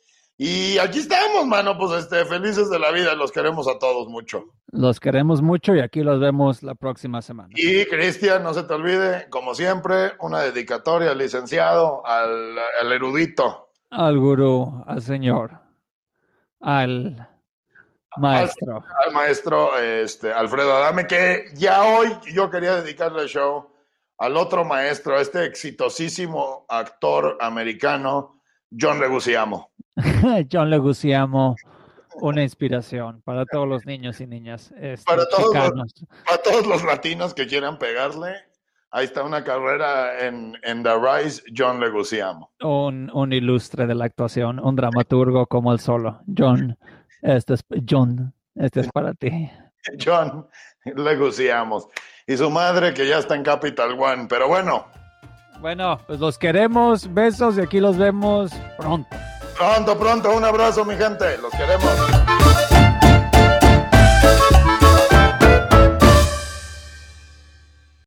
y 0.46 0.78
aquí 0.78 1.00
estamos, 1.00 1.48
mano, 1.48 1.78
pues 1.78 2.04
este 2.04 2.26
felices 2.26 2.70
de 2.70 2.78
la 2.78 2.92
vida, 2.92 3.16
los 3.16 3.32
queremos 3.32 3.66
a 3.66 3.80
todos 3.80 4.10
mucho. 4.10 4.44
Los 4.74 5.00
queremos 5.00 5.42
mucho 5.42 5.74
y 5.74 5.80
aquí 5.80 6.02
los 6.02 6.20
vemos 6.20 6.64
la 6.64 6.76
próxima 6.76 7.22
semana. 7.22 7.48
Y 7.56 7.86
Cristian, 7.86 8.44
no 8.44 8.54
se 8.54 8.64
te 8.64 8.74
olvide, 8.74 9.30
como 9.30 9.56
siempre, 9.56 10.12
una 10.20 10.42
dedicatoria 10.42 11.12
al 11.12 11.20
licenciado, 11.20 12.06
al, 12.06 12.58
al 12.60 12.92
erudito. 12.92 13.70
Al 13.90 14.20
gurú, 14.20 14.84
al 14.86 15.02
señor, 15.02 15.62
al 16.60 17.26
maestro. 18.18 18.84
Al, 18.86 19.08
al 19.08 19.14
maestro 19.14 19.80
este, 19.80 20.34
Alfredo 20.34 20.76
Adame, 20.76 21.08
que 21.08 21.46
ya 21.56 21.86
hoy 21.86 22.10
yo 22.34 22.50
quería 22.50 22.82
dedicarle 22.82 23.22
el 23.22 23.30
show 23.30 23.70
al 24.18 24.36
otro 24.36 24.66
maestro, 24.66 25.18
a 25.18 25.22
este 25.22 25.46
exitosísimo 25.46 26.66
actor 26.68 27.38
americano, 27.40 28.42
John 28.78 29.00
Leguizamo. 29.00 29.73
John 30.52 30.70
Leguizamo, 30.70 31.56
una 32.16 32.44
inspiración 32.44 33.22
para 33.24 33.46
todos 33.46 33.68
los 33.68 33.86
niños 33.86 34.22
y 34.22 34.28
niñas. 34.28 34.74
este, 34.78 35.06
Para 35.06 35.26
todos, 35.28 35.54
los, 35.76 35.94
para 36.26 36.42
todos 36.44 36.66
los 36.68 36.84
latinos 36.84 37.34
que 37.34 37.48
quieran 37.48 37.78
pegarle, 37.80 38.34
ahí 38.92 39.06
está 39.06 39.24
una 39.24 39.44
carrera 39.44 40.26
en, 40.26 40.58
en 40.64 40.84
The 40.84 40.94
Rise, 40.98 41.44
John 41.56 41.80
Leguizamo. 41.80 42.52
Un, 42.62 43.10
un 43.14 43.34
ilustre 43.34 43.86
de 43.88 43.96
la 43.96 44.06
actuación, 44.06 44.60
un 44.60 44.76
dramaturgo 44.76 45.48
como 45.48 45.74
el 45.74 45.80
solo. 45.80 46.22
John, 46.38 46.78
este 47.22 47.56
es, 47.56 47.66
John, 47.90 48.34
este 48.56 48.82
es 48.82 48.92
para 48.92 49.14
ti. 49.14 49.50
John 50.04 50.48
Leguizamo. 50.86 51.90
Y 52.26 52.38
su 52.38 52.50
madre 52.50 52.94
que 52.94 53.08
ya 53.08 53.18
está 53.18 53.36
en 53.36 53.44
Capital 53.44 54.00
One. 54.00 54.28
Pero 54.30 54.48
bueno, 54.48 54.86
Bueno, 55.60 56.00
pues 56.08 56.20
los 56.20 56.38
queremos, 56.38 57.14
besos 57.14 57.58
y 57.58 57.62
aquí 57.62 57.80
los 57.80 57.98
vemos 57.98 58.52
pronto. 58.78 59.10
Pronto, 59.58 59.98
pronto, 59.98 60.36
un 60.36 60.44
abrazo 60.44 60.86
mi 60.86 60.96
gente. 60.96 61.38
Los 61.38 61.52
queremos. 61.52 62.23